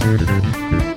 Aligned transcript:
Thank 0.00 0.84
you. 0.84 0.89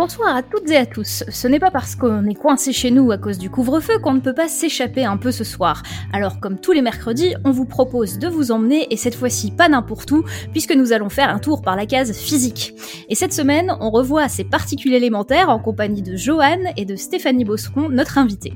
Bonsoir 0.00 0.34
à 0.34 0.42
toutes 0.42 0.70
et 0.70 0.78
à 0.78 0.86
tous. 0.86 1.24
Ce 1.28 1.46
n'est 1.46 1.58
pas 1.58 1.70
parce 1.70 1.94
qu'on 1.94 2.24
est 2.24 2.34
coincé 2.34 2.72
chez 2.72 2.90
nous 2.90 3.10
à 3.10 3.18
cause 3.18 3.36
du 3.36 3.50
couvre-feu 3.50 3.98
qu'on 3.98 4.14
ne 4.14 4.20
peut 4.20 4.32
pas 4.32 4.48
s'échapper 4.48 5.04
un 5.04 5.18
peu 5.18 5.30
ce 5.30 5.44
soir. 5.44 5.82
Alors 6.14 6.40
comme 6.40 6.58
tous 6.58 6.72
les 6.72 6.80
mercredis, 6.80 7.34
on 7.44 7.50
vous 7.50 7.66
propose 7.66 8.18
de 8.18 8.26
vous 8.26 8.50
emmener, 8.50 8.86
et 8.90 8.96
cette 8.96 9.14
fois-ci 9.14 9.50
pas 9.50 9.68
n'importe 9.68 10.10
où, 10.10 10.24
puisque 10.52 10.74
nous 10.74 10.94
allons 10.94 11.10
faire 11.10 11.28
un 11.28 11.38
tour 11.38 11.60
par 11.60 11.76
la 11.76 11.84
case 11.84 12.16
physique. 12.16 12.72
Et 13.10 13.14
cette 13.14 13.34
semaine, 13.34 13.76
on 13.78 13.90
revoit 13.90 14.30
ces 14.30 14.44
particules 14.44 14.94
élémentaires 14.94 15.50
en 15.50 15.58
compagnie 15.58 16.00
de 16.00 16.16
Joanne 16.16 16.70
et 16.78 16.86
de 16.86 16.96
Stéphanie 16.96 17.44
Bosseron, 17.44 17.90
notre 17.90 18.16
invitée. 18.16 18.54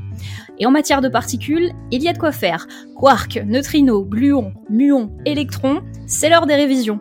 Et 0.59 0.65
en 0.65 0.71
matière 0.71 1.03
de 1.03 1.11
particules, 1.11 1.73
il 1.91 2.03
y 2.03 2.09
a 2.09 2.15
de 2.15 2.19
quoi 2.19 2.33
faire. 2.33 2.67
Quark, 2.97 3.43
neutrinos, 3.45 4.09
gluons, 4.09 4.55
muons, 4.71 5.11
électrons, 5.27 5.83
c'est 6.07 6.31
l'heure 6.31 6.47
des 6.47 6.55
révisions. 6.55 7.01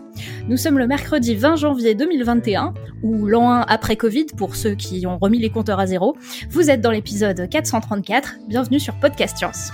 Nous 0.50 0.58
sommes 0.58 0.80
le 0.80 0.88
mercredi 0.88 1.36
20 1.36 1.55
janvier 1.55 1.95
2021, 1.95 2.73
ou 3.03 3.25
l'an 3.28 3.52
1 3.52 3.62
après 3.62 3.95
Covid 3.95 4.25
pour 4.36 4.55
ceux 4.55 4.76
qui 4.76 5.05
ont 5.08 5.18
remis 5.18 5.40
les 5.40 5.50
compteurs 5.50 5.80
à 5.80 5.88
zéro. 5.88 6.16
Vous 6.50 6.70
êtes 6.70 6.82
dans 6.82 6.92
l'épisode 6.92 7.50
434, 7.50 8.36
bienvenue 8.48 8.80
sur 8.80 8.94
Podcast 8.96 9.38
Science. 9.38 9.72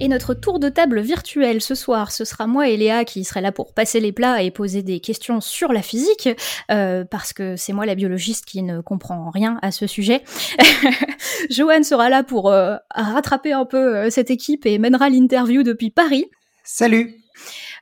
Et 0.00 0.06
notre 0.06 0.32
tour 0.32 0.60
de 0.60 0.68
table 0.68 1.00
virtuel 1.00 1.60
ce 1.60 1.74
soir, 1.74 2.12
ce 2.12 2.24
sera 2.24 2.46
moi 2.46 2.68
et 2.68 2.76
Léa 2.76 3.04
qui 3.04 3.24
serait 3.24 3.40
là 3.40 3.50
pour 3.50 3.74
passer 3.74 3.98
les 3.98 4.12
plats 4.12 4.42
et 4.42 4.52
poser 4.52 4.82
des 4.82 5.00
questions 5.00 5.40
sur 5.40 5.72
la 5.72 5.82
physique, 5.82 6.28
euh, 6.70 7.04
parce 7.04 7.32
que 7.32 7.56
c'est 7.56 7.72
moi 7.72 7.84
la 7.84 7.96
biologiste 7.96 8.44
qui 8.44 8.62
ne 8.62 8.80
comprend 8.80 9.30
rien 9.30 9.58
à 9.60 9.72
ce 9.72 9.88
sujet. 9.88 10.22
Joanne 11.50 11.82
sera 11.82 12.08
là 12.08 12.22
pour 12.22 12.50
euh, 12.52 12.76
rattraper 12.94 13.52
un 13.52 13.64
peu 13.64 13.96
euh, 13.96 14.10
cette 14.10 14.30
équipe 14.30 14.66
et 14.66 14.78
mènera 14.78 15.08
l'interview 15.08 15.64
depuis 15.64 15.90
Paris. 15.90 16.26
Salut 16.62 17.16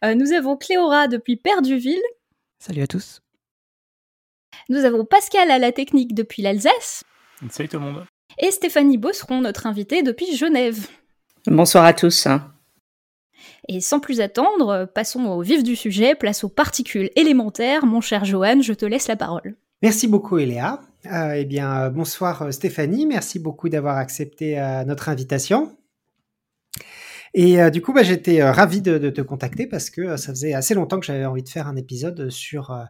Nous 0.02 0.32
avons 0.32 0.56
Cléora 0.56 1.08
depuis 1.08 1.36
Perduville. 1.36 2.02
Salut 2.58 2.82
à 2.82 2.86
tous 2.86 3.20
Nous 4.70 4.84
avons 4.84 5.04
Pascal 5.04 5.50
à 5.50 5.58
la 5.58 5.72
technique 5.72 6.14
depuis 6.14 6.42
l'Alsace. 6.42 7.04
Salut 7.50 7.68
tout 7.68 7.78
le 7.78 7.84
monde 7.84 8.06
Et 8.38 8.50
Stéphanie 8.50 8.96
Bosseron, 8.96 9.42
notre 9.42 9.66
invitée 9.66 10.02
depuis 10.02 10.34
Genève. 10.36 10.86
Bonsoir 11.46 11.84
à 11.84 11.92
tous. 11.92 12.26
Et 13.68 13.80
sans 13.80 14.00
plus 14.00 14.20
attendre, 14.20 14.88
passons 14.94 15.24
au 15.26 15.42
vif 15.42 15.62
du 15.62 15.76
sujet, 15.76 16.14
place 16.14 16.44
aux 16.44 16.48
particules 16.48 17.10
élémentaires. 17.16 17.84
Mon 17.84 18.00
cher 18.00 18.24
Johan, 18.24 18.60
je 18.62 18.72
te 18.72 18.84
laisse 18.84 19.08
la 19.08 19.16
parole. 19.16 19.56
Merci 19.82 20.08
beaucoup 20.08 20.38
Eléa. 20.38 20.80
Euh, 21.12 21.34
eh 21.34 21.44
bien, 21.44 21.82
euh, 21.82 21.90
bonsoir 21.90 22.42
euh, 22.42 22.50
Stéphanie, 22.50 23.06
merci 23.06 23.38
beaucoup 23.38 23.68
d'avoir 23.68 23.96
accepté 23.98 24.58
euh, 24.58 24.84
notre 24.84 25.08
invitation. 25.08 25.76
Et 27.38 27.60
euh, 27.60 27.68
du 27.68 27.82
coup, 27.82 27.92
bah, 27.92 28.02
j'étais 28.02 28.40
euh, 28.40 28.50
ravi 28.50 28.80
de, 28.80 29.10
te 29.10 29.20
contacter 29.20 29.66
parce 29.66 29.90
que 29.90 30.00
euh, 30.00 30.16
ça 30.16 30.32
faisait 30.32 30.54
assez 30.54 30.72
longtemps 30.72 30.98
que 30.98 31.04
j'avais 31.04 31.26
envie 31.26 31.42
de 31.42 31.48
faire 31.50 31.68
un 31.68 31.76
épisode 31.76 32.30
sur 32.30 32.70
euh, 32.70 32.84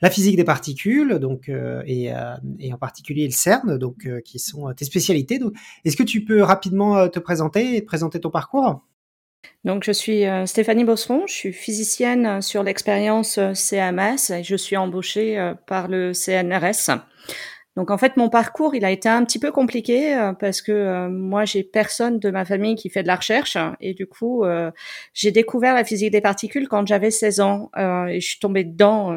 la 0.00 0.08
physique 0.08 0.36
des 0.36 0.44
particules, 0.44 1.18
donc 1.18 1.50
et, 1.50 2.10
et, 2.58 2.72
en 2.72 2.78
particulier 2.78 3.26
le 3.26 3.32
CERN, 3.32 3.76
donc 3.76 4.08
qui 4.24 4.38
sont 4.38 4.72
tes 4.72 4.86
spécialités. 4.86 5.38
Est-ce 5.84 5.98
que 5.98 6.02
tu 6.02 6.24
peux 6.24 6.42
rapidement 6.42 7.08
te 7.10 7.18
présenter 7.18 7.76
et 7.76 7.82
te 7.82 7.86
présenter 7.86 8.20
ton 8.20 8.30
parcours? 8.30 8.80
Donc, 9.64 9.84
je 9.84 9.92
suis 9.92 10.24
Stéphanie 10.46 10.84
Bosseron, 10.84 11.26
je 11.26 11.34
suis 11.34 11.52
physicienne 11.52 12.40
sur 12.40 12.62
l'expérience 12.62 13.38
CMS 13.52 14.30
et 14.30 14.42
je 14.42 14.56
suis 14.56 14.78
embauchée 14.78 15.52
par 15.66 15.88
le 15.88 16.14
CNRS. 16.14 16.98
Donc 17.76 17.90
en 17.90 17.98
fait, 17.98 18.16
mon 18.16 18.28
parcours, 18.28 18.74
il 18.74 18.84
a 18.84 18.90
été 18.90 19.08
un 19.08 19.24
petit 19.24 19.38
peu 19.38 19.52
compliqué 19.52 20.14
euh, 20.14 20.32
parce 20.32 20.60
que 20.60 20.72
euh, 20.72 21.08
moi, 21.08 21.44
j'ai 21.44 21.62
personne 21.62 22.18
de 22.18 22.30
ma 22.30 22.44
famille 22.44 22.74
qui 22.74 22.90
fait 22.90 23.02
de 23.02 23.06
la 23.06 23.16
recherche 23.16 23.56
et 23.80 23.94
du 23.94 24.06
coup, 24.06 24.44
euh, 24.44 24.70
j'ai 25.14 25.30
découvert 25.30 25.74
la 25.74 25.84
physique 25.84 26.10
des 26.10 26.20
particules 26.20 26.68
quand 26.68 26.86
j'avais 26.86 27.10
16 27.10 27.40
ans 27.40 27.70
et 27.76 28.20
je 28.20 28.26
suis 28.26 28.40
tombée 28.40 28.64
dedans 28.64 29.16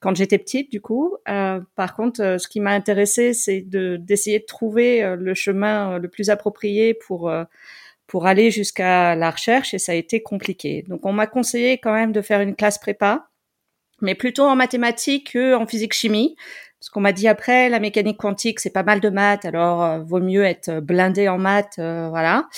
quand 0.00 0.14
j'étais 0.14 0.38
petite. 0.38 0.70
Du 0.70 0.80
coup, 0.80 1.16
par 1.24 1.96
contre, 1.96 2.36
ce 2.38 2.48
qui 2.48 2.60
m'a 2.60 2.72
intéressé, 2.72 3.34
c'est 3.34 3.62
de 3.62 3.96
d'essayer 3.96 4.38
de 4.38 4.44
trouver 4.44 5.16
le 5.16 5.34
chemin 5.34 5.98
le 5.98 6.08
plus 6.08 6.30
approprié 6.30 6.94
pour 6.94 7.32
pour 8.06 8.26
aller 8.26 8.50
jusqu'à 8.50 9.14
la 9.16 9.30
recherche 9.30 9.74
et 9.74 9.78
ça 9.78 9.92
a 9.92 9.94
été 9.94 10.22
compliqué. 10.22 10.84
Donc 10.88 11.04
on 11.06 11.12
m'a 11.12 11.26
conseillé 11.26 11.78
quand 11.78 11.92
même 11.92 12.12
de 12.12 12.22
faire 12.22 12.40
une 12.40 12.54
classe 12.54 12.78
prépa 12.78 13.28
mais 14.02 14.14
plutôt 14.14 14.44
en 14.44 14.56
mathématiques 14.56 15.32
qu'en 15.32 15.66
physique 15.66 15.94
chimie 15.94 16.36
ce 16.82 16.90
qu'on 16.90 17.00
m'a 17.00 17.12
dit 17.12 17.28
après, 17.28 17.68
la 17.68 17.78
mécanique 17.78 18.18
quantique, 18.18 18.58
c'est 18.58 18.70
pas 18.70 18.82
mal 18.82 18.98
de 18.98 19.08
maths, 19.08 19.44
alors 19.44 19.84
euh, 19.84 19.98
vaut 20.00 20.20
mieux 20.20 20.42
être 20.42 20.80
blindé 20.80 21.28
en 21.28 21.38
maths, 21.38 21.76
euh, 21.78 22.08
voilà. 22.10 22.48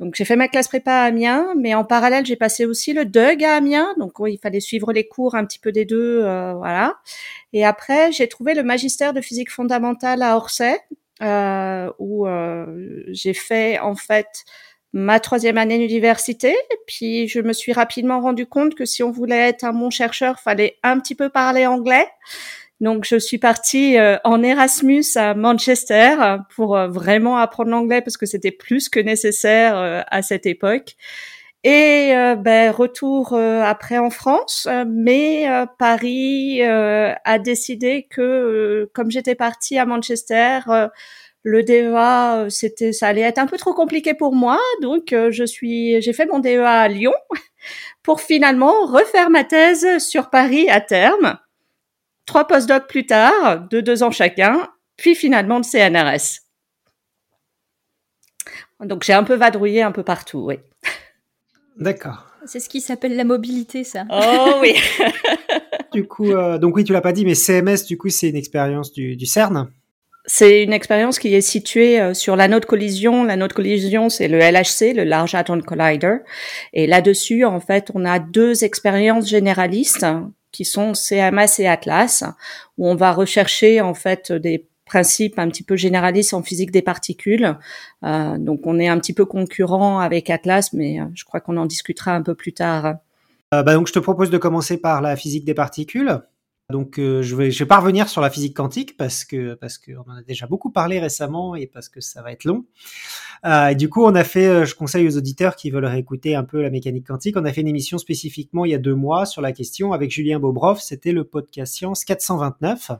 Donc 0.00 0.14
j'ai 0.14 0.24
fait 0.24 0.36
ma 0.36 0.48
classe 0.48 0.68
prépa 0.68 0.90
à 0.90 1.04
Amiens, 1.04 1.52
mais 1.54 1.74
en 1.74 1.84
parallèle 1.84 2.24
j'ai 2.24 2.36
passé 2.36 2.64
aussi 2.64 2.94
le 2.94 3.04
DUG 3.04 3.44
à 3.44 3.56
Amiens, 3.56 3.94
donc 3.98 4.12
il 4.26 4.38
fallait 4.38 4.60
suivre 4.60 4.90
les 4.92 5.06
cours 5.06 5.34
un 5.34 5.44
petit 5.44 5.58
peu 5.58 5.70
des 5.70 5.84
deux, 5.84 6.22
euh, 6.24 6.54
voilà. 6.54 6.94
Et 7.52 7.66
après 7.66 8.10
j'ai 8.10 8.26
trouvé 8.26 8.54
le 8.54 8.62
magistère 8.62 9.12
de 9.12 9.20
physique 9.20 9.50
fondamentale 9.50 10.22
à 10.22 10.36
Orsay, 10.36 10.78
où 11.98 12.26
j'ai 13.08 13.34
fait 13.34 13.78
en 13.80 13.96
fait 13.96 14.44
ma 14.94 15.20
troisième 15.20 15.58
année 15.58 15.78
d'université. 15.78 16.56
Puis 16.86 17.28
je 17.28 17.40
me 17.40 17.52
suis 17.52 17.72
rapidement 17.74 18.20
rendu 18.20 18.46
compte 18.46 18.74
que 18.74 18.86
si 18.86 19.02
on 19.02 19.10
voulait 19.10 19.48
être 19.48 19.64
un 19.64 19.72
bon 19.72 19.90
chercheur, 19.90 20.40
fallait 20.40 20.78
un 20.82 20.98
petit 21.00 21.14
peu 21.14 21.28
parler 21.28 21.66
anglais. 21.66 22.06
Donc, 22.80 23.04
je 23.04 23.16
suis 23.16 23.38
partie 23.38 23.98
euh, 23.98 24.18
en 24.22 24.42
Erasmus 24.42 25.04
à 25.16 25.34
Manchester 25.34 26.14
pour 26.54 26.76
euh, 26.76 26.86
vraiment 26.86 27.36
apprendre 27.36 27.70
l'anglais 27.70 28.02
parce 28.02 28.16
que 28.16 28.26
c'était 28.26 28.52
plus 28.52 28.88
que 28.88 29.00
nécessaire 29.00 29.76
euh, 29.76 30.02
à 30.08 30.22
cette 30.22 30.46
époque. 30.46 30.94
Et 31.64 32.12
ben, 32.38 32.70
retour 32.70 33.34
après 33.34 33.98
en 33.98 34.10
France, 34.10 34.68
mais 34.86 35.44
Paris 35.76 36.62
a 36.62 37.38
décidé 37.40 38.06
que 38.08 38.88
comme 38.94 39.10
j'étais 39.10 39.34
partie 39.34 39.76
à 39.76 39.84
Manchester, 39.84 40.60
le 41.42 41.62
DEA 41.64 42.48
c'était 42.48 42.92
ça 42.92 43.08
allait 43.08 43.22
être 43.22 43.38
un 43.38 43.46
peu 43.46 43.58
trop 43.58 43.74
compliqué 43.74 44.14
pour 44.14 44.36
moi, 44.36 44.58
donc 44.82 45.12
je 45.12 45.44
suis 45.44 46.00
j'ai 46.00 46.12
fait 46.12 46.26
mon 46.26 46.38
DEA 46.38 46.64
à 46.64 46.86
Lyon 46.88 47.14
pour 48.04 48.20
finalement 48.20 48.86
refaire 48.86 49.28
ma 49.28 49.42
thèse 49.42 49.98
sur 49.98 50.30
Paris 50.30 50.70
à 50.70 50.80
terme 50.80 51.38
trois 52.28 52.46
postdocs 52.46 52.86
plus 52.86 53.06
tard, 53.06 53.66
de 53.68 53.80
deux 53.80 54.04
ans 54.04 54.12
chacun, 54.12 54.68
puis 54.96 55.16
finalement 55.16 55.58
le 55.58 55.64
CNRS. 55.64 56.42
Donc 58.84 59.02
j'ai 59.02 59.14
un 59.14 59.24
peu 59.24 59.34
vadrouillé 59.34 59.82
un 59.82 59.90
peu 59.90 60.04
partout, 60.04 60.44
oui. 60.46 60.58
D'accord. 61.78 62.26
C'est 62.44 62.60
ce 62.60 62.68
qui 62.68 62.80
s'appelle 62.80 63.16
la 63.16 63.24
mobilité, 63.24 63.82
ça. 63.82 64.04
Oh 64.10 64.58
oui. 64.60 64.76
du 65.92 66.06
coup, 66.06 66.30
euh, 66.30 66.58
donc 66.58 66.76
oui, 66.76 66.84
tu 66.84 66.92
l'as 66.92 67.00
pas 67.00 67.12
dit, 67.12 67.24
mais 67.24 67.34
CMS, 67.34 67.86
du 67.86 67.96
coup, 67.96 68.08
c'est 68.08 68.28
une 68.28 68.36
expérience 68.36 68.92
du, 68.92 69.16
du, 69.16 69.26
CERN. 69.26 69.70
C'est 70.26 70.62
une 70.62 70.72
expérience 70.72 71.18
qui 71.18 71.34
est 71.34 71.40
située 71.40 72.00
euh, 72.00 72.14
sur 72.14 72.36
l'anneau 72.36 72.60
de 72.60 72.64
collision. 72.64 73.24
L'anneau 73.24 73.48
de 73.48 73.52
collision, 73.52 74.08
c'est 74.08 74.28
le 74.28 74.38
LHC, 74.38 74.94
le 74.94 75.04
Large 75.04 75.34
Hadron 75.34 75.60
Collider. 75.60 76.18
Et 76.72 76.86
là-dessus, 76.86 77.44
en 77.44 77.60
fait, 77.60 77.90
on 77.94 78.04
a 78.04 78.18
deux 78.18 78.64
expériences 78.64 79.28
généralistes 79.28 80.06
qui 80.52 80.64
sont 80.64 80.94
CMS 80.94 81.58
et 81.58 81.66
Atlas, 81.66 82.24
où 82.76 82.88
on 82.88 82.94
va 82.94 83.12
rechercher 83.12 83.80
en 83.80 83.94
fait 83.94 84.32
des 84.32 84.66
principes 84.88 85.38
un 85.38 85.48
petit 85.48 85.62
peu 85.62 85.76
généralistes 85.76 86.34
en 86.34 86.42
physique 86.42 86.72
des 86.72 86.82
particules. 86.82 87.56
Euh, 88.04 88.38
donc 88.38 88.62
on 88.64 88.78
est 88.78 88.88
un 88.88 88.98
petit 88.98 89.12
peu 89.12 89.24
concurrent 89.24 90.00
avec 90.00 90.30
Atlas, 90.30 90.72
mais 90.72 91.00
euh, 91.00 91.04
je 91.14 91.24
crois 91.24 91.40
qu'on 91.40 91.56
en 91.56 91.66
discutera 91.66 92.12
un 92.12 92.22
peu 92.22 92.34
plus 92.34 92.52
tard. 92.52 92.96
Euh, 93.54 93.62
bah 93.62 93.74
donc 93.74 93.86
je 93.86 93.92
te 93.92 93.98
propose 93.98 94.30
de 94.30 94.38
commencer 94.38 94.78
par 94.78 95.00
la 95.00 95.14
physique 95.14 95.44
des 95.44 95.54
particules. 95.54 96.20
Donc 96.70 96.98
euh, 96.98 97.22
je 97.22 97.34
vais 97.34 97.50
je 97.50 97.58
vais 97.60 97.66
pas 97.66 97.78
revenir 97.78 98.08
sur 98.08 98.20
la 98.20 98.28
physique 98.28 98.54
quantique 98.54 98.96
parce 98.96 99.24
que 99.24 99.54
parce 99.54 99.78
qu'on 99.78 100.00
en 100.06 100.16
a 100.16 100.22
déjà 100.22 100.46
beaucoup 100.46 100.70
parlé 100.70 101.00
récemment 101.00 101.54
et 101.54 101.66
parce 101.66 101.88
que 101.88 102.00
ça 102.00 102.20
va 102.22 102.30
être 102.32 102.44
long. 102.44 102.66
Euh, 103.46 103.68
et 103.68 103.74
du 103.74 103.88
coup 103.88 104.04
on 104.04 104.14
a 104.14 104.24
fait, 104.24 104.46
euh, 104.46 104.64
je 104.66 104.74
conseille 104.74 105.06
aux 105.08 105.16
auditeurs 105.16 105.56
qui 105.56 105.70
veulent 105.70 105.86
réécouter 105.86 106.34
un 106.34 106.44
peu 106.44 106.60
la 106.60 106.70
mécanique 106.70 107.06
quantique, 107.06 107.36
on 107.38 107.44
a 107.44 107.52
fait 107.52 107.62
une 107.62 107.68
émission 107.68 107.96
spécifiquement 107.96 108.64
il 108.66 108.72
y 108.72 108.74
a 108.74 108.78
deux 108.78 108.94
mois 108.94 109.24
sur 109.24 109.40
la 109.40 109.52
question 109.52 109.92
avec 109.92 110.10
Julien 110.10 110.40
Bobrov, 110.40 110.80
c'était 110.80 111.12
le 111.12 111.24
podcast 111.24 111.74
Science 111.74 112.04
429. 112.04 112.90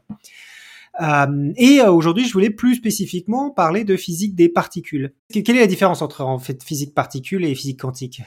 Euh, 1.01 1.53
et 1.57 1.81
euh, 1.81 1.93
aujourd'hui, 1.93 2.27
je 2.27 2.33
voulais 2.33 2.51
plus 2.51 2.77
spécifiquement 2.77 3.51
parler 3.51 3.85
de 3.85 3.97
physique 3.97 4.35
des 4.35 4.49
particules. 4.49 5.13
Quelle 5.31 5.57
est 5.57 5.61
la 5.61 5.67
différence 5.67 6.03
entre 6.03 6.23
en 6.23 6.39
fait 6.39 6.63
physique 6.63 6.95
particule 6.95 7.45
et 7.45 7.55
physique 7.55 7.81
quantique? 7.81 8.23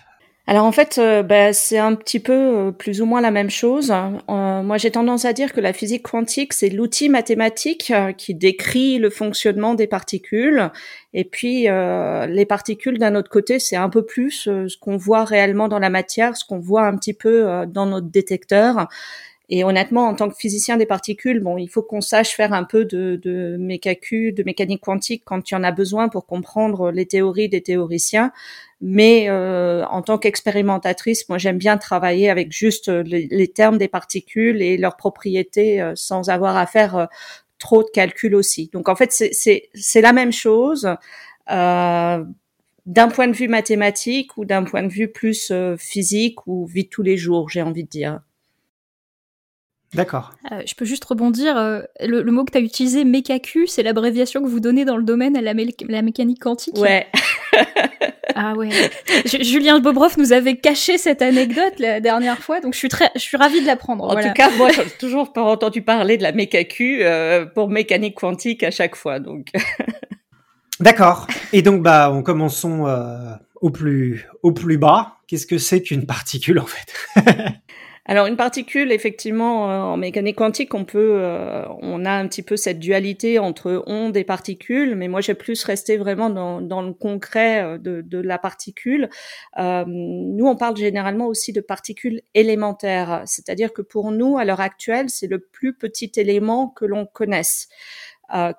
Alors 0.47 0.65
en 0.65 0.71
fait, 0.71 0.97
euh, 0.97 1.21
bah, 1.21 1.53
c'est 1.53 1.77
un 1.77 1.93
petit 1.93 2.19
peu 2.19 2.33
euh, 2.33 2.71
plus 2.71 3.01
ou 3.01 3.05
moins 3.05 3.21
la 3.21 3.29
même 3.29 3.51
chose. 3.51 3.91
Euh, 3.91 4.63
moi, 4.63 4.77
j'ai 4.77 4.89
tendance 4.89 5.23
à 5.23 5.33
dire 5.33 5.53
que 5.53 5.61
la 5.61 5.71
physique 5.71 6.03
quantique, 6.03 6.53
c'est 6.53 6.69
l'outil 6.69 7.09
mathématique 7.09 7.93
qui 8.17 8.33
décrit 8.33 8.97
le 8.97 9.11
fonctionnement 9.11 9.75
des 9.75 9.87
particules. 9.87 10.71
Et 11.13 11.25
puis, 11.25 11.67
les 11.67 12.45
particules, 12.45 12.97
d'un 12.97 13.15
autre 13.15 13.29
côté, 13.29 13.59
c'est 13.59 13.75
un 13.75 13.89
peu 13.89 14.03
plus 14.05 14.31
ce 14.31 14.77
qu'on 14.79 14.97
voit 14.97 15.25
réellement 15.25 15.67
dans 15.67 15.79
la 15.79 15.89
matière, 15.89 16.35
ce 16.37 16.45
qu'on 16.45 16.59
voit 16.59 16.83
un 16.83 16.95
petit 16.95 17.13
peu 17.13 17.65
dans 17.67 17.85
notre 17.85 18.07
détecteur. 18.07 18.87
Et 19.49 19.65
honnêtement, 19.65 20.07
en 20.07 20.15
tant 20.15 20.29
que 20.29 20.35
physicien 20.35 20.77
des 20.77 20.85
particules, 20.85 21.41
bon, 21.41 21.57
il 21.57 21.67
faut 21.67 21.81
qu'on 21.81 21.99
sache 21.99 22.29
faire 22.29 22.53
un 22.53 22.63
peu 22.63 22.85
de, 22.85 23.19
de 23.21 23.57
mécacu, 23.59 24.31
de 24.31 24.43
mécanique 24.43 24.81
quantique 24.81 25.23
quand 25.25 25.51
il 25.51 25.53
y 25.53 25.57
en 25.57 25.63
a 25.63 25.73
besoin 25.73 26.07
pour 26.07 26.25
comprendre 26.25 26.89
les 26.91 27.05
théories 27.05 27.49
des 27.49 27.61
théoriciens. 27.61 28.31
Mais 28.81 29.29
euh, 29.29 29.85
en 29.85 30.01
tant 30.01 30.17
qu'expérimentatrice, 30.17 31.29
moi, 31.29 31.37
j'aime 31.37 31.59
bien 31.59 31.77
travailler 31.77 32.31
avec 32.31 32.51
juste 32.51 32.87
les, 32.87 33.47
termes 33.47 33.77
des 33.77 33.87
particules 33.87 34.61
et 34.61 34.75
leurs 34.77 34.97
propriétés 34.97 35.81
euh, 35.81 35.93
sans 35.95 36.29
avoir 36.29 36.57
à 36.57 36.65
faire 36.65 36.95
euh, 36.95 37.05
trop 37.59 37.83
de 37.83 37.89
calculs 37.93 38.33
aussi. 38.33 38.71
Donc, 38.73 38.89
en 38.89 38.95
fait, 38.95 39.11
c'est 39.11 40.01
la 40.01 40.13
même 40.13 40.31
chose. 40.31 40.95
Euh, 41.51 42.23
d'un 42.87 43.07
point 43.09 43.27
de 43.27 43.33
vue 43.33 43.47
mathématique 43.47 44.35
ou 44.37 44.45
d'un 44.45 44.63
point 44.63 44.81
de 44.81 44.91
vue 44.91 45.11
plus 45.11 45.53
physique 45.77 46.47
ou 46.47 46.65
vie 46.65 46.85
de 46.85 46.89
tous 46.89 47.03
les 47.03 47.17
jours, 47.17 47.49
j'ai 47.49 47.61
envie 47.61 47.83
de 47.83 47.89
dire. 47.89 48.21
D'accord. 49.93 50.31
Euh, 50.51 50.61
je 50.65 50.73
peux 50.73 50.85
juste 50.85 51.03
rebondir. 51.03 51.57
Euh, 51.57 51.81
le, 51.99 52.23
mot 52.31 52.45
que 52.45 52.51
tu 52.51 52.57
as 52.57 52.61
utilisé, 52.61 53.03
mécacu, 53.03 53.67
c'est 53.67 53.83
l'abréviation 53.83 54.41
que 54.41 54.47
vous 54.47 54.61
donnez 54.61 54.85
dans 54.85 54.95
le 54.95 55.03
domaine 55.03 55.35
à 55.35 55.41
la, 55.41 55.53
la 55.53 56.01
mécanique 56.01 56.39
quantique? 56.39 56.77
Ouais. 56.77 57.07
ah 58.35 58.53
ouais. 58.53 58.69
Julien 59.25 59.79
Bobroff 59.79 60.15
nous 60.15 60.31
avait 60.31 60.55
caché 60.55 60.97
cette 60.97 61.21
anecdote 61.21 61.73
la 61.79 61.99
dernière 61.99 62.39
fois, 62.39 62.61
donc 62.61 62.73
je 62.73 62.79
suis 62.79 62.87
très, 62.87 63.09
je 63.15 63.19
suis 63.19 63.35
ravie 63.35 63.59
de 63.59 63.67
l'apprendre. 63.67 64.05
En 64.05 64.15
tout 64.15 64.31
cas, 64.33 64.49
moi, 64.51 64.69
j'ai 64.71 64.89
toujours 64.97 65.33
pas 65.33 65.43
entendu 65.43 65.81
parler 65.81 66.17
de 66.17 66.23
la 66.23 66.31
mécacu 66.31 66.99
euh, 67.01 67.45
pour 67.45 67.69
mécanique 67.69 68.15
quantique 68.15 68.63
à 68.63 68.71
chaque 68.71 68.95
fois, 68.95 69.19
donc. 69.19 69.47
D'accord. 70.79 71.27
Et 71.51 71.61
donc, 71.61 71.83
bah, 71.83 72.11
on 72.13 72.23
commençons 72.23 72.87
au 73.59 73.69
plus, 73.69 74.25
au 74.41 74.53
plus 74.53 74.77
bas. 74.77 75.17
Qu'est-ce 75.27 75.45
que 75.45 75.57
c'est 75.57 75.81
qu'une 75.81 76.05
particule 76.05 76.59
en 76.59 76.65
fait? 76.65 76.93
Alors 78.05 78.25
une 78.25 78.35
particule, 78.35 78.91
effectivement, 78.91 79.69
euh, 79.69 79.79
en 79.81 79.95
mécanique 79.95 80.37
quantique, 80.37 80.73
on 80.73 80.85
peut, 80.85 81.19
euh, 81.21 81.63
on 81.81 82.03
a 82.03 82.11
un 82.11 82.27
petit 82.27 82.41
peu 82.41 82.57
cette 82.57 82.79
dualité 82.79 83.37
entre 83.37 83.83
ondes 83.85 84.17
et 84.17 84.23
particules, 84.23 84.95
mais 84.95 85.07
moi 85.07 85.21
j'ai 85.21 85.35
plus 85.35 85.63
resté 85.63 85.97
vraiment 85.97 86.31
dans, 86.31 86.81
le 86.81 86.93
concret 86.93 87.63
euh, 87.63 87.77
de, 87.77 88.17
la 88.17 88.39
particule. 88.39 89.09
Nous, 89.57 90.47
on 90.47 90.55
parle 90.55 90.77
généralement 90.77 91.27
aussi 91.27 91.53
de 91.53 91.61
particules 91.61 92.21
élémentaires, 92.33 93.21
c'est-à-dire 93.25 93.71
que 93.71 93.83
pour 93.83 94.11
nous, 94.11 94.37
à 94.37 94.45
l'heure 94.45 94.61
actuelle, 94.61 95.09
c'est 95.09 95.27
le 95.27 95.39
plus 95.39 95.75
petit 95.75 96.11
élément 96.15 96.69
que 96.69 96.85
l'on 96.85 97.05
connaisse. 97.05 97.69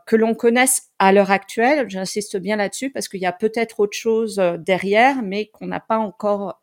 Que 0.07 0.17
l'on 0.17 0.35
connaisse 0.35 0.91
à 0.99 1.13
l'heure 1.13 1.31
actuelle, 1.31 1.89
j'insiste 1.89 2.37
bien 2.37 2.57
là-dessus 2.57 2.91
parce 2.91 3.09
qu'il 3.09 3.21
y 3.21 3.27
a 3.27 3.33
peut-être 3.33 3.81
autre 3.81 3.97
chose 3.97 4.37
derrière, 4.59 5.23
mais 5.23 5.47
qu'on 5.47 5.67
n'a 5.67 5.81
pas 5.81 5.97
encore 5.97 6.61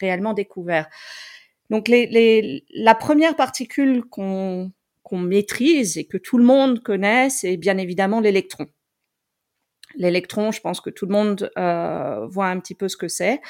réellement 0.00 0.32
découvert. 0.32 0.88
Donc 1.74 1.88
la 1.88 2.94
première 2.94 3.34
particule 3.34 4.04
qu'on 4.04 4.70
maîtrise 5.10 5.98
et 5.98 6.04
que 6.04 6.16
tout 6.16 6.38
le 6.38 6.44
monde 6.44 6.84
connaît, 6.84 7.30
c'est 7.30 7.56
bien 7.56 7.78
évidemment 7.78 8.20
l'électron. 8.20 8.68
L'électron, 9.96 10.52
je 10.52 10.60
pense 10.60 10.80
que 10.80 10.88
tout 10.88 11.04
le 11.06 11.12
monde 11.12 11.50
euh, 11.58 12.28
voit 12.28 12.46
un 12.46 12.60
petit 12.60 12.76
peu 12.76 12.86
ce 12.86 12.96
que 12.96 13.08
c'est. 13.08 13.40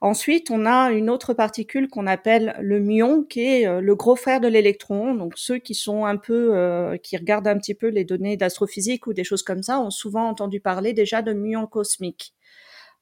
Ensuite, 0.00 0.50
on 0.50 0.64
a 0.64 0.92
une 0.92 1.10
autre 1.10 1.34
particule 1.34 1.88
qu'on 1.88 2.06
appelle 2.06 2.56
le 2.58 2.80
muon, 2.80 3.22
qui 3.22 3.40
est 3.40 3.66
euh, 3.66 3.82
le 3.82 3.94
gros 3.94 4.16
frère 4.16 4.40
de 4.40 4.48
l'électron. 4.48 5.14
Donc 5.14 5.34
ceux 5.36 5.58
qui 5.58 5.74
sont 5.74 6.06
un 6.06 6.16
peu, 6.16 6.56
euh, 6.56 6.96
qui 6.96 7.18
regardent 7.18 7.48
un 7.48 7.58
petit 7.58 7.74
peu 7.74 7.88
les 7.88 8.04
données 8.04 8.38
d'astrophysique 8.38 9.06
ou 9.06 9.12
des 9.12 9.24
choses 9.24 9.42
comme 9.42 9.62
ça, 9.62 9.78
ont 9.78 9.90
souvent 9.90 10.26
entendu 10.26 10.58
parler 10.58 10.94
déjà 10.94 11.20
de 11.20 11.34
muons 11.34 11.66
cosmiques. 11.66 12.34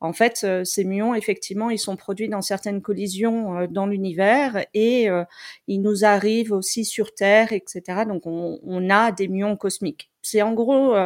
En 0.02 0.12
fait, 0.12 0.40
euh, 0.42 0.64
ces 0.64 0.82
muons, 0.82 1.14
effectivement, 1.14 1.70
ils 1.70 1.78
sont 1.78 1.94
produits 1.94 2.28
dans 2.28 2.42
certaines 2.42 2.82
collisions 2.82 3.56
euh, 3.56 3.66
dans 3.68 3.86
l'univers 3.86 4.66
et 4.74 5.08
euh, 5.08 5.22
ils 5.68 5.80
nous 5.80 6.04
arrivent 6.04 6.50
aussi 6.50 6.84
sur 6.84 7.14
Terre, 7.14 7.52
etc. 7.52 8.02
Donc, 8.08 8.22
on, 8.26 8.90
a 8.90 9.12
des 9.12 9.28
muons 9.28 9.56
cosmiques. 9.56 10.10
C'est 10.20 10.42
en 10.42 10.54
gros 10.54 10.96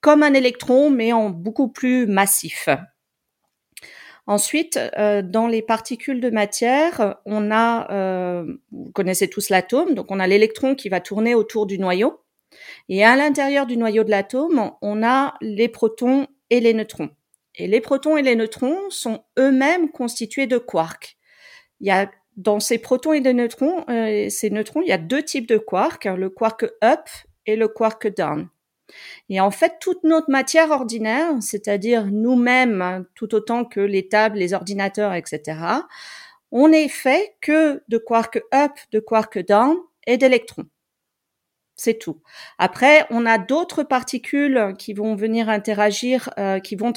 comme 0.00 0.22
un 0.22 0.34
électron, 0.34 0.88
mais 0.88 1.12
en 1.12 1.30
beaucoup 1.30 1.68
plus 1.68 2.06
massif. 2.06 2.68
Ensuite, 4.28 4.78
dans 4.96 5.48
les 5.48 5.62
particules 5.62 6.20
de 6.20 6.30
matière, 6.30 7.16
on 7.24 7.50
a, 7.50 8.44
vous 8.70 8.92
connaissez 8.92 9.28
tous 9.28 9.48
l'atome, 9.48 9.94
donc 9.94 10.10
on 10.10 10.20
a 10.20 10.26
l'électron 10.26 10.74
qui 10.76 10.88
va 10.88 11.00
tourner 11.00 11.34
autour 11.34 11.66
du 11.66 11.78
noyau. 11.78 12.20
Et 12.88 13.04
à 13.04 13.16
l'intérieur 13.16 13.66
du 13.66 13.76
noyau 13.76 14.04
de 14.04 14.10
l'atome, 14.10 14.70
on 14.80 15.02
a 15.02 15.34
les 15.40 15.68
protons 15.68 16.28
et 16.50 16.60
les 16.60 16.74
neutrons. 16.74 17.10
Et 17.58 17.66
les 17.66 17.80
protons 17.80 18.16
et 18.16 18.22
les 18.22 18.36
neutrons 18.36 18.88
sont 18.88 19.24
eux-mêmes 19.38 19.90
constitués 19.90 20.46
de 20.46 20.58
quarks. 20.58 21.18
Il 21.80 21.88
y 21.88 21.90
a 21.90 22.10
dans 22.36 22.60
ces 22.60 22.78
protons 22.78 23.12
et 23.12 23.20
les 23.20 23.34
neutrons, 23.34 23.84
euh, 23.90 24.28
ces 24.30 24.50
neutrons, 24.50 24.80
il 24.80 24.88
y 24.88 24.92
a 24.92 24.98
deux 24.98 25.22
types 25.22 25.48
de 25.48 25.58
quarks, 25.58 26.04
le 26.04 26.30
quark 26.30 26.66
up 26.82 27.08
et 27.46 27.56
le 27.56 27.66
quark 27.66 28.06
down. 28.16 28.48
Et 29.28 29.40
en 29.40 29.50
fait, 29.50 29.74
toute 29.80 30.04
notre 30.04 30.30
matière 30.30 30.70
ordinaire, 30.70 31.32
c'est-à-dire 31.40 32.06
nous-mêmes, 32.06 33.04
tout 33.14 33.34
autant 33.34 33.64
que 33.64 33.80
les 33.80 34.08
tables, 34.08 34.38
les 34.38 34.54
ordinateurs, 34.54 35.14
etc., 35.14 35.58
on 36.50 36.68
n'est 36.68 36.88
fait 36.88 37.34
que 37.40 37.82
de 37.88 37.98
quark 37.98 38.40
up, 38.54 38.72
de 38.92 39.00
quark 39.00 39.38
down 39.40 39.76
et 40.06 40.16
d'électrons. 40.16 40.64
C'est 41.80 41.96
tout. 41.96 42.20
Après, 42.58 43.06
on 43.08 43.24
a 43.24 43.38
d'autres 43.38 43.84
particules 43.84 44.74
qui 44.80 44.94
vont 44.94 45.14
venir 45.14 45.48
interagir, 45.48 46.28
euh, 46.36 46.58
qui 46.58 46.74
vont 46.74 46.92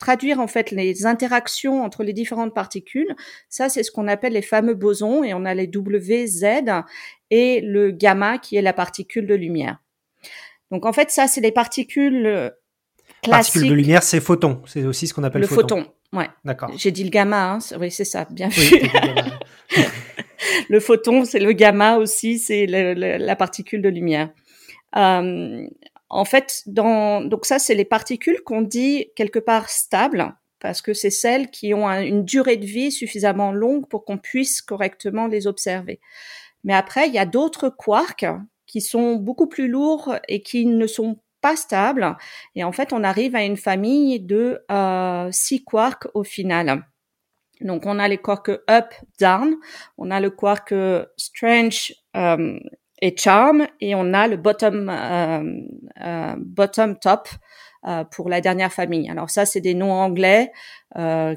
traduire 0.00 0.40
en 0.40 0.48
fait 0.48 0.72
les 0.72 1.06
interactions 1.06 1.84
entre 1.84 2.02
les 2.02 2.12
différentes 2.12 2.52
particules. 2.52 3.14
Ça, 3.48 3.68
c'est 3.68 3.84
ce 3.84 3.92
qu'on 3.92 4.08
appelle 4.08 4.32
les 4.32 4.42
fameux 4.42 4.74
bosons, 4.74 5.22
et 5.22 5.32
on 5.32 5.44
a 5.44 5.54
les 5.54 5.70
WZ 5.72 6.44
et 7.30 7.60
le 7.60 7.92
gamma 7.92 8.38
qui 8.38 8.56
est 8.56 8.62
la 8.62 8.72
particule 8.72 9.28
de 9.28 9.34
lumière. 9.36 9.78
Donc 10.72 10.86
en 10.86 10.92
fait, 10.92 11.12
ça, 11.12 11.28
c'est 11.28 11.40
les 11.40 11.52
particules 11.52 12.52
classiques. 13.22 13.52
Particules 13.52 13.68
de 13.68 13.74
lumière, 13.74 14.02
c'est 14.02 14.20
photon. 14.20 14.60
C'est 14.66 14.84
aussi 14.84 15.06
ce 15.06 15.14
qu'on 15.14 15.22
appelle 15.22 15.42
le 15.42 15.46
photon. 15.46 15.86
Ouais. 16.12 16.28
D'accord. 16.44 16.72
J'ai 16.76 16.90
dit 16.90 17.04
le 17.04 17.10
gamma. 17.10 17.52
Hein. 17.52 17.58
Oui, 17.78 17.92
c'est 17.92 18.04
ça. 18.04 18.26
Bien 18.28 18.48
vu. 18.48 18.90
le 20.68 20.80
photon, 20.80 21.24
c'est 21.24 21.38
le 21.38 21.52
gamma 21.52 21.96
aussi, 21.96 22.38
c'est 22.38 22.66
la 22.66 23.36
particule 23.36 23.82
de 23.82 23.88
lumière. 23.88 24.30
Euh, 24.96 25.66
en 26.08 26.24
fait, 26.24 26.62
donc 26.66 27.44
ça, 27.44 27.58
c'est 27.58 27.74
les 27.74 27.84
particules 27.84 28.42
qu'on 28.42 28.62
dit 28.62 29.10
quelque 29.16 29.38
part 29.38 29.68
stables, 29.68 30.34
parce 30.60 30.80
que 30.80 30.94
c'est 30.94 31.10
celles 31.10 31.50
qui 31.50 31.74
ont 31.74 31.88
une 31.90 32.24
durée 32.24 32.56
de 32.56 32.66
vie 32.66 32.92
suffisamment 32.92 33.52
longue 33.52 33.88
pour 33.88 34.04
qu'on 34.04 34.18
puisse 34.18 34.62
correctement 34.62 35.26
les 35.26 35.46
observer. 35.46 36.00
Mais 36.64 36.74
après, 36.74 37.08
il 37.08 37.14
y 37.14 37.18
a 37.18 37.26
d'autres 37.26 37.68
quarks 37.68 38.26
qui 38.66 38.80
sont 38.80 39.14
beaucoup 39.14 39.46
plus 39.46 39.68
lourds 39.68 40.16
et 40.28 40.42
qui 40.42 40.66
ne 40.66 40.86
sont 40.86 41.18
pas 41.40 41.56
stables. 41.56 42.16
Et 42.54 42.64
en 42.64 42.72
fait, 42.72 42.92
on 42.92 43.04
arrive 43.04 43.36
à 43.36 43.44
une 43.44 43.56
famille 43.56 44.20
de 44.20 44.60
euh, 44.70 45.28
six 45.30 45.62
quarks 45.62 46.08
au 46.14 46.24
final. 46.24 46.84
Donc, 47.60 47.86
on 47.86 47.98
a 47.98 48.08
les 48.08 48.18
quarks 48.18 48.60
up, 48.70 48.94
down, 49.18 49.56
on 49.98 50.10
a 50.10 50.20
le 50.20 50.30
quark 50.30 50.74
strange 51.16 51.94
euh, 52.16 52.58
et 53.00 53.16
charm, 53.16 53.66
et 53.80 53.94
on 53.94 54.12
a 54.14 54.26
le 54.26 54.36
bottom, 54.36 54.88
euh, 54.88 55.60
euh, 56.04 56.34
bottom 56.38 56.98
top 56.98 57.28
pour 58.10 58.28
la 58.28 58.40
dernière 58.40 58.72
famille. 58.72 59.08
Alors 59.08 59.30
ça, 59.30 59.46
c'est 59.46 59.60
des 59.60 59.74
noms 59.74 59.92
anglais 59.92 60.50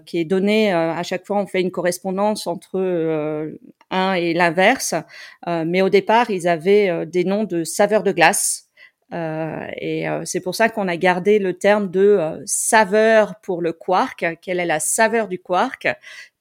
qui 0.08 0.18
est 0.18 0.26
donné 0.26 0.72
à 0.74 1.04
chaque 1.04 1.28
fois. 1.28 1.38
On 1.38 1.46
fait 1.46 1.62
une 1.62 1.70
correspondance 1.70 2.48
entre 2.48 3.52
un 3.92 4.14
et 4.14 4.34
l'inverse, 4.34 4.96
mais 5.46 5.84
au 5.84 5.90
départ, 5.90 6.32
ils 6.32 6.48
avaient 6.48 7.06
des 7.06 7.24
noms 7.24 7.44
de 7.44 7.64
saveur 7.64 8.02
de 8.02 8.12
glace. 8.12 8.69
Euh, 9.14 9.68
et 9.78 10.08
euh, 10.08 10.24
c'est 10.26 10.40
pour 10.40 10.56
ça 10.56 10.70
qu'on 10.70 10.88
a 10.88 10.98
gardé 10.98 11.40
le 11.40 11.58
terme 11.58 11.90
de 11.90 12.00
euh, 12.00 12.42
saveur 12.46 13.40
pour 13.42 13.62
le 13.62 13.74
quark. 13.74 14.26
Quelle 14.42 14.60
est 14.60 14.66
la 14.66 14.80
saveur 14.80 15.28
du 15.28 15.40
quark? 15.40 15.88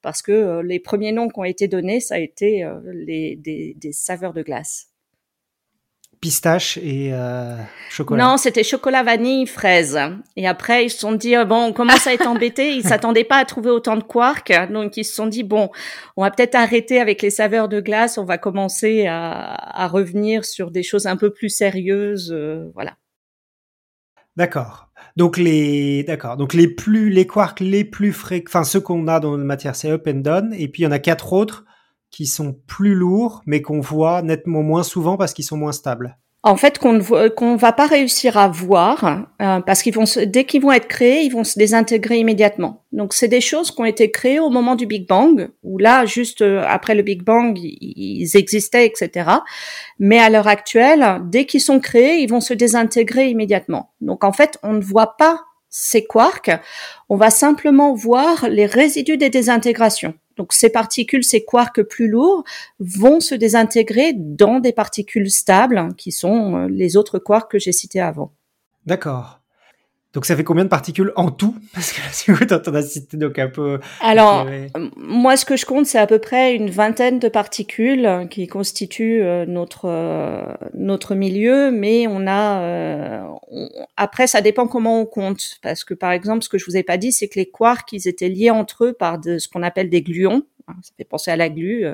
Parce 0.02 0.22
que 0.22 0.60
les 0.60 0.78
premiers 0.78 1.12
noms 1.12 1.28
qui 1.28 1.38
ont 1.38 1.44
été 1.44 1.66
donnés, 1.66 2.00
ça 2.00 2.16
a 2.16 2.18
été 2.18 2.68
les, 2.84 3.37
des, 3.37 3.75
des 3.76 3.92
saveurs 3.92 4.32
de 4.32 4.42
glace 4.42 4.88
pistache 6.20 6.78
et 6.78 7.10
euh, 7.12 7.56
chocolat. 7.90 8.25
Non, 8.25 8.37
c'était 8.37 8.64
chocolat 8.64 9.02
vanille 9.02 9.46
fraise. 9.46 9.98
Et 10.37 10.46
après, 10.46 10.87
ils 10.87 10.90
se 10.90 10.98
sont 10.98 11.12
dit 11.12 11.34
bon, 11.46 11.66
on 11.66 11.72
commence 11.72 12.06
à 12.06 12.12
être 12.12 12.26
embêtés. 12.26 12.72
Ils 12.72 12.82
s'attendaient 12.82 13.25
pas 13.25 13.38
à 13.38 13.44
trouver 13.44 13.70
autant 13.70 13.96
de 13.96 14.02
quarks, 14.02 14.52
donc 14.70 14.96
ils 14.96 15.04
se 15.04 15.14
sont 15.14 15.26
dit 15.26 15.44
bon, 15.44 15.70
on 16.16 16.22
va 16.22 16.30
peut-être 16.30 16.54
arrêter 16.54 17.00
avec 17.00 17.22
les 17.22 17.30
saveurs 17.30 17.68
de 17.68 17.80
glace. 17.80 18.18
On 18.18 18.25
va 18.25 18.38
commencer 18.38 19.06
à, 19.06 19.54
à 19.54 19.87
revenir 19.88 20.44
sur 20.44 20.70
des 20.70 20.82
choses 20.82 21.06
un 21.06 21.16
peu 21.16 21.30
plus 21.30 21.50
sérieuses, 21.50 22.32
euh, 22.32 22.70
voilà. 22.75 22.96
D'accord. 24.37 24.88
Donc 25.16 25.37
les 25.37 26.04
d'accord. 26.04 26.37
Donc 26.37 26.54
les 26.54 26.68
plus 26.68 27.10
les 27.10 27.26
quarks 27.26 27.60
les 27.60 27.84
plus 27.84 28.12
fréquents, 28.12 28.48
enfin 28.48 28.64
ceux 28.64 28.80
qu'on 28.80 29.08
a 29.08 29.18
dans 29.18 29.37
la 29.37 29.44
matière, 29.44 29.75
c'est 29.75 29.90
up 29.90 30.06
and 30.06 30.20
down, 30.20 30.54
et 30.56 30.68
puis 30.68 30.82
il 30.82 30.84
y 30.84 30.88
en 30.88 30.92
a 30.92 31.00
quatre 31.00 31.32
autres 31.32 31.64
qui 32.11 32.27
sont 32.27 32.57
plus 32.67 32.95
lourds, 32.95 33.43
mais 33.47 33.62
qu'on 33.62 33.81
voit 33.81 34.23
nettement 34.23 34.62
moins 34.62 34.83
souvent 34.83 35.17
parce 35.17 35.33
qu'ils 35.33 35.45
sont 35.45 35.57
moins 35.57 35.73
stables 35.73 36.19
en 36.45 36.57
fait 36.57 36.79
qu'on 36.79 36.95
ne 36.95 37.29
qu'on 37.29 37.57
va 37.57 37.73
pas 37.73 37.87
réussir 37.87 38.38
à 38.38 38.49
voir 38.49 39.27
euh, 39.43 39.61
parce 39.61 39.83
qu'ils 39.83 39.95
vont 39.95 40.05
dès 40.27 40.45
qu'ils 40.45 40.62
vont 40.62 40.73
être 40.73 40.87
créés, 40.87 41.23
ils 41.23 41.33
vont 41.33 41.45
se 41.45 41.59
désintégrer 41.59 42.19
immédiatement. 42.19 42.85
Donc 42.93 43.12
c'est 43.12 43.29
des 43.29 43.41
choses 43.41 43.71
qui 43.71 43.81
ont 43.81 43.85
été 43.85 44.11
créées 44.11 44.38
au 44.38 44.49
moment 44.49 44.77
du 44.77 44.87
Big 44.87 45.07
Bang 45.07 45.50
où 45.62 45.79
là 45.79 46.07
juste 46.07 46.43
euh, 46.43 46.65
après 46.67 46.95
le 46.95 47.03
Big 47.03 47.23
Bang 47.23 47.59
ils 47.61 48.37
existaient 48.37 48.87
etc. 48.87 49.31
Mais 49.99 50.19
à 50.21 50.31
l'heure 50.31 50.49
actuelle, 50.49 51.21
dès 51.25 51.45
qu'ils 51.45 51.61
sont 51.61 51.81
créés, 51.81 52.23
ils 52.23 52.31
vont 52.31 52.41
se 52.41 52.55
désintégrer 52.55 53.29
immédiatement. 53.29 53.93
Donc 54.00 54.23
en 54.23 54.33
fait 54.33 54.59
on 54.62 54.75
ne 54.75 54.81
voit 54.81 55.17
pas 55.17 55.41
ces 55.71 56.05
quarks, 56.05 56.50
on 57.11 57.17
va 57.17 57.31
simplement 57.31 57.93
voir 57.95 58.49
les 58.49 58.65
résidus 58.65 59.19
des 59.19 59.29
désintégrations. 59.29 60.15
Donc 60.38 60.52
ces 60.52 60.71
particules, 60.71 61.25
ces 61.25 61.45
quarks 61.45 61.83
plus 61.83 62.09
lourds, 62.09 62.45
vont 62.78 63.21
se 63.21 63.35
désintégrer 63.35 64.14
dans 64.14 64.61
des 64.61 64.73
particules 64.73 65.30
stables 65.30 65.95
qui 65.97 66.12
sont 66.12 66.57
euh, 66.57 66.68
les 66.68 66.97
autres 66.97 67.18
quarks 67.18 67.50
que 67.50 67.59
j'ai 67.59 67.73
cités 67.73 68.00
avant. 68.00 68.33
D'accord. 68.87 69.38
Donc 70.15 70.25
ça 70.25 70.35
fait 70.35 70.45
combien 70.45 70.65
de 70.65 70.71
particules 70.71 71.12
en 71.17 71.31
tout? 71.31 71.55
Parce 71.75 71.93
que 71.93 72.00
si 72.12 72.31
vous 72.31 72.45
t'en 72.45 72.75
as 72.75 72.83
cité 72.83 73.17
donc 73.19 73.38
un 73.38 73.49
peu. 73.49 73.79
Alors 74.00 74.47
moi 74.97 75.37
ce 75.37 75.45
que 75.45 75.57
je 75.57 75.67
compte 75.67 75.85
c'est 75.87 75.99
à 75.99 76.07
peu 76.07 76.19
près 76.19 76.55
une 76.55 76.71
vingtaine 76.71 77.19
de 77.19 77.29
particules 77.29 78.27
qui 78.31 78.47
constituent 78.47 79.23
euh, 79.23 79.45
notre 79.45 79.85
euh, 79.85 80.45
notre 80.73 81.15
milieu, 81.15 81.71
mais 81.71 82.07
on 82.09 82.27
a 82.27 82.62
euh, 82.62 83.23
après 83.97 84.27
ça 84.27 84.41
dépend 84.41 84.67
comment 84.67 85.00
on 85.00 85.07
compte 85.07 85.59
parce 85.62 85.85
que 85.85 85.93
par 85.93 86.12
exemple 86.12 86.43
ce 86.43 86.49
que 86.49 86.57
je 86.57 86.65
vous 86.65 86.77
ai 86.77 86.83
pas 86.83 86.97
dit 86.97 87.12
c'est 87.12 87.29
que 87.29 87.38
les 87.38 87.50
quarks 87.50 87.93
ils 87.93 88.09
étaient 88.09 88.31
liés 88.31 88.50
entre 88.50 88.87
eux 88.87 88.93
par 88.95 89.19
de, 89.19 89.38
ce 89.38 89.49
qu'on 89.49 89.62
appelle 89.62 89.91
des 89.91 90.03
gluons. 90.03 90.43
Ça 90.83 90.93
fait 90.99 91.05
penser 91.05 91.31
à 91.31 91.37
la 91.37 91.49
glu 91.49 91.87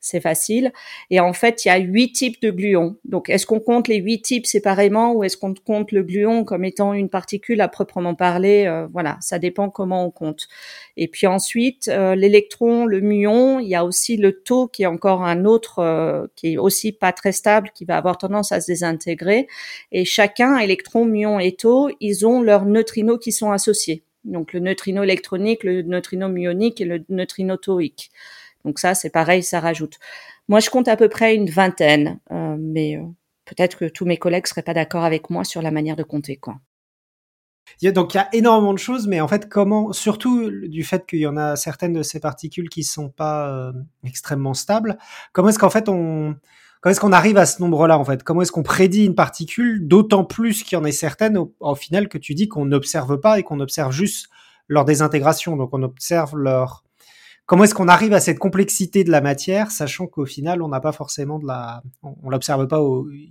c'est 0.00 0.20
facile. 0.20 0.72
Et 1.10 1.20
en 1.20 1.32
fait, 1.32 1.64
il 1.64 1.68
y 1.68 1.70
a 1.70 1.78
huit 1.78 2.12
types 2.12 2.40
de 2.40 2.50
gluons. 2.50 2.96
Donc, 3.04 3.28
est-ce 3.28 3.46
qu'on 3.46 3.60
compte 3.60 3.88
les 3.88 3.96
huit 3.96 4.22
types 4.22 4.46
séparément 4.46 5.12
ou 5.12 5.24
est-ce 5.24 5.36
qu'on 5.36 5.54
compte 5.54 5.92
le 5.92 6.02
gluon 6.02 6.44
comme 6.44 6.64
étant 6.64 6.92
une 6.92 7.08
particule 7.08 7.60
à 7.60 7.68
proprement 7.68 8.14
parler 8.14 8.66
euh, 8.66 8.86
Voilà, 8.92 9.16
ça 9.20 9.38
dépend 9.38 9.70
comment 9.70 10.04
on 10.04 10.10
compte. 10.10 10.48
Et 10.96 11.08
puis 11.08 11.26
ensuite, 11.26 11.88
euh, 11.88 12.14
l'électron, 12.14 12.86
le 12.86 13.00
muon, 13.00 13.58
il 13.58 13.68
y 13.68 13.74
a 13.74 13.84
aussi 13.84 14.16
le 14.16 14.40
taux 14.40 14.68
qui 14.68 14.84
est 14.84 14.86
encore 14.86 15.24
un 15.24 15.44
autre, 15.44 15.80
euh, 15.80 16.26
qui 16.36 16.54
est 16.54 16.58
aussi 16.58 16.92
pas 16.92 17.12
très 17.12 17.32
stable, 17.32 17.70
qui 17.74 17.84
va 17.84 17.96
avoir 17.96 18.18
tendance 18.18 18.52
à 18.52 18.60
se 18.60 18.68
désintégrer. 18.68 19.48
Et 19.92 20.04
chacun, 20.04 20.58
électron, 20.58 21.04
muon 21.04 21.38
et 21.38 21.52
taux, 21.52 21.90
ils 22.00 22.26
ont 22.26 22.40
leurs 22.40 22.66
neutrinos 22.66 23.18
qui 23.18 23.32
sont 23.32 23.50
associés. 23.50 24.04
Donc 24.24 24.52
le 24.52 24.60
neutrino 24.60 25.02
électronique, 25.02 25.64
le 25.64 25.82
neutrino 25.82 26.28
muonique 26.28 26.80
et 26.80 26.84
le 26.84 27.04
neutrino 27.08 27.56
tauique. 27.56 28.10
Donc 28.68 28.80
ça, 28.80 28.94
c'est 28.94 29.08
pareil, 29.08 29.42
ça 29.42 29.60
rajoute. 29.60 29.98
Moi, 30.46 30.60
je 30.60 30.68
compte 30.68 30.88
à 30.88 30.96
peu 30.98 31.08
près 31.08 31.34
une 31.34 31.48
vingtaine, 31.48 32.20
euh, 32.30 32.54
mais 32.58 32.98
euh, 32.98 33.02
peut-être 33.46 33.78
que 33.78 33.86
tous 33.86 34.04
mes 34.04 34.18
collègues 34.18 34.46
seraient 34.46 34.60
pas 34.60 34.74
d'accord 34.74 35.04
avec 35.04 35.30
moi 35.30 35.42
sur 35.42 35.62
la 35.62 35.70
manière 35.70 35.96
de 35.96 36.02
compter, 36.02 36.36
quoi. 36.36 36.56
Donc 37.82 38.12
il 38.12 38.18
y 38.18 38.20
a 38.20 38.28
énormément 38.34 38.74
de 38.74 38.78
choses, 38.78 39.06
mais 39.06 39.22
en 39.22 39.28
fait, 39.28 39.48
comment, 39.48 39.92
surtout 39.92 40.50
du 40.68 40.84
fait 40.84 41.06
qu'il 41.06 41.20
y 41.20 41.26
en 41.26 41.38
a 41.38 41.56
certaines 41.56 41.94
de 41.94 42.02
ces 42.02 42.20
particules 42.20 42.68
qui 42.68 42.84
sont 42.84 43.08
pas 43.08 43.48
euh, 43.48 43.72
extrêmement 44.04 44.52
stables, 44.52 44.98
comment 45.32 45.48
est-ce 45.48 45.58
qu'en 45.58 45.70
fait 45.70 45.88
on, 45.88 46.36
comment 46.82 46.90
est-ce 46.90 47.00
qu'on 47.00 47.12
arrive 47.12 47.38
à 47.38 47.46
ce 47.46 47.62
nombre-là 47.62 47.98
en 47.98 48.04
fait? 48.04 48.22
Comment 48.22 48.42
est-ce 48.42 48.52
qu'on 48.52 48.62
prédit 48.62 49.06
une 49.06 49.14
particule, 49.14 49.86
d'autant 49.86 50.24
plus 50.24 50.62
qu'il 50.62 50.76
y 50.76 50.80
en 50.80 50.84
ait 50.84 50.92
certaines 50.92 51.38
au 51.60 51.74
final 51.74 52.08
que 52.08 52.18
tu 52.18 52.34
dis 52.34 52.48
qu'on 52.48 52.66
n'observe 52.66 53.18
pas 53.18 53.38
et 53.38 53.42
qu'on 53.42 53.60
observe 53.60 53.92
juste 53.92 54.28
leur 54.66 54.84
désintégration, 54.84 55.56
donc 55.56 55.70
on 55.72 55.82
observe 55.82 56.36
leur 56.36 56.84
comment 57.48 57.64
est-ce 57.64 57.74
qu'on 57.74 57.88
arrive 57.88 58.12
à 58.12 58.20
cette 58.20 58.38
complexité 58.38 59.02
de 59.02 59.10
la 59.10 59.20
matière, 59.20 59.72
sachant 59.72 60.06
qu'au 60.06 60.26
final, 60.26 60.62
on 60.62 60.68
n'a 60.68 60.80
pas 60.80 60.92
forcément 60.92 61.40
de 61.40 61.46
la, 61.46 61.82
on, 62.04 62.30
l'observe 62.30 62.68
pas 62.68 62.80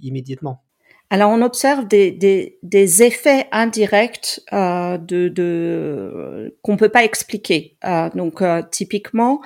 immédiatement? 0.01 0.63
Alors, 1.09 1.31
on 1.31 1.41
observe 1.41 1.87
des, 1.87 2.11
des, 2.11 2.59
des 2.63 3.03
effets 3.03 3.47
indirects 3.53 4.41
euh, 4.51 4.97
de, 4.97 5.29
de 5.29 6.57
qu'on 6.63 6.75
peut 6.75 6.89
pas 6.89 7.05
expliquer. 7.05 7.77
Euh, 7.85 8.09
donc, 8.13 8.41
euh, 8.41 8.61
typiquement, 8.69 9.39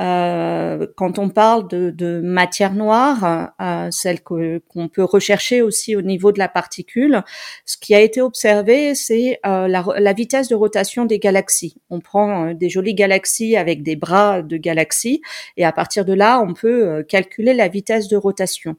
euh, 0.00 0.86
quand 0.96 1.18
on 1.18 1.28
parle 1.28 1.68
de, 1.68 1.90
de 1.90 2.20
matière 2.20 2.74
noire, 2.74 3.52
euh, 3.60 3.88
celle 3.90 4.22
qu'on 4.22 4.88
peut 4.92 5.04
rechercher 5.04 5.62
aussi 5.62 5.94
au 5.94 6.02
niveau 6.02 6.32
de 6.32 6.38
la 6.38 6.48
particule, 6.48 7.22
ce 7.64 7.76
qui 7.76 7.94
a 7.94 8.00
été 8.00 8.20
observé, 8.20 8.94
c'est 8.94 9.38
euh, 9.46 9.68
la, 9.68 9.84
la, 9.98 10.12
vitesse 10.12 10.48
de 10.48 10.54
rotation 10.54 11.04
des 11.04 11.18
galaxies. 11.18 11.76
On 11.90 12.00
prend 12.00 12.46
euh, 12.46 12.54
des 12.54 12.68
jolies 12.68 12.94
galaxies 12.94 13.56
avec 13.56 13.82
des 13.82 13.96
bras 13.96 14.42
de 14.42 14.56
galaxies, 14.56 15.20
et 15.56 15.64
à 15.64 15.72
partir 15.72 16.04
de 16.04 16.12
là, 16.12 16.40
on 16.40 16.54
peut 16.54 16.88
euh, 16.88 17.02
calculer 17.02 17.54
la 17.54 17.68
vitesse 17.68 18.08
de 18.08 18.16
rotation. 18.16 18.76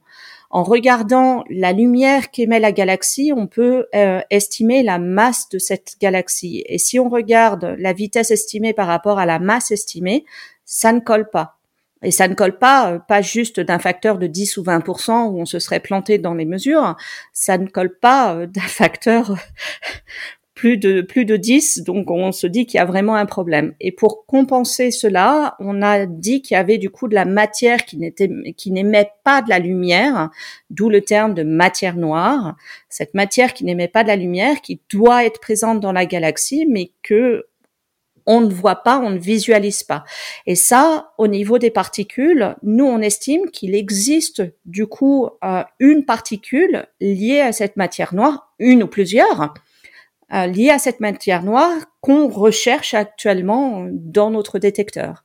En 0.50 0.62
regardant 0.62 1.44
la 1.50 1.72
lumière 1.72 2.30
qu'émet 2.30 2.60
la 2.60 2.72
galaxie, 2.72 3.32
on 3.36 3.46
peut 3.46 3.86
euh, 3.94 4.20
estimer 4.30 4.82
la 4.82 4.98
masse 4.98 5.48
de 5.48 5.58
cette 5.58 5.96
galaxie. 6.00 6.62
Et 6.66 6.78
si 6.78 7.00
on 7.00 7.08
regarde 7.08 7.74
la 7.78 7.92
vitesse 7.92 8.30
estimée 8.30 8.72
par 8.72 8.86
rapport 8.86 9.18
à 9.18 9.26
la 9.26 9.38
masse 9.38 9.72
estimée, 9.72 10.24
ça 10.66 10.92
ne 10.92 11.00
colle 11.00 11.30
pas. 11.30 11.56
Et 12.02 12.10
ça 12.10 12.28
ne 12.28 12.34
colle 12.34 12.58
pas, 12.58 12.92
euh, 12.92 12.98
pas 12.98 13.22
juste 13.22 13.58
d'un 13.58 13.78
facteur 13.78 14.18
de 14.18 14.26
10 14.26 14.58
ou 14.58 14.62
20% 14.62 15.30
où 15.30 15.40
on 15.40 15.46
se 15.46 15.58
serait 15.58 15.80
planté 15.80 16.18
dans 16.18 16.34
les 16.34 16.44
mesures, 16.44 16.94
ça 17.32 17.56
ne 17.56 17.66
colle 17.66 17.98
pas 17.98 18.34
euh, 18.34 18.46
d'un 18.54 18.60
facteur 18.60 19.36
plus 20.54 20.78
de 20.78 21.02
plus 21.02 21.26
de 21.26 21.36
10, 21.36 21.82
donc 21.82 22.10
on 22.10 22.32
se 22.32 22.46
dit 22.46 22.64
qu'il 22.64 22.78
y 22.78 22.80
a 22.80 22.86
vraiment 22.86 23.14
un 23.14 23.26
problème. 23.26 23.74
Et 23.78 23.92
pour 23.92 24.24
compenser 24.24 24.90
cela, 24.90 25.54
on 25.60 25.82
a 25.82 26.06
dit 26.06 26.40
qu'il 26.40 26.54
y 26.54 26.58
avait 26.58 26.78
du 26.78 26.88
coup 26.88 27.08
de 27.08 27.14
la 27.14 27.26
matière 27.26 27.84
qui 27.84 27.98
n'était 27.98 28.30
qui 28.56 28.70
n'émet 28.70 29.10
pas 29.22 29.42
de 29.42 29.50
la 29.50 29.58
lumière, 29.58 30.30
d'où 30.70 30.88
le 30.88 31.02
terme 31.02 31.34
de 31.34 31.42
matière 31.42 31.96
noire. 31.96 32.56
Cette 32.88 33.12
matière 33.12 33.52
qui 33.52 33.64
n'émet 33.66 33.88
pas 33.88 34.02
de 34.02 34.08
la 34.08 34.16
lumière, 34.16 34.62
qui 34.62 34.80
doit 34.90 35.26
être 35.26 35.40
présente 35.40 35.80
dans 35.80 35.92
la 35.92 36.06
galaxie, 36.06 36.66
mais 36.66 36.90
que 37.02 37.44
on 38.26 38.40
ne 38.40 38.52
voit 38.52 38.82
pas, 38.82 38.98
on 38.98 39.10
ne 39.10 39.18
visualise 39.18 39.82
pas. 39.82 40.04
Et 40.46 40.54
ça, 40.54 41.12
au 41.18 41.28
niveau 41.28 41.58
des 41.58 41.70
particules, 41.70 42.56
nous, 42.62 42.84
on 42.84 43.00
estime 43.00 43.50
qu'il 43.50 43.74
existe 43.74 44.42
du 44.64 44.86
coup 44.86 45.28
euh, 45.44 45.62
une 45.78 46.04
particule 46.04 46.86
liée 47.00 47.40
à 47.40 47.52
cette 47.52 47.76
matière 47.76 48.14
noire, 48.14 48.52
une 48.58 48.82
ou 48.82 48.86
plusieurs, 48.88 49.54
euh, 50.32 50.46
liées 50.46 50.70
à 50.70 50.78
cette 50.78 51.00
matière 51.00 51.42
noire 51.42 51.72
qu'on 52.00 52.28
recherche 52.28 52.94
actuellement 52.94 53.86
dans 53.90 54.30
notre 54.30 54.58
détecteur. 54.58 55.24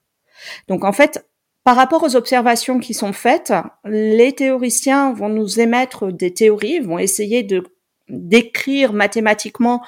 Donc 0.67 0.83
en 0.83 0.91
fait, 0.91 1.25
par 1.63 1.75
rapport 1.75 2.03
aux 2.03 2.15
observations 2.15 2.79
qui 2.79 2.93
sont 2.93 3.13
faites, 3.13 3.53
les 3.85 4.33
théoriciens 4.33 5.13
vont 5.13 5.29
nous 5.29 5.59
émettre 5.59 6.11
des 6.11 6.33
théories, 6.33 6.79
vont 6.79 6.97
essayer 6.97 7.43
de 7.43 7.63
décrire 8.09 8.93
mathématiquement 8.93 9.81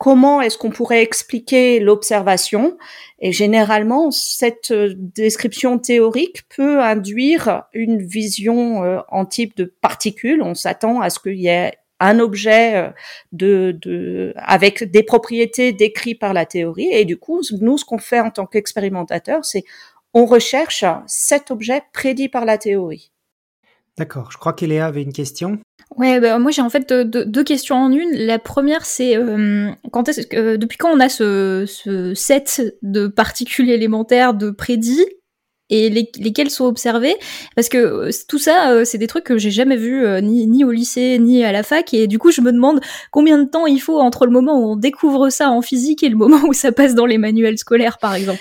comment 0.00 0.40
est-ce 0.40 0.56
qu'on 0.56 0.70
pourrait 0.70 1.02
expliquer 1.02 1.78
l'observation 1.78 2.78
Et 3.20 3.32
généralement, 3.32 4.10
cette 4.10 4.70
euh, 4.70 4.94
description 4.96 5.78
théorique 5.78 6.48
peut 6.48 6.80
induire 6.80 7.64
une 7.74 8.02
vision 8.02 8.82
euh, 8.82 9.00
en 9.08 9.26
type 9.26 9.54
de 9.58 9.64
particule. 9.64 10.40
On 10.42 10.54
s'attend 10.54 11.02
à 11.02 11.10
ce 11.10 11.18
qu'il 11.18 11.38
y 11.38 11.48
ait 11.48 11.74
un 12.00 12.18
objet 12.18 12.76
euh, 12.76 12.90
de, 13.32 14.32
avec 14.36 14.90
des 14.90 15.02
propriétés 15.02 15.74
décrites 15.74 16.18
par 16.18 16.32
la 16.32 16.46
théorie. 16.46 16.88
Et 16.90 17.04
du 17.04 17.18
coup, 17.18 17.42
nous, 17.60 17.76
ce 17.76 17.84
qu'on 17.84 17.98
fait 17.98 18.20
en 18.20 18.30
tant 18.30 18.46
qu'expérimentateur, 18.46 19.44
c'est 19.44 19.64
on 20.14 20.24
recherche 20.24 20.82
cet 21.06 21.50
objet 21.50 21.82
prédit 21.92 22.30
par 22.30 22.46
la 22.46 22.56
théorie. 22.56 23.12
D'accord. 23.98 24.32
Je 24.32 24.38
crois 24.38 24.54
qu'Eléa 24.54 24.86
avait 24.86 25.02
une 25.02 25.12
question. 25.12 25.58
Ouais, 25.96 26.20
bah, 26.20 26.38
moi 26.38 26.50
j'ai 26.50 26.62
en 26.62 26.70
fait 26.70 26.92
deux, 26.92 27.44
questions 27.44 27.76
en 27.76 27.90
une. 27.90 28.12
La 28.12 28.38
première, 28.38 28.86
c'est 28.86 29.16
euh, 29.16 29.70
quand 29.90 30.08
est-ce 30.08 30.26
que 30.26 30.36
euh, 30.36 30.56
depuis 30.56 30.78
quand 30.78 30.90
on 30.90 31.00
a 31.00 31.08
ce, 31.08 31.64
ce, 31.66 32.14
set 32.14 32.76
de 32.82 33.08
particules 33.08 33.70
élémentaires 33.70 34.34
de 34.34 34.50
prédits 34.50 35.04
et 35.68 35.90
lesquels 35.90 36.50
sont 36.50 36.64
observés? 36.64 37.16
Parce 37.56 37.68
que 37.68 37.78
euh, 37.78 38.10
tout 38.28 38.38
ça, 38.38 38.84
c'est 38.84 38.98
des 38.98 39.08
trucs 39.08 39.24
que 39.24 39.36
j'ai 39.36 39.50
jamais 39.50 39.76
vus 39.76 40.04
ni, 40.22 40.46
ni 40.46 40.64
au 40.64 40.70
lycée 40.70 41.18
ni 41.18 41.44
à 41.44 41.50
la 41.50 41.64
fac, 41.64 41.92
et 41.92 42.06
du 42.06 42.18
coup 42.18 42.30
je 42.30 42.40
me 42.40 42.52
demande 42.52 42.80
combien 43.10 43.38
de 43.38 43.48
temps 43.48 43.66
il 43.66 43.80
faut 43.80 44.00
entre 44.00 44.26
le 44.26 44.32
moment 44.32 44.58
où 44.60 44.72
on 44.72 44.76
découvre 44.76 45.28
ça 45.28 45.50
en 45.50 45.60
physique 45.60 46.02
et 46.04 46.08
le 46.08 46.16
moment 46.16 46.40
où 46.46 46.52
ça 46.52 46.70
passe 46.70 46.94
dans 46.94 47.06
les 47.06 47.18
manuels 47.18 47.58
scolaires, 47.58 47.98
par 47.98 48.14
exemple. 48.14 48.40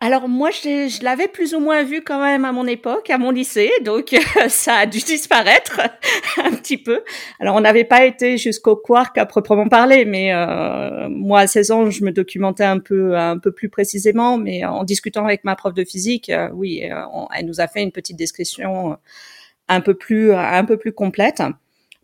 Alors 0.00 0.28
moi, 0.28 0.50
je, 0.52 1.02
l'avais 1.02 1.26
plus 1.26 1.54
ou 1.54 1.60
moins 1.60 1.82
vu 1.82 2.02
quand 2.02 2.22
même 2.22 2.44
à 2.44 2.52
mon 2.52 2.68
époque, 2.68 3.10
à 3.10 3.18
mon 3.18 3.32
lycée, 3.32 3.72
donc 3.84 4.16
ça 4.48 4.74
a 4.74 4.86
dû 4.86 4.98
disparaître 5.00 5.80
un 6.36 6.52
petit 6.52 6.78
peu. 6.78 7.02
Alors 7.40 7.56
on 7.56 7.60
n'avait 7.60 7.82
pas 7.82 8.04
été 8.04 8.38
jusqu'au 8.38 8.76
quark 8.76 9.18
à 9.18 9.26
proprement 9.26 9.66
parler, 9.66 10.04
mais 10.04 10.32
euh, 10.32 11.08
moi 11.08 11.40
à 11.40 11.46
16 11.48 11.70
ans, 11.72 11.90
je 11.90 12.04
me 12.04 12.12
documentais 12.12 12.62
un 12.62 12.78
peu 12.78 13.16
un 13.16 13.38
peu 13.38 13.50
plus 13.50 13.68
précisément, 13.68 14.38
mais 14.38 14.64
en 14.64 14.84
discutant 14.84 15.24
avec 15.24 15.42
ma 15.42 15.56
prof 15.56 15.74
de 15.74 15.84
physique, 15.84 16.30
euh, 16.30 16.48
oui, 16.52 16.88
euh, 16.88 17.02
elle 17.36 17.46
nous 17.46 17.60
a 17.60 17.66
fait 17.66 17.82
une 17.82 17.92
petite 17.92 18.16
description 18.16 18.96
un 19.66 19.80
peu 19.80 19.94
plus 19.94 20.32
un 20.32 20.64
peu 20.64 20.76
plus 20.76 20.92
complète. 20.92 21.42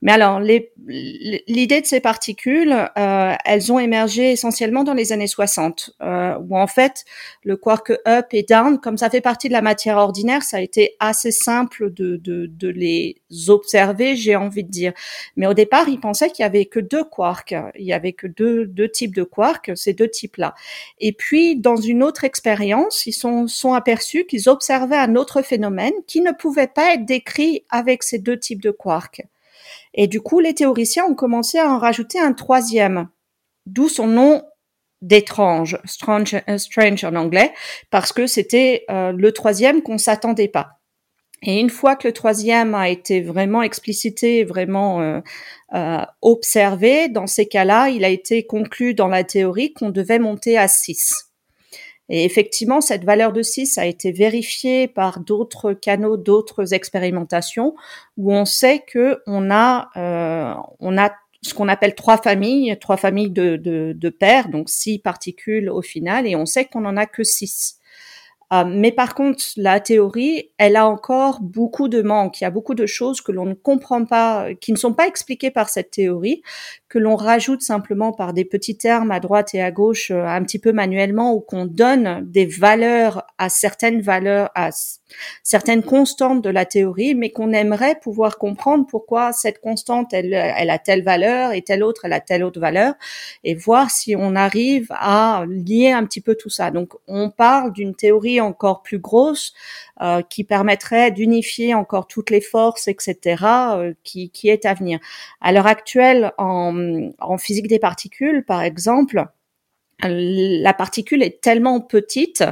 Mais 0.04 0.12
alors, 0.12 0.38
l'idée 0.38 1.80
de 1.80 1.86
ces 1.86 1.98
particules, 1.98 2.74
euh, 2.98 3.34
elles 3.42 3.72
ont 3.72 3.78
émergé 3.78 4.32
essentiellement 4.32 4.84
dans 4.84 4.92
les 4.92 5.12
années 5.12 5.26
60, 5.26 5.96
euh, 6.02 6.36
où 6.46 6.58
en 6.58 6.66
fait, 6.66 7.06
le 7.42 7.56
quark 7.56 7.90
up 8.06 8.26
et 8.32 8.42
down, 8.42 8.78
comme 8.78 8.98
ça 8.98 9.08
fait 9.08 9.22
partie 9.22 9.48
de 9.48 9.54
la 9.54 9.62
matière 9.62 9.96
ordinaire, 9.96 10.42
ça 10.42 10.58
a 10.58 10.60
été 10.60 10.94
assez 11.00 11.30
simple 11.30 11.90
de, 11.90 12.16
de, 12.16 12.44
de 12.44 12.68
les 12.68 13.22
observer, 13.48 14.14
j'ai 14.14 14.36
envie 14.36 14.62
de 14.62 14.70
dire. 14.70 14.92
Mais 15.36 15.46
au 15.46 15.54
départ, 15.54 15.88
ils 15.88 15.98
pensaient 15.98 16.28
qu'il 16.28 16.42
y 16.42 16.46
avait 16.46 16.66
que 16.66 16.80
deux 16.80 17.04
quarks, 17.04 17.54
il 17.74 17.86
y 17.86 17.94
avait 17.94 18.12
que 18.12 18.26
deux, 18.26 18.66
deux 18.66 18.90
types 18.90 19.14
de 19.14 19.24
quarks, 19.24 19.72
ces 19.74 19.94
deux 19.94 20.10
types-là. 20.10 20.54
Et 20.98 21.14
puis, 21.14 21.56
dans 21.56 21.76
une 21.76 22.02
autre 22.02 22.24
expérience, 22.24 23.06
ils 23.06 23.12
sont, 23.12 23.46
sont 23.46 23.72
aperçus 23.72 24.26
qu'ils 24.26 24.50
observaient 24.50 24.98
un 24.98 25.16
autre 25.16 25.40
phénomène 25.40 25.94
qui 26.06 26.20
ne 26.20 26.32
pouvait 26.32 26.66
pas 26.66 26.92
être 26.92 27.06
décrit 27.06 27.64
avec 27.70 28.02
ces 28.02 28.18
deux 28.18 28.38
types 28.38 28.60
de 28.60 28.70
quarks. 28.70 29.22
Et 29.94 30.08
du 30.08 30.20
coup, 30.20 30.40
les 30.40 30.54
théoriciens 30.54 31.04
ont 31.04 31.14
commencé 31.14 31.58
à 31.58 31.70
en 31.70 31.78
rajouter 31.78 32.18
un 32.18 32.32
troisième, 32.32 33.08
d'où 33.66 33.88
son 33.88 34.08
nom 34.08 34.42
d'étrange, 35.02 35.78
strange, 35.84 36.34
euh, 36.48 36.96
en 37.04 37.14
anglais, 37.14 37.52
parce 37.90 38.12
que 38.12 38.26
c'était 38.26 38.84
euh, 38.90 39.12
le 39.12 39.32
troisième 39.32 39.82
qu'on 39.82 39.98
s'attendait 39.98 40.48
pas. 40.48 40.80
Et 41.42 41.60
une 41.60 41.70
fois 41.70 41.94
que 41.94 42.08
le 42.08 42.14
troisième 42.14 42.74
a 42.74 42.88
été 42.88 43.20
vraiment 43.20 43.62
explicité, 43.62 44.44
vraiment 44.44 45.20
euh, 45.74 46.00
observé, 46.22 47.08
dans 47.08 47.26
ces 47.26 47.46
cas-là, 47.46 47.90
il 47.90 48.02
a 48.04 48.08
été 48.08 48.46
conclu 48.46 48.94
dans 48.94 49.08
la 49.08 49.24
théorie 49.24 49.74
qu'on 49.74 49.90
devait 49.90 50.18
monter 50.18 50.56
à 50.56 50.68
6. 50.68 51.33
Et 52.16 52.24
effectivement, 52.24 52.80
cette 52.80 53.02
valeur 53.04 53.32
de 53.32 53.42
6 53.42 53.76
a 53.76 53.86
été 53.86 54.12
vérifiée 54.12 54.86
par 54.86 55.18
d'autres 55.18 55.72
canaux, 55.72 56.16
d'autres 56.16 56.72
expérimentations, 56.72 57.74
où 58.16 58.32
on 58.32 58.44
sait 58.44 58.84
que 58.86 59.20
on 59.26 59.50
a, 59.50 59.88
euh, 59.96 60.54
on 60.78 60.96
a 60.96 61.10
ce 61.42 61.54
qu'on 61.54 61.66
appelle 61.66 61.96
trois 61.96 62.16
familles, 62.16 62.78
trois 62.80 62.98
familles 62.98 63.32
de, 63.32 63.56
de, 63.56 63.96
de 63.96 64.08
paires, 64.10 64.48
donc 64.48 64.70
six 64.70 65.00
particules 65.00 65.68
au 65.68 65.82
final, 65.82 66.28
et 66.28 66.36
on 66.36 66.46
sait 66.46 66.66
qu'on 66.66 66.84
en 66.84 66.96
a 66.96 67.06
que 67.06 67.24
six. 67.24 67.80
Euh, 68.52 68.64
mais 68.66 68.92
par 68.92 69.14
contre, 69.14 69.42
la 69.56 69.80
théorie, 69.80 70.50
elle 70.58 70.76
a 70.76 70.86
encore 70.86 71.40
beaucoup 71.40 71.88
de 71.88 72.02
manques. 72.02 72.40
Il 72.40 72.44
y 72.44 72.46
a 72.46 72.50
beaucoup 72.50 72.74
de 72.74 72.86
choses 72.86 73.20
que 73.20 73.32
l'on 73.32 73.46
ne 73.46 73.54
comprend 73.54 74.04
pas, 74.04 74.48
qui 74.60 74.72
ne 74.72 74.76
sont 74.76 74.92
pas 74.92 75.06
expliquées 75.06 75.50
par 75.50 75.68
cette 75.68 75.90
théorie, 75.90 76.42
que 76.88 76.98
l'on 76.98 77.16
rajoute 77.16 77.62
simplement 77.62 78.12
par 78.12 78.32
des 78.32 78.44
petits 78.44 78.76
termes 78.76 79.10
à 79.10 79.20
droite 79.20 79.54
et 79.54 79.62
à 79.62 79.70
gauche 79.70 80.10
euh, 80.10 80.26
un 80.26 80.42
petit 80.42 80.58
peu 80.58 80.72
manuellement 80.72 81.32
ou 81.34 81.40
qu'on 81.40 81.64
donne 81.64 82.20
des 82.24 82.46
valeurs 82.46 83.26
à 83.38 83.48
certaines 83.48 84.00
valeurs, 84.00 84.50
à 84.54 84.70
certaines 85.42 85.82
constantes 85.82 86.42
de 86.42 86.50
la 86.50 86.64
théorie, 86.64 87.14
mais 87.14 87.30
qu'on 87.30 87.52
aimerait 87.52 87.96
pouvoir 88.00 88.38
comprendre 88.38 88.86
pourquoi 88.86 89.32
cette 89.32 89.60
constante, 89.60 90.12
elle, 90.12 90.32
elle 90.32 90.70
a 90.70 90.78
telle 90.78 91.02
valeur 91.02 91.52
et 91.52 91.62
telle 91.62 91.82
autre, 91.82 92.04
elle 92.04 92.12
a 92.12 92.20
telle 92.20 92.44
autre 92.44 92.60
valeur, 92.60 92.94
et 93.42 93.54
voir 93.54 93.90
si 93.90 94.14
on 94.16 94.36
arrive 94.36 94.88
à 94.90 95.44
lier 95.48 95.90
un 95.90 96.04
petit 96.04 96.20
peu 96.20 96.34
tout 96.34 96.50
ça. 96.50 96.70
Donc, 96.70 96.92
on 97.06 97.30
parle 97.30 97.72
d'une 97.72 97.94
théorie 97.94 98.33
encore 98.40 98.82
plus 98.82 98.98
grosse 98.98 99.52
euh, 100.00 100.22
qui 100.22 100.44
permettrait 100.44 101.10
d'unifier 101.10 101.74
encore 101.74 102.06
toutes 102.06 102.30
les 102.30 102.40
forces, 102.40 102.88
etc., 102.88 103.44
euh, 103.44 103.94
qui, 104.02 104.30
qui 104.30 104.48
est 104.48 104.66
à 104.66 104.74
venir. 104.74 104.98
À 105.40 105.52
l'heure 105.52 105.66
actuelle, 105.66 106.32
en, 106.38 107.10
en 107.20 107.38
physique 107.38 107.68
des 107.68 107.78
particules, 107.78 108.44
par 108.44 108.62
exemple, 108.62 109.26
la 110.00 110.74
particule 110.74 111.22
est 111.22 111.40
tellement 111.40 111.80
petite 111.80 112.44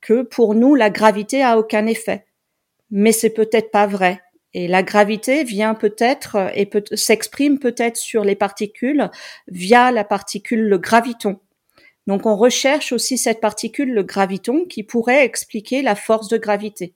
que 0.00 0.22
pour 0.22 0.54
nous, 0.54 0.74
la 0.74 0.90
gravité 0.90 1.42
a 1.42 1.58
aucun 1.58 1.86
effet. 1.86 2.24
Mais 2.90 3.12
c'est 3.12 3.30
peut-être 3.30 3.70
pas 3.70 3.86
vrai. 3.86 4.20
Et 4.52 4.66
la 4.66 4.82
gravité 4.82 5.44
vient 5.44 5.74
peut-être 5.74 6.50
et 6.54 6.66
peut, 6.66 6.82
s'exprime 6.92 7.58
peut-être 7.58 7.96
sur 7.96 8.24
les 8.24 8.34
particules 8.34 9.08
via 9.46 9.92
la 9.92 10.02
particule 10.02 10.68
le 10.68 10.78
graviton. 10.78 11.38
Donc 12.06 12.26
on 12.26 12.36
recherche 12.36 12.92
aussi 12.92 13.18
cette 13.18 13.40
particule, 13.40 13.92
le 13.92 14.02
graviton, 14.02 14.64
qui 14.64 14.82
pourrait 14.82 15.24
expliquer 15.24 15.82
la 15.82 15.94
force 15.94 16.28
de 16.28 16.38
gravité. 16.38 16.94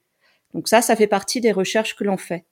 Donc 0.54 0.68
ça, 0.68 0.82
ça 0.82 0.96
fait 0.96 1.06
partie 1.06 1.40
des 1.40 1.52
recherches 1.52 1.96
que 1.96 2.04
l'on 2.04 2.16
fait. 2.16 2.44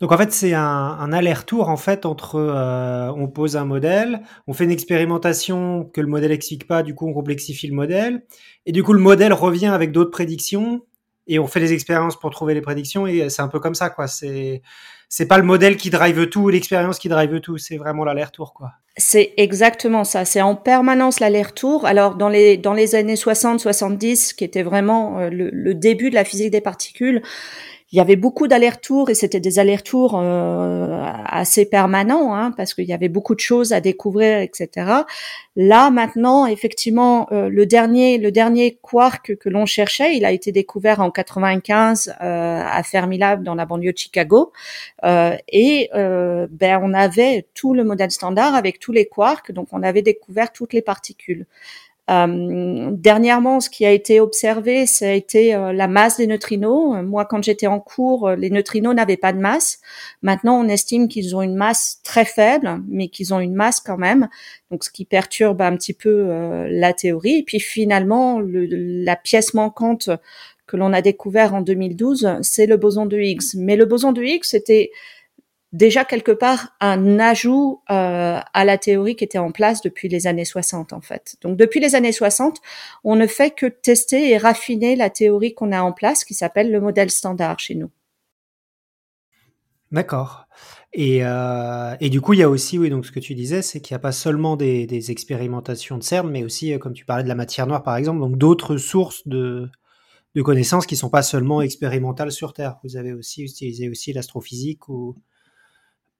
Donc 0.00 0.12
en 0.12 0.18
fait, 0.18 0.32
c'est 0.32 0.54
un, 0.54 1.12
aller-retour 1.12 1.68
en 1.68 1.76
fait 1.76 2.06
entre 2.06 2.36
euh, 2.36 3.12
on 3.12 3.28
pose 3.28 3.56
un 3.56 3.64
modèle, 3.64 4.22
on 4.46 4.52
fait 4.52 4.64
une 4.64 4.70
expérimentation 4.70 5.84
que 5.84 6.00
le 6.00 6.06
modèle 6.06 6.30
n'explique 6.30 6.66
pas, 6.66 6.82
du 6.82 6.94
coup 6.94 7.06
on 7.06 7.12
complexifie 7.12 7.68
le 7.68 7.74
modèle, 7.74 8.24
et 8.66 8.72
du 8.72 8.82
coup 8.82 8.92
le 8.92 9.00
modèle 9.00 9.32
revient 9.32 9.68
avec 9.68 9.92
d'autres 9.92 10.10
prédictions, 10.10 10.84
et 11.28 11.38
on 11.38 11.46
fait 11.46 11.60
des 11.60 11.72
expériences 11.72 12.18
pour 12.18 12.30
trouver 12.30 12.54
les 12.54 12.60
prédictions, 12.60 13.06
et 13.06 13.28
c'est 13.30 13.42
un 13.42 13.48
peu 13.48 13.60
comme 13.60 13.74
ça 13.74 13.90
quoi. 13.90 14.06
C'est 15.14 15.26
pas 15.26 15.36
le 15.36 15.44
modèle 15.44 15.76
qui 15.76 15.90
drive 15.90 16.26
tout, 16.30 16.48
l'expérience 16.48 16.98
qui 16.98 17.10
drive 17.10 17.38
tout, 17.40 17.58
c'est 17.58 17.76
vraiment 17.76 18.02
l'aller-retour 18.02 18.54
quoi. 18.54 18.70
C'est 18.96 19.34
exactement 19.36 20.04
ça. 20.04 20.24
C'est 20.24 20.40
en 20.40 20.54
permanence 20.56 21.20
l'aller-retour. 21.20 21.84
Alors 21.84 22.14
dans 22.14 22.30
les 22.30 22.56
dans 22.56 22.72
les 22.72 22.94
années 22.94 23.16
60-70, 23.16 24.34
qui 24.34 24.42
était 24.42 24.62
vraiment 24.62 25.18
euh, 25.18 25.28
le, 25.28 25.50
le, 25.52 25.74
début 25.74 26.08
de 26.08 26.14
la 26.14 26.24
physique 26.24 26.50
des 26.50 26.62
particules, 26.62 27.20
il 27.92 27.98
y 27.98 28.00
avait 28.00 28.16
beaucoup 28.16 28.48
d'allers-retours 28.48 29.10
et 29.10 29.14
c'était 29.14 29.38
des 29.38 29.58
allers-retours 29.58 30.18
euh, 30.18 31.02
assez 31.26 31.66
permanents 31.66 32.34
hein, 32.34 32.50
parce 32.56 32.72
qu'il 32.72 32.86
y 32.86 32.94
avait 32.94 33.10
beaucoup 33.10 33.34
de 33.34 33.40
choses 33.40 33.74
à 33.74 33.82
découvrir, 33.82 34.38
etc. 34.38 34.70
Là 35.56 35.90
maintenant, 35.90 36.46
effectivement, 36.46 37.28
euh, 37.32 37.50
le 37.50 37.66
dernier 37.66 38.16
le 38.16 38.32
dernier 38.32 38.78
quark 38.80 39.36
que 39.36 39.48
l'on 39.50 39.66
cherchait, 39.66 40.16
il 40.16 40.24
a 40.24 40.32
été 40.32 40.52
découvert 40.52 41.00
en 41.00 41.10
95 41.10 42.08
euh, 42.08 42.62
à 42.64 42.82
Fermilab 42.82 43.42
dans 43.42 43.54
la 43.54 43.66
banlieue 43.66 43.92
de 43.92 43.98
Chicago 43.98 44.52
euh, 45.04 45.36
et 45.48 45.90
ben 45.92 46.80
on 46.82 46.94
avait 46.94 47.46
tout 47.52 47.74
le 47.74 47.84
modèle 47.84 48.10
standard 48.10 48.54
avec 48.54 48.78
tous 48.78 48.92
les 48.92 49.06
quarks, 49.06 49.52
donc 49.52 49.68
on 49.72 49.82
avait 49.82 50.02
découvert 50.02 50.50
toutes 50.52 50.72
les 50.72 50.82
particules. 50.82 51.46
Euh, 52.10 52.90
dernièrement, 52.92 53.60
ce 53.60 53.70
qui 53.70 53.86
a 53.86 53.92
été 53.92 54.18
observé, 54.18 54.86
ça 54.86 55.06
a 55.06 55.12
été 55.12 55.54
euh, 55.54 55.72
la 55.72 55.86
masse 55.86 56.16
des 56.16 56.26
neutrinos. 56.26 57.00
Moi, 57.04 57.24
quand 57.26 57.42
j'étais 57.44 57.68
en 57.68 57.78
cours, 57.78 58.28
euh, 58.28 58.36
les 58.36 58.50
neutrinos 58.50 58.94
n'avaient 58.94 59.16
pas 59.16 59.32
de 59.32 59.38
masse. 59.38 59.78
Maintenant, 60.20 60.60
on 60.60 60.68
estime 60.68 61.06
qu'ils 61.06 61.36
ont 61.36 61.42
une 61.42 61.54
masse 61.54 62.00
très 62.02 62.24
faible, 62.24 62.82
mais 62.88 63.08
qu'ils 63.08 63.32
ont 63.32 63.40
une 63.40 63.54
masse 63.54 63.78
quand 63.78 63.98
même. 63.98 64.28
Donc, 64.70 64.82
ce 64.84 64.90
qui 64.90 65.04
perturbe 65.04 65.62
un 65.62 65.76
petit 65.76 65.94
peu 65.94 66.28
la 66.68 66.92
théorie. 66.92 67.38
Et 67.38 67.42
puis, 67.44 67.60
finalement, 67.60 68.40
le, 68.40 68.66
la 68.66 69.16
pièce 69.16 69.54
manquante 69.54 70.10
que 70.66 70.76
l'on 70.76 70.92
a 70.92 71.02
découvert 71.02 71.54
en 71.54 71.60
2012, 71.60 72.38
c'est 72.42 72.66
le 72.66 72.76
boson 72.76 73.06
de 73.06 73.18
Higgs. 73.18 73.54
Mais 73.56 73.76
le 73.76 73.84
boson 73.84 74.12
de 74.12 74.22
Higgs, 74.22 74.44
c'était 74.44 74.90
déjà 75.72 76.04
quelque 76.04 76.32
part 76.32 76.74
un 76.80 77.18
ajout 77.18 77.82
euh, 77.90 78.38
à 78.52 78.64
la 78.64 78.78
théorie 78.78 79.16
qui 79.16 79.24
était 79.24 79.38
en 79.38 79.52
place 79.52 79.80
depuis 79.80 80.08
les 80.08 80.26
années 80.26 80.44
60 80.44 80.92
en 80.92 81.00
fait. 81.00 81.36
Donc 81.40 81.56
depuis 81.56 81.80
les 81.80 81.94
années 81.94 82.12
60, 82.12 82.58
on 83.04 83.16
ne 83.16 83.26
fait 83.26 83.50
que 83.50 83.66
tester 83.66 84.30
et 84.30 84.38
raffiner 84.38 84.96
la 84.96 85.10
théorie 85.10 85.54
qu'on 85.54 85.72
a 85.72 85.82
en 85.82 85.92
place 85.92 86.24
qui 86.24 86.34
s'appelle 86.34 86.70
le 86.70 86.80
modèle 86.80 87.10
standard 87.10 87.58
chez 87.58 87.74
nous. 87.74 87.90
D'accord. 89.90 90.46
Et, 90.94 91.20
euh, 91.22 91.94
et, 92.00 92.08
du 92.08 92.20
coup, 92.20 92.32
il 92.32 92.40
y 92.40 92.42
a 92.42 92.48
aussi, 92.48 92.78
oui, 92.78 92.88
donc 92.88 93.04
ce 93.04 93.12
que 93.12 93.20
tu 93.20 93.34
disais, 93.34 93.60
c'est 93.62 93.80
qu'il 93.80 93.94
n'y 93.94 93.96
a 93.96 94.00
pas 94.00 94.12
seulement 94.12 94.56
des, 94.56 95.10
expérimentations 95.10 95.98
de 95.98 96.02
CERN, 96.02 96.30
mais 96.30 96.44
aussi, 96.44 96.72
euh, 96.72 96.78
comme 96.78 96.94
tu 96.94 97.04
parlais 97.04 97.22
de 97.22 97.28
la 97.28 97.34
matière 97.34 97.66
noire, 97.66 97.82
par 97.82 97.96
exemple, 97.96 98.20
donc 98.20 98.36
d'autres 98.36 98.78
sources 98.78 99.26
de, 99.26 99.70
de 100.34 100.42
connaissances 100.42 100.86
qui 100.86 100.94
ne 100.94 100.98
sont 100.98 101.10
pas 101.10 101.22
seulement 101.22 101.60
expérimentales 101.60 102.32
sur 102.32 102.54
Terre. 102.54 102.78
Vous 102.84 102.96
avez 102.96 103.12
aussi 103.12 103.42
utilisé 103.42 103.90
aussi 103.90 104.12
l'astrophysique 104.12 104.88
ou 104.88 105.16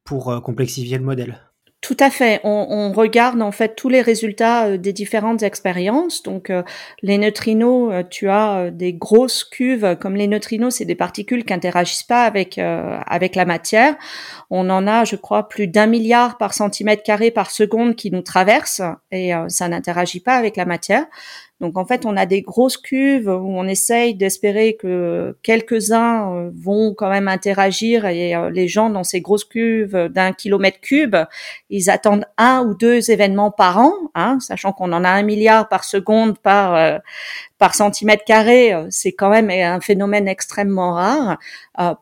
pour 0.05 0.31
euh, 0.31 0.41
complexifier 0.41 0.99
le 0.99 1.05
modèle. 1.05 1.41
Tout 1.81 1.97
à 1.99 2.11
fait. 2.11 2.41
On, 2.45 2.67
on, 2.71 2.93
regarde 2.93 3.43
en 3.43 3.51
fait 3.51 3.75
tous 3.75 3.89
les 3.89 4.03
résultats 4.03 4.67
euh, 4.67 4.77
des 4.77 4.93
différentes 4.93 5.43
expériences. 5.43 6.23
Donc 6.23 6.49
euh, 6.49 6.63
les 7.03 7.19
neutrinos, 7.19 8.05
tu 8.09 8.29
as 8.29 8.71
des 8.71 8.93
grosses 8.93 9.43
cuves 9.43 9.97
comme 10.01 10.15
les 10.15 10.29
neutrinos, 10.29 10.77
c'est 10.77 10.85
des 10.85 10.95
particules 10.95 11.45
qui 11.45 11.53
interagissent 11.53 12.05
pas 12.05 12.25
avec 12.25 12.57
avec 12.59 13.35
la 13.35 13.45
matière. 13.45 13.97
On 14.49 14.71
en 14.71 14.87
a, 14.87 15.05
je 15.05 15.17
crois, 15.17 15.49
plus 15.49 15.67
d'un 15.67 15.87
milliard 15.87 16.39
par 16.39 16.55
centimètre 16.55 17.03
carré 17.03 17.33
par 17.33 17.51
seconde 17.51 17.97
qui 17.97 18.13
nous 18.13 18.23
traversent 18.23 18.83
et 19.11 19.33
ça 19.49 19.69
n'interagit 19.69 20.21
pas 20.21 20.37
avec 20.37 20.57
la 20.57 20.67
matière. 20.67 21.07
Donc 21.63 21.79
en 21.79 21.87
fait, 21.87 22.05
on 22.07 22.17
a 22.17 22.27
des 22.27 22.43
grosses 22.43 22.77
cuves 22.77 23.29
où 23.29 23.57
on 23.57 23.69
essaye 23.69 24.17
d'espérer 24.17 24.75
que 24.75 25.37
quelques-uns 25.45 26.35
euh, 26.35 26.51
vont 26.53 26.93
quand 26.93 27.09
même 27.09 27.29
interagir 27.29 28.05
et 28.05 28.35
euh, 28.35 28.51
les 28.51 28.67
gens 28.67 28.91
dans 28.91 29.05
ces 29.05 29.21
grosses 29.21 29.45
cuves 29.45 30.09
d'un 30.11 30.33
kilomètre 30.33 30.81
cube, 30.81 31.15
ils 31.71 31.89
attendent 31.89 32.27
un 32.37 32.67
ou 32.67 32.75
deux 32.75 33.13
événements 33.13 33.53
par 33.53 33.79
an, 33.79 33.93
hein, 34.17 34.39
sachant 34.41 34.73
qu'on 34.73 34.93
en 34.93 35.05
a 35.05 35.11
un 35.11 35.23
milliard 35.23 35.69
par 35.69 35.85
seconde 35.85 36.37
par 36.37 36.75
euh, 36.75 36.99
par 37.59 37.77
centimètre 37.77 38.25
carré, 38.25 38.75
c'est 38.91 39.13
quand 39.13 39.31
même 39.31 39.49
un 39.49 39.81
phénomène 39.81 40.27
extrêmement 40.27 40.95
rare 40.95 41.39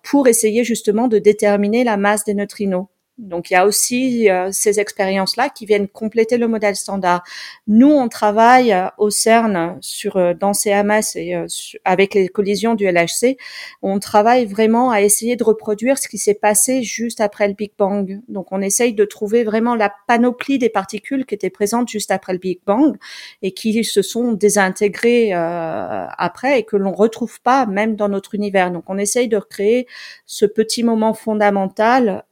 pour 0.03 0.27
essayer 0.27 0.65
justement 0.65 1.07
de 1.07 1.19
déterminer 1.19 1.85
la 1.85 1.99
masse 1.99 2.25
des 2.25 2.33
neutrinos. 2.33 2.87
Donc 3.21 3.51
il 3.51 3.55
y 3.55 3.57
a 3.57 3.67
aussi 3.67 4.31
euh, 4.31 4.49
ces 4.51 4.81
expériences-là 4.81 5.51
qui 5.51 5.67
viennent 5.67 5.89
compléter 5.89 6.39
le 6.39 6.49
modèle 6.49 6.75
standard. 6.75 7.23
Nous, 7.67 7.91
on 7.91 8.09
travaille 8.09 8.73
euh, 8.73 8.87
au 8.97 9.11
CERN 9.11 9.77
sur 9.83 10.17
euh, 10.17 10.33
dans 10.33 10.55
CMS 10.55 11.17
et 11.17 11.37
avec 11.85 12.15
les 12.15 12.29
collisions 12.29 12.75
du 12.75 12.87
LHC, 12.87 13.37
on 13.83 13.99
travaille 13.99 14.47
vraiment 14.47 14.91
à 14.91 15.03
essayer 15.03 15.37
de 15.37 15.45
reproduire 15.45 15.99
ce 15.99 16.09
qui 16.09 16.19
s'est 16.19 16.35
passé 16.35 16.83
juste 16.83 17.21
après 17.21 17.47
le 17.47 17.55
Big 17.55 17.73
Bang. 17.77 18.21
Donc 18.29 18.53
on 18.53 18.63
essaye 18.63 18.95
de 18.95 19.05
trouver 19.05 19.45
vraiment 19.45 19.75
la 19.75 19.93
panoplie 20.07 20.59
des 20.59 20.71
particules 20.71 21.27
qui 21.27 21.35
étaient 21.35 21.51
présentes 21.51 21.89
juste 21.89 22.11
après 22.11 22.33
le 22.33 22.39
Big 22.39 22.61
Bang 22.67 22.97
et 23.43 23.53
qui 23.53 23.85
se 23.85 24.03
sont 24.03 24.33
désintégrées 24.33 25.33
après 25.33 26.61
et 26.61 26.63
que 26.65 26.77
l'on 26.77 26.93
retrouve 26.93 27.41
pas 27.43 27.67
même 27.67 27.97
dans 27.97 28.09
notre 28.09 28.35
univers. 28.35 28.71
Donc 28.71 28.85
on 28.89 28.99
essaye 28.99 29.29
de 29.29 29.37
recréer 29.37 29.87
ce 30.27 30.47
petit 30.47 30.83
moment 30.83 31.15
fondamental 31.15 32.25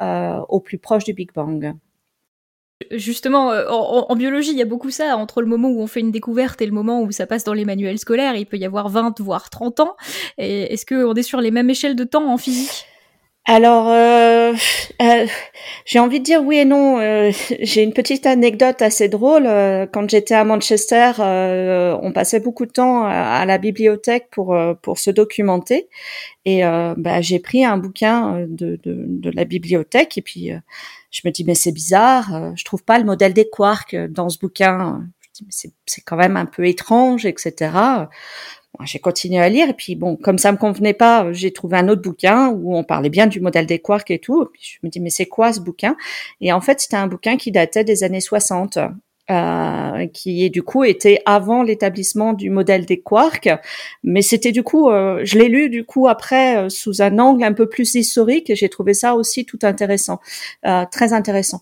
au 0.48 0.60
plus 0.60 0.77
proche 0.78 1.04
du 1.04 1.12
Big 1.12 1.32
Bang. 1.32 1.74
Justement, 2.92 3.50
euh, 3.50 3.68
en, 3.68 4.14
biologie, 4.14 4.52
il 4.52 4.56
y 4.56 4.62
a 4.62 4.66
beaucoup 4.66 4.90
ça, 4.90 5.16
entre 5.16 5.40
le 5.42 5.48
moment 5.48 5.68
où 5.68 5.80
on 5.80 5.88
fait 5.88 5.98
une 6.00 6.12
découverte 6.12 6.62
et 6.62 6.66
le 6.66 6.72
moment 6.72 7.02
où 7.02 7.10
ça 7.10 7.26
passe 7.26 7.42
dans 7.42 7.52
les 7.52 7.64
manuels 7.64 7.98
scolaires, 7.98 8.36
il 8.36 8.46
peut 8.46 8.56
y 8.56 8.64
avoir 8.64 8.88
20, 8.88 9.20
voire 9.20 9.50
30 9.50 9.80
ans. 9.80 9.96
Est-ce 10.38 10.86
qu'on 10.86 11.14
est 11.14 11.22
sur 11.22 11.40
les 11.40 11.50
mêmes 11.50 11.68
échelles 11.70 11.96
de 11.96 12.04
temps 12.04 12.32
en 12.32 12.38
physique? 12.38 12.86
Alors, 13.50 13.88
euh, 13.88 14.52
euh, 15.02 15.26
j'ai 15.84 15.98
envie 15.98 16.20
de 16.20 16.24
dire 16.24 16.42
oui 16.44 16.58
et 16.58 16.64
non. 16.64 17.00
j'ai 17.60 17.82
une 17.82 17.94
petite 17.94 18.26
anecdote 18.26 18.82
assez 18.82 19.08
drôle. 19.08 19.44
Quand 19.92 20.08
j'étais 20.08 20.34
à 20.34 20.44
Manchester, 20.44 21.12
on 21.18 22.12
passait 22.12 22.40
beaucoup 22.40 22.66
de 22.66 22.70
temps 22.70 23.04
à, 23.04 23.44
la 23.46 23.58
bibliothèque 23.58 24.28
pour 24.30 24.56
pour 24.82 24.98
se 24.98 25.10
documenter. 25.10 25.88
Et 26.44 26.62
bah, 26.62 27.20
j'ai 27.22 27.38
pris 27.38 27.64
un 27.64 27.78
bouquin 27.78 28.46
de, 28.48 28.78
de, 28.82 29.04
de, 29.08 29.30
la 29.30 29.44
bibliothèque 29.44 30.18
et 30.18 30.22
puis 30.22 30.52
je 31.10 31.22
me 31.24 31.30
dis 31.30 31.44
mais 31.44 31.54
c'est 31.54 31.72
bizarre, 31.72 32.34
euh, 32.34 32.52
je 32.54 32.64
trouve 32.64 32.84
pas 32.84 32.98
le 32.98 33.04
modèle 33.04 33.32
des 33.32 33.48
quarks 33.48 33.94
euh, 33.94 34.08
dans 34.08 34.28
ce 34.28 34.38
bouquin. 34.38 35.06
Je 35.20 35.44
dis 35.44 35.72
c'est 35.86 36.00
quand 36.02 36.16
même 36.16 36.36
un 36.36 36.46
peu 36.46 36.66
étrange, 36.66 37.24
etc. 37.24 37.70
j'ai 38.84 38.98
continué 38.98 39.40
à 39.40 39.48
lire 39.48 39.68
et 39.68 39.74
puis 39.74 39.96
bon, 39.96 40.16
comme 40.16 40.38
ça 40.38 40.52
me 40.52 40.56
convenait 40.56 40.94
pas, 40.94 41.32
j'ai 41.32 41.52
trouvé 41.52 41.76
un 41.78 41.88
autre 41.88 42.02
bouquin 42.02 42.48
où 42.48 42.76
on 42.76 42.84
parlait 42.84 43.10
bien 43.10 43.26
du 43.26 43.40
modèle 43.40 43.66
des 43.66 43.78
quarks 43.78 44.10
et 44.10 44.18
tout. 44.18 44.42
Et 44.42 44.46
puis 44.52 44.62
je 44.62 44.78
me 44.82 44.90
dis 44.90 45.00
mais 45.00 45.10
c'est 45.10 45.26
quoi 45.26 45.52
ce 45.52 45.60
bouquin? 45.60 45.96
Et 46.40 46.52
en 46.52 46.60
fait 46.60 46.80
c'était 46.80 46.96
un 46.96 47.06
bouquin 47.06 47.36
qui 47.36 47.50
datait 47.50 47.84
des 47.84 48.04
années 48.04 48.20
60 48.20 48.78
euh, 49.30 50.06
qui 50.06 50.48
du 50.48 50.62
coup 50.62 50.84
était 50.84 51.20
avant 51.26 51.62
l'établissement 51.62 52.32
du 52.32 52.48
modèle 52.48 52.86
des 52.86 52.98
quarks, 52.98 53.50
mais 54.02 54.22
c'était 54.22 54.52
du 54.52 54.62
coup, 54.62 54.88
euh, 54.88 55.20
je 55.22 55.38
l'ai 55.38 55.48
lu 55.48 55.68
du 55.68 55.84
coup 55.84 56.08
après 56.08 56.56
euh, 56.56 56.68
sous 56.70 57.02
un 57.02 57.18
angle 57.18 57.44
un 57.44 57.52
peu 57.52 57.68
plus 57.68 57.94
historique 57.94 58.48
et 58.48 58.56
j'ai 58.56 58.70
trouvé 58.70 58.94
ça 58.94 59.14
aussi 59.16 59.44
tout 59.44 59.58
intéressant, 59.64 60.18
très 60.90 61.12
intéressant. 61.12 61.60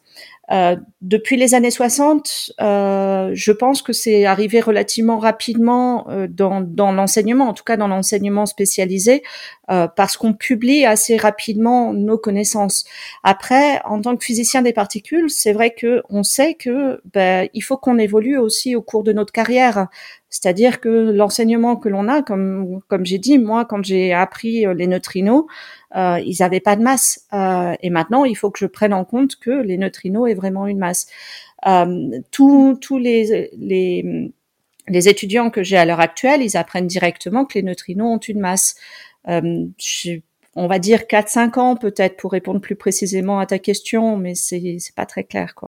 Euh, 0.53 0.77
depuis 1.01 1.37
les 1.37 1.55
années 1.55 1.71
60, 1.71 2.53
euh, 2.61 3.31
je 3.33 3.53
pense 3.53 3.83
que 3.83 3.93
c'est 3.93 4.25
arrivé 4.25 4.61
relativement 4.61 5.19
rapidement 5.19 6.09
euh, 6.09 6.29
dans, 6.29 6.61
dans 6.61 6.93
l'enseignement, 6.93 7.49
en 7.49 7.53
tout 7.53 7.65
cas 7.65 7.77
dans 7.77 7.89
l'enseignement 7.89 8.47
spécialisé, 8.47 9.23
euh, 9.71 9.89
parce 9.89 10.17
qu'on 10.17 10.35
publie 10.35 10.85
assez 10.85 11.17
rapidement 11.17 11.93
nos 11.93 12.19
connaissances. 12.19 12.85
Après, 13.25 13.81
en 13.85 14.01
tant 14.01 14.17
que 14.17 14.25
physicien 14.25 14.63
des 14.63 14.73
particules, 14.73 15.31
c'est 15.31 15.53
vrai 15.53 15.71
que 15.71 16.03
on 16.11 16.23
sait 16.23 16.55
que 16.55 17.01
ben, 17.13 17.49
il 17.53 17.63
faut 17.63 17.77
qu'on 17.77 17.99
évolue 17.99 18.39
aussi 18.39 18.77
au 18.77 18.83
cours 18.83 19.03
de 19.03 19.13
notre 19.13 19.33
carrière. 19.33 19.89
C'est-à-dire 20.29 20.81
que 20.81 20.89
l'enseignement 20.89 21.77
que 21.77 21.89
l'on 21.89 22.09
a, 22.09 22.23
comme 22.23 22.81
comme 22.89 23.07
j'ai 23.07 23.19
dit, 23.19 23.39
moi 23.39 23.65
quand 23.65 23.85
j'ai 23.85 24.13
appris 24.13 24.67
les 24.75 24.87
neutrinos, 24.87 25.45
euh, 25.95 26.21
ils 26.25 26.37
n'avaient 26.41 26.61
pas 26.61 26.77
de 26.77 26.83
masse. 26.83 27.27
Euh, 27.33 27.75
et 27.83 27.91
maintenant, 27.91 28.25
il 28.25 28.37
faut 28.37 28.51
que 28.51 28.59
je 28.59 28.67
prenne 28.67 28.93
en 28.93 29.05
compte 29.05 29.37
que 29.37 29.51
les 29.51 29.79
neutrinos 29.79 30.29
est 30.29 30.35
vraiment 30.35 30.67
une 30.67 30.79
masse. 30.79 31.07
Euh, 31.67 32.21
tous 32.31 32.99
les, 32.99 33.51
les, 33.57 34.33
les 34.89 35.09
étudiants 35.09 35.51
que 35.51 35.63
j'ai 35.63 35.77
à 35.77 35.85
l'heure 35.85 36.01
actuelle, 36.01 36.43
ils 36.43 36.57
apprennent 36.57 36.87
directement 36.87 37.45
que 37.45 37.55
les 37.55 37.63
neutrinos 37.63 38.17
ont 38.17 38.19
une 38.19 38.41
masse. 38.41 38.77
on 39.27 40.67
va 40.67 40.79
dire 40.79 41.03
4-5 41.03 41.59
ans 41.59 41.77
peut-être 41.77 42.17
pour 42.17 42.33
répondre 42.33 42.61
plus 42.61 42.77
précisément 42.77 43.39
à 43.39 43.47
ta 43.47 43.59
question, 43.59 44.17
mais 44.17 44.35
c'est 44.35 44.95
pas 44.95 45.07
très 45.07 45.25
clair 45.25 45.55
quoi. 45.55 45.69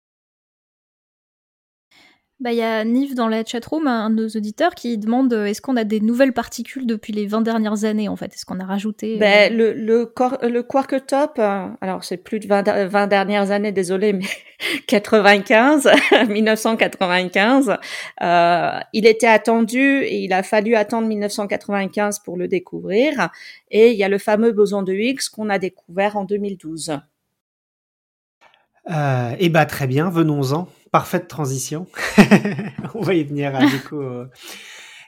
Bah, 2.41 2.51
il 2.51 2.57
y 2.57 2.63
a 2.63 2.83
Nive 2.83 3.13
dans 3.13 3.27
la 3.27 3.45
chatroom, 3.45 3.85
un 3.85 4.09
de 4.09 4.15
nos 4.15 4.27
auditeurs, 4.27 4.73
qui 4.73 4.97
demande 4.97 5.31
euh, 5.31 5.45
est-ce 5.45 5.61
qu'on 5.61 5.77
a 5.77 5.83
des 5.83 5.99
nouvelles 5.99 6.33
particules 6.33 6.87
depuis 6.87 7.13
les 7.13 7.27
20 7.27 7.41
dernières 7.41 7.83
années, 7.83 8.09
en 8.09 8.15
fait? 8.15 8.33
Est-ce 8.33 8.45
qu'on 8.45 8.59
a 8.59 8.65
rajouté... 8.65 9.17
Euh, 9.17 9.19
ben, 9.19 9.55
le, 9.55 9.73
le, 9.73 10.11
le 10.49 10.63
quark 10.63 11.05
top, 11.05 11.33
euh, 11.37 11.67
alors 11.81 12.03
c'est 12.03 12.17
plus 12.17 12.39
de 12.39 12.47
20, 12.47 12.87
20, 12.87 13.05
dernières 13.05 13.51
années, 13.51 13.71
désolé, 13.71 14.13
mais 14.13 14.25
95, 14.87 15.87
1995, 16.29 17.77
euh, 18.23 18.69
il 18.93 19.05
était 19.05 19.27
attendu 19.27 20.01
et 20.01 20.23
il 20.23 20.33
a 20.33 20.41
fallu 20.41 20.73
attendre 20.73 21.07
1995 21.07 22.21
pour 22.25 22.37
le 22.37 22.47
découvrir. 22.47 23.29
Et 23.69 23.91
il 23.91 23.97
y 23.97 24.03
a 24.03 24.09
le 24.09 24.17
fameux 24.17 24.51
boson 24.51 24.81
de 24.81 24.93
Higgs 24.93 25.29
qu'on 25.31 25.49
a 25.49 25.59
découvert 25.59 26.17
en 26.17 26.23
2012. 26.25 26.97
Euh, 28.89 29.35
eh 29.37 29.49
bah 29.49 29.67
très 29.67 29.85
bien, 29.85 30.09
venons-en. 30.09 30.67
Parfaite 30.91 31.27
transition. 31.27 31.87
On 32.95 33.01
va 33.01 33.13
y 33.13 33.23
venir 33.23 33.55
hein, 33.55 33.65
du 33.65 33.79
coup. 33.79 34.01
Euh, 34.01 34.25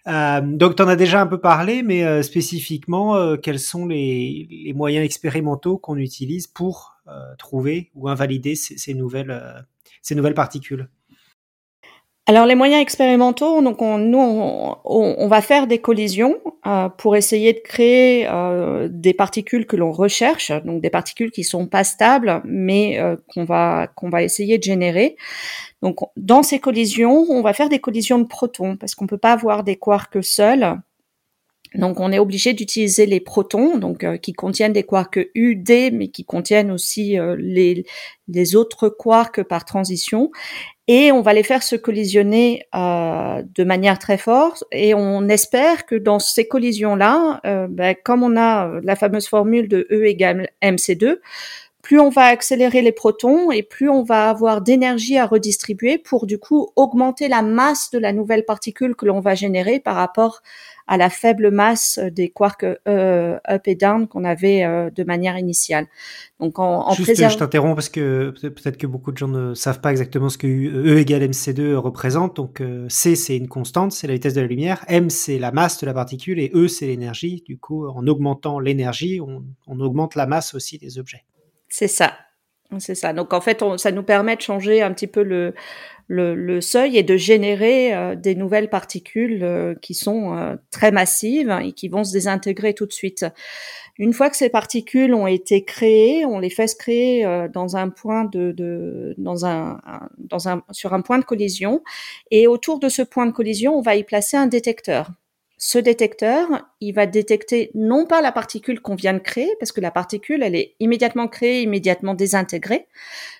euh 0.08 0.42
donc, 0.42 0.76
tu 0.76 0.82
en 0.82 0.88
as 0.88 0.96
déjà 0.96 1.22
un 1.22 1.28
peu 1.28 1.40
parlé, 1.40 1.84
mais 1.84 2.04
euh, 2.04 2.24
spécifiquement, 2.24 3.38
quels 3.38 3.60
sont 3.60 3.86
les, 3.86 4.72
moyens 4.76 5.06
expérimentaux 5.06 5.78
qu'on 5.78 5.98
utilise 5.98 6.48
pour 6.48 6.98
trouver 7.38 7.92
ou 7.96 8.08
invalider 8.08 8.56
ces 8.56 8.94
nouvelles, 8.94 9.66
ces 10.02 10.16
nouvelles 10.16 10.34
particules? 10.34 10.90
Alors 12.26 12.46
les 12.46 12.56
moyens 12.56 12.82
expérimentaux, 12.82 13.62
donc 13.62 13.82
on, 13.82 13.98
nous 13.98 14.18
on, 14.18 15.28
va 15.28 15.42
faire 15.42 15.68
des 15.68 15.80
collisions 15.80 16.38
euh, 16.66 16.88
pour 16.88 17.18
essayer 17.18 17.52
de 17.52 17.60
créer 17.60 18.26
euh, 18.30 18.88
des 18.90 19.14
particules 19.14 19.66
que 19.66 19.76
l'on 19.76 19.92
recherche, 19.92 20.50
donc 20.64 20.82
des 20.82 20.90
particules 20.90 21.32
qui 21.32 21.44
sont 21.44 21.68
pas 21.68 21.84
stables, 21.84 22.42
mais 22.46 22.98
euh, 22.98 23.18
qu'on 23.28 23.44
va 23.44 23.88
qu'on 23.88 24.10
va 24.10 24.24
essayer 24.24 24.58
de 24.58 24.64
générer. 24.64 25.18
Donc 25.82 25.98
dans 26.16 26.44
ces 26.44 26.60
collisions, 26.60 27.26
on 27.28 27.42
va 27.42 27.52
faire 27.52 27.68
des 27.68 27.80
collisions 27.80 28.20
de 28.20 28.26
protons 28.26 28.78
parce 28.78 28.96
qu'on 28.96 29.08
peut 29.08 29.18
pas 29.18 29.34
avoir 29.34 29.66
des 29.66 29.76
quarks 29.76 30.24
seuls. 30.24 30.80
Donc 31.76 32.00
on 32.00 32.12
est 32.12 32.20
obligé 32.20 32.54
d'utiliser 32.54 33.06
les 33.06 33.20
protons, 33.20 33.78
donc 33.78 34.06
qui 34.22 34.34
contiennent 34.34 34.74
des 34.74 34.84
quarks 34.84 35.20
UD, 35.36 35.92
mais 35.94 36.08
qui 36.10 36.24
contiennent 36.24 36.72
aussi 36.72 37.18
les, 37.38 37.86
les 38.28 38.56
autres 38.56 38.90
quarks 38.90 39.44
par 39.44 39.66
transition. 39.66 40.32
Et 40.90 41.14
on 41.14 41.22
va 41.22 41.34
les 41.34 41.44
faire 41.44 41.64
se 41.64 41.78
collisionner 41.78 42.66
euh, 42.76 43.42
de 43.56 43.64
manière 43.64 44.00
très 44.00 44.18
forte. 44.18 44.66
Et 44.72 44.94
on 44.94 45.30
espère 45.30 45.86
que 45.86 45.96
dans 45.96 46.20
ces 46.20 46.48
collisions-là, 46.48 47.40
euh, 47.46 47.68
ben, 47.70 47.96
comme 48.04 48.22
on 48.22 48.36
a 48.36 48.82
la 48.84 48.96
fameuse 48.98 49.28
formule 49.28 49.70
de 49.70 49.88
E 49.92 50.06
égale 50.06 50.50
mc2, 50.62 51.20
plus 51.82 52.00
on 52.00 52.10
va 52.10 52.24
accélérer 52.24 52.82
les 52.82 52.92
protons 52.92 53.52
et 53.52 53.64
plus 53.64 53.90
on 53.90 54.04
va 54.04 54.30
avoir 54.30 54.62
d'énergie 54.62 55.18
à 55.18 55.26
redistribuer 55.26 55.98
pour 55.98 56.26
du 56.26 56.38
coup 56.38 56.70
augmenter 56.76 57.28
la 57.28 57.42
masse 57.42 57.90
de 57.92 58.00
la 58.00 58.14
nouvelle 58.14 58.46
particule 58.46 58.96
que 58.96 59.06
l'on 59.06 59.20
va 59.20 59.36
générer 59.36 59.80
par 59.80 59.96
rapport 59.96 60.38
à 60.38 60.42
la 60.88 61.10
faible 61.10 61.52
masse 61.52 62.00
des 62.00 62.30
quarks 62.30 62.66
euh, 62.88 63.38
up 63.50 63.62
et 63.68 63.76
down 63.76 64.08
qu'on 64.08 64.24
avait 64.24 64.64
euh, 64.64 64.90
de 64.90 65.04
manière 65.04 65.38
initiale. 65.38 65.88
Donc 66.40 66.60
en, 66.60 66.88
en 66.88 66.94
Juste, 66.94 67.16
je 67.16 67.38
t'interromps 67.38 67.76
parce 67.76 67.90
que 67.90 68.32
peut-être 68.32 68.78
que 68.78 68.88
beaucoup 68.88 69.12
de 69.12 69.18
gens 69.18 69.28
ne 69.28 69.54
savent 69.54 69.82
pas 69.82 69.92
exactement 69.92 70.30
ce 70.30 70.38
que 70.38 70.48
E 70.48 70.98
égale 70.98 71.24
mc2 71.24 71.76
représente. 71.76 72.36
Donc 72.36 72.62
euh, 72.62 72.86
C 72.90 73.16
c'est 73.16 73.38
une 73.38 73.48
constante, 73.48 73.92
c'est 73.92 74.08
la 74.08 74.14
vitesse 74.14 74.34
de 74.34 74.42
la 74.42 74.48
lumière. 74.48 74.84
M 74.88 75.10
c'est 75.10 75.40
la 75.40 75.52
masse 75.52 75.80
de 75.80 75.86
la 75.86 75.94
particule 75.94 76.40
et 76.40 76.52
E 76.54 76.68
c'est 76.68 76.88
l'énergie. 76.88 77.44
Du 77.46 77.58
coup, 77.58 77.88
en 77.88 78.06
augmentant 78.08 78.60
l'énergie, 78.60 79.22
on, 79.22 79.44
on 79.68 79.80
augmente 79.80 80.16
la 80.16 80.26
masse 80.26 80.54
aussi 80.54 80.78
des 80.78 81.00
objets. 81.00 81.24
C'est 81.70 81.88
ça. 81.88 82.14
C'est 82.80 82.96
ça. 82.96 83.14
Donc 83.14 83.34
en 83.34 83.42
fait, 83.42 83.64
ça 83.78 83.92
nous 83.92 84.04
permet 84.04 84.36
de 84.36 84.42
changer 84.42 84.82
un 84.82 84.94
petit 84.94 85.08
peu 85.08 85.24
le, 85.24 85.54
le, 86.08 86.62
seuil 86.62 86.98
et 86.98 87.04
de 87.04 87.18
générer 87.18 87.94
euh, 87.94 88.16
des 88.16 88.36
nouvelles 88.36 88.70
particules 88.70 89.44
euh, 89.44 89.76
qui 89.82 89.94
sont 89.94 90.36
euh, 90.36 90.56
très 90.72 90.92
massives 90.92 91.56
et 91.64 91.72
qui 91.72 91.88
vont 91.88 92.04
se 92.04 92.12
désintégrer 92.12 92.74
tout 92.74 92.86
de 92.86 92.94
suite. 92.94 93.26
Une 94.00 94.14
fois 94.14 94.30
que 94.30 94.36
ces 94.36 94.50
particules 94.50 95.14
ont 95.14 95.28
été 95.28 95.64
créées, 95.64 96.26
on 96.26 96.40
les 96.40 96.50
fait 96.50 96.68
se 96.68 96.76
créer 96.76 97.48
dans 97.54 97.78
un 97.78 97.90
point 97.90 98.26
de, 98.26 99.14
dans 99.20 99.46
un, 99.46 99.80
dans 100.18 100.50
un 100.50 100.64
sur 100.72 100.96
un 100.96 101.02
point 101.02 101.20
de 101.20 101.24
collision 101.24 101.84
et 102.32 102.48
autour 102.48 102.80
de 102.80 102.90
ce 102.90 103.04
point 103.04 103.28
de 103.28 103.32
collision, 103.32 103.78
on 103.78 103.82
va 103.82 103.96
y 103.96 104.04
placer 104.04 104.36
un 104.36 104.48
détecteur. 104.48 105.12
Ce 105.66 105.78
détecteur, 105.78 106.50
il 106.82 106.94
va 106.94 107.06
détecter 107.06 107.72
non 107.74 108.06
pas 108.06 108.20
la 108.20 108.34
particule 108.34 108.82
qu'on 108.82 108.96
vient 108.96 109.14
de 109.14 109.20
créer, 109.20 109.50
parce 109.62 109.72
que 109.72 109.80
la 109.80 109.92
particule, 109.92 110.44
elle 110.44 110.56
est 110.56 110.76
immédiatement 110.82 111.30
créée, 111.30 111.62
immédiatement 111.62 112.16
désintégrée. 112.16 112.86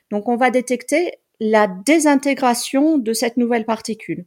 Donc, 0.10 0.30
on 0.30 0.38
va 0.38 0.50
détecter 0.50 1.16
la 1.42 1.68
désintégration 1.68 2.98
de 2.98 3.12
cette 3.12 3.36
nouvelle 3.36 3.66
particule. 3.66 4.24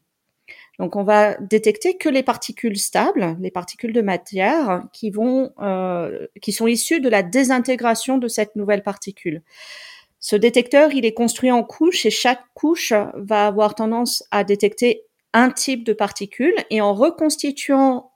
Donc, 0.78 0.94
on 0.94 1.04
va 1.04 1.36
détecter 1.38 1.96
que 1.96 2.10
les 2.10 2.22
particules 2.22 2.76
stables, 2.78 3.34
les 3.40 3.50
particules 3.50 3.94
de 3.94 4.02
matière, 4.02 4.84
qui 4.92 5.08
vont, 5.08 5.52
euh, 5.62 6.26
qui 6.42 6.52
sont 6.52 6.66
issues 6.66 7.00
de 7.00 7.08
la 7.08 7.22
désintégration 7.22 8.18
de 8.18 8.28
cette 8.28 8.56
nouvelle 8.56 8.82
particule. 8.82 9.40
Ce 10.20 10.36
détecteur, 10.36 10.92
il 10.92 11.06
est 11.06 11.14
construit 11.14 11.50
en 11.50 11.64
couches 11.64 12.04
et 12.04 12.10
chaque 12.10 12.44
couche 12.52 12.92
va 13.14 13.46
avoir 13.46 13.74
tendance 13.74 14.22
à 14.30 14.44
détecter 14.44 15.06
un 15.32 15.50
type 15.50 15.84
de 15.84 15.92
particules 15.92 16.56
et 16.70 16.80
en 16.80 16.94
reconstituant 16.94 18.12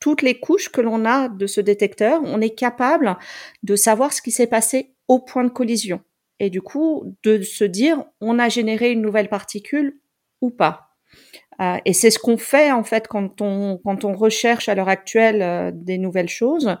toutes 0.00 0.22
les 0.22 0.40
couches 0.40 0.70
que 0.70 0.80
l'on 0.80 1.04
a 1.04 1.28
de 1.28 1.46
ce 1.46 1.60
détecteur, 1.60 2.20
on 2.24 2.40
est 2.40 2.54
capable 2.54 3.16
de 3.62 3.76
savoir 3.76 4.12
ce 4.12 4.22
qui 4.22 4.30
s'est 4.30 4.46
passé 4.46 4.94
au 5.08 5.20
point 5.20 5.44
de 5.44 5.50
collision 5.50 6.00
et 6.40 6.50
du 6.50 6.62
coup 6.62 7.16
de 7.22 7.42
se 7.42 7.64
dire 7.64 8.04
on 8.20 8.38
a 8.38 8.48
généré 8.48 8.90
une 8.90 9.02
nouvelle 9.02 9.28
particule 9.28 10.00
ou 10.40 10.50
pas. 10.50 10.88
Euh, 11.60 11.76
et 11.84 11.92
c'est 11.92 12.10
ce 12.10 12.18
qu'on 12.18 12.38
fait 12.38 12.72
en 12.72 12.82
fait 12.82 13.06
quand 13.06 13.40
on 13.42 13.78
quand 13.84 14.04
on 14.04 14.14
recherche 14.14 14.68
à 14.68 14.74
l'heure 14.74 14.88
actuelle 14.88 15.42
euh, 15.42 15.70
des 15.72 15.98
nouvelles 15.98 16.28
choses. 16.28 16.76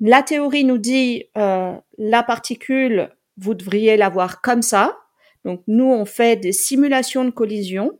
La 0.00 0.22
théorie 0.22 0.64
nous 0.64 0.78
dit 0.78 1.24
euh, 1.36 1.74
la 1.98 2.22
particule 2.22 3.10
vous 3.38 3.54
devriez 3.54 3.96
l'avoir 3.96 4.42
comme 4.42 4.62
ça. 4.62 4.98
Donc 5.44 5.62
nous 5.66 5.90
on 5.90 6.04
fait 6.04 6.36
des 6.36 6.52
simulations 6.52 7.24
de 7.24 7.30
collision. 7.30 7.98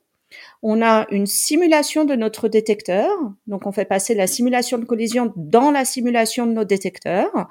On 0.62 0.82
a 0.82 1.06
une 1.10 1.26
simulation 1.26 2.04
de 2.04 2.14
notre 2.14 2.48
détecteur, 2.48 3.10
donc 3.46 3.66
on 3.66 3.72
fait 3.72 3.86
passer 3.86 4.14
la 4.14 4.26
simulation 4.26 4.76
de 4.76 4.84
collision 4.84 5.32
dans 5.36 5.70
la 5.70 5.86
simulation 5.86 6.46
de 6.46 6.52
nos 6.52 6.64
détecteurs. 6.64 7.48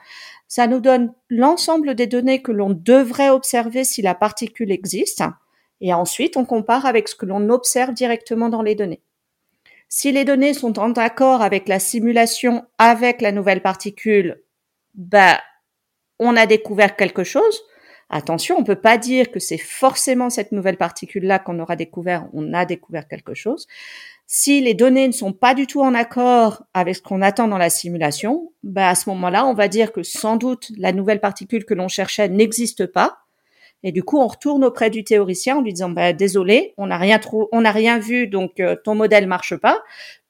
Ça 0.47 0.67
nous 0.67 0.79
donne 0.79 1.13
l'ensemble 1.29 1.95
des 1.95 2.05
données 2.05 2.43
que 2.43 2.51
l'on 2.51 2.69
devrait 2.69 3.29
observer 3.29 3.83
si 3.83 4.03
la 4.03 4.13
particule 4.13 4.71
existe. 4.71 5.23
Et 5.81 5.93
ensuite, 5.93 6.37
on 6.37 6.45
compare 6.45 6.85
avec 6.85 7.07
ce 7.07 7.15
que 7.15 7.25
l'on 7.25 7.49
observe 7.49 7.93
directement 7.93 8.49
dans 8.49 8.61
les 8.61 8.75
données. 8.75 9.01
Si 9.87 10.11
les 10.11 10.25
données 10.25 10.53
sont 10.53 10.77
en 10.77 10.93
accord 10.93 11.41
avec 11.41 11.67
la 11.67 11.79
simulation 11.79 12.65
avec 12.77 13.21
la 13.21 13.31
nouvelle 13.31 13.61
particule, 13.61 14.43
bah, 14.93 15.39
on 16.19 16.35
a 16.35 16.45
découvert 16.45 16.95
quelque 16.95 17.23
chose. 17.23 17.63
Attention, 18.09 18.57
on 18.57 18.63
peut 18.63 18.75
pas 18.75 18.97
dire 18.97 19.31
que 19.31 19.39
c'est 19.39 19.59
forcément 19.59 20.29
cette 20.29 20.51
nouvelle 20.51 20.77
particule-là 20.77 21.37
qu'on 21.39 21.59
aura 21.59 21.75
découvert. 21.75 22.27
On 22.33 22.53
a 22.53 22.65
découvert 22.65 23.07
quelque 23.07 23.35
chose. 23.35 23.67
Si 24.25 24.61
les 24.61 24.73
données 24.73 25.07
ne 25.07 25.13
sont 25.13 25.33
pas 25.33 25.53
du 25.53 25.67
tout 25.67 25.81
en 25.81 25.93
accord 25.93 26.63
avec 26.73 26.95
ce 26.95 27.01
qu'on 27.01 27.21
attend 27.21 27.47
dans 27.47 27.57
la 27.57 27.69
simulation, 27.69 28.51
bah 28.63 28.89
à 28.89 28.95
ce 28.95 29.09
moment-là, 29.09 29.45
on 29.45 29.53
va 29.53 29.67
dire 29.67 29.91
que 29.91 30.03
sans 30.03 30.37
doute 30.37 30.71
la 30.77 30.91
nouvelle 30.91 31.19
particule 31.19 31.65
que 31.65 31.73
l'on 31.73 31.87
cherchait 31.87 32.29
n'existe 32.29 32.85
pas 32.85 33.19
et 33.83 33.91
du 33.91 34.03
coup, 34.03 34.19
on 34.19 34.27
retourne 34.27 34.63
auprès 34.63 34.89
du 34.89 35.03
théoricien 35.03 35.57
en 35.57 35.61
lui 35.61 35.73
disant 35.73 35.89
bah, 35.89 36.11
désolé, 36.13 36.73
on 36.77 36.87
n'a 36.87 36.97
rien 36.97 37.19
trop, 37.19 37.47
on 37.51 37.61
n'a 37.61 37.71
rien 37.71 37.97
vu, 37.99 38.27
donc 38.27 38.59
euh, 38.59 38.75
ton 38.83 38.95
modèle 38.95 39.27
marche 39.27 39.55
pas. 39.55 39.81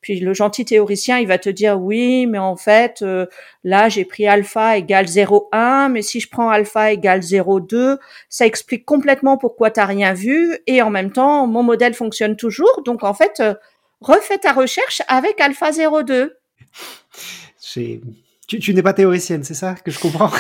Puis 0.02 0.20
le 0.20 0.34
gentil 0.34 0.64
théoricien, 0.64 1.18
il 1.18 1.28
va 1.28 1.38
te 1.38 1.50
dire 1.50 1.80
oui, 1.80 2.26
mais 2.26 2.38
en 2.38 2.56
fait, 2.56 3.02
euh, 3.02 3.26
là, 3.64 3.90
j'ai 3.90 4.06
pris 4.06 4.28
alpha 4.28 4.78
égale 4.78 5.06
0,1, 5.08 5.92
mais 5.92 6.02
si 6.02 6.20
je 6.20 6.30
prends 6.30 6.50
alpha 6.50 6.94
égale 6.94 7.20
0,2, 7.20 7.98
ça 8.30 8.46
explique 8.46 8.86
complètement 8.86 9.38
pourquoi 9.38 9.72
tu 9.72 9.80
n'as 9.80 9.86
rien 9.86 10.14
vu, 10.14 10.58
et 10.68 10.82
en 10.82 10.90
même 10.90 11.12
temps, 11.12 11.48
mon 11.48 11.64
modèle 11.64 11.94
fonctionne 11.94 12.36
toujours. 12.36 12.82
Donc 12.86 13.04
en 13.04 13.14
fait, 13.14 13.40
euh, 13.40 13.56
refais 14.00 14.38
ta 14.38 14.54
recherche 14.54 15.02
avec 15.08 15.42
alpha 15.42 15.72
0,2. 15.72 16.32
Tu, 18.50 18.74
n'es 18.74 18.82
pas 18.82 18.94
théoricienne, 18.94 19.44
c'est 19.44 19.54
ça 19.54 19.76
que 19.76 19.92
je 19.92 20.00
comprends? 20.00 20.32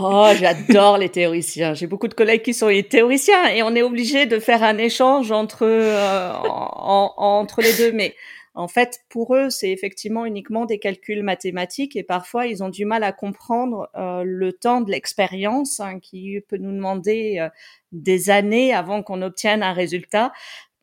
Oh, 0.00 0.28
j'adore 0.38 0.96
les 0.96 1.08
théoriciens. 1.08 1.74
J'ai 1.74 1.88
beaucoup 1.88 2.06
de 2.06 2.14
collègues 2.14 2.42
qui 2.42 2.54
sont 2.54 2.70
théoriciens 2.88 3.48
et 3.48 3.64
on 3.64 3.74
est 3.74 3.82
obligé 3.82 4.26
de 4.26 4.38
faire 4.38 4.62
un 4.62 4.78
échange 4.78 5.32
entre 5.32 5.64
euh, 5.64 6.32
entre 6.36 7.60
les 7.60 7.74
deux. 7.74 7.90
Mais 7.90 8.14
en 8.54 8.68
fait, 8.68 9.00
pour 9.08 9.34
eux, 9.34 9.50
c'est 9.50 9.70
effectivement 9.70 10.24
uniquement 10.24 10.66
des 10.66 10.78
calculs 10.78 11.22
mathématiques 11.22 11.96
et 11.96 12.04
parfois 12.04 12.46
ils 12.46 12.62
ont 12.62 12.68
du 12.68 12.84
mal 12.84 13.02
à 13.02 13.12
comprendre 13.12 13.88
euh, 13.96 14.22
le 14.24 14.52
temps 14.52 14.80
de 14.80 14.90
l'expérience 14.90 15.80
hein, 15.80 15.98
qui 15.98 16.40
peut 16.48 16.58
nous 16.58 16.72
demander 16.72 17.38
euh, 17.40 17.48
des 17.92 18.30
années 18.30 18.72
avant 18.72 19.02
qu'on 19.02 19.22
obtienne 19.22 19.62
un 19.62 19.72
résultat. 19.72 20.32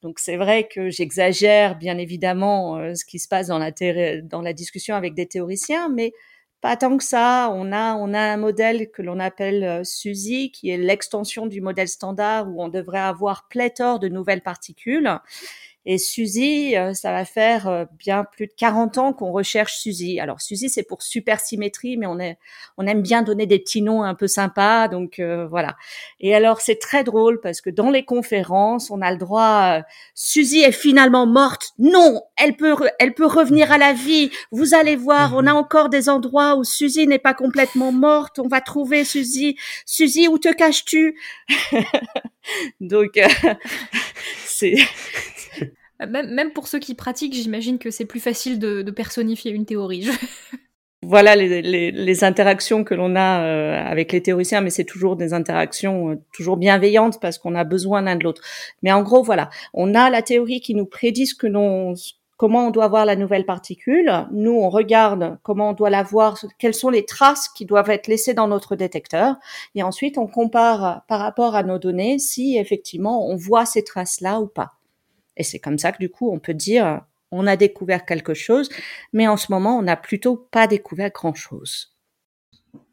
Donc 0.05 0.19
c'est 0.19 0.37
vrai 0.37 0.67
que 0.67 0.91
j'exagère 0.91 1.79
bien 1.79 1.97
évidemment 1.97 2.77
euh, 2.77 2.93
ce 2.93 3.03
qui 3.03 3.17
se 3.17 3.27
passe 3.27 3.47
dans 3.47 3.57
la, 3.57 4.53
discussion 4.53 4.93
avec 4.93 5.15
des 5.15 5.25
théoriciens, 5.25 5.89
mais 5.89 6.13
pas 6.61 6.77
tant 6.77 6.95
que 6.95 7.03
ça. 7.03 7.49
On 7.51 7.71
a, 7.71 7.95
a 7.95 8.33
un 8.33 8.37
modèle 8.37 8.91
que 8.91 9.01
l'on 9.01 9.19
appelle 9.19 9.63
euh, 9.63 9.83
SUSY, 9.83 10.51
qui 10.51 10.69
est 10.69 10.77
l'extension 10.77 11.47
du 11.47 11.59
modèle 11.59 11.87
standard 11.87 12.47
où 12.47 12.61
on 12.61 12.69
devrait 12.69 12.99
avoir 12.99 13.47
pléthore 13.47 13.97
de 13.97 14.07
nouvelles 14.07 14.43
particules. 14.43 15.09
Et 15.87 15.99
Suzy, 15.99 16.75
euh, 16.75 16.93
ça 16.95 17.11
va 17.11 17.25
faire 17.25 17.67
euh, 17.67 17.85
bien 17.99 18.23
plus 18.23 18.47
de 18.47 18.53
40 18.57 18.97
ans 18.97 19.13
qu'on 19.13 19.31
recherche 19.31 19.77
Suzy. 19.77 20.19
Alors 20.19 20.41
Suzy, 20.41 20.67
c'est 20.67 20.83
pour 20.83 21.03
supersymétrie, 21.03 21.97
mais 21.97 22.07
on, 22.07 22.19
est, 22.19 22.39
on 22.77 22.87
aime 22.87 23.03
bien 23.03 23.21
donner 23.21 23.45
des 23.45 23.59
petits 23.59 23.83
noms 23.83 24.01
un 24.01 24.15
peu 24.15 24.27
sympas, 24.27 24.87
donc 24.87 25.19
euh, 25.19 25.45
voilà. 25.47 25.75
Et 26.19 26.33
alors 26.33 26.59
c'est 26.59 26.79
très 26.79 27.03
drôle 27.03 27.39
parce 27.39 27.61
que 27.61 27.69
dans 27.69 27.91
les 27.91 28.03
conférences, 28.03 28.89
on 28.89 29.01
a 29.01 29.11
le 29.11 29.17
droit. 29.17 29.81
Suzy 30.15 30.61
est 30.61 30.71
finalement 30.71 31.27
morte. 31.27 31.73
Non, 31.77 32.23
elle 32.35 32.55
peut, 32.55 32.75
elle 32.97 33.13
peut 33.13 33.27
revenir 33.27 33.71
à 33.71 33.77
la 33.77 33.93
vie. 33.93 34.31
Vous 34.51 34.73
allez 34.73 34.95
voir, 34.95 35.33
on 35.35 35.45
a 35.45 35.53
mhm. 35.53 35.57
encore 35.57 35.89
des 35.89 36.09
endroits 36.09 36.55
où 36.55 36.63
Suzy 36.63 37.05
n'est 37.05 37.19
pas 37.19 37.35
complètement 37.35 37.91
morte. 37.91 38.39
On 38.39 38.47
va 38.47 38.59
trouver 38.59 39.03
Suzy. 39.03 39.55
Suzy, 39.85 40.27
où 40.27 40.39
te 40.39 40.51
caches-tu? 40.51 41.15
Donc 42.79 43.19
c'est 44.55 44.75
même, 46.07 46.51
pour 46.51 46.67
ceux 46.67 46.79
qui 46.79 46.95
pratiquent, 46.95 47.33
j'imagine 47.33 47.79
que 47.79 47.91
c'est 47.91 48.05
plus 48.05 48.19
facile 48.19 48.59
de, 48.59 48.89
personnifier 48.91 49.51
une 49.51 49.65
théorie. 49.65 50.07
voilà 51.01 51.35
les, 51.35 52.23
interactions 52.23 52.83
que 52.83 52.93
l'on 52.93 53.15
a 53.15 53.43
euh, 53.43 53.83
avec 53.85 54.11
les 54.11 54.21
théoriciens, 54.21 54.61
mais 54.61 54.69
c'est 54.69 54.85
toujours 54.85 55.15
des 55.15 55.33
interactions 55.33 56.11
euh, 56.11 56.15
toujours 56.33 56.57
bienveillantes 56.57 57.19
parce 57.21 57.37
qu'on 57.37 57.55
a 57.55 57.63
besoin 57.63 58.01
l'un 58.01 58.15
de 58.15 58.23
l'autre. 58.23 58.41
Mais 58.81 58.91
en 58.91 59.03
gros, 59.03 59.23
voilà, 59.23 59.49
on 59.73 59.93
a 59.93 60.09
la 60.09 60.21
théorie 60.21 60.61
qui 60.61 60.75
nous 60.75 60.85
prédit 60.85 61.35
que 61.37 61.47
l'on 61.47 61.93
comment 62.37 62.67
on 62.67 62.71
doit 62.71 62.87
voir 62.87 63.05
la 63.05 63.15
nouvelle 63.15 63.45
particule. 63.45 64.11
Nous, 64.31 64.51
on 64.51 64.69
regarde 64.69 65.37
comment 65.43 65.69
on 65.69 65.73
doit 65.73 65.89
la 65.89 66.03
voir, 66.03 66.37
quelles 66.59 66.73
sont 66.73 66.89
les 66.89 67.05
traces 67.05 67.49
qui 67.49 67.65
doivent 67.65 67.89
être 67.89 68.07
laissées 68.07 68.33
dans 68.33 68.47
notre 68.47 68.75
détecteur. 68.75 69.35
Et 69.75 69.83
ensuite, 69.83 70.17
on 70.17 70.27
compare 70.27 71.03
par 71.07 71.19
rapport 71.19 71.55
à 71.55 71.63
nos 71.63 71.79
données 71.79 72.19
si 72.19 72.57
effectivement 72.57 73.27
on 73.27 73.35
voit 73.35 73.65
ces 73.65 73.83
traces-là 73.83 74.39
ou 74.41 74.47
pas. 74.47 74.73
Et 75.37 75.43
c'est 75.43 75.59
comme 75.59 75.77
ça 75.77 75.91
que 75.91 75.99
du 75.99 76.09
coup, 76.09 76.31
on 76.31 76.39
peut 76.39 76.53
dire, 76.53 77.01
on 77.31 77.47
a 77.47 77.57
découvert 77.57 78.05
quelque 78.05 78.33
chose, 78.33 78.69
mais 79.13 79.27
en 79.27 79.37
ce 79.37 79.51
moment, 79.51 79.77
on 79.77 79.81
n'a 79.81 79.97
plutôt 79.97 80.35
pas 80.35 80.67
découvert 80.67 81.11
grand-chose. 81.11 81.95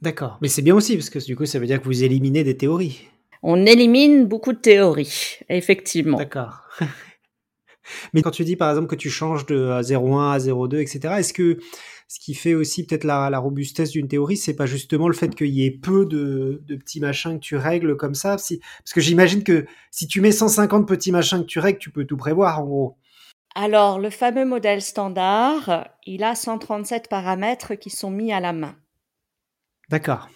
D'accord. 0.00 0.38
Mais 0.42 0.48
c'est 0.48 0.62
bien 0.62 0.74
aussi, 0.74 0.96
parce 0.96 1.11
que 1.11 1.18
du 1.24 1.37
coup, 1.37 1.46
ça 1.46 1.59
veut 1.59 1.66
dire 1.66 1.81
que 1.81 1.85
vous 1.85 2.05
éliminez 2.05 2.44
des 2.44 2.57
théories. 2.57 3.09
On 3.42 3.66
élimine 3.66 4.26
beaucoup 4.26 4.52
de 4.52 4.59
théories, 4.59 5.38
effectivement. 5.48 6.18
D'accord. 6.18 6.68
Mais 8.12 8.23
quand 8.23 8.31
tu 8.31 8.45
dis, 8.45 8.57
par 8.57 8.71
exemple, 8.71 8.88
que 8.88 8.97
tu 8.97 9.11
changes 9.11 9.47
de 9.47 9.68
0,1 9.81 10.33
à 10.33 10.38
0,2, 10.38 10.81
etc., 10.81 11.14
est-ce 11.18 11.33
que 11.33 11.59
ce 12.09 12.21
qui 12.21 12.35
fait 12.35 12.55
aussi 12.55 12.85
peut-être 12.85 13.05
la, 13.05 13.38
robustesse 13.38 13.90
d'une 13.90 14.07
théorie, 14.07 14.37
c'est 14.37 14.55
pas 14.55 14.66
justement 14.66 15.09
le 15.09 15.14
fait 15.14 15.35
qu'il 15.35 15.49
y 15.49 15.64
ait 15.64 15.71
peu 15.71 16.05
de, 16.05 16.62
petits 16.68 17.01
machins 17.01 17.38
que 17.38 17.45
tu 17.45 17.57
règles 17.57 17.97
comme 17.97 18.14
ça? 18.14 18.37
Parce 18.37 18.92
que 18.92 19.01
j'imagine 19.01 19.42
que 19.42 19.64
si 19.90 20.07
tu 20.07 20.21
mets 20.21 20.33
150 20.33 20.87
petits 20.87 21.11
machins 21.11 21.40
que 21.40 21.47
tu 21.47 21.59
règles, 21.59 21.79
tu 21.79 21.90
peux 21.90 22.05
tout 22.05 22.18
prévoir 22.18 22.61
en 22.61 22.64
gros. 22.64 22.97
Alors, 23.55 23.99
le 23.99 24.11
fameux 24.11 24.45
modèle 24.45 24.83
standard, 24.83 25.88
il 26.07 26.23
a 26.25 26.35
137 26.35 27.09
paramètres 27.09 27.75
qui 27.75 27.90
sont 27.90 28.11
mis 28.11 28.33
à 28.33 28.40
la 28.40 28.53
main. 28.53 28.77
D'accord. 29.88 30.29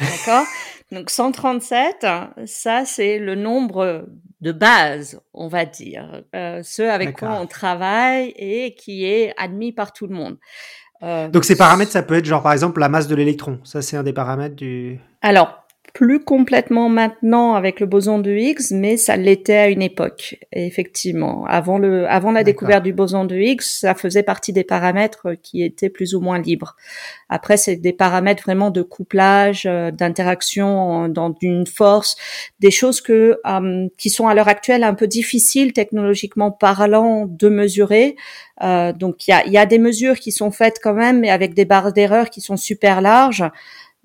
D'accord? 0.00 0.44
Donc 0.92 1.10
137, 1.10 2.06
ça 2.46 2.84
c'est 2.84 3.18
le 3.18 3.34
nombre 3.36 4.06
de 4.40 4.52
base, 4.52 5.20
on 5.34 5.48
va 5.48 5.64
dire, 5.64 6.22
euh, 6.34 6.62
ce 6.64 6.82
avec 6.82 7.18
quoi 7.18 7.38
on 7.40 7.46
travaille 7.46 8.32
et 8.36 8.74
qui 8.74 9.04
est 9.04 9.32
admis 9.36 9.72
par 9.72 9.92
tout 9.92 10.06
le 10.06 10.14
monde. 10.14 10.38
Euh, 11.02 11.28
Donc 11.28 11.44
ces 11.44 11.56
paramètres, 11.56 11.92
ça 11.92 12.02
peut 12.02 12.14
être 12.14 12.24
genre 12.24 12.42
par 12.42 12.52
exemple 12.52 12.80
la 12.80 12.88
masse 12.88 13.06
de 13.06 13.14
l'électron. 13.14 13.60
Ça, 13.64 13.82
c'est 13.82 13.96
un 13.96 14.02
des 14.02 14.12
paramètres 14.12 14.56
du. 14.56 14.98
Alors 15.22 15.64
plus 15.92 16.20
complètement 16.20 16.88
maintenant 16.88 17.54
avec 17.54 17.80
le 17.80 17.86
boson 17.86 18.18
de 18.18 18.30
Higgs, 18.30 18.72
mais 18.72 18.96
ça 18.96 19.16
l'était 19.16 19.56
à 19.56 19.68
une 19.68 19.82
époque. 19.82 20.38
effectivement, 20.52 21.44
avant 21.46 21.78
le, 21.78 22.08
avant 22.08 22.32
la 22.32 22.44
découverte 22.44 22.82
du 22.82 22.92
boson 22.92 23.24
de 23.24 23.36
Higgs, 23.36 23.62
ça 23.62 23.94
faisait 23.94 24.22
partie 24.22 24.52
des 24.52 24.64
paramètres 24.64 25.34
qui 25.42 25.62
étaient 25.62 25.90
plus 25.90 26.14
ou 26.14 26.20
moins 26.20 26.38
libres. 26.38 26.76
Après, 27.28 27.56
c'est 27.56 27.76
des 27.76 27.92
paramètres 27.92 28.42
vraiment 28.42 28.70
de 28.70 28.82
couplage, 28.82 29.64
euh, 29.66 29.90
d'interaction 29.90 31.08
dans 31.08 31.34
une 31.40 31.66
force, 31.66 32.16
des 32.60 32.70
choses 32.70 33.00
que 33.00 33.38
euh, 33.46 33.88
qui 33.96 34.10
sont 34.10 34.28
à 34.28 34.34
l'heure 34.34 34.48
actuelle 34.48 34.84
un 34.84 34.94
peu 34.94 35.06
difficiles 35.06 35.72
technologiquement 35.72 36.50
parlant 36.50 37.26
de 37.26 37.48
mesurer. 37.48 38.16
Euh, 38.62 38.92
donc 38.92 39.26
il 39.26 39.30
y 39.30 39.34
a, 39.34 39.46
y 39.46 39.56
a 39.56 39.66
des 39.66 39.78
mesures 39.78 40.18
qui 40.18 40.32
sont 40.32 40.50
faites 40.50 40.78
quand 40.82 40.94
même, 40.94 41.20
mais 41.20 41.30
avec 41.30 41.54
des 41.54 41.64
barres 41.64 41.92
d'erreur 41.92 42.30
qui 42.30 42.40
sont 42.40 42.56
super 42.56 43.00
larges. 43.00 43.44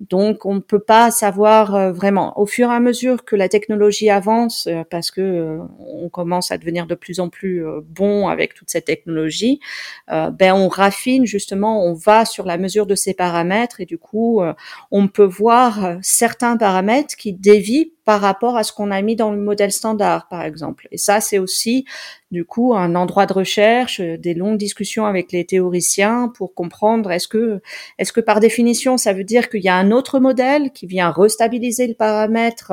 Donc, 0.00 0.44
on 0.44 0.54
ne 0.54 0.60
peut 0.60 0.78
pas 0.78 1.10
savoir 1.10 1.74
euh, 1.74 1.90
vraiment. 1.90 2.38
Au 2.38 2.44
fur 2.44 2.70
et 2.70 2.74
à 2.74 2.80
mesure 2.80 3.24
que 3.24 3.34
la 3.34 3.48
technologie 3.48 4.10
avance, 4.10 4.66
euh, 4.66 4.84
parce 4.90 5.10
que 5.10 5.22
euh, 5.22 5.58
on 5.78 6.10
commence 6.10 6.52
à 6.52 6.58
devenir 6.58 6.86
de 6.86 6.94
plus 6.94 7.18
en 7.18 7.30
plus 7.30 7.64
bon 7.88 8.28
avec 8.28 8.52
toute 8.54 8.68
cette 8.68 8.84
technologie, 8.84 9.60
ben 10.08 10.52
on 10.54 10.68
raffine 10.68 11.26
justement, 11.26 11.84
on 11.84 11.94
va 11.94 12.24
sur 12.24 12.44
la 12.44 12.58
mesure 12.58 12.86
de 12.86 12.94
ces 12.94 13.14
paramètres 13.14 13.80
et 13.80 13.86
du 13.86 13.98
coup, 13.98 14.42
on 14.90 15.08
peut 15.08 15.24
voir 15.24 15.98
certains 16.02 16.56
paramètres 16.56 17.16
qui 17.16 17.32
dévient 17.32 17.92
par 18.06 18.20
rapport 18.20 18.56
à 18.56 18.62
ce 18.62 18.72
qu'on 18.72 18.92
a 18.92 19.02
mis 19.02 19.16
dans 19.16 19.32
le 19.32 19.36
modèle 19.36 19.72
standard, 19.72 20.28
par 20.28 20.42
exemple. 20.42 20.86
Et 20.92 20.96
ça, 20.96 21.20
c'est 21.20 21.38
aussi, 21.38 21.84
du 22.30 22.44
coup, 22.44 22.72
un 22.72 22.94
endroit 22.94 23.26
de 23.26 23.32
recherche, 23.32 23.98
euh, 23.98 24.16
des 24.16 24.32
longues 24.32 24.58
discussions 24.58 25.06
avec 25.06 25.32
les 25.32 25.44
théoriciens 25.44 26.32
pour 26.34 26.54
comprendre 26.54 27.10
est-ce 27.10 27.26
que, 27.26 27.60
est-ce 27.98 28.12
que 28.12 28.20
par 28.20 28.38
définition, 28.38 28.96
ça 28.96 29.12
veut 29.12 29.24
dire 29.24 29.50
qu'il 29.50 29.64
y 29.64 29.68
a 29.68 29.74
un 29.74 29.90
autre 29.90 30.20
modèle 30.20 30.70
qui 30.70 30.86
vient 30.86 31.10
restabiliser 31.10 31.88
le 31.88 31.94
paramètre? 31.94 32.72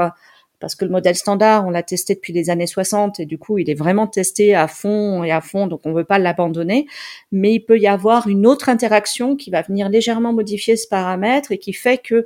Parce 0.60 0.76
que 0.76 0.86
le 0.86 0.92
modèle 0.92 1.16
standard, 1.16 1.66
on 1.68 1.72
l'a 1.72 1.84
testé 1.84 2.14
depuis 2.14 2.32
les 2.32 2.52
années 2.52 2.68
60 2.68 3.20
et 3.20 3.26
du 3.26 3.38
coup, 3.40 3.58
il 3.58 3.70
est 3.70 3.74
vraiment 3.74 4.08
testé 4.08 4.54
à 4.56 4.68
fond 4.68 5.24
et 5.24 5.32
à 5.32 5.42
fond, 5.42 5.68
donc 5.68 5.82
on 5.84 5.90
ne 5.90 5.96
veut 5.96 6.06
pas 6.06 6.20
l'abandonner. 6.20 6.86
Mais 7.34 7.56
il 7.56 7.62
peut 7.62 7.80
y 7.80 7.88
avoir 7.88 8.28
une 8.28 8.46
autre 8.46 8.70
interaction 8.70 9.36
qui 9.36 9.50
va 9.50 9.64
venir 9.64 9.90
légèrement 9.90 10.32
modifier 10.32 10.78
ce 10.78 10.88
paramètre 10.88 11.52
et 11.52 11.58
qui 11.58 11.74
fait 11.74 11.98
que 11.98 12.26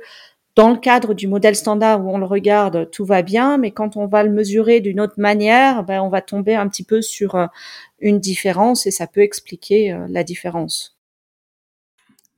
dans 0.58 0.70
le 0.70 0.76
cadre 0.76 1.14
du 1.14 1.28
modèle 1.28 1.54
standard 1.54 2.04
où 2.04 2.12
on 2.12 2.18
le 2.18 2.26
regarde, 2.26 2.90
tout 2.90 3.04
va 3.04 3.22
bien, 3.22 3.58
mais 3.58 3.70
quand 3.70 3.96
on 3.96 4.08
va 4.08 4.24
le 4.24 4.30
mesurer 4.30 4.80
d'une 4.80 4.98
autre 4.98 5.14
manière, 5.16 5.84
ben, 5.84 6.02
on 6.02 6.08
va 6.08 6.20
tomber 6.20 6.56
un 6.56 6.66
petit 6.66 6.82
peu 6.82 7.00
sur 7.00 7.36
euh, 7.36 7.46
une 8.00 8.18
différence 8.18 8.84
et 8.84 8.90
ça 8.90 9.06
peut 9.06 9.20
expliquer 9.20 9.92
euh, 9.92 10.08
la 10.10 10.24
différence. 10.24 10.98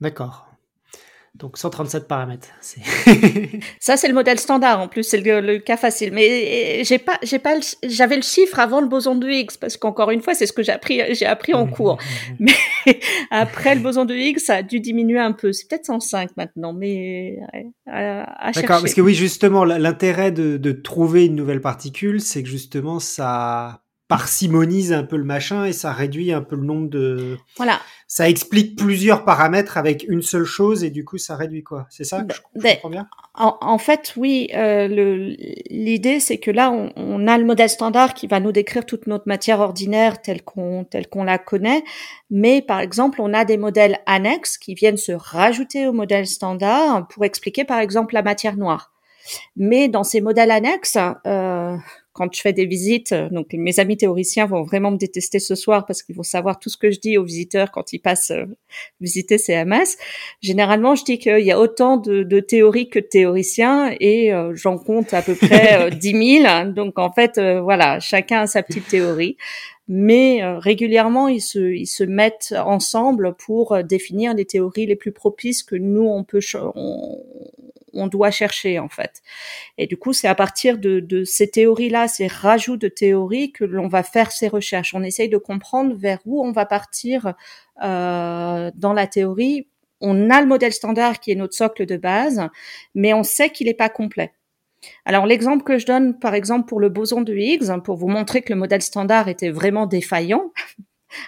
D'accord. 0.01 0.50
Donc 1.41 1.57
137 1.57 2.07
paramètres. 2.07 2.49
ça 3.79 3.97
c'est 3.97 4.07
le 4.07 4.13
modèle 4.13 4.39
standard 4.39 4.79
en 4.79 4.87
plus, 4.87 5.01
c'est 5.01 5.17
le, 5.17 5.57
cas 5.57 5.75
facile. 5.75 6.13
Mais 6.13 6.83
j'ai 6.83 6.99
pas, 6.99 7.17
j'ai 7.23 7.39
pas, 7.39 7.55
j'avais 7.83 8.15
le 8.15 8.21
chiffre 8.21 8.59
avant 8.59 8.79
le 8.79 8.87
boson 8.87 9.15
de 9.15 9.27
Higgs 9.27 9.57
parce 9.59 9.75
qu'encore 9.75 10.11
une 10.11 10.21
fois 10.21 10.35
c'est 10.35 10.45
ce 10.45 10.53
que 10.53 10.61
j'ai 10.61 10.71
appris, 10.71 11.01
j'ai 11.15 11.25
appris 11.25 11.55
en 11.55 11.65
cours. 11.65 11.97
Mais 12.39 12.53
après 13.31 13.73
le 13.73 13.81
boson 13.81 14.05
de 14.05 14.13
Higgs 14.13 14.37
ça 14.37 14.57
a 14.57 14.61
dû 14.61 14.79
diminuer 14.79 15.17
un 15.17 15.31
peu. 15.31 15.51
C'est 15.51 15.67
peut-être 15.67 15.87
105 15.87 16.37
maintenant, 16.37 16.73
mais 16.73 17.39
à, 17.87 18.49
à 18.49 18.51
D'accord, 18.51 18.81
parce 18.81 18.93
que 18.93 19.01
oui 19.01 19.15
justement 19.15 19.65
l'intérêt 19.65 20.31
de, 20.31 20.57
de 20.57 20.71
trouver 20.71 21.25
une 21.25 21.35
nouvelle 21.35 21.61
particule, 21.61 22.21
c'est 22.21 22.43
que 22.43 22.49
justement 22.49 22.99
ça 22.99 23.81
parsimonise 24.11 24.91
un 24.91 25.03
peu 25.03 25.15
le 25.15 25.23
machin 25.23 25.63
et 25.63 25.71
ça 25.71 25.93
réduit 25.93 26.33
un 26.33 26.41
peu 26.41 26.57
le 26.57 26.63
nombre 26.63 26.89
de. 26.89 27.37
Voilà. 27.55 27.79
Ça 28.07 28.27
explique 28.27 28.77
plusieurs 28.77 29.23
paramètres 29.23 29.77
avec 29.77 30.03
une 30.05 30.21
seule 30.21 30.43
chose 30.43 30.83
et 30.83 30.89
du 30.89 31.05
coup 31.05 31.17
ça 31.17 31.37
réduit 31.37 31.63
quoi? 31.63 31.87
C'est 31.89 32.03
ça? 32.03 32.21
Que 32.23 32.33
je, 32.33 32.41
comprends 32.41 32.89
bien 32.89 33.07
en, 33.35 33.77
fait, 33.77 34.11
oui. 34.17 34.49
Euh, 34.53 35.33
L'idée 35.69 36.19
c'est 36.19 36.39
que 36.39 36.51
là 36.51 36.71
on, 36.71 36.91
on, 36.97 37.25
a 37.25 37.37
le 37.37 37.45
modèle 37.45 37.69
standard 37.69 38.13
qui 38.13 38.27
va 38.27 38.41
nous 38.41 38.51
décrire 38.51 38.85
toute 38.85 39.07
notre 39.07 39.29
matière 39.29 39.61
ordinaire 39.61 40.21
telle 40.21 40.43
qu'on 40.43 40.83
telle 40.83 41.07
qu'on 41.07 41.23
la 41.23 41.37
connaît, 41.37 41.85
mais 42.29 42.61
par 42.61 42.81
exemple 42.81 43.21
on 43.21 43.33
a 43.33 43.45
des 43.45 43.55
modèles 43.55 43.99
annexes 44.07 44.57
qui 44.57 44.73
viennent 44.73 44.97
se 44.97 45.13
rajouter 45.13 45.87
au 45.87 45.93
modèle 45.93 46.27
standard 46.27 47.07
pour 47.07 47.23
expliquer 47.23 47.63
par 47.63 47.79
exemple 47.79 48.13
la 48.13 48.23
matière 48.23 48.57
noire. 48.57 48.91
Mais 49.55 49.87
dans 49.87 50.03
ces 50.03 50.19
modèles 50.19 50.51
annexes, 50.51 50.97
euh, 51.25 51.77
quand 52.13 52.33
je 52.33 52.41
fais 52.41 52.51
des 52.51 52.65
visites, 52.65 53.13
euh, 53.13 53.29
donc 53.29 53.53
mes 53.53 53.79
amis 53.79 53.95
théoriciens 53.95 54.45
vont 54.45 54.63
vraiment 54.63 54.91
me 54.91 54.97
détester 54.97 55.39
ce 55.39 55.55
soir 55.55 55.85
parce 55.85 56.03
qu'ils 56.03 56.15
vont 56.15 56.23
savoir 56.23 56.59
tout 56.59 56.69
ce 56.69 56.77
que 56.77 56.91
je 56.91 56.99
dis 56.99 57.17
aux 57.17 57.23
visiteurs 57.23 57.71
quand 57.71 57.93
ils 57.93 57.99
passent 57.99 58.31
euh, 58.31 58.45
visiter 58.99 59.37
CMS. 59.37 59.97
Généralement, 60.41 60.95
je 60.95 61.05
dis 61.05 61.19
qu'il 61.19 61.39
y 61.39 61.51
a 61.51 61.59
autant 61.59 61.97
de, 61.97 62.23
de 62.23 62.39
théories 62.41 62.89
que 62.89 62.99
de 62.99 63.05
théoriciens 63.05 63.95
et 63.99 64.33
euh, 64.33 64.53
j'en 64.55 64.77
compte 64.77 65.13
à 65.13 65.21
peu 65.21 65.35
près 65.35 65.89
10 65.95 66.41
000. 66.43 66.71
Donc 66.73 66.99
en 66.99 67.11
fait, 67.11 67.39
voilà, 67.39 67.99
chacun 67.99 68.41
a 68.41 68.47
sa 68.47 68.61
petite 68.61 68.87
théorie. 68.87 69.37
Mais 69.87 70.39
régulièrement, 70.43 71.27
ils 71.27 71.41
se, 71.41 71.59
ils 71.59 71.87
se 71.87 72.03
mettent 72.03 72.53
ensemble 72.57 73.35
pour 73.35 73.83
définir 73.83 74.33
les 74.33 74.45
théories 74.45 74.85
les 74.85 74.95
plus 74.95 75.11
propices 75.11 75.63
que 75.63 75.75
nous 75.75 76.07
on 76.07 76.23
peut 76.23 76.39
on, 76.75 77.21
on 77.93 78.07
doit 78.07 78.31
chercher 78.31 78.79
en 78.79 78.89
fait. 78.89 79.21
Et 79.77 79.87
du 79.87 79.97
coup, 79.97 80.13
c'est 80.13 80.27
à 80.27 80.35
partir 80.35 80.77
de, 80.77 81.23
ces 81.25 81.49
théories-là, 81.49 82.07
ces 82.07 82.27
rajouts 82.27 82.77
de 82.77 82.87
théories 82.87 83.51
que 83.51 83.63
l'on 83.63 83.87
va 83.87 84.03
faire 84.03 84.31
ces 84.31 84.47
recherches. 84.47 84.93
On 84.93 85.03
essaye 85.03 85.29
de 85.29 85.37
comprendre 85.37 85.95
vers 85.95 86.19
où 86.25 86.43
on 86.43 86.51
va 86.51 86.65
partir 86.65 87.33
euh, 87.83 88.71
dans 88.75 88.93
la 88.93 89.07
théorie. 89.07 89.67
On 89.99 90.29
a 90.29 90.41
le 90.41 90.47
modèle 90.47 90.73
standard 90.73 91.19
qui 91.19 91.31
est 91.31 91.35
notre 91.35 91.53
socle 91.53 91.85
de 91.85 91.97
base, 91.97 92.47
mais 92.95 93.13
on 93.13 93.23
sait 93.23 93.49
qu'il 93.49 93.67
n'est 93.67 93.73
pas 93.73 93.89
complet. 93.89 94.33
Alors 95.05 95.27
l'exemple 95.27 95.63
que 95.63 95.77
je 95.77 95.85
donne, 95.85 96.17
par 96.17 96.33
exemple, 96.33 96.67
pour 96.67 96.79
le 96.79 96.89
boson 96.89 97.21
de 97.21 97.35
Higgs, 97.35 97.81
pour 97.83 97.97
vous 97.97 98.07
montrer 98.07 98.41
que 98.41 98.51
le 98.51 98.59
modèle 98.59 98.81
standard 98.81 99.27
était 99.27 99.51
vraiment 99.51 99.85
défaillant, 99.85 100.51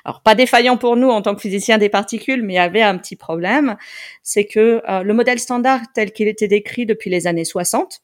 alors 0.06 0.22
pas 0.22 0.36
défaillant 0.36 0.78
pour 0.78 0.96
nous 0.96 1.10
en 1.10 1.22
tant 1.22 1.36
que 1.36 1.42
physiciens 1.42 1.78
des 1.78 1.90
particules, 1.90 2.44
mais 2.44 2.58
avait 2.58 2.82
un 2.82 2.98
petit 2.98 3.16
problème, 3.16 3.78
c'est 4.22 4.46
que 4.46 4.82
euh, 4.88 5.04
le 5.04 5.14
modèle 5.14 5.40
standard 5.40 5.82
tel 5.94 6.12
qu'il 6.12 6.28
était 6.28 6.48
décrit 6.48 6.86
depuis 6.86 7.10
les 7.10 7.28
années 7.28 7.46
60, 7.46 8.02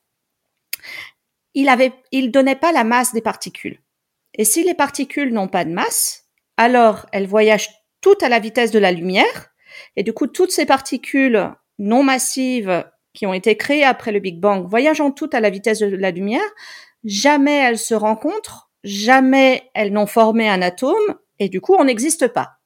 il 1.54 1.70
avait, 1.70 1.94
il 2.12 2.32
donnait 2.32 2.56
pas 2.56 2.72
la 2.72 2.84
masse 2.84 3.13
des 3.13 3.22
particules. 3.22 3.80
Et 4.36 4.46
si 4.46 4.63
les 4.63 4.76
particules 4.76 5.34
n'ont 5.34 5.48
pas 5.48 5.65
de 5.65 5.72
masse, 5.72 6.28
alors 6.58 7.06
elles 7.12 7.28
voyagent 7.28 7.70
toutes 8.02 8.24
à 8.24 8.30
la 8.30 8.39
vitesse 8.39 8.72
de 8.72 8.80
la 8.80 8.92
lumière, 8.92 9.50
et 9.96 10.04
du 10.04 10.13
coup 10.13 10.28
toutes 10.28 10.52
ces 10.52 10.65
particules 10.65 11.52
non 11.80 12.04
massives 12.04 12.86
qui 13.13 13.26
ont 13.26 13.34
été 13.34 13.58
créées 13.58 13.84
après 13.84 14.12
le 14.12 14.20
Big 14.20 14.39
Bang, 14.39 14.68
voyageant 14.68 15.12
toutes 15.12 15.34
à 15.34 15.39
la 15.39 15.50
vitesse 15.50 15.80
de 15.80 15.96
la 15.96 16.12
lumière, 16.12 16.42
jamais 17.04 17.58
elles 17.58 17.78
se 17.78 17.96
rencontrent, 17.96 18.70
jamais 18.84 19.70
elles 19.74 19.92
n'ont 19.92 20.08
formé 20.08 20.48
un 20.48 20.62
atome, 20.62 21.15
et 21.39 21.49
du 21.49 21.62
coup, 21.62 21.75
on 21.78 21.86
n'existe 21.86 22.28
pas. 22.28 22.60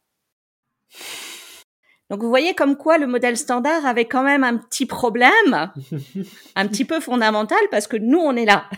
Donc 2.09 2.21
vous 2.21 2.29
voyez 2.29 2.53
comme 2.53 2.77
quoi 2.77 2.97
le 2.97 3.07
modèle 3.07 3.37
standard 3.37 3.85
avait 3.85 4.05
quand 4.05 4.23
même 4.23 4.43
un 4.43 4.57
petit 4.57 4.85
problème, 4.85 5.71
un 6.55 6.67
petit 6.67 6.85
peu 6.85 6.99
fondamental, 6.99 7.57
parce 7.71 7.87
que 7.87 7.97
nous, 7.97 8.19
on 8.19 8.35
est 8.35 8.45
là. 8.45 8.69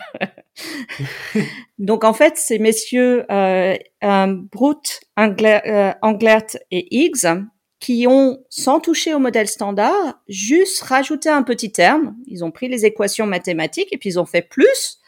Donc 1.78 2.04
en 2.04 2.14
fait, 2.14 2.38
ces 2.38 2.58
messieurs 2.58 3.30
euh, 3.30 3.74
euh 4.04 4.36
Brute, 4.52 5.00
euh, 5.18 5.92
Englert 6.00 6.56
et 6.70 6.96
Higgs, 6.96 7.44
qui 7.78 8.06
ont, 8.08 8.38
sans 8.48 8.80
toucher 8.80 9.12
au 9.12 9.18
modèle 9.18 9.48
standard, 9.48 10.20
juste 10.28 10.80
rajouté 10.82 11.28
un 11.28 11.42
petit 11.42 11.72
terme. 11.72 12.16
Ils 12.26 12.42
ont 12.42 12.50
pris 12.50 12.68
les 12.68 12.86
équations 12.86 13.26
mathématiques 13.26 13.92
et 13.92 13.98
puis 13.98 14.10
ils 14.10 14.18
ont 14.18 14.24
fait 14.24 14.42
plus 14.42 14.98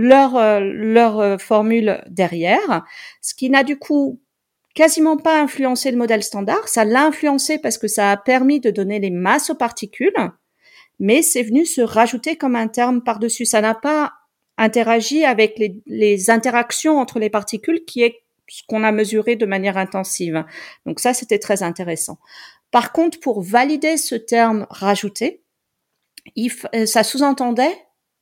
leur, 0.00 0.36
euh, 0.36 0.60
leur 0.60 1.18
euh, 1.18 1.38
formule 1.38 2.04
derrière, 2.08 2.84
ce 3.20 3.34
qui 3.34 3.50
n'a 3.50 3.64
du 3.64 3.76
coup 3.76 4.20
quasiment 4.76 5.16
pas 5.16 5.42
influencé 5.42 5.90
le 5.90 5.96
modèle 5.96 6.22
standard. 6.22 6.68
Ça 6.68 6.84
l'a 6.84 7.04
influencé 7.04 7.58
parce 7.58 7.78
que 7.78 7.88
ça 7.88 8.12
a 8.12 8.16
permis 8.16 8.60
de 8.60 8.70
donner 8.70 9.00
les 9.00 9.10
masses 9.10 9.50
aux 9.50 9.56
particules, 9.56 10.14
mais 11.00 11.22
c'est 11.22 11.42
venu 11.42 11.66
se 11.66 11.80
rajouter 11.80 12.36
comme 12.36 12.54
un 12.54 12.68
terme 12.68 13.02
par-dessus. 13.02 13.44
Ça 13.44 13.60
n'a 13.60 13.74
pas 13.74 14.12
interagi 14.56 15.24
avec 15.24 15.58
les, 15.58 15.82
les, 15.86 16.30
interactions 16.30 17.00
entre 17.00 17.18
les 17.18 17.28
particules 17.28 17.84
qui 17.84 18.02
est 18.02 18.22
ce 18.46 18.62
qu'on 18.68 18.84
a 18.84 18.92
mesuré 18.92 19.34
de 19.34 19.46
manière 19.46 19.76
intensive. 19.76 20.44
Donc 20.86 21.00
ça, 21.00 21.12
c'était 21.12 21.40
très 21.40 21.64
intéressant. 21.64 22.18
Par 22.70 22.92
contre, 22.92 23.18
pour 23.18 23.42
valider 23.42 23.96
ce 23.96 24.14
terme 24.14 24.64
rajouté, 24.70 25.42
il, 26.36 26.52
euh, 26.76 26.86
ça 26.86 27.02
sous-entendait 27.02 27.76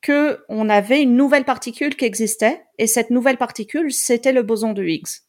que 0.07 0.39
on 0.47 0.69
avait 0.69 1.01
une 1.01 1.17
nouvelle 1.17 1.43
particule 1.43 1.97
qui 1.97 2.05
existait 2.05 2.63
et 2.77 2.87
cette 2.87 3.09
nouvelle 3.09 3.35
particule 3.35 3.91
c'était 3.91 4.31
le 4.31 4.41
boson 4.41 4.71
de 4.71 4.81
Higgs. 4.81 5.23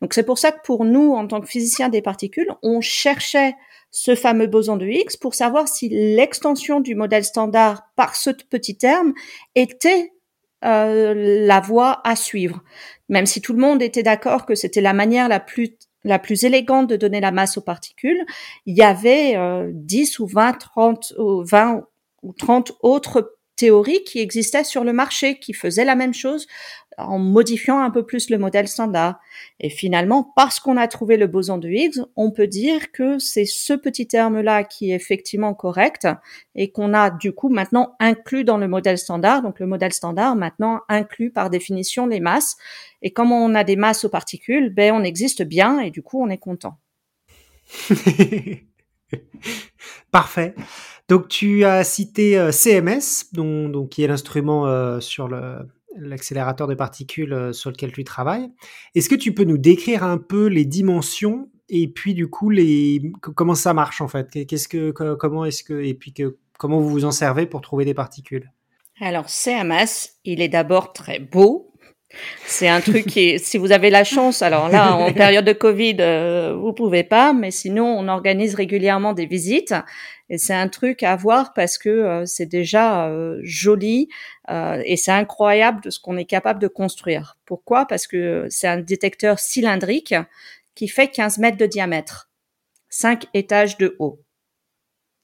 Donc 0.00 0.14
c'est 0.14 0.22
pour 0.22 0.38
ça 0.38 0.52
que 0.52 0.60
pour 0.62 0.84
nous 0.84 1.14
en 1.14 1.26
tant 1.26 1.40
que 1.40 1.48
physiciens 1.48 1.88
des 1.88 2.00
particules, 2.00 2.48
on 2.62 2.80
cherchait 2.80 3.56
ce 3.90 4.14
fameux 4.14 4.46
boson 4.46 4.76
de 4.76 4.86
Higgs 4.86 5.18
pour 5.20 5.34
savoir 5.34 5.66
si 5.66 5.88
l'extension 5.88 6.78
du 6.78 6.94
modèle 6.94 7.24
standard 7.24 7.88
par 7.96 8.14
ce 8.14 8.30
petit 8.30 8.76
terme 8.76 9.14
était 9.56 10.12
euh, 10.64 11.44
la 11.44 11.58
voie 11.58 12.00
à 12.04 12.14
suivre. 12.14 12.62
Même 13.08 13.26
si 13.26 13.40
tout 13.40 13.52
le 13.52 13.60
monde 13.60 13.82
était 13.82 14.04
d'accord 14.04 14.46
que 14.46 14.54
c'était 14.54 14.80
la 14.80 14.92
manière 14.92 15.28
la 15.28 15.40
plus 15.40 15.76
la 16.04 16.20
plus 16.20 16.44
élégante 16.44 16.88
de 16.88 16.94
donner 16.94 17.20
la 17.20 17.32
masse 17.32 17.58
aux 17.58 17.62
particules, 17.62 18.24
il 18.64 18.76
y 18.76 18.82
avait 18.82 19.36
euh, 19.36 19.68
10 19.74 20.20
ou 20.20 20.26
20, 20.28 20.52
30, 20.52 21.14
ou 21.18 21.42
20 21.42 21.82
ou 22.22 22.32
30 22.32 22.72
autres 22.80 23.37
théories 23.58 24.04
qui 24.04 24.20
existaient 24.20 24.64
sur 24.64 24.84
le 24.84 24.92
marché, 24.92 25.38
qui 25.38 25.52
faisaient 25.52 25.84
la 25.84 25.96
même 25.96 26.14
chose 26.14 26.46
en 26.98 27.18
modifiant 27.18 27.78
un 27.78 27.90
peu 27.90 28.04
plus 28.04 28.28
le 28.28 28.38
modèle 28.38 28.68
standard. 28.68 29.20
Et 29.60 29.70
finalement, 29.70 30.32
parce 30.36 30.60
qu'on 30.60 30.76
a 30.76 30.88
trouvé 30.88 31.16
le 31.16 31.26
boson 31.26 31.58
de 31.58 31.68
Higgs, 31.68 32.00
on 32.16 32.30
peut 32.30 32.46
dire 32.46 32.92
que 32.92 33.18
c'est 33.18 33.44
ce 33.44 33.72
petit 33.72 34.06
terme-là 34.06 34.64
qui 34.64 34.90
est 34.90 34.94
effectivement 34.94 35.54
correct 35.54 36.08
et 36.54 36.72
qu'on 36.72 36.94
a 36.94 37.10
du 37.10 37.32
coup 37.32 37.48
maintenant 37.48 37.94
inclus 38.00 38.44
dans 38.44 38.58
le 38.58 38.68
modèle 38.68 38.98
standard. 38.98 39.42
Donc 39.42 39.60
le 39.60 39.66
modèle 39.66 39.92
standard 39.92 40.36
maintenant 40.36 40.80
inclut 40.88 41.30
par 41.30 41.50
définition 41.50 42.06
les 42.06 42.20
masses. 42.20 42.56
Et 43.02 43.12
comme 43.12 43.32
on 43.32 43.54
a 43.54 43.64
des 43.64 43.76
masses 43.76 44.04
aux 44.04 44.10
particules, 44.10 44.74
ben 44.74 44.92
on 44.92 45.04
existe 45.04 45.42
bien 45.42 45.80
et 45.80 45.90
du 45.90 46.02
coup 46.02 46.20
on 46.20 46.28
est 46.28 46.38
content. 46.38 46.78
Parfait. 50.10 50.54
Donc 51.08 51.28
tu 51.28 51.64
as 51.64 51.84
cité 51.84 52.38
euh, 52.38 52.52
CMS, 52.52 53.32
donc, 53.32 53.90
qui 53.90 54.02
est 54.02 54.06
l'instrument 54.06 54.66
euh, 54.66 55.00
sur 55.00 55.28
l'accélérateur 55.96 56.66
de 56.66 56.74
particules 56.74 57.32
euh, 57.32 57.52
sur 57.52 57.70
lequel 57.70 57.92
tu 57.92 58.04
travailles. 58.04 58.50
Est-ce 58.94 59.08
que 59.08 59.14
tu 59.14 59.32
peux 59.32 59.44
nous 59.44 59.58
décrire 59.58 60.04
un 60.04 60.18
peu 60.18 60.46
les 60.46 60.64
dimensions 60.64 61.50
et 61.70 61.88
puis 61.88 62.14
du 62.14 62.28
coup 62.28 62.48
les 62.48 63.02
comment 63.20 63.54
ça 63.54 63.74
marche 63.74 64.00
en 64.00 64.08
fait? 64.08 64.46
Qu'est-ce 64.46 64.68
que 64.68 64.90
comment 64.90 65.44
est-ce 65.44 65.64
que 65.64 65.82
et 65.82 65.94
puis 65.94 66.12
que 66.12 66.36
comment 66.58 66.80
vous 66.80 66.90
vous 66.90 67.04
en 67.04 67.10
servez 67.10 67.46
pour 67.46 67.60
trouver 67.60 67.84
des 67.84 67.94
particules? 67.94 68.50
Alors, 69.00 69.28
CMS, 69.28 70.16
il 70.24 70.40
est 70.40 70.48
d'abord 70.48 70.92
très 70.92 71.20
beau. 71.20 71.67
C'est 72.46 72.68
un 72.68 72.80
truc 72.80 73.06
qui, 73.06 73.38
si 73.38 73.58
vous 73.58 73.70
avez 73.70 73.90
la 73.90 74.02
chance, 74.02 74.40
alors 74.42 74.68
là, 74.70 74.94
en 74.96 75.12
période 75.14 75.44
de 75.44 75.52
Covid, 75.52 75.96
euh, 76.00 76.54
vous 76.54 76.72
pouvez 76.72 77.04
pas, 77.04 77.32
mais 77.32 77.50
sinon, 77.50 77.86
on 77.86 78.08
organise 78.08 78.54
régulièrement 78.54 79.12
des 79.12 79.26
visites. 79.26 79.74
Et 80.30 80.36
c'est 80.36 80.54
un 80.54 80.68
truc 80.68 81.02
à 81.02 81.16
voir 81.16 81.54
parce 81.54 81.78
que 81.78 81.88
euh, 81.88 82.26
c'est 82.26 82.46
déjà 82.46 83.08
euh, 83.08 83.40
joli 83.42 84.08
euh, 84.50 84.82
et 84.84 84.96
c'est 84.96 85.12
incroyable 85.12 85.80
de 85.82 85.90
ce 85.90 85.98
qu'on 85.98 86.16
est 86.16 86.26
capable 86.26 86.60
de 86.60 86.68
construire. 86.68 87.38
Pourquoi? 87.46 87.86
Parce 87.86 88.06
que 88.06 88.46
c'est 88.50 88.68
un 88.68 88.78
détecteur 88.78 89.38
cylindrique 89.38 90.14
qui 90.74 90.88
fait 90.88 91.08
15 91.08 91.38
mètres 91.38 91.56
de 91.56 91.66
diamètre, 91.66 92.30
5 92.90 93.26
étages 93.32 93.78
de 93.78 93.96
haut. 93.98 94.20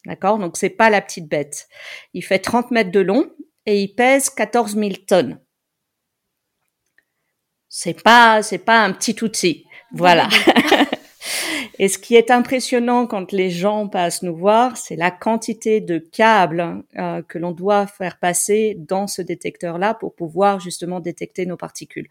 D'accord? 0.07 0.39
Donc 0.39 0.57
c'est 0.57 0.71
pas 0.71 0.91
la 0.91 1.03
petite 1.03 1.29
bête. 1.29 1.69
Il 2.15 2.23
fait 2.23 2.39
30 2.39 2.71
mètres 2.71 2.91
de 2.91 3.01
long 3.01 3.31
et 3.67 3.83
il 3.83 3.95
pèse 3.95 4.31
14 4.31 4.75
000 4.75 4.91
tonnes. 5.07 5.39
C'est 7.77 8.05
pas, 8.05 8.41
c'est 8.45 8.59
pas 8.59 8.85
un 8.85 8.93
petit 8.93 9.17
outil. 9.25 9.67
Voilà. 9.93 10.29
Et 11.81 11.89
ce 11.89 11.99
qui 11.99 12.15
est 12.15 12.31
impressionnant 12.31 13.09
quand 13.09 13.33
les 13.33 13.51
gens 13.51 13.89
passent 13.89 14.23
nous 14.23 14.37
voir, 14.37 14.77
c'est 14.77 14.95
la 14.95 15.11
quantité 15.11 15.81
de 15.81 15.99
câbles 15.99 16.85
euh, 16.97 17.21
que 17.23 17.37
l'on 17.37 17.51
doit 17.51 17.89
faire 17.89 18.21
passer 18.21 18.77
dans 18.79 19.09
ce 19.09 19.23
détecteur-là 19.23 19.95
pour 19.95 20.15
pouvoir 20.15 20.61
justement 20.61 21.01
détecter 21.01 21.47
nos 21.47 21.57
particules. 21.57 22.07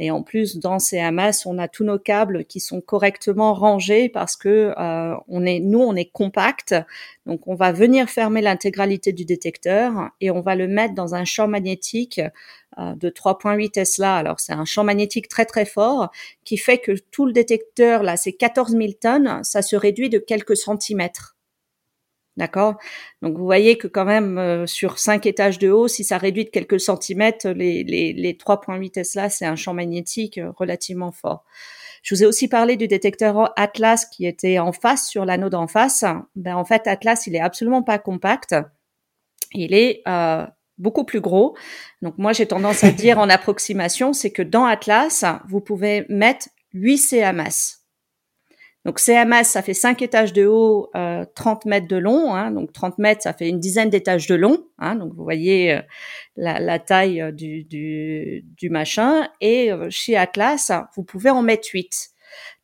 Et 0.00 0.10
en 0.10 0.24
plus, 0.24 0.56
dans 0.56 0.80
CMS, 0.80 1.46
on 1.46 1.58
a 1.58 1.68
tous 1.68 1.84
nos 1.84 2.00
câbles 2.00 2.44
qui 2.44 2.58
sont 2.58 2.80
correctement 2.80 3.54
rangés 3.54 4.08
parce 4.08 4.34
que 4.34 4.74
euh, 4.76 5.14
on 5.28 5.46
est, 5.46 5.60
nous, 5.60 5.80
on 5.80 5.94
est 5.94 6.10
compact. 6.10 6.74
Donc, 7.24 7.46
on 7.46 7.54
va 7.54 7.70
venir 7.70 8.08
fermer 8.08 8.40
l'intégralité 8.40 9.12
du 9.12 9.24
détecteur 9.24 10.10
et 10.20 10.32
on 10.32 10.40
va 10.40 10.56
le 10.56 10.66
mettre 10.66 10.94
dans 10.94 11.14
un 11.14 11.24
champ 11.24 11.46
magnétique 11.46 12.20
de 12.78 13.08
3.8 13.08 13.70
Tesla. 13.72 14.16
Alors 14.16 14.40
c'est 14.40 14.52
un 14.52 14.64
champ 14.64 14.84
magnétique 14.84 15.28
très 15.28 15.46
très 15.46 15.64
fort 15.64 16.10
qui 16.44 16.56
fait 16.56 16.78
que 16.78 16.92
tout 17.10 17.26
le 17.26 17.32
détecteur, 17.32 18.02
là 18.02 18.16
c'est 18.16 18.32
14 18.32 18.72
000 18.72 18.92
tonnes, 19.00 19.42
ça 19.42 19.62
se 19.62 19.76
réduit 19.76 20.10
de 20.10 20.18
quelques 20.18 20.56
centimètres. 20.56 21.34
D'accord? 22.36 22.78
Donc 23.22 23.36
vous 23.36 23.44
voyez 23.44 23.78
que 23.78 23.86
quand 23.86 24.04
même 24.04 24.38
euh, 24.38 24.66
sur 24.66 24.98
5 24.98 25.24
étages 25.26 25.58
de 25.60 25.70
haut, 25.70 25.86
si 25.86 26.02
ça 26.02 26.18
réduit 26.18 26.44
de 26.44 26.50
quelques 26.50 26.80
centimètres, 26.80 27.48
les, 27.48 27.84
les, 27.84 28.12
les 28.12 28.32
3.8 28.32 28.90
Tesla, 28.90 29.30
c'est 29.30 29.46
un 29.46 29.54
champ 29.54 29.72
magnétique 29.72 30.38
euh, 30.38 30.50
relativement 30.50 31.12
fort. 31.12 31.44
Je 32.02 32.14
vous 32.14 32.24
ai 32.24 32.26
aussi 32.26 32.48
parlé 32.48 32.76
du 32.76 32.88
détecteur 32.88 33.52
Atlas 33.56 34.04
qui 34.04 34.26
était 34.26 34.58
en 34.58 34.72
face 34.72 35.08
sur 35.08 35.24
l'anode 35.24 35.54
en 35.54 35.68
face. 35.68 36.04
Ben 36.34 36.56
en 36.56 36.64
fait 36.64 36.86
Atlas, 36.86 37.26
il 37.26 37.36
est 37.36 37.40
absolument 37.40 37.82
pas 37.82 37.98
compact. 37.98 38.54
Il 39.52 39.72
est 39.72 40.02
euh, 40.08 40.44
beaucoup 40.78 41.04
plus 41.04 41.20
gros. 41.20 41.56
Donc 42.02 42.18
moi, 42.18 42.32
j'ai 42.32 42.46
tendance 42.46 42.84
à 42.84 42.90
dire 42.90 43.18
en 43.18 43.28
approximation, 43.28 44.12
c'est 44.12 44.30
que 44.30 44.42
dans 44.42 44.64
Atlas, 44.64 45.24
vous 45.48 45.60
pouvez 45.60 46.06
mettre 46.08 46.48
8 46.72 46.98
CMS. 46.98 47.84
Donc 48.84 48.98
CMS, 48.98 49.44
ça 49.44 49.62
fait 49.62 49.72
5 49.72 50.02
étages 50.02 50.34
de 50.34 50.44
haut, 50.44 50.90
euh, 50.94 51.24
30 51.34 51.64
mètres 51.64 51.88
de 51.88 51.96
long. 51.96 52.34
Hein, 52.34 52.50
donc 52.50 52.72
30 52.72 52.98
mètres, 52.98 53.22
ça 53.22 53.32
fait 53.32 53.48
une 53.48 53.58
dizaine 53.58 53.88
d'étages 53.88 54.26
de 54.26 54.34
long. 54.34 54.66
Hein, 54.78 54.96
donc 54.96 55.14
vous 55.14 55.24
voyez 55.24 55.72
euh, 55.72 55.80
la, 56.36 56.78
taille 56.78 57.22
euh, 57.22 57.32
du, 57.32 57.64
du, 57.64 58.44
du 58.44 58.68
machin. 58.68 59.28
Et 59.40 59.72
euh, 59.72 59.88
chez 59.88 60.16
Atlas, 60.16 60.70
vous 60.96 61.02
pouvez 61.02 61.30
en 61.30 61.40
mettre 61.40 61.68
8. 61.72 62.10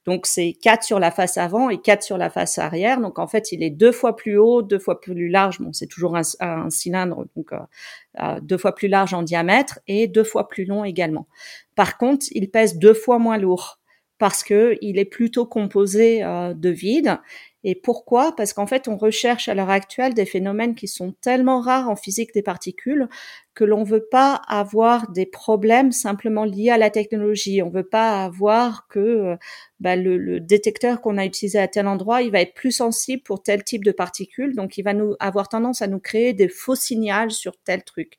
Donc 0.07 0.27
c'est 0.27 0.55
4 0.63 0.83
sur 0.83 0.99
la 0.99 1.11
face 1.11 1.37
avant 1.37 1.69
et 1.69 1.79
4 1.79 2.03
sur 2.03 2.19
la 2.19 2.31
face 2.31 2.59
arrière. 2.59 3.01
Donc 3.01 3.19
en 3.19 3.27
fait, 3.27 3.53
il 3.53 3.63
est 3.63 3.71
deux 3.71 3.93
fois 3.93 4.17
plus 4.17 4.39
haut, 4.39 4.63
deux 4.63 4.79
fois 4.79 5.01
plus 5.01 5.29
large. 5.29 5.61
Bon, 5.61 5.73
c'est 5.73 5.87
toujours 5.87 6.17
un, 6.17 6.71
cylindre, 6.71 7.27
donc 7.37 7.53
euh, 7.53 8.41
deux 8.41 8.59
fois 8.59 8.75
plus 8.75 8.89
large 8.89 9.15
en 9.15 9.23
diamètre 9.23 9.81
et 9.87 10.07
deux 10.07 10.25
fois 10.25 10.49
plus 10.49 10.65
long 10.65 10.85
également. 10.85 11.27
Par 11.75 11.99
contre, 11.99 12.27
il 12.33 12.51
pèse 12.51 12.79
deux 12.79 12.95
fois 12.95 13.19
moins 13.19 13.39
lourd 13.39 13.79
parce 14.19 14.43
que 14.43 14.77
il 14.81 14.99
est 14.99 15.05
plutôt 15.07 15.47
composé 15.47 16.23
euh, 16.23 16.55
de 16.55 16.71
vide 16.71 17.19
et 17.63 17.75
pourquoi? 17.75 18.35
Parce 18.37 18.53
qu'en 18.55 18.67
fait, 18.67 18.89
on 18.89 18.97
recherche 18.97 19.49
à 19.49 19.55
l'heure 19.55 19.71
actuelle 19.71 20.15
des 20.15 20.25
phénomènes 20.25 20.75
qui 20.75 20.89
sont 20.89 21.13
tellement 21.21 21.61
rares 21.61 21.91
en 21.91 21.97
physique 21.97 22.33
des 22.33 22.43
particules 22.43 23.09
que 23.55 23.65
l'on 23.65 23.83
veut 23.83 24.07
pas 24.11 24.41
avoir 24.47 25.11
des 25.11 25.27
problèmes 25.27 25.93
simplement 25.93 26.45
liés 26.45 26.71
à 26.71 26.79
la 26.79 26.91
technologie. 26.91 27.63
On 27.63 27.71
veut 27.71 27.89
pas 27.89 28.25
avoir 28.25 28.87
que 28.89 28.99
euh, 28.99 29.37
bah, 29.81 29.97
le, 29.97 30.17
le, 30.17 30.41
détecteur 30.41 31.01
qu'on 31.01 31.19
a 31.19 31.25
utilisé 31.25 31.59
à 31.59 31.67
tel 31.67 31.87
endroit, 31.87 32.23
il 32.23 32.31
va 32.31 32.41
être 32.41 32.55
plus 32.55 32.71
sensible 32.71 33.23
pour 33.23 33.43
tel 33.43 33.65
type 33.65 33.85
de 33.85 33.93
particules, 33.93 34.55
donc 34.55 34.79
il 34.79 34.83
va 34.83 34.95
nous 34.95 35.17
avoir 35.19 35.49
tendance 35.49 35.83
à 35.83 35.89
nous 35.89 35.99
créer 35.99 36.33
des 36.33 36.49
faux 36.49 36.75
signaux 36.75 37.31
sur 37.31 37.57
tel 37.65 37.83
truc. 37.83 38.19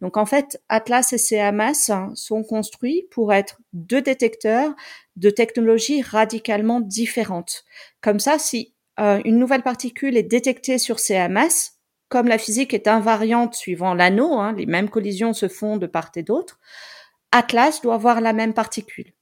Donc 0.00 0.16
en 0.16 0.26
fait, 0.26 0.62
Atlas 0.68 1.12
et 1.12 1.18
CMS 1.18 1.90
sont 2.14 2.44
construits 2.44 3.06
pour 3.10 3.32
être 3.32 3.58
deux 3.72 4.02
détecteurs 4.02 4.74
de 5.16 5.30
technologies 5.30 6.02
radicalement 6.02 6.80
différentes. 6.80 7.64
Comme 8.00 8.20
ça, 8.20 8.38
si 8.38 8.74
euh, 9.00 9.20
une 9.24 9.38
nouvelle 9.38 9.62
particule 9.62 10.16
est 10.16 10.22
détectée 10.22 10.78
sur 10.78 10.98
CMS, 10.98 11.77
comme 12.08 12.28
la 12.28 12.38
physique 12.38 12.74
est 12.74 12.88
invariante 12.88 13.54
suivant 13.54 13.94
l'anneau, 13.94 14.38
hein, 14.38 14.52
les 14.52 14.66
mêmes 14.66 14.88
collisions 14.88 15.32
se 15.32 15.48
font 15.48 15.76
de 15.76 15.86
part 15.86 16.10
et 16.16 16.22
d'autre, 16.22 16.58
Atlas 17.32 17.80
doit 17.82 17.98
voir 17.98 18.20
la 18.20 18.32
même 18.32 18.54
particule. 18.54 19.12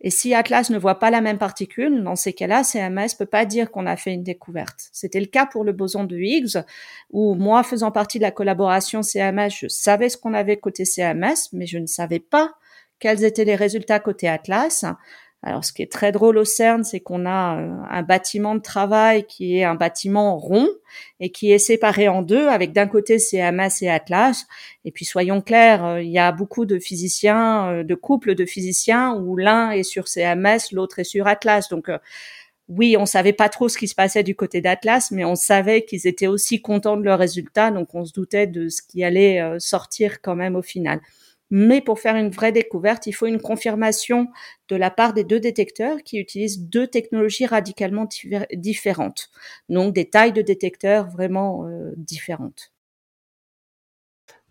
Et 0.00 0.10
si 0.10 0.32
Atlas 0.32 0.70
ne 0.70 0.78
voit 0.78 1.00
pas 1.00 1.10
la 1.10 1.20
même 1.20 1.38
particule, 1.38 2.04
dans 2.04 2.14
ces 2.14 2.32
cas-là, 2.32 2.62
CMS 2.62 3.16
peut 3.18 3.26
pas 3.26 3.44
dire 3.44 3.70
qu'on 3.70 3.86
a 3.86 3.96
fait 3.96 4.12
une 4.12 4.22
découverte. 4.22 4.88
C'était 4.92 5.18
le 5.18 5.26
cas 5.26 5.46
pour 5.46 5.64
le 5.64 5.72
boson 5.72 6.04
de 6.04 6.16
Higgs, 6.16 6.62
où 7.10 7.34
moi, 7.34 7.64
faisant 7.64 7.90
partie 7.90 8.18
de 8.18 8.22
la 8.22 8.30
collaboration 8.30 9.02
CMS, 9.02 9.50
je 9.50 9.66
savais 9.66 10.08
ce 10.08 10.16
qu'on 10.16 10.34
avait 10.34 10.56
côté 10.56 10.84
CMS, 10.84 11.48
mais 11.52 11.66
je 11.66 11.78
ne 11.78 11.86
savais 11.86 12.20
pas 12.20 12.52
quels 13.00 13.24
étaient 13.24 13.44
les 13.44 13.56
résultats 13.56 13.98
côté 13.98 14.28
Atlas. 14.28 14.84
Alors, 15.42 15.64
ce 15.64 15.72
qui 15.72 15.82
est 15.82 15.92
très 15.92 16.10
drôle 16.10 16.36
au 16.36 16.44
CERN, 16.44 16.82
c'est 16.82 16.98
qu'on 16.98 17.24
a 17.24 17.60
euh, 17.60 17.70
un 17.88 18.02
bâtiment 18.02 18.56
de 18.56 18.60
travail 18.60 19.24
qui 19.24 19.56
est 19.56 19.64
un 19.64 19.76
bâtiment 19.76 20.36
rond 20.36 20.68
et 21.20 21.30
qui 21.30 21.52
est 21.52 21.58
séparé 21.58 22.08
en 22.08 22.22
deux, 22.22 22.48
avec 22.48 22.72
d'un 22.72 22.88
côté 22.88 23.20
CMS 23.20 23.82
et 23.82 23.88
Atlas. 23.88 24.46
Et 24.84 24.90
puis, 24.90 25.04
soyons 25.04 25.40
clairs, 25.40 25.84
euh, 25.84 26.02
il 26.02 26.10
y 26.10 26.18
a 26.18 26.32
beaucoup 26.32 26.66
de 26.66 26.80
physiciens, 26.80 27.70
euh, 27.70 27.84
de 27.84 27.94
couples 27.94 28.34
de 28.34 28.44
physiciens 28.44 29.14
où 29.14 29.36
l'un 29.36 29.70
est 29.70 29.84
sur 29.84 30.08
CMS, 30.08 30.72
l'autre 30.72 30.98
est 30.98 31.04
sur 31.04 31.28
Atlas. 31.28 31.68
Donc, 31.68 31.88
oui, 32.68 32.96
on 32.98 33.06
savait 33.06 33.32
pas 33.32 33.48
trop 33.48 33.68
ce 33.68 33.78
qui 33.78 33.86
se 33.86 33.94
passait 33.94 34.24
du 34.24 34.34
côté 34.34 34.60
d'Atlas, 34.60 35.12
mais 35.12 35.24
on 35.24 35.36
savait 35.36 35.84
qu'ils 35.84 36.06
étaient 36.08 36.26
aussi 36.26 36.60
contents 36.60 36.96
de 36.96 37.04
leurs 37.04 37.18
résultats, 37.18 37.70
donc 37.70 37.94
on 37.94 38.04
se 38.04 38.12
doutait 38.12 38.46
de 38.46 38.68
ce 38.68 38.82
qui 38.82 39.04
allait 39.04 39.42
sortir 39.58 40.20
quand 40.20 40.34
même 40.34 40.56
au 40.56 40.62
final. 40.62 41.00
Mais 41.50 41.80
pour 41.80 41.98
faire 41.98 42.16
une 42.16 42.30
vraie 42.30 42.52
découverte, 42.52 43.06
il 43.06 43.12
faut 43.12 43.26
une 43.26 43.40
confirmation 43.40 44.28
de 44.68 44.76
la 44.76 44.90
part 44.90 45.14
des 45.14 45.24
deux 45.24 45.40
détecteurs 45.40 45.98
qui 46.04 46.18
utilisent 46.18 46.60
deux 46.60 46.86
technologies 46.86 47.46
radicalement 47.46 48.06
différentes. 48.52 49.30
Donc 49.68 49.94
des 49.94 50.10
tailles 50.10 50.32
de 50.32 50.42
détecteurs 50.42 51.08
vraiment 51.08 51.66
euh, 51.66 51.92
différentes. 51.96 52.72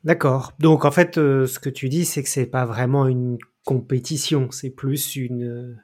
D'accord. 0.03 0.53
Donc 0.59 0.85
en 0.85 0.91
fait, 0.91 1.17
euh, 1.17 1.45
ce 1.45 1.59
que 1.59 1.69
tu 1.69 1.89
dis, 1.89 2.05
c'est 2.05 2.23
que 2.23 2.29
c'est 2.29 2.45
pas 2.45 2.65
vraiment 2.65 3.07
une 3.07 3.37
compétition, 3.65 4.49
c'est 4.51 4.69
plus 4.69 5.15
une, 5.15 5.77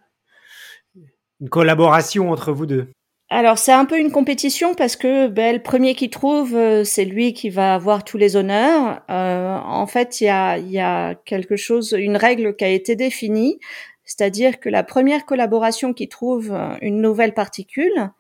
une 1.41 1.49
collaboration 1.49 2.31
entre 2.31 2.53
vous 2.53 2.65
deux. 2.65 2.87
Alors 3.35 3.57
c'est 3.57 3.71
un 3.71 3.85
peu 3.85 3.97
une 3.97 4.11
compétition 4.11 4.75
parce 4.75 4.95
que 4.95 5.25
ben, 5.25 5.55
le 5.55 5.63
premier 5.63 5.95
qui 5.95 6.11
trouve, 6.11 6.55
euh, 6.55 6.83
c'est 6.83 7.03
lui 7.03 7.33
qui 7.33 7.49
va 7.49 7.73
avoir 7.73 8.03
tous 8.03 8.19
les 8.19 8.35
honneurs. 8.35 9.01
Euh, 9.09 9.57
en 9.57 9.87
fait, 9.87 10.21
il 10.21 10.25
y 10.25 10.29
a, 10.29 10.59
y 10.59 10.77
a 10.77 11.15
quelque 11.15 11.55
chose, 11.55 11.95
une 11.97 12.15
règle 12.15 12.55
qui 12.55 12.63
a 12.63 12.67
été 12.67 12.95
définie, 12.95 13.59
c'est-à-dire 14.05 14.59
que 14.59 14.69
la 14.69 14.83
première 14.83 15.25
collaboration 15.25 15.93
qui 15.93 16.07
trouve 16.09 16.55
une 16.83 17.01
nouvelle 17.01 17.33
particule 17.33 18.11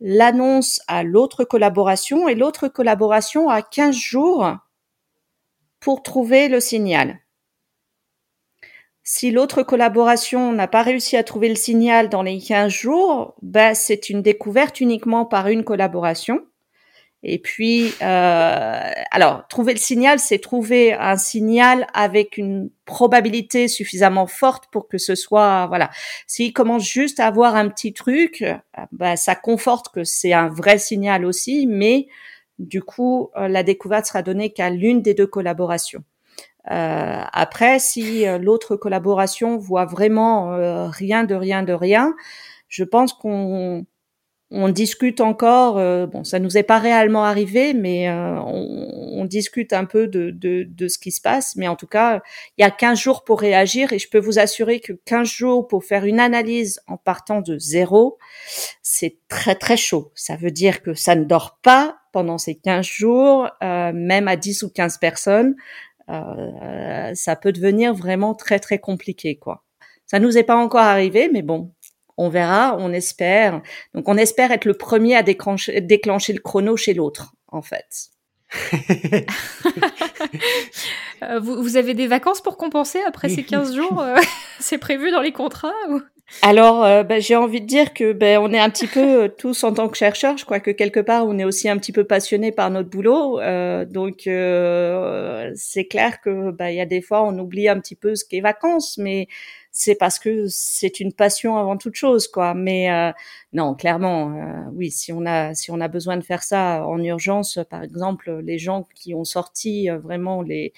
l'annonce 0.00 0.82
à 0.86 1.02
l'autre 1.02 1.44
collaboration 1.44 2.28
et 2.28 2.34
l'autre 2.34 2.68
collaboration 2.68 3.48
a 3.48 3.62
15 3.62 3.96
jours 3.96 4.54
pour 5.80 6.02
trouver 6.02 6.48
le 6.48 6.60
signal. 6.60 7.20
Si 9.10 9.30
l'autre 9.30 9.62
collaboration 9.62 10.52
n'a 10.52 10.68
pas 10.68 10.82
réussi 10.82 11.16
à 11.16 11.24
trouver 11.24 11.48
le 11.48 11.54
signal 11.54 12.10
dans 12.10 12.22
les 12.22 12.38
15 12.38 12.70
jours, 12.70 13.36
ben, 13.40 13.72
c'est 13.72 14.10
une 14.10 14.20
découverte 14.20 14.82
uniquement 14.82 15.24
par 15.24 15.48
une 15.48 15.64
collaboration. 15.64 16.42
Et 17.22 17.38
puis, 17.38 17.94
euh, 18.02 18.80
alors, 19.10 19.48
trouver 19.48 19.72
le 19.72 19.78
signal, 19.78 20.18
c'est 20.18 20.40
trouver 20.40 20.92
un 20.92 21.16
signal 21.16 21.86
avec 21.94 22.36
une 22.36 22.68
probabilité 22.84 23.66
suffisamment 23.66 24.26
forte 24.26 24.64
pour 24.70 24.88
que 24.88 24.98
ce 24.98 25.14
soit, 25.14 25.68
voilà. 25.68 25.88
S'il 26.26 26.52
commence 26.52 26.84
juste 26.86 27.18
à 27.18 27.28
avoir 27.28 27.56
un 27.56 27.70
petit 27.70 27.94
truc, 27.94 28.44
ben, 28.92 29.16
ça 29.16 29.34
conforte 29.34 29.88
que 29.88 30.04
c'est 30.04 30.34
un 30.34 30.48
vrai 30.48 30.76
signal 30.76 31.24
aussi, 31.24 31.66
mais 31.66 32.08
du 32.58 32.82
coup, 32.82 33.30
euh, 33.38 33.48
la 33.48 33.62
découverte 33.62 34.04
sera 34.04 34.20
donnée 34.20 34.52
qu'à 34.52 34.68
l'une 34.68 35.00
des 35.00 35.14
deux 35.14 35.26
collaborations. 35.26 36.04
Euh, 36.70 37.22
après, 37.32 37.78
si 37.78 38.26
euh, 38.26 38.38
l'autre 38.38 38.76
collaboration 38.76 39.56
voit 39.56 39.86
vraiment 39.86 40.52
euh, 40.54 40.88
rien 40.88 41.24
de 41.24 41.34
rien 41.34 41.62
de 41.62 41.72
rien, 41.72 42.14
je 42.68 42.84
pense 42.84 43.12
qu'on 43.12 43.86
on 44.50 44.70
discute 44.70 45.20
encore, 45.20 45.76
euh, 45.76 46.06
bon, 46.06 46.24
ça 46.24 46.38
nous 46.38 46.56
est 46.56 46.62
pas 46.62 46.78
réellement 46.78 47.24
arrivé, 47.24 47.74
mais 47.74 48.08
euh, 48.08 48.40
on, 48.40 49.26
discute 49.26 49.74
un 49.74 49.84
peu 49.84 50.06
de, 50.06 50.30
de, 50.30 50.88
ce 50.88 50.98
qui 50.98 51.12
se 51.12 51.20
passe. 51.20 51.54
Mais 51.56 51.68
en 51.68 51.76
tout 51.76 51.86
cas, 51.86 52.22
il 52.56 52.62
y 52.62 52.64
a 52.64 52.70
15 52.70 52.98
jours 52.98 53.24
pour 53.24 53.40
réagir 53.40 53.92
et 53.92 53.98
je 53.98 54.08
peux 54.08 54.18
vous 54.18 54.38
assurer 54.38 54.80
que 54.80 54.94
15 55.04 55.28
jours 55.28 55.68
pour 55.68 55.84
faire 55.84 56.06
une 56.06 56.18
analyse 56.18 56.80
en 56.86 56.96
partant 56.96 57.42
de 57.42 57.58
zéro, 57.58 58.16
c'est 58.82 59.18
très 59.28 59.54
très 59.54 59.76
chaud. 59.76 60.12
Ça 60.14 60.36
veut 60.36 60.50
dire 60.50 60.80
que 60.80 60.94
ça 60.94 61.14
ne 61.14 61.24
dort 61.24 61.58
pas 61.62 61.98
pendant 62.14 62.38
ces 62.38 62.54
15 62.54 62.86
jours, 62.86 63.50
euh, 63.62 63.92
même 63.92 64.28
à 64.28 64.36
10 64.36 64.62
ou 64.62 64.70
15 64.70 64.96
personnes. 64.96 65.56
Ça 66.08 67.36
peut 67.36 67.52
devenir 67.52 67.94
vraiment 67.94 68.34
très 68.34 68.58
très 68.58 68.78
compliqué, 68.78 69.36
quoi. 69.36 69.64
Ça 70.06 70.18
nous 70.18 70.38
est 70.38 70.42
pas 70.42 70.56
encore 70.56 70.80
arrivé, 70.80 71.28
mais 71.30 71.42
bon, 71.42 71.72
on 72.16 72.28
verra, 72.28 72.76
on 72.78 72.92
espère. 72.92 73.62
Donc 73.94 74.08
on 74.08 74.16
espère 74.16 74.50
être 74.52 74.64
le 74.64 74.74
premier 74.74 75.14
à 75.16 75.22
déclencher, 75.22 75.80
le 75.80 76.40
chrono 76.40 76.76
chez 76.76 76.94
l'autre, 76.94 77.34
en 77.48 77.62
fait. 77.62 78.10
Euh, 81.24 81.40
vous, 81.40 81.76
avez 81.76 81.94
des 81.94 82.06
vacances 82.06 82.40
pour 82.40 82.56
compenser 82.56 83.00
après 83.04 83.28
ces 83.28 83.42
15 83.42 83.74
jours 83.74 84.00
euh, 84.00 84.14
C'est 84.60 84.78
prévu 84.78 85.10
dans 85.10 85.20
les 85.20 85.32
contrats 85.32 85.74
Alors, 86.42 86.84
euh, 86.84 87.02
ben, 87.04 87.20
j'ai 87.20 87.36
envie 87.36 87.60
de 87.60 87.66
dire 87.66 87.94
que 87.94 88.12
ben, 88.12 88.38
on 88.38 88.52
est 88.52 88.58
un 88.58 88.70
petit 88.70 88.86
peu 88.86 89.30
tous 89.38 89.64
en 89.64 89.72
tant 89.72 89.88
que 89.88 89.96
chercheurs. 89.96 90.36
Je 90.36 90.44
crois 90.44 90.60
que 90.60 90.70
quelque 90.70 91.00
part, 91.00 91.26
on 91.26 91.38
est 91.38 91.44
aussi 91.44 91.68
un 91.68 91.78
petit 91.78 91.92
peu 91.92 92.04
passionné 92.04 92.52
par 92.52 92.70
notre 92.70 92.90
boulot. 92.90 93.40
donc, 93.86 94.22
c'est 95.54 95.86
clair 95.86 96.20
que 96.20 96.50
ben, 96.50 96.68
il 96.68 96.76
y 96.76 96.80
a 96.80 96.86
des 96.86 97.00
fois, 97.00 97.24
on 97.24 97.38
oublie 97.38 97.68
un 97.68 97.80
petit 97.80 97.96
peu 97.96 98.14
ce 98.14 98.24
qu'est 98.24 98.40
vacances, 98.40 98.98
mais 98.98 99.28
c'est 99.78 99.94
parce 99.94 100.18
que 100.18 100.46
c'est 100.48 100.98
une 100.98 101.12
passion 101.12 101.56
avant 101.56 101.76
toute 101.76 101.94
chose, 101.94 102.26
quoi. 102.26 102.52
Mais 102.52 102.90
euh, 102.90 103.12
non, 103.52 103.74
clairement, 103.74 104.32
euh, 104.32 104.70
oui, 104.72 104.90
si 104.90 105.12
on 105.12 105.24
a 105.24 105.54
si 105.54 105.70
on 105.70 105.80
a 105.80 105.86
besoin 105.88 106.16
de 106.16 106.24
faire 106.24 106.42
ça 106.42 106.84
en 106.86 106.98
urgence, 107.02 107.60
par 107.70 107.84
exemple, 107.84 108.40
les 108.42 108.58
gens 108.58 108.88
qui 108.94 109.14
ont 109.14 109.24
sorti 109.24 109.88
euh, 109.88 109.98
vraiment 109.98 110.42
les 110.42 110.72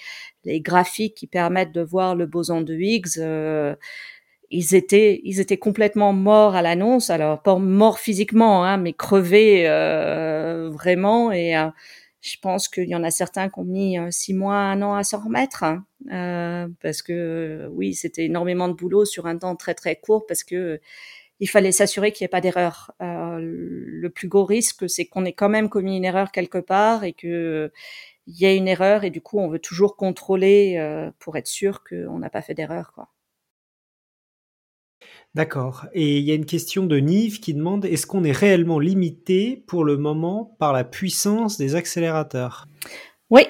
les 0.45 0.61
graphiques 0.61 1.15
qui 1.15 1.27
permettent 1.27 1.71
de 1.71 1.81
voir 1.81 2.15
le 2.15 2.25
boson 2.27 2.61
de 2.61 2.75
Higgs. 2.75 3.17
Ils 4.51 4.75
étaient, 4.75 5.21
ils 5.23 5.39
étaient 5.39 5.57
complètement 5.57 6.13
morts 6.13 6.55
à 6.55 6.61
l'annonce. 6.61 7.09
Alors 7.09 7.41
pas 7.41 7.57
morts 7.57 7.99
physiquement, 7.99 8.65
hein, 8.65 8.77
mais 8.77 8.93
crevés 8.93 9.63
vraiment. 10.71 11.31
Et 11.31 11.55
je 12.21 12.37
pense 12.39 12.67
qu'il 12.69 12.87
y 12.87 12.95
en 12.95 13.03
a 13.03 13.11
certains 13.11 13.49
qui 13.49 13.59
ont 13.59 13.63
mis 13.63 13.97
euh, 13.97 14.09
six 14.11 14.33
mois, 14.33 14.55
un 14.55 14.81
an 14.83 14.93
à 14.93 15.03
s'en 15.03 15.19
remettre, 15.19 15.63
hein. 15.63 15.85
euh, 16.11 16.67
parce 16.81 17.01
que 17.01 17.67
oui, 17.73 17.95
c'était 17.95 18.25
énormément 18.25 18.67
de 18.67 18.73
boulot 18.73 19.05
sur 19.05 19.25
un 19.25 19.37
temps 19.37 19.55
très 19.55 19.73
très 19.73 19.95
court, 19.95 20.25
parce 20.27 20.43
que 20.43 20.79
il 21.39 21.49
fallait 21.49 21.71
s'assurer 21.71 22.11
qu'il 22.11 22.23
n'y 22.23 22.27
ait 22.27 22.29
pas 22.29 22.41
d'erreur. 22.41 22.91
Euh, 23.01 23.39
le 23.41 24.09
plus 24.11 24.27
gros 24.27 24.45
risque, 24.45 24.87
c'est 24.89 25.05
qu'on 25.05 25.25
ait 25.25 25.33
quand 25.33 25.49
même 25.49 25.69
commis 25.69 25.97
une 25.97 26.05
erreur 26.05 26.31
quelque 26.31 26.59
part 26.59 27.03
et 27.03 27.13
que 27.13 27.71
il 28.27 28.35
y 28.39 28.45
ait 28.45 28.55
une 28.57 28.67
erreur 28.67 29.03
et 29.03 29.09
du 29.09 29.21
coup, 29.21 29.39
on 29.39 29.49
veut 29.49 29.59
toujours 29.59 29.97
contrôler 29.97 30.77
euh, 30.77 31.11
pour 31.19 31.37
être 31.37 31.47
sûr 31.47 31.83
qu'on 31.83 32.19
n'a 32.19 32.29
pas 32.29 32.43
fait 32.43 32.53
d'erreur, 32.53 32.93
quoi. 32.93 33.09
D'accord. 35.33 35.85
Et 35.93 36.17
il 36.17 36.25
y 36.25 36.31
a 36.31 36.35
une 36.35 36.45
question 36.45 36.85
de 36.85 36.97
Nive 36.97 37.39
qui 37.39 37.53
demande 37.53 37.85
est-ce 37.85 38.05
qu'on 38.05 38.23
est 38.23 38.33
réellement 38.33 38.79
limité 38.79 39.63
pour 39.65 39.85
le 39.85 39.97
moment 39.97 40.55
par 40.59 40.73
la 40.73 40.83
puissance 40.83 41.57
des 41.57 41.75
accélérateurs? 41.75 42.67
Oui, 43.29 43.47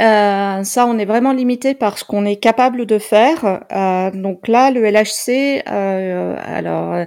euh, 0.00 0.62
ça, 0.62 0.86
on 0.86 0.98
est 0.98 1.04
vraiment 1.04 1.32
limité 1.32 1.74
par 1.74 1.98
ce 1.98 2.04
qu'on 2.04 2.24
est 2.24 2.36
capable 2.36 2.86
de 2.86 2.98
faire. 2.98 3.64
Euh, 3.72 4.10
donc 4.12 4.48
là, 4.48 4.70
le 4.70 4.84
LHC, 4.84 5.62
euh, 5.68 6.36
alors 6.38 7.04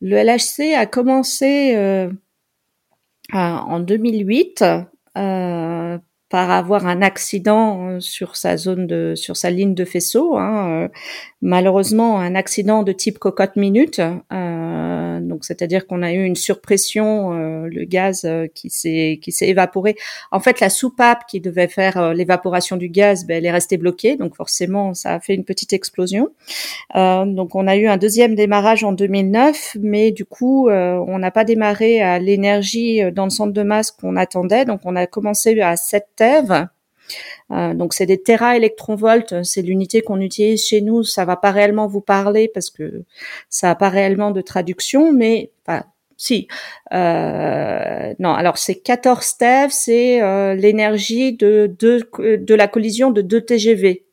le 0.00 0.16
LHC 0.16 0.74
a 0.76 0.86
commencé 0.86 1.76
en 3.32 3.80
2008 3.80 4.64
par 6.30 6.50
avoir 6.52 6.86
un 6.86 7.02
accident 7.02 7.88
euh, 7.88 8.00
sur 8.00 8.36
sa 8.36 8.56
zone 8.56 8.86
de 8.86 9.14
sur 9.16 9.36
sa 9.36 9.50
ligne 9.50 9.74
de 9.74 9.84
faisceau. 9.84 10.38
Hein, 10.38 10.84
euh, 10.84 10.88
malheureusement, 11.42 12.18
un 12.20 12.36
accident 12.36 12.82
de 12.84 12.92
type 12.92 13.18
cocotte 13.18 13.56
minute. 13.56 14.00
Euh, 14.32 14.99
donc, 15.30 15.44
c'est-à-dire 15.44 15.86
qu'on 15.86 16.02
a 16.02 16.12
eu 16.12 16.22
une 16.24 16.36
surpression, 16.36 17.32
euh, 17.32 17.66
le 17.66 17.84
gaz 17.84 18.28
qui 18.54 18.68
s'est 18.68 19.18
qui 19.22 19.32
s'est 19.32 19.48
évaporé. 19.48 19.96
En 20.30 20.40
fait, 20.40 20.60
la 20.60 20.68
soupape 20.68 21.26
qui 21.26 21.40
devait 21.40 21.68
faire 21.68 22.12
l'évaporation 22.12 22.76
du 22.76 22.88
gaz, 22.88 23.24
ben, 23.26 23.38
elle 23.38 23.46
est 23.46 23.50
restée 23.50 23.78
bloquée. 23.78 24.16
Donc, 24.16 24.36
forcément, 24.36 24.92
ça 24.92 25.14
a 25.14 25.20
fait 25.20 25.34
une 25.34 25.44
petite 25.44 25.72
explosion. 25.72 26.28
donc, 26.94 27.54
on 27.54 27.66
a 27.66 27.76
eu 27.76 27.86
un 27.86 27.96
deuxième 27.96 28.34
démarrage 28.34 28.84
en 28.84 28.92
2009, 28.92 29.78
mais 29.80 30.10
du 30.10 30.24
coup, 30.24 30.68
on 30.70 31.18
n'a 31.18 31.30
pas 31.30 31.44
démarré 31.44 32.02
à 32.02 32.18
l'énergie 32.18 33.00
dans 33.12 33.24
le 33.24 33.30
centre 33.30 33.52
de 33.52 33.62
masse 33.62 33.90
qu'on 33.90 34.16
attendait. 34.16 34.64
Donc, 34.64 34.80
on 34.84 34.96
a 34.96 35.06
commencé 35.06 35.58
à 35.60 35.76
7 35.76 36.06
euh, 37.50 37.74
donc 37.74 37.94
c'est 37.94 38.06
des 38.06 38.22
téraélectronvolts, 38.22 39.44
c'est 39.44 39.62
l'unité 39.62 40.02
qu'on 40.02 40.20
utilise 40.20 40.64
chez 40.64 40.80
nous. 40.80 41.02
Ça 41.02 41.24
va 41.24 41.36
pas 41.36 41.50
réellement 41.50 41.86
vous 41.86 42.00
parler 42.00 42.48
parce 42.52 42.70
que 42.70 43.04
ça 43.48 43.68
n'a 43.68 43.74
pas 43.74 43.88
réellement 43.88 44.30
de 44.30 44.40
traduction, 44.40 45.12
mais 45.12 45.50
enfin, 45.66 45.84
si. 46.16 46.48
Euh, 46.92 48.14
non, 48.18 48.34
alors 48.34 48.58
c'est 48.58 48.76
14 48.76 49.38
TeV, 49.38 49.68
c'est 49.70 50.22
euh, 50.22 50.54
l'énergie 50.54 51.32
de, 51.32 51.74
de, 51.78 52.08
de 52.36 52.54
la 52.54 52.68
collision 52.68 53.10
de 53.10 53.22
deux 53.22 53.40
TGV. 53.40 54.04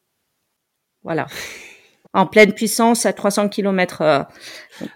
Voilà. 1.03 1.27
En 2.13 2.25
pleine 2.25 2.53
puissance 2.53 3.05
à 3.05 3.13
300 3.13 3.49
km 3.49 4.01
heure. 4.01 4.27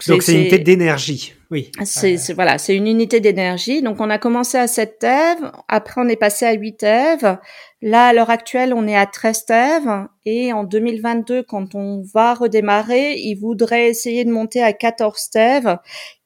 Donc 0.08 0.24
c'est 0.24 0.32
une 0.32 0.40
unité 0.40 0.58
d'énergie. 0.58 1.36
Oui. 1.52 1.70
C'est 1.84 2.34
voilà, 2.34 2.58
c'est 2.58 2.76
une 2.76 2.88
unité 2.88 3.20
d'énergie. 3.20 3.82
Donc 3.82 4.00
on 4.00 4.10
a 4.10 4.18
commencé 4.18 4.58
à 4.58 4.68
7 4.68 5.00
TeV, 5.00 5.52
après 5.68 6.00
on 6.02 6.08
est 6.08 6.16
passé 6.16 6.46
à 6.46 6.54
8 6.54 6.78
TeV. 6.78 7.36
Là 7.82 8.08
à 8.08 8.14
l'heure 8.14 8.30
actuelle, 8.30 8.74
on 8.74 8.88
est 8.88 8.96
à 8.96 9.06
13 9.06 9.46
TeV 9.46 10.06
et 10.26 10.54
en 10.54 10.64
2022 10.64 11.44
quand 11.44 11.76
on 11.76 12.04
va 12.14 12.36
redémarrer, 12.36 13.16
ils 13.18 13.36
voudraient 13.36 13.90
essayer 13.90 14.24
de 14.24 14.32
monter 14.32 14.64
à 14.64 14.72
14 14.72 15.30
TeV 15.30 15.76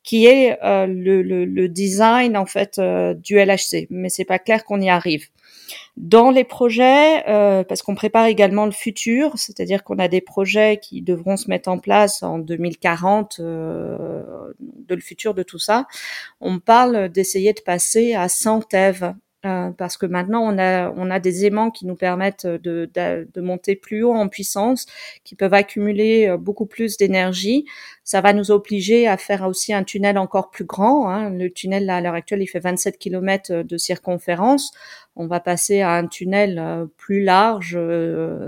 qui 0.03 0.27
est 0.27 0.59
euh, 0.63 0.85
le, 0.85 1.23
le, 1.23 1.45
le, 1.45 1.67
design 1.67 2.37
en 2.37 2.45
fait 2.45 2.77
euh, 2.77 3.15
du 3.15 3.37
LHC, 3.39 3.87
mais 3.89 4.09
c'est 4.09 4.25
pas 4.25 4.37
clair 4.37 4.63
qu'on 4.63 4.79
y 4.79 4.89
arrive. 4.89 5.29
Dans 5.97 6.29
les 6.29 6.43
projets, 6.43 7.27
euh, 7.29 7.63
parce 7.63 7.81
qu'on 7.81 7.95
prépare 7.95 8.25
également 8.25 8.65
le 8.65 8.71
futur, 8.71 9.31
c'est-à-dire 9.35 9.83
qu'on 9.83 9.99
a 9.99 10.07
des 10.07 10.21
projets 10.21 10.77
qui 10.81 11.01
devront 11.01 11.37
se 11.37 11.49
mettre 11.49 11.69
en 11.69 11.79
place 11.79 12.23
en 12.23 12.39
2040, 12.39 13.37
euh, 13.39 14.53
de 14.59 14.95
le 14.95 15.01
futur 15.01 15.33
de 15.33 15.43
tout 15.43 15.59
ça, 15.59 15.87
on 16.41 16.59
parle 16.59 17.09
d'essayer 17.09 17.53
de 17.53 17.61
passer 17.61 18.13
à 18.13 18.29
100 18.29 18.61
TeV 18.61 19.13
euh, 19.45 19.71
parce 19.71 19.97
que 19.97 20.05
maintenant 20.05 20.41
on 20.41 20.57
a 20.57 20.91
on 20.91 21.11
a 21.11 21.19
des 21.19 21.45
aimants 21.45 21.71
qui 21.71 21.85
nous 21.85 21.95
permettent 21.95 22.47
de, 22.47 22.89
de, 22.93 23.27
de, 23.33 23.41
monter 23.41 23.75
plus 23.75 24.03
haut 24.03 24.13
en 24.13 24.27
puissance, 24.27 24.85
qui 25.23 25.35
peuvent 25.35 25.53
accumuler 25.53 26.27
euh, 26.27 26.37
beaucoup 26.37 26.65
plus 26.65 26.97
d'énergie. 26.97 27.65
Ça 28.03 28.21
va 28.21 28.33
nous 28.33 28.51
obliger 28.51 29.07
à 29.07 29.17
faire 29.17 29.47
aussi 29.47 29.73
un 29.73 29.83
tunnel 29.83 30.17
encore 30.17 30.51
plus 30.51 30.65
grand. 30.65 31.09
Hein. 31.09 31.29
Le 31.29 31.49
tunnel 31.49 31.85
là, 31.85 31.97
à 31.97 32.01
l'heure 32.01 32.13
actuelle 32.15 32.41
il 32.41 32.47
fait 32.47 32.59
27 32.59 32.97
km 32.97 33.63
de 33.63 33.77
circonférence. 33.77 34.71
On 35.15 35.27
va 35.27 35.39
passer 35.39 35.81
à 35.81 35.93
un 35.93 36.07
tunnel 36.07 36.57
euh, 36.59 36.85
plus 36.97 37.21
large. 37.23 37.77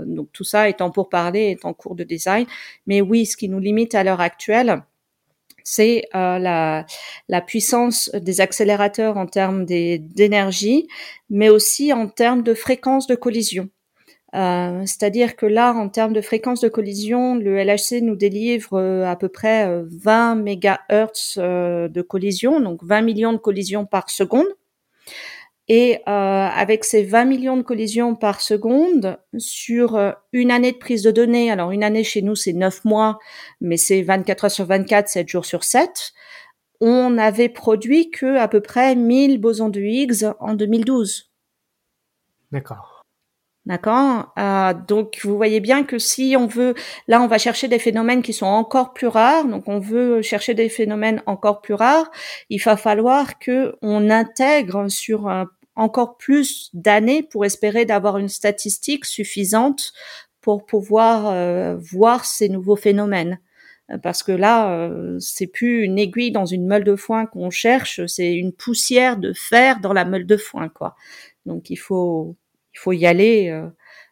donc 0.06 0.28
tout 0.32 0.44
ça 0.44 0.68
étant 0.68 0.90
pour 0.90 1.08
parler, 1.08 1.56
est 1.58 1.64
en 1.64 1.74
cours 1.74 1.94
de 1.94 2.04
design. 2.04 2.46
Mais 2.86 3.00
oui, 3.00 3.26
ce 3.26 3.36
qui 3.36 3.48
nous 3.48 3.60
limite 3.60 3.94
à 3.94 4.04
l'heure 4.04 4.20
actuelle, 4.20 4.82
c'est 5.70 6.08
euh, 6.14 6.38
la, 6.38 7.40
puissance 7.42 8.10
des 8.14 8.40
accélérateurs 8.40 9.18
en 9.18 9.26
termes 9.26 9.66
d'énergie, 9.66 10.88
mais 11.28 11.50
aussi 11.50 11.92
en 11.92 12.08
termes 12.08 12.42
de 12.42 12.54
fréquence 12.54 13.06
de 13.06 13.14
collision. 13.14 13.68
Euh, 14.34 14.82
C'est-à-dire 14.86 15.36
que 15.36 15.44
là, 15.44 15.74
en 15.74 15.90
termes 15.90 16.14
de 16.14 16.22
fréquence 16.22 16.62
de 16.62 16.70
collision, 16.70 17.34
le 17.34 17.62
LHC 17.62 18.00
nous 18.02 18.16
délivre 18.16 18.78
euh, 18.78 19.04
à 19.04 19.14
peu 19.16 19.28
près 19.28 19.82
20 19.84 20.38
euh, 20.38 20.42
MHz 20.42 21.38
de 21.90 22.02
collision, 22.02 22.60
donc 22.60 22.82
20 22.82 23.02
millions 23.02 23.34
de 23.34 23.38
collisions 23.38 23.84
par 23.84 24.08
seconde. 24.08 24.46
Et 25.68 25.98
euh, 26.08 26.10
avec 26.10 26.84
ces 26.84 27.02
20 27.02 27.26
millions 27.26 27.56
de 27.58 27.62
collisions 27.62 28.14
par 28.14 28.40
seconde 28.40 29.18
sur 29.36 29.96
euh, 29.96 30.12
une 30.32 30.50
année 30.50 30.72
de 30.72 30.78
prise 30.78 31.02
de 31.02 31.10
données, 31.10 31.50
alors 31.50 31.72
une 31.72 31.84
année 31.84 32.04
chez 32.04 32.22
nous 32.22 32.34
c'est 32.34 32.54
9 32.54 32.86
mois, 32.86 33.18
mais 33.60 33.76
c'est 33.76 34.00
24 34.00 34.44
heures 34.44 34.50
sur 34.50 34.64
24, 34.64 35.08
7 35.08 35.28
jours 35.28 35.44
sur 35.44 35.64
7, 35.64 36.12
on 36.80 37.18
avait 37.18 37.50
produit 37.50 38.10
que 38.10 38.38
à 38.38 38.48
peu 38.48 38.62
près 38.62 38.94
1000 38.94 39.38
bosons 39.40 39.68
de 39.68 39.80
Higgs 39.80 40.32
en 40.40 40.54
2012. 40.54 41.30
D'accord. 42.50 42.98
D'accord. 43.66 44.32
Euh, 44.38 44.72
donc 44.72 45.20
vous 45.24 45.36
voyez 45.36 45.60
bien 45.60 45.84
que 45.84 45.98
si 45.98 46.36
on 46.38 46.46
veut, 46.46 46.74
là 47.06 47.20
on 47.20 47.26
va 47.26 47.36
chercher 47.36 47.68
des 47.68 47.78
phénomènes 47.78 48.22
qui 48.22 48.32
sont 48.32 48.46
encore 48.46 48.94
plus 48.94 49.08
rares. 49.08 49.44
Donc 49.44 49.64
on 49.66 49.78
veut 49.78 50.22
chercher 50.22 50.54
des 50.54 50.70
phénomènes 50.70 51.22
encore 51.26 51.60
plus 51.60 51.74
rares. 51.74 52.10
Il 52.48 52.62
va 52.62 52.78
falloir 52.78 53.38
que 53.38 53.76
on 53.82 54.08
intègre 54.08 54.88
sur 54.88 55.28
un 55.28 55.50
encore 55.78 56.16
plus 56.16 56.70
d'années 56.74 57.22
pour 57.22 57.44
espérer 57.44 57.84
d'avoir 57.84 58.18
une 58.18 58.28
statistique 58.28 59.04
suffisante 59.04 59.92
pour 60.40 60.66
pouvoir 60.66 61.28
euh, 61.28 61.76
voir 61.76 62.24
ces 62.24 62.48
nouveaux 62.48 62.76
phénomènes. 62.76 63.38
parce 64.02 64.22
que 64.22 64.32
là, 64.32 64.90
c'est 65.18 65.46
plus 65.46 65.84
une 65.84 65.98
aiguille 65.98 66.30
dans 66.30 66.44
une 66.44 66.66
meule 66.66 66.84
de 66.84 66.94
foin 66.94 67.24
qu'on 67.24 67.48
cherche, 67.50 68.04
c'est 68.06 68.34
une 68.34 68.52
poussière 68.52 69.16
de 69.16 69.32
fer 69.32 69.80
dans 69.80 69.94
la 69.94 70.04
meule 70.04 70.26
de 70.26 70.36
foin, 70.36 70.68
quoi. 70.68 70.94
Donc 71.46 71.70
il 71.70 71.76
faut 71.78 72.36
il 72.74 72.78
faut 72.78 72.92
y 72.92 73.06
aller 73.06 73.50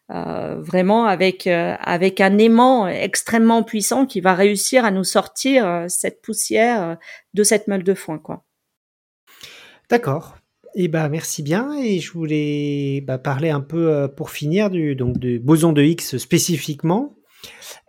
euh, 0.09 0.55
vraiment 0.61 1.05
avec 1.05 1.47
euh, 1.47 1.75
avec 1.81 2.21
un 2.21 2.37
aimant 2.37 2.87
extrêmement 2.87 3.63
puissant 3.63 4.05
qui 4.05 4.21
va 4.21 4.35
réussir 4.35 4.85
à 4.85 4.91
nous 4.91 5.03
sortir 5.03 5.67
euh, 5.67 5.85
cette 5.89 6.21
poussière 6.21 6.97
de 7.33 7.43
cette 7.43 7.67
meule 7.67 7.83
de 7.83 7.93
foin 7.93 8.17
quoi. 8.17 8.45
D'accord. 9.89 10.37
Eh 10.79 10.89
ben 10.89 11.09
merci 11.09 11.41
bien 11.41 11.73
et 11.73 11.99
je 11.99 12.11
voulais 12.11 13.01
bah, 13.01 13.17
parler 13.17 13.49
un 13.49 13.61
peu 13.61 14.07
pour 14.15 14.29
finir 14.29 14.69
du 14.69 14.95
boson 15.43 15.73
de 15.73 15.81
Higgs 15.81 16.19
spécifiquement 16.19 17.15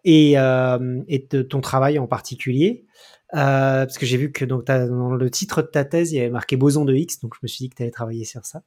et, 0.04 0.32
et 0.32 1.28
de 1.30 1.42
ton 1.42 1.60
travail 1.60 1.98
en 1.98 2.06
particulier. 2.06 2.86
parce 3.30 3.98
que 3.98 4.06
j'ai 4.06 4.16
vu 4.16 4.32
que 4.32 4.46
dans 4.46 5.12
le 5.12 5.30
titre 5.30 5.60
de 5.60 5.66
ta 5.66 5.84
thèse, 5.84 6.12
il 6.12 6.16
y 6.16 6.20
avait 6.20 6.30
marqué 6.30 6.56
boson 6.56 6.86
de 6.86 6.94
Higgs, 6.94 7.20
donc 7.22 7.34
je 7.34 7.40
me 7.42 7.48
suis 7.48 7.64
dit 7.64 7.68
que 7.68 7.76
tu 7.76 7.82
allais 7.82 7.92
travailler 7.92 8.24
sur 8.24 8.40
ça. 8.46 8.62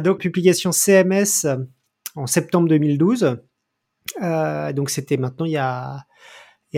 donc, 0.00 0.20
publication 0.20 0.70
CMS 0.70 1.44
en 2.14 2.28
septembre 2.28 2.68
2012. 2.68 3.36
Euh, 4.22 4.72
donc 4.72 4.90
c'était 4.90 5.16
maintenant 5.16 5.44
il 5.44 5.52
y 5.52 5.56
a, 5.56 6.06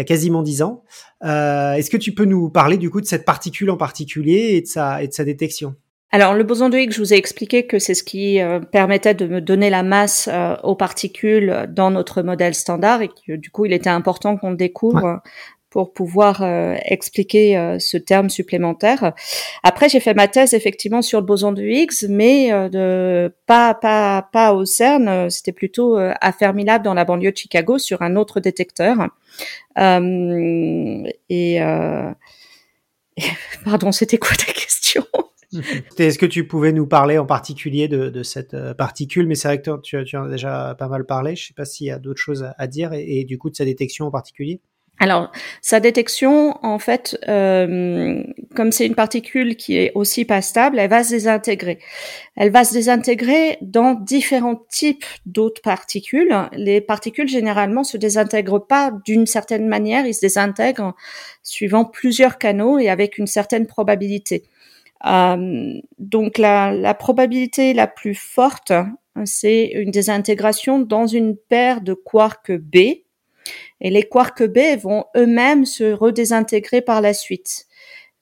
quasiment 0.06 0.42
dix 0.42 0.62
ans. 0.62 0.84
Euh, 1.22 1.74
est-ce 1.74 1.90
que 1.90 1.98
tu 1.98 2.14
peux 2.14 2.24
nous 2.24 2.48
parler 2.48 2.78
du 2.78 2.88
coup 2.88 3.02
de 3.02 3.06
cette 3.06 3.26
particule 3.26 3.68
en 3.70 3.76
particulier 3.76 4.56
et 4.56 4.62
de 4.62 5.02
et 5.02 5.08
de 5.08 5.12
sa 5.12 5.24
détection? 5.24 5.76
Alors 6.10 6.34
le 6.34 6.44
boson 6.44 6.68
de 6.68 6.78
Higgs, 6.78 6.92
je 6.92 6.98
vous 6.98 7.14
ai 7.14 7.16
expliqué 7.16 7.66
que 7.66 7.78
c'est 7.78 7.94
ce 7.94 8.02
qui 8.02 8.40
euh, 8.40 8.60
permettait 8.60 9.14
de 9.14 9.26
me 9.26 9.40
donner 9.40 9.70
la 9.70 9.82
masse 9.82 10.28
aux 10.62 10.74
particules 10.74 11.66
dans 11.68 11.90
notre 11.90 12.22
modèle 12.22 12.54
standard 12.54 13.02
et 13.02 13.08
que 13.08 13.36
du 13.36 13.50
coup 13.50 13.64
il 13.64 13.72
était 13.72 13.90
important 13.90 14.36
qu'on 14.36 14.50
le 14.50 14.56
découvre 14.56 15.22
pour 15.70 15.92
pouvoir 15.92 16.42
euh, 16.42 16.76
expliquer 16.84 17.56
euh, 17.56 17.78
ce 17.78 17.96
terme 17.96 18.28
supplémentaire. 18.28 19.12
Après, 19.62 19.88
j'ai 19.88 20.00
fait 20.00 20.14
ma 20.14 20.26
thèse 20.28 20.52
effectivement 20.52 21.00
sur 21.00 21.20
le 21.20 21.26
boson 21.26 21.52
de 21.52 21.62
Higgs, 21.62 22.08
mais 22.08 22.52
euh, 22.52 22.68
de, 22.68 23.32
pas 23.46 23.74
pas 23.74 24.28
pas 24.32 24.52
au 24.52 24.64
CERN. 24.64 25.30
C'était 25.30 25.52
plutôt 25.52 25.96
à 25.96 26.32
Fermilab 26.32 26.82
dans 26.82 26.94
la 26.94 27.04
banlieue 27.04 27.30
de 27.30 27.36
Chicago 27.36 27.78
sur 27.78 28.02
un 28.02 28.16
autre 28.16 28.40
détecteur. 28.40 28.96
et 29.76 31.60
pardon, 33.64 33.92
c'était 33.92 34.18
quoi 34.18 34.36
ta 34.36 34.52
question? 34.52 35.06
Est-ce 35.98 36.18
que 36.18 36.26
tu 36.26 36.46
pouvais 36.46 36.72
nous 36.72 36.86
parler 36.86 37.18
en 37.18 37.26
particulier 37.26 37.88
de, 37.88 38.08
de 38.08 38.22
cette 38.22 38.56
particule? 38.74 39.26
Mais 39.26 39.34
c'est 39.34 39.48
vrai 39.48 39.60
que 39.60 39.80
tu, 39.80 40.04
tu, 40.04 40.16
en 40.16 40.24
as 40.24 40.28
déjà 40.28 40.74
pas 40.78 40.88
mal 40.88 41.04
parlé. 41.04 41.36
Je 41.36 41.48
sais 41.48 41.54
pas 41.54 41.64
s'il 41.64 41.86
y 41.86 41.90
a 41.90 41.98
d'autres 41.98 42.20
choses 42.20 42.46
à, 42.56 42.66
dire 42.66 42.92
et, 42.92 43.20
et, 43.20 43.24
du 43.24 43.38
coup 43.38 43.50
de 43.50 43.56
sa 43.56 43.64
détection 43.64 44.06
en 44.06 44.10
particulier. 44.10 44.60
Alors, 45.02 45.32
sa 45.62 45.80
détection, 45.80 46.58
en 46.62 46.78
fait, 46.78 47.18
euh, 47.26 48.22
comme 48.54 48.70
c'est 48.70 48.84
une 48.84 48.94
particule 48.94 49.56
qui 49.56 49.78
est 49.78 49.92
aussi 49.94 50.26
pas 50.26 50.42
stable, 50.42 50.78
elle 50.78 50.90
va 50.90 51.02
se 51.02 51.08
désintégrer. 51.08 51.78
Elle 52.36 52.50
va 52.50 52.64
se 52.64 52.74
désintégrer 52.74 53.56
dans 53.62 53.94
différents 53.94 54.62
types 54.68 55.06
d'autres 55.24 55.62
particules. 55.62 56.34
Les 56.52 56.82
particules, 56.82 57.28
généralement, 57.28 57.82
se 57.82 57.96
désintègrent 57.96 58.66
pas 58.66 58.92
d'une 59.06 59.24
certaine 59.24 59.66
manière, 59.68 60.04
ils 60.04 60.12
se 60.12 60.20
désintègrent 60.20 60.94
suivant 61.42 61.86
plusieurs 61.86 62.36
canaux 62.36 62.78
et 62.78 62.90
avec 62.90 63.16
une 63.16 63.26
certaine 63.26 63.66
probabilité. 63.66 64.42
Euh, 65.06 65.74
donc, 65.98 66.38
la, 66.38 66.72
la 66.72 66.94
probabilité 66.94 67.72
la 67.74 67.86
plus 67.86 68.14
forte, 68.14 68.72
c'est 69.24 69.66
une 69.74 69.90
désintégration 69.90 70.78
dans 70.78 71.06
une 71.06 71.36
paire 71.36 71.80
de 71.80 71.94
quarks 71.94 72.52
B, 72.52 72.76
et 73.80 73.90
les 73.90 74.02
quarks 74.02 74.44
B 74.44 74.78
vont 74.80 75.04
eux-mêmes 75.16 75.64
se 75.64 75.92
redésintégrer 75.92 76.82
par 76.82 77.00
la 77.00 77.14
suite. 77.14 77.66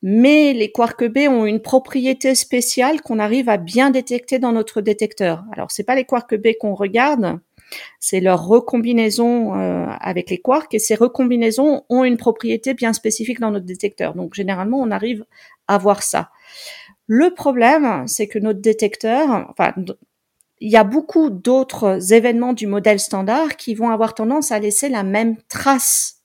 Mais 0.02 0.52
les 0.52 0.70
quarks 0.70 1.04
B 1.04 1.28
ont 1.28 1.44
une 1.44 1.60
propriété 1.60 2.36
spéciale 2.36 3.02
qu'on 3.02 3.18
arrive 3.18 3.48
à 3.48 3.56
bien 3.56 3.90
détecter 3.90 4.38
dans 4.38 4.52
notre 4.52 4.80
détecteur. 4.80 5.44
Alors 5.52 5.72
c'est 5.72 5.82
pas 5.82 5.96
les 5.96 6.04
quarks 6.04 6.36
B 6.36 6.48
qu'on 6.58 6.74
regarde, 6.74 7.40
c'est 8.00 8.20
leur 8.20 8.46
recombinaison 8.46 9.54
euh, 9.54 9.86
avec 10.00 10.30
les 10.30 10.38
quarks 10.38 10.74
et 10.74 10.78
ces 10.78 10.94
recombinaisons 10.94 11.84
ont 11.88 12.04
une 12.04 12.16
propriété 12.16 12.74
bien 12.74 12.92
spécifique 12.92 13.40
dans 13.40 13.50
notre 13.50 13.66
détecteur. 13.66 14.14
Donc 14.14 14.34
généralement 14.34 14.78
on 14.78 14.90
arrive 14.90 15.24
à 15.66 15.78
voir 15.78 16.02
ça. 16.02 16.30
Le 17.06 17.32
problème, 17.32 18.06
c'est 18.06 18.26
que 18.26 18.38
notre 18.38 18.60
détecteur, 18.60 19.46
enfin 19.50 19.72
il 20.60 20.70
y 20.70 20.76
a 20.76 20.84
beaucoup 20.84 21.30
d'autres 21.30 22.12
événements 22.12 22.52
du 22.52 22.66
modèle 22.66 22.98
standard 22.98 23.56
qui 23.56 23.74
vont 23.74 23.90
avoir 23.90 24.14
tendance 24.14 24.50
à 24.50 24.58
laisser 24.58 24.88
la 24.88 25.02
même 25.02 25.36
trace 25.48 26.22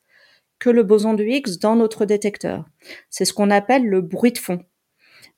que 0.60 0.70
le 0.70 0.84
boson 0.84 1.14
de 1.14 1.24
Higgs 1.24 1.60
dans 1.60 1.76
notre 1.76 2.06
détecteur. 2.06 2.66
C'est 3.10 3.26
ce 3.26 3.34
qu'on 3.34 3.52
appelle 3.52 3.86
le 3.86 4.02
bruit 4.02 4.32
de 4.32 4.38
fond. 4.38 4.64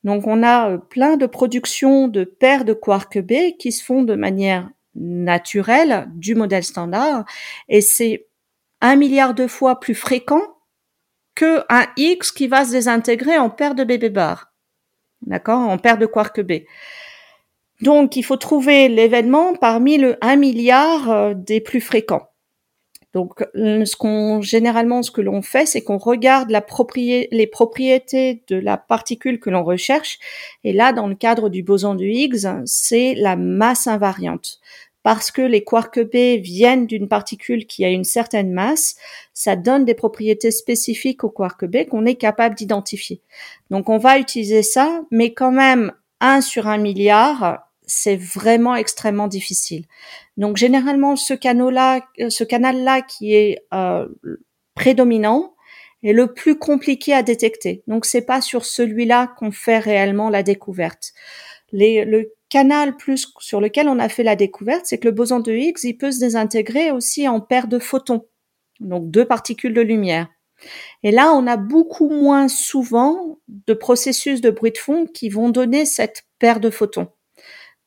Donc 0.03 0.27
on 0.27 0.43
a 0.43 0.69
euh, 0.69 0.77
plein 0.77 1.17
de 1.17 1.25
productions 1.25 2.07
de 2.07 2.23
paires 2.23 2.63
de 2.63 2.73
quarks 2.73 3.17
B 3.17 3.57
qui 3.57 3.71
se 3.71 3.83
font 3.83 4.03
de 4.03 4.13
manière 4.13 4.69
naturelle 4.95 6.07
du 6.15 6.35
modèle 6.35 6.63
standard 6.63 7.25
et 7.69 7.81
c'est 7.81 8.27
un 8.81 8.95
milliard 8.95 9.33
de 9.33 9.47
fois 9.47 9.79
plus 9.79 9.95
fréquent 9.95 10.41
que 11.35 11.61
un 11.69 11.85
X 11.97 12.31
qui 12.31 12.47
va 12.47 12.65
se 12.65 12.71
désintégrer 12.71 13.37
en 13.37 13.49
paire 13.49 13.75
de 13.75 13.83
bébé 13.83 14.09
bar. 14.09 14.53
D'accord? 15.21 15.59
En 15.59 15.77
paire 15.77 15.97
de 15.97 16.05
quarks 16.05 16.41
B. 16.41 16.63
Donc, 17.81 18.15
il 18.15 18.23
faut 18.23 18.37
trouver 18.37 18.87
l'événement 18.87 19.53
parmi 19.53 19.97
le 19.97 20.17
1 20.21 20.37
milliard 20.37 21.11
euh, 21.11 21.33
des 21.33 21.59
plus 21.59 21.81
fréquents. 21.81 22.29
Donc, 23.13 23.45
euh, 23.55 23.85
ce 23.85 23.95
qu'on 23.95 24.41
généralement, 24.41 25.01
ce 25.01 25.11
que 25.11 25.21
l'on 25.21 25.41
fait, 25.41 25.65
c'est 25.65 25.81
qu'on 25.81 25.97
regarde 25.97 26.49
la 26.49 26.65
les 27.31 27.47
propriétés 27.47 28.43
de 28.49 28.57
la 28.57 28.77
particule 28.77 29.39
que 29.39 29.49
l'on 29.49 29.63
recherche. 29.63 30.19
Et 30.63 30.73
là, 30.73 30.91
dans 30.91 31.07
le 31.07 31.15
cadre 31.15 31.49
du 31.49 31.63
boson 31.63 31.95
de 31.95 32.03
Higgs, 32.03 32.45
c'est 32.65 33.13
la 33.15 33.37
masse 33.37 33.87
invariante. 33.87 34.59
Parce 35.05 35.29
que 35.29 35.43
les 35.43 35.63
quarks 35.63 35.99
B 35.99 36.41
viennent 36.41 36.87
d'une 36.87 37.07
particule 37.07 37.67
qui 37.67 37.85
a 37.85 37.89
une 37.89 38.03
certaine 38.03 38.51
masse, 38.51 38.95
ça 39.35 39.55
donne 39.55 39.85
des 39.85 39.93
propriétés 39.93 40.49
spécifiques 40.49 41.23
aux 41.23 41.29
quarks 41.29 41.65
B 41.65 41.85
qu'on 41.87 42.07
est 42.07 42.15
capable 42.15 42.55
d'identifier. 42.55 43.21
Donc, 43.69 43.87
on 43.89 43.99
va 43.99 44.17
utiliser 44.17 44.63
ça, 44.63 45.03
mais 45.11 45.31
quand 45.31 45.51
même 45.51 45.91
1 46.21 46.41
sur 46.41 46.67
1 46.67 46.79
milliard, 46.79 47.69
c'est 47.85 48.15
vraiment 48.15 48.73
extrêmement 48.73 49.27
difficile. 49.27 49.85
Donc 50.37 50.57
généralement 50.57 51.15
ce 51.15 51.35
canal-là, 51.35 52.01
ce 52.29 52.43
canal-là 52.43 53.03
qui 53.03 53.35
est 53.35 53.63
euh, 53.75 54.07
prédominant 54.73 55.53
est 56.01 56.13
le 56.13 56.33
plus 56.33 56.57
compliqué 56.57 57.13
à 57.13 57.21
détecter. 57.21 57.83
Donc 57.85 58.07
c'est 58.07 58.25
pas 58.25 58.41
sur 58.41 58.65
celui-là 58.65 59.35
qu'on 59.37 59.51
fait 59.51 59.77
réellement 59.77 60.31
la 60.31 60.41
découverte. 60.41 61.13
Canal 62.55 62.95
plus 62.95 63.27
sur 63.39 63.59
lequel 63.59 63.89
on 63.89 63.99
a 63.99 64.07
fait 64.07 64.23
la 64.23 64.37
découverte, 64.37 64.85
c'est 64.85 64.97
que 64.97 65.09
le 65.09 65.11
boson 65.11 65.41
de 65.41 65.51
Higgs, 65.51 65.83
il 65.83 65.97
peut 65.97 66.11
se 66.11 66.21
désintégrer 66.21 66.89
aussi 66.89 67.27
en 67.27 67.41
paires 67.41 67.67
de 67.67 67.79
photons, 67.79 68.27
donc 68.79 69.11
deux 69.11 69.25
particules 69.25 69.73
de 69.73 69.81
lumière. 69.81 70.29
Et 71.03 71.11
là, 71.11 71.33
on 71.33 71.47
a 71.47 71.57
beaucoup 71.57 72.07
moins 72.07 72.47
souvent 72.47 73.39
de 73.49 73.73
processus 73.73 74.39
de 74.39 74.51
bruit 74.51 74.71
de 74.71 74.77
fond 74.77 75.05
qui 75.05 75.27
vont 75.27 75.49
donner 75.49 75.85
cette 75.85 76.23
paire 76.39 76.61
de 76.61 76.69
photons. 76.69 77.09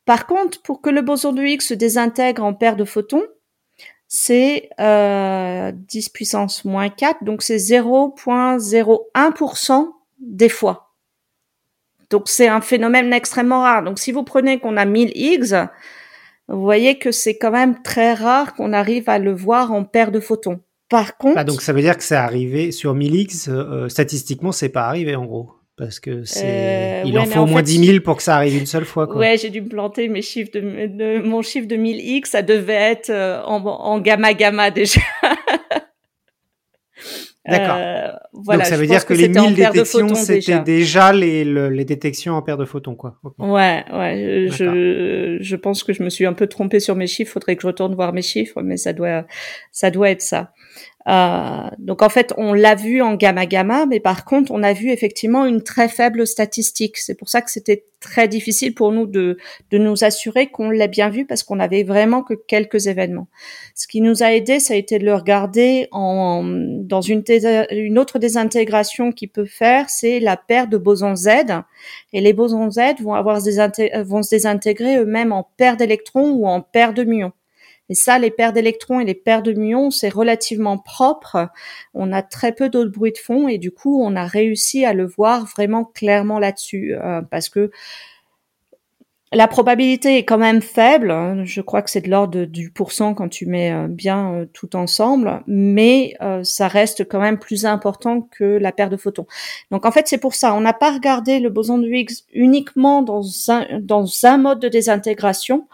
Par 0.05 0.27
contre, 0.27 0.61
pour 0.61 0.81
que 0.81 0.91
le 0.91 1.01
boson 1.01 1.33
de 1.33 1.41
Higgs 1.41 1.63
se 1.63 1.73
désintègre 1.73 2.43
en 2.43 2.53
paire 2.53 2.75
de 2.75 2.85
photons, 2.85 3.25
c'est 4.07 4.69
euh, 4.79 5.71
10 5.73 6.09
puissance 6.09 6.63
moins 6.63 6.89
4, 6.89 7.23
donc 7.23 7.41
c'est 7.41 7.57
0.01% 7.57 9.87
des 10.19 10.49
fois. 10.49 10.88
Donc 12.09 12.23
c'est 12.25 12.47
un 12.47 12.61
phénomène 12.61 13.13
extrêmement 13.13 13.61
rare. 13.61 13.83
Donc 13.83 13.99
si 13.99 14.11
vous 14.11 14.23
prenez 14.23 14.59
qu'on 14.59 14.77
a 14.77 14.85
1000 14.85 15.11
Higgs, 15.15 15.55
vous 16.47 16.61
voyez 16.61 16.97
que 16.97 17.11
c'est 17.11 17.37
quand 17.37 17.51
même 17.51 17.81
très 17.83 18.13
rare 18.13 18.55
qu'on 18.55 18.73
arrive 18.73 19.09
à 19.09 19.19
le 19.19 19.31
voir 19.31 19.71
en 19.71 19.83
paire 19.83 20.11
de 20.11 20.19
photons. 20.19 20.59
Par 20.89 21.17
contre, 21.17 21.37
ah, 21.37 21.43
donc 21.43 21.61
ça 21.61 21.71
veut 21.71 21.81
dire 21.81 21.95
que 21.95 22.03
c'est 22.03 22.15
arrivé 22.15 22.71
sur 22.71 22.95
1000 22.95 23.15
Higgs, 23.15 23.49
euh, 23.49 23.89
statistiquement 23.89 24.51
c'est 24.51 24.69
pas 24.69 24.87
arrivé 24.87 25.15
en 25.15 25.25
gros 25.25 25.51
parce 25.77 25.99
que 26.01 26.25
c'est 26.25 27.03
euh, 27.03 27.03
il 27.05 27.17
en 27.17 27.25
faut 27.25 27.39
au 27.39 27.45
moins 27.45 27.61
10 27.61 27.85
000 27.85 27.99
pour 28.01 28.17
que 28.17 28.23
ça 28.23 28.35
arrive 28.35 28.57
une 28.57 28.65
seule 28.65 28.83
fois 28.83 29.07
quoi. 29.07 29.17
Ouais, 29.17 29.37
j'ai 29.37 29.49
dû 29.49 29.61
me 29.61 29.69
planter 29.69 30.09
mes 30.09 30.21
chiffres 30.21 30.51
de, 30.53 31.21
mon 31.21 31.41
chiffre 31.41 31.67
de 31.67 31.77
1000x, 31.77 32.25
ça 32.25 32.41
devait 32.41 32.73
être 32.73 33.11
euh, 33.11 33.41
en, 33.43 33.63
en 33.65 33.99
gamma 33.99 34.33
gamma 34.33 34.71
déjà. 34.71 34.99
D'accord. 37.49 37.77
Euh, 37.77 38.11
voilà. 38.33 38.63
Donc 38.63 38.69
ça 38.69 38.77
veut 38.77 38.87
dire 38.87 39.05
que, 39.05 39.13
les 39.13 39.29
1000 39.29 39.55
détections, 39.55 40.15
c'était 40.15 40.59
déjà, 40.59 41.11
les, 41.13 41.43
les 41.43 41.85
détections 41.85 42.33
en 42.33 42.41
paire 42.41 42.57
de 42.57 42.65
photons, 42.65 42.95
quoi. 42.95 43.19
Ouais, 43.37 43.83
ouais. 43.93 44.47
Je, 44.49 45.37
je 45.39 45.55
pense 45.55 45.83
que 45.83 45.93
je 45.93 46.03
me 46.03 46.09
suis 46.09 46.25
un 46.25 46.33
peu 46.33 46.47
trompée 46.47 46.79
sur 46.79 46.95
mes 46.95 47.07
chiffres. 47.07 47.33
Faudrait 47.33 47.55
que 47.55 47.61
je 47.61 47.67
retourne 47.67 47.95
voir 47.95 48.13
mes 48.13 48.21
chiffres, 48.21 48.61
mais 48.61 48.77
ça 48.77 48.93
doit, 48.93 49.25
ça 49.71 49.91
doit 49.91 50.09
être 50.09 50.21
ça. 50.21 50.51
Euh, 51.07 51.69
donc 51.77 52.01
en 52.01 52.09
fait, 52.09 52.33
on 52.37 52.53
l'a 52.53 52.75
vu 52.75 53.01
en 53.01 53.15
gamma 53.15 53.45
gamma, 53.45 53.85
mais 53.85 53.99
par 53.99 54.25
contre, 54.25 54.51
on 54.51 54.61
a 54.63 54.73
vu 54.73 54.91
effectivement 54.91 55.45
une 55.45 55.63
très 55.63 55.87
faible 55.87 56.27
statistique. 56.27 56.97
C'est 56.97 57.15
pour 57.15 57.29
ça 57.29 57.41
que 57.41 57.49
c'était 57.49 57.85
très 57.99 58.27
difficile 58.27 58.73
pour 58.73 58.91
nous 58.91 59.07
de, 59.07 59.37
de 59.71 59.77
nous 59.77 60.03
assurer 60.03 60.47
qu'on 60.47 60.69
l'a 60.69 60.87
bien 60.87 61.09
vu 61.09 61.25
parce 61.25 61.43
qu'on 61.43 61.59
avait 61.59 61.83
vraiment 61.83 62.21
que 62.21 62.33
quelques 62.33 62.87
événements. 62.87 63.27
Ce 63.75 63.87
qui 63.87 64.01
nous 64.01 64.23
a 64.23 64.33
aidé, 64.33 64.59
ça 64.59 64.73
a 64.73 64.77
été 64.77 64.99
de 64.99 65.05
le 65.05 65.15
regarder 65.15 65.87
en, 65.91 66.43
dans 66.43 67.01
une, 67.01 67.23
une 67.71 67.97
autre 67.97 68.19
désintégration 68.19 69.11
qu'il 69.11 69.29
peut 69.29 69.45
faire, 69.45 69.89
c'est 69.89 70.19
la 70.19 70.37
paire 70.37 70.67
de 70.67 70.77
bosons 70.77 71.15
Z. 71.15 71.29
Et 72.13 72.21
les 72.21 72.33
bosons 72.33 72.69
Z 72.69 73.01
vont 73.01 73.13
avoir 73.13 73.41
des 73.41 73.59
vont 74.03 74.21
se 74.21 74.29
désintégrer 74.29 74.97
eux-mêmes 74.97 75.31
en 75.31 75.47
paire 75.57 75.77
d'électrons 75.77 76.31
ou 76.31 76.45
en 76.45 76.61
paire 76.61 76.93
de 76.93 77.03
muons. 77.03 77.31
Et 77.89 77.95
ça, 77.95 78.19
les 78.19 78.31
paires 78.31 78.53
d'électrons 78.53 78.99
et 78.99 79.05
les 79.05 79.15
paires 79.15 79.41
de 79.41 79.53
muons, 79.53 79.89
c'est 79.89 80.09
relativement 80.09 80.77
propre. 80.77 81.49
On 81.93 82.13
a 82.13 82.21
très 82.21 82.53
peu 82.53 82.69
d'autres 82.69 82.91
bruits 82.91 83.11
de 83.11 83.17
fond 83.17 83.47
et 83.47 83.57
du 83.57 83.71
coup, 83.71 84.01
on 84.01 84.15
a 84.15 84.25
réussi 84.25 84.85
à 84.85 84.93
le 84.93 85.05
voir 85.05 85.45
vraiment 85.45 85.83
clairement 85.85 86.39
là-dessus 86.39 86.93
euh, 86.95 87.21
parce 87.21 87.49
que 87.49 87.71
la 89.31 89.47
probabilité 89.47 90.17
est 90.17 90.25
quand 90.25 90.39
même 90.39 90.61
faible. 90.61 91.43
Je 91.45 91.61
crois 91.61 91.83
que 91.83 91.91
c'est 91.91 92.01
de 92.01 92.09
l'ordre 92.09 92.45
du 92.45 92.71
pourcent 92.71 93.13
quand 93.13 93.29
tu 93.29 93.45
mets 93.45 93.71
euh, 93.71 93.87
bien 93.87 94.33
euh, 94.33 94.45
tout 94.53 94.75
ensemble, 94.75 95.43
mais 95.47 96.15
ça 96.43 96.67
reste 96.67 97.07
quand 97.07 97.19
même 97.19 97.39
plus 97.39 97.65
important 97.65 98.21
que 98.21 98.43
la 98.43 98.71
paire 98.71 98.89
de 98.89 98.97
photons. 98.97 99.27
Donc 99.71 99.85
en 99.85 99.91
fait, 99.91 100.07
c'est 100.07 100.17
pour 100.19 100.35
ça. 100.35 100.53
On 100.53 100.61
n'a 100.61 100.73
pas 100.73 100.91
regardé 100.91 101.39
le 101.39 101.49
boson 101.49 101.79
de 101.79 101.87
Higgs 101.87 102.23
uniquement 102.33 103.01
dans 103.01 103.23
un, 103.49 103.79
dans 103.79 104.07
un 104.23 104.37
mode 104.37 104.59
de 104.59 104.67
désintégration 104.67 105.67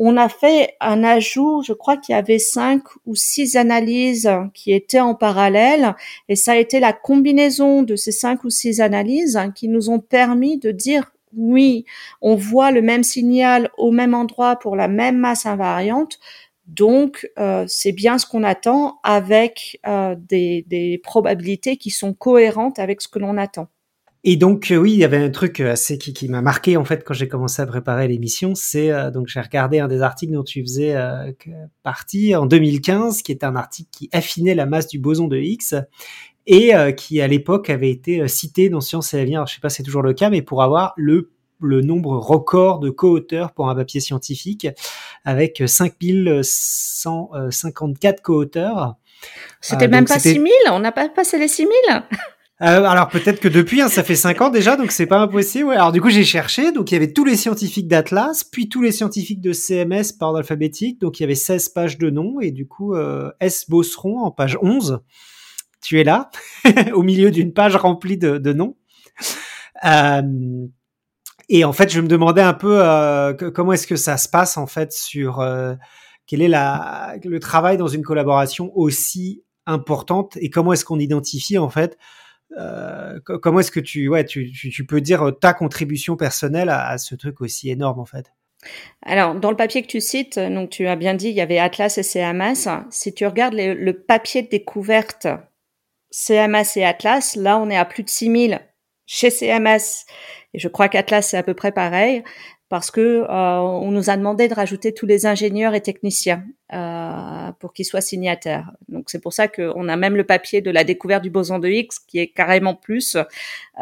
on 0.00 0.16
a 0.16 0.28
fait 0.28 0.76
un 0.80 1.02
ajout, 1.02 1.62
je 1.66 1.72
crois 1.72 1.96
qu'il 1.96 2.14
y 2.14 2.18
avait 2.18 2.38
cinq 2.38 2.82
ou 3.04 3.16
six 3.16 3.56
analyses 3.56 4.30
qui 4.54 4.72
étaient 4.72 5.00
en 5.00 5.16
parallèle, 5.16 5.96
et 6.28 6.36
ça 6.36 6.52
a 6.52 6.56
été 6.56 6.78
la 6.78 6.92
combinaison 6.92 7.82
de 7.82 7.96
ces 7.96 8.12
cinq 8.12 8.44
ou 8.44 8.50
six 8.50 8.80
analyses 8.80 9.38
qui 9.56 9.66
nous 9.66 9.90
ont 9.90 9.98
permis 9.98 10.56
de 10.56 10.70
dire 10.70 11.12
oui, 11.36 11.84
on 12.22 12.36
voit 12.36 12.70
le 12.70 12.80
même 12.80 13.02
signal 13.02 13.70
au 13.76 13.90
même 13.90 14.14
endroit 14.14 14.56
pour 14.56 14.76
la 14.76 14.86
même 14.86 15.18
masse 15.18 15.46
invariante, 15.46 16.20
donc 16.66 17.28
euh, 17.38 17.64
c'est 17.66 17.92
bien 17.92 18.18
ce 18.18 18.26
qu'on 18.26 18.44
attend 18.44 19.00
avec 19.02 19.80
euh, 19.86 20.14
des 20.16 21.00
probabilités 21.02 21.76
qui 21.76 21.90
sont 21.90 22.14
cohérentes 22.14 22.78
avec 22.78 23.00
ce 23.00 23.08
que 23.08 23.18
l'on 23.18 23.36
attend. 23.36 23.66
Et 24.30 24.36
donc 24.36 24.70
euh, 24.70 24.76
oui, 24.76 24.92
il 24.92 24.98
y 24.98 25.04
avait 25.04 25.16
un 25.16 25.30
truc 25.30 25.58
euh, 25.58 25.72
assez 25.72 25.96
qui, 25.96 26.12
qui 26.12 26.28
m'a 26.28 26.42
marqué 26.42 26.76
en 26.76 26.84
fait 26.84 27.02
quand 27.02 27.14
j'ai 27.14 27.28
commencé 27.28 27.62
à 27.62 27.66
préparer 27.66 28.06
l'émission, 28.08 28.54
c'est 28.54 28.90
euh, 28.90 29.10
donc 29.10 29.26
j'ai 29.26 29.40
regardé 29.40 29.78
un 29.78 29.88
des 29.88 30.02
articles 30.02 30.34
dont 30.34 30.42
tu 30.42 30.60
faisais 30.60 30.94
partie 31.82 32.36
en 32.36 32.44
2015, 32.44 33.22
qui 33.22 33.32
est 33.32 33.42
un 33.42 33.56
article 33.56 33.88
qui 33.90 34.10
affinait 34.12 34.54
la 34.54 34.66
masse 34.66 34.86
du 34.86 34.98
boson 34.98 35.28
de 35.28 35.38
Higgs 35.38 35.76
et 36.46 36.72
qui 36.94 37.22
à 37.22 37.26
l'époque 37.26 37.70
avait 37.70 37.90
été 37.90 38.28
cité 38.28 38.68
dans 38.68 38.82
Science 38.82 39.14
et 39.14 39.20
Avenir. 39.20 39.46
Je 39.46 39.54
sais 39.54 39.62
pas 39.62 39.70
si 39.70 39.78
c'est 39.78 39.82
toujours 39.82 40.02
le 40.02 40.12
cas, 40.12 40.28
mais 40.28 40.42
pour 40.42 40.62
avoir 40.62 40.92
le 40.98 41.30
le 41.62 41.80
nombre 41.80 42.18
record 42.18 42.80
de 42.80 42.90
co-auteurs 42.90 43.52
pour 43.52 43.70
un 43.70 43.74
papier 43.74 44.00
scientifique 44.00 44.68
avec 45.24 45.62
5154 45.64 48.20
co-auteurs. 48.20 48.96
C'était 49.62 49.88
même 49.88 50.04
pas 50.04 50.18
6000, 50.18 50.52
on 50.70 50.80
n'a 50.80 50.92
pas 50.92 51.08
passé 51.08 51.38
les 51.38 51.48
6000 51.48 51.72
euh, 52.60 52.84
alors 52.84 53.08
peut-être 53.08 53.40
que 53.40 53.48
depuis, 53.48 53.80
hein, 53.80 53.88
ça 53.88 54.02
fait 54.02 54.16
cinq 54.16 54.40
ans 54.40 54.50
déjà, 54.50 54.76
donc 54.76 54.90
c'est 54.90 55.06
pas 55.06 55.20
impossible. 55.20 55.68
Ouais. 55.68 55.76
Alors 55.76 55.92
du 55.92 56.00
coup, 56.00 56.10
j'ai 56.10 56.24
cherché, 56.24 56.72
donc 56.72 56.90
il 56.90 56.94
y 56.94 56.96
avait 56.96 57.12
tous 57.12 57.24
les 57.24 57.36
scientifiques 57.36 57.88
d'Atlas, 57.88 58.44
puis 58.44 58.68
tous 58.68 58.82
les 58.82 58.92
scientifiques 58.92 59.40
de 59.40 59.52
CMS 59.52 60.12
par 60.18 60.28
ordre 60.28 60.38
alphabétique, 60.38 61.00
donc 61.00 61.20
il 61.20 61.22
y 61.22 61.24
avait 61.24 61.34
16 61.34 61.68
pages 61.70 61.98
de 61.98 62.10
noms, 62.10 62.40
et 62.40 62.50
du 62.50 62.66
coup, 62.66 62.94
euh, 62.94 63.30
S. 63.40 63.68
Bosseron 63.68 64.18
en 64.20 64.30
page 64.30 64.58
11, 64.62 65.00
tu 65.82 66.00
es 66.00 66.04
là, 66.04 66.30
au 66.94 67.02
milieu 67.02 67.30
d'une 67.30 67.52
page 67.52 67.76
remplie 67.76 68.18
de, 68.18 68.38
de 68.38 68.52
noms. 68.52 68.76
Euh, 69.84 70.66
et 71.48 71.64
en 71.64 71.72
fait, 71.72 71.90
je 71.90 72.00
me 72.00 72.08
demandais 72.08 72.42
un 72.42 72.54
peu 72.54 72.80
euh, 72.82 73.32
comment 73.32 73.72
est-ce 73.72 73.86
que 73.86 73.96
ça 73.96 74.16
se 74.16 74.28
passe 74.28 74.56
en 74.56 74.66
fait 74.66 74.92
sur 74.92 75.40
euh, 75.40 75.74
quel 76.26 76.42
est 76.42 76.48
la, 76.48 77.16
le 77.24 77.40
travail 77.40 77.78
dans 77.78 77.86
une 77.86 78.02
collaboration 78.02 78.70
aussi 78.74 79.42
importante 79.66 80.36
et 80.40 80.50
comment 80.50 80.72
est-ce 80.72 80.84
qu'on 80.84 80.98
identifie 80.98 81.58
en 81.58 81.70
fait 81.70 81.96
euh, 82.56 83.18
comment 83.20 83.60
est-ce 83.60 83.70
que 83.70 83.80
tu, 83.80 84.08
ouais, 84.08 84.24
tu, 84.24 84.50
tu, 84.50 84.86
peux 84.86 85.00
dire 85.00 85.22
euh, 85.22 85.30
ta 85.32 85.52
contribution 85.52 86.16
personnelle 86.16 86.70
à, 86.70 86.96
ce 86.98 87.14
truc 87.14 87.40
aussi 87.40 87.70
énorme 87.70 88.00
en 88.00 88.04
fait? 88.04 88.32
Alors, 89.02 89.34
dans 89.34 89.50
le 89.50 89.56
papier 89.56 89.82
que 89.82 89.86
tu 89.86 90.00
cites, 90.00 90.38
donc 90.38 90.70
tu 90.70 90.86
as 90.88 90.96
bien 90.96 91.14
dit, 91.14 91.28
il 91.28 91.34
y 91.34 91.40
avait 91.40 91.58
Atlas 91.58 91.96
et 91.98 92.02
CMS. 92.02 92.68
Si 92.90 93.14
tu 93.14 93.24
regardes 93.26 93.54
le 93.54 93.92
papier 93.92 94.42
de 94.42 94.48
découverte 94.48 95.28
CMS 96.10 96.76
et 96.76 96.84
Atlas, 96.84 97.36
là, 97.36 97.58
on 97.58 97.70
est 97.70 97.76
à 97.76 97.84
plus 97.84 98.02
de 98.02 98.08
6000 98.08 98.60
chez 99.06 99.30
CMS. 99.30 100.06
Et 100.54 100.58
je 100.58 100.68
crois 100.68 100.88
qu'Atlas, 100.88 101.28
c'est 101.28 101.36
à 101.36 101.42
peu 101.42 101.54
près 101.54 101.70
pareil 101.70 102.24
parce 102.68 102.90
que 102.90 103.00
euh, 103.00 103.58
on 103.60 103.90
nous 103.90 104.10
a 104.10 104.16
demandé 104.16 104.46
de 104.46 104.54
rajouter 104.54 104.92
tous 104.92 105.06
les 105.06 105.24
ingénieurs 105.24 105.74
et 105.74 105.80
techniciens 105.80 106.44
euh, 106.74 107.50
pour 107.60 107.72
qu'ils 107.72 107.86
soient 107.86 108.02
signataires. 108.02 108.72
Donc 108.88 109.08
c'est 109.08 109.20
pour 109.20 109.32
ça 109.32 109.48
qu'on 109.48 109.88
a 109.88 109.96
même 109.96 110.16
le 110.16 110.24
papier 110.24 110.60
de 110.60 110.70
la 110.70 110.84
découverte 110.84 111.22
du 111.22 111.30
boson 111.30 111.58
de 111.58 111.68
Higgs 111.68 111.88
qui 112.06 112.18
est 112.18 112.28
carrément 112.28 112.74
plus 112.74 113.16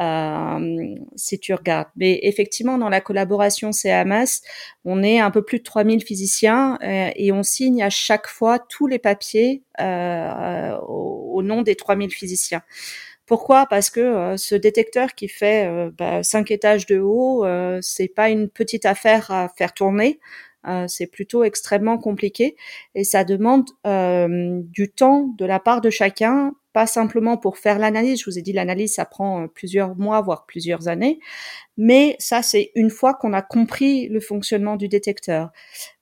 euh, 0.01 0.95
si 1.17 1.41
tu 1.41 1.53
regardes. 1.53 1.89
Mais 1.97 2.21
effectivement, 2.23 2.79
dans 2.79 2.89
la 2.89 3.01
collaboration 3.01 3.71
CAMAS, 3.73 4.43
on 4.85 5.03
est 5.03 5.19
un 5.19 5.33
peu 5.33 5.43
plus 5.43 5.59
de 5.59 5.65
3000 5.65 6.05
physiciens 6.05 6.79
euh, 6.83 7.11
et 7.17 7.33
on 7.33 7.43
signe 7.43 7.83
à 7.83 7.91
chaque 7.91 8.29
fois 8.29 8.61
tous 8.61 8.87
les 8.87 9.01
papiers 9.01 9.65
euh, 9.81 10.77
au, 10.87 11.33
au 11.35 11.43
nom 11.43 11.63
des 11.63 11.75
3000 11.75 12.11
physiciens. 12.13 12.63
Pourquoi? 13.27 13.67
Parce 13.67 13.91
que 13.91 14.01
euh, 14.01 14.37
ce 14.37 14.55
détecteur 14.55 15.15
qui 15.15 15.29
fait 15.29 15.67
euh, 15.69 15.91
bah, 15.97 16.23
cinq 16.23 16.51
étages 16.53 16.87
de 16.87 16.99
haut, 16.99 17.45
euh, 17.45 17.81
c'est 17.83 18.09
pas 18.09 18.31
une 18.31 18.49
petite 18.49 18.87
affaire 18.87 19.31
à 19.31 19.49
faire 19.49 19.75
tourner. 19.75 20.21
c'est 20.89 21.07
plutôt 21.07 21.45
extrêmement 21.45 21.97
compliqué 21.99 22.57
et 22.97 23.05
ça 23.05 23.23
demande 23.25 23.67
du 24.75 24.91
temps 24.91 25.29
de 25.39 25.45
la 25.47 25.61
part 25.61 25.81
de 25.81 25.91
chacun 25.91 26.55
pas 26.77 26.87
simplement 26.87 27.39
pour 27.39 27.57
faire 27.57 27.79
l'analyse. 27.79 28.21
Je 28.21 28.27
vous 28.27 28.39
ai 28.39 28.43
dit, 28.43 28.53
l'analyse, 28.53 28.97
ça 28.97 29.07
prend 29.07 29.45
euh, 29.45 29.47
plusieurs 29.47 29.97
mois, 29.97 30.21
voire 30.21 30.45
plusieurs 30.45 30.89
années. 30.89 31.21
Mais 31.79 32.17
ça, 32.19 32.43
c'est 32.43 32.71
une 32.75 32.91
fois 32.91 33.15
qu'on 33.15 33.33
a 33.33 33.41
compris 33.41 34.09
le 34.09 34.21
fonctionnement 34.21 34.77
du 34.77 34.87
détecteur. 34.87 35.53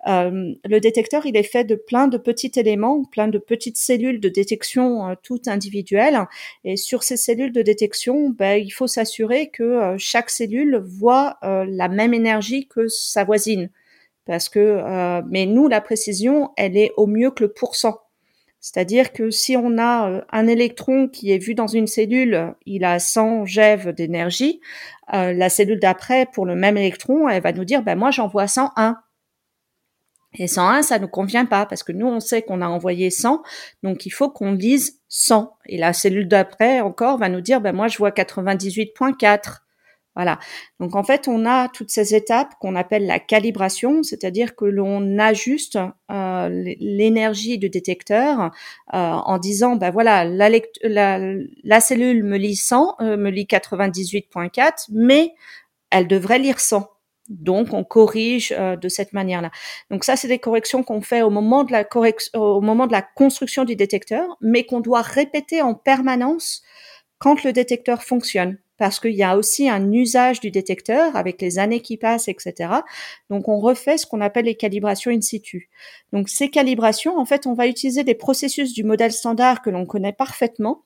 Euh, 0.09 0.53
le 0.65 0.81
détecteur, 0.81 1.27
il 1.27 1.37
est 1.37 1.45
fait 1.45 1.63
de 1.63 1.77
plein 1.77 2.09
de 2.09 2.19
petits 2.19 2.51
éléments, 2.57 3.05
plein 3.05 3.29
de 3.29 3.39
petites 3.39 3.77
cellules 3.77 4.19
de 4.19 4.29
détection 4.29 5.11
euh, 5.11 5.15
toutes 5.23 5.47
individuelles. 5.47 6.19
Et 6.65 6.77
sur 6.77 7.05
ces 7.05 7.19
cellules 7.19 7.53
de 7.53 7.63
détection, 7.63 8.31
ben, 8.31 8.61
il 8.61 8.71
faut 8.71 8.89
s'assurer 8.89 9.51
que 9.51 9.95
chaque 9.97 10.29
cellule 10.29 10.83
voit 10.85 11.39
la 11.43 11.89
même 11.89 12.15
énergie 12.15 12.67
que 12.67 12.89
sa 12.89 13.23
voisine. 13.23 13.71
Parce 14.27 14.49
que, 14.49 15.23
mais 15.31 15.47
nous, 15.47 15.69
la 15.69 15.81
précision, 15.81 16.51
elle 16.57 16.77
est 16.77 16.91
au 16.97 17.07
mieux 17.07 17.31
que 17.31 17.45
le 17.45 17.53
pourcent. 17.53 18.04
C'est-à-dire 18.65 19.13
que 19.13 19.31
si 19.31 19.59
on 19.59 19.77
a 19.77 20.09
euh, 20.09 20.21
un 20.33 20.47
électron 20.47 21.07
qui 21.07 21.31
est 21.31 21.39
vu 21.39 21.55
dans 21.55 21.67
une 21.67 21.87
cellule, 21.87 22.55
il 22.65 22.87
a 22.87 22.99
100 22.99 23.45
GeV 23.45 23.93
d'énergie, 23.93 24.63
euh, 25.13 25.35
la 25.35 25.51
cellule 25.51 25.79
d'après, 25.79 26.25
pour 26.33 26.47
le 26.47 26.55
même 26.55 26.79
électron, 26.79 27.29
elle 27.29 27.43
va 27.43 27.53
nous 27.53 27.67
dire, 27.67 27.83
ben 27.83 27.95
moi 27.95 28.11
j'en 28.11 28.27
vois 28.27 28.47
101. 28.47 28.97
Et 30.39 30.47
101, 30.47 30.81
ça 30.81 30.99
ne 30.99 31.05
convient 31.05 31.45
pas 31.45 31.67
parce 31.67 31.83
que 31.83 31.93
nous, 31.93 32.07
on 32.07 32.21
sait 32.21 32.41
qu'on 32.41 32.63
a 32.63 32.67
envoyé 32.67 33.11
100, 33.11 33.43
donc 33.83 34.07
il 34.07 34.11
faut 34.11 34.31
qu'on 34.31 34.53
lise 34.53 34.99
100. 35.11 35.59
Et 35.67 35.77
la 35.77 35.93
cellule 35.93 36.27
d'après 36.27 36.81
encore 36.81 37.19
va 37.19 37.29
nous 37.29 37.43
dire, 37.43 37.61
ben 37.61 37.75
moi 37.75 37.89
je 37.89 37.99
vois 37.99 38.13
98.4. 38.13 39.64
Voilà. 40.17 40.39
Donc 40.79 40.95
en 40.95 41.03
fait, 41.03 41.27
on 41.27 41.45
a 41.45 41.69
toutes 41.69 41.91
ces 41.91 42.15
étapes 42.15 42.55
qu'on 42.61 42.77
appelle 42.77 43.07
la 43.07 43.19
calibration, 43.19 44.05
c'est-à-dire 44.05 44.55
que 44.55 44.65
l'on 44.65 45.19
ajuste 45.19 45.79
euh, 46.11 46.49
l'énergie 46.79 47.59
du 47.59 47.69
détecteur 47.69 48.53
euh, 48.95 48.97
en 48.97 49.39
disant, 49.39 49.75
ben 49.75 49.91
voilà, 49.91 50.25
la, 50.25 50.51
la, 50.83 51.81
cellule 51.81 52.23
me 52.23 52.37
lit 52.39 52.55
100, 52.55 52.97
euh, 53.01 53.17
me 53.17 53.31
lit 53.31 53.47
98.4, 53.47 54.87
mais 54.93 55.35
elle 55.91 56.07
devrait 56.07 56.39
lire 56.39 56.61
100. 56.61 56.89
Donc, 57.31 57.73
on 57.73 57.85
corrige 57.85 58.51
de 58.51 58.89
cette 58.91 59.15
manière-là. 59.15 59.51
Donc, 59.91 60.05
ça, 60.05 60.15
c'est 60.15 60.29
des 60.29 60.39
corrections 60.39 60.83
qu'on 60.83 61.01
fait 61.01 61.23
au 61.23 61.31
moment 61.31 61.65
de 61.65 61.73
la 61.73 61.87
au 62.35 62.61
moment 62.61 62.87
de 62.87 62.93
la 62.93 63.01
construction 63.01 63.65
du 63.65 63.77
détecteur, 63.77 64.37
mais 64.43 64.65
qu'on 64.65 64.81
doit 64.81 65.01
répéter 65.01 65.63
en 65.63 65.75
permanence 65.75 66.63
quand 67.19 67.43
le 67.43 67.55
détecteur 67.55 68.03
fonctionne 68.03 68.59
parce 68.77 68.99
qu'il 68.99 69.15
y 69.15 69.23
a 69.23 69.37
aussi 69.37 69.69
un 69.69 69.93
usage 69.93 70.41
du 70.41 70.51
détecteur 70.51 71.15
avec 71.17 71.41
les 71.41 71.59
années 71.59 71.81
qui 71.81 71.97
passent, 71.97 72.29
etc. 72.29 72.71
Donc 73.31 73.49
on 73.49 73.59
refait 73.59 73.99
ce 73.99 74.07
qu'on 74.07 74.21
appelle 74.21 74.47
les 74.47 74.57
calibrations 74.57 75.11
in 75.11 75.21
situ. 75.21 75.71
Donc 76.13 76.29
ces 76.29 76.51
calibrations, 76.51 77.19
en 77.19 77.25
fait, 77.25 77.47
on 77.47 77.55
va 77.55 77.67
utiliser 77.67 78.05
des 78.05 78.15
processus 78.15 78.73
du 78.73 78.85
modèle 78.85 79.13
standard 79.13 79.63
que 79.63 79.71
l'on 79.71 79.87
connaît 79.87 80.13
parfaitement. 80.13 80.85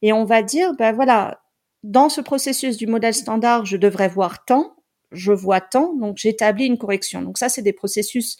Et 0.00 0.12
on 0.12 0.24
va 0.24 0.42
dire, 0.42 0.72
ben 0.74 0.92
voilà, 0.92 1.40
dans 1.82 2.08
ce 2.08 2.20
processus 2.20 2.76
du 2.76 2.86
modèle 2.86 3.14
standard, 3.14 3.66
je 3.66 3.76
devrais 3.76 4.08
voir 4.08 4.44
tant, 4.44 4.74
je 5.12 5.32
vois 5.32 5.60
tant, 5.60 5.94
donc 5.94 6.16
j'établis 6.16 6.66
une 6.66 6.78
correction. 6.78 7.22
Donc 7.22 7.38
ça, 7.38 7.48
c'est 7.48 7.62
des 7.62 7.72
processus 7.72 8.38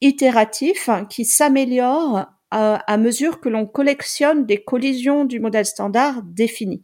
itératifs 0.00 0.88
qui 1.10 1.24
s'améliorent 1.24 2.26
à, 2.50 2.96
mesure 2.96 3.40
que 3.40 3.48
l'on 3.48 3.66
collectionne 3.66 4.44
des 4.44 4.62
collisions 4.62 5.24
du 5.24 5.38
modèle 5.38 5.66
standard 5.66 6.22
défini. 6.24 6.82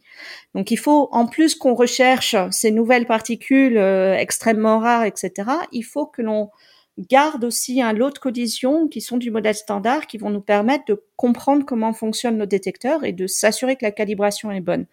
Donc 0.55 0.71
il 0.71 0.77
faut, 0.77 1.09
en 1.11 1.27
plus 1.27 1.55
qu'on 1.55 1.75
recherche 1.75 2.35
ces 2.51 2.71
nouvelles 2.71 3.05
particules 3.05 3.77
euh, 3.77 4.15
extrêmement 4.15 4.79
rares, 4.79 5.03
etc., 5.03 5.49
il 5.73 5.83
faut 5.83 6.05
que 6.05 6.21
l'on 6.21 6.49
garde 6.97 7.43
aussi 7.43 7.81
un 7.81 7.93
lot 7.93 8.11
de 8.11 8.17
collisions 8.17 8.87
qui 8.87 9.01
sont 9.01 9.17
du 9.17 9.29
modèle 9.29 9.55
standard, 9.55 10.07
qui 10.07 10.17
vont 10.17 10.29
nous 10.29 10.41
permettre 10.41 10.85
de 10.85 11.03
comprendre 11.15 11.65
comment 11.65 11.93
fonctionnent 11.93 12.37
nos 12.37 12.45
détecteurs 12.45 13.03
et 13.03 13.11
de 13.11 13.27
s'assurer 13.27 13.75
que 13.75 13.85
la 13.85 13.91
calibration 13.91 14.51
est 14.51 14.61
bonne. 14.61 14.87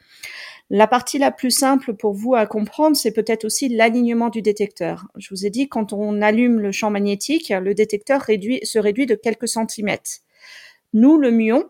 La 0.70 0.86
partie 0.86 1.18
la 1.18 1.30
plus 1.30 1.50
simple 1.50 1.94
pour 1.94 2.14
vous 2.14 2.34
à 2.34 2.46
comprendre, 2.46 2.96
c'est 2.96 3.12
peut-être 3.12 3.44
aussi 3.44 3.68
l'alignement 3.68 4.28
du 4.28 4.42
détecteur. 4.42 5.06
Je 5.16 5.28
vous 5.30 5.46
ai 5.46 5.50
dit, 5.50 5.68
quand 5.68 5.92
on 5.92 6.20
allume 6.20 6.58
le 6.58 6.72
champ 6.72 6.90
magnétique, 6.90 7.50
le 7.50 7.74
détecteur 7.74 8.22
se 8.24 8.78
réduit 8.78 9.06
de 9.06 9.14
quelques 9.14 9.48
centimètres. 9.48 10.20
Nous, 10.94 11.18
le 11.18 11.30
muon, 11.30 11.64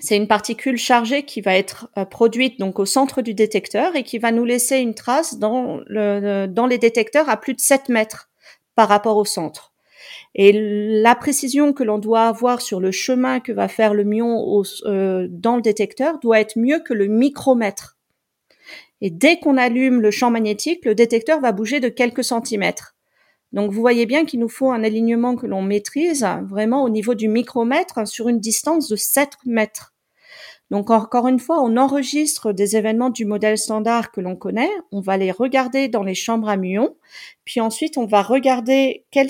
c'est 0.00 0.16
une 0.16 0.26
particule 0.26 0.78
chargée 0.78 1.24
qui 1.24 1.40
va 1.40 1.54
être 1.54 1.90
euh, 1.96 2.04
produite 2.04 2.58
donc 2.58 2.78
au 2.78 2.86
centre 2.86 3.22
du 3.22 3.34
détecteur 3.34 3.94
et 3.94 4.02
qui 4.02 4.18
va 4.18 4.32
nous 4.32 4.44
laisser 4.44 4.78
une 4.78 4.94
trace 4.94 5.38
dans, 5.38 5.80
le, 5.86 6.46
dans 6.46 6.66
les 6.66 6.78
détecteurs 6.78 7.28
à 7.28 7.36
plus 7.36 7.54
de 7.54 7.60
7 7.60 7.88
mètres 7.88 8.30
par 8.74 8.88
rapport 8.88 9.16
au 9.16 9.24
centre. 9.24 9.72
Et 10.34 10.52
la 11.02 11.14
précision 11.14 11.72
que 11.72 11.82
l'on 11.82 11.98
doit 11.98 12.26
avoir 12.26 12.62
sur 12.62 12.80
le 12.80 12.90
chemin 12.90 13.40
que 13.40 13.52
va 13.52 13.68
faire 13.68 13.92
le 13.92 14.04
muon 14.04 14.62
euh, 14.84 15.26
dans 15.30 15.56
le 15.56 15.62
détecteur 15.62 16.18
doit 16.18 16.40
être 16.40 16.58
mieux 16.58 16.80
que 16.80 16.94
le 16.94 17.06
micromètre. 17.06 17.98
Et 19.00 19.10
dès 19.10 19.38
qu'on 19.38 19.56
allume 19.56 20.00
le 20.00 20.10
champ 20.10 20.30
magnétique, 20.30 20.84
le 20.84 20.94
détecteur 20.94 21.40
va 21.40 21.52
bouger 21.52 21.80
de 21.80 21.88
quelques 21.88 22.24
centimètres. 22.24 22.97
Donc 23.52 23.72
vous 23.72 23.80
voyez 23.80 24.06
bien 24.06 24.24
qu'il 24.24 24.40
nous 24.40 24.48
faut 24.48 24.70
un 24.70 24.84
alignement 24.84 25.36
que 25.36 25.46
l'on 25.46 25.62
maîtrise 25.62 26.26
vraiment 26.48 26.82
au 26.82 26.88
niveau 26.88 27.14
du 27.14 27.28
micromètre 27.28 28.06
sur 28.06 28.28
une 28.28 28.40
distance 28.40 28.88
de 28.88 28.96
7 28.96 29.30
mètres. 29.46 29.94
Donc 30.70 30.90
encore 30.90 31.28
une 31.28 31.38
fois, 31.38 31.62
on 31.62 31.78
enregistre 31.78 32.52
des 32.52 32.76
événements 32.76 33.08
du 33.08 33.24
modèle 33.24 33.56
standard 33.56 34.12
que 34.12 34.20
l'on 34.20 34.36
connaît, 34.36 34.70
on 34.92 35.00
va 35.00 35.16
les 35.16 35.30
regarder 35.30 35.88
dans 35.88 36.02
les 36.02 36.14
chambres 36.14 36.50
à 36.50 36.58
muons, 36.58 36.94
puis 37.46 37.62
ensuite 37.62 37.96
on 37.96 38.04
va 38.04 38.20
regarder 38.20 39.06
quel 39.10 39.28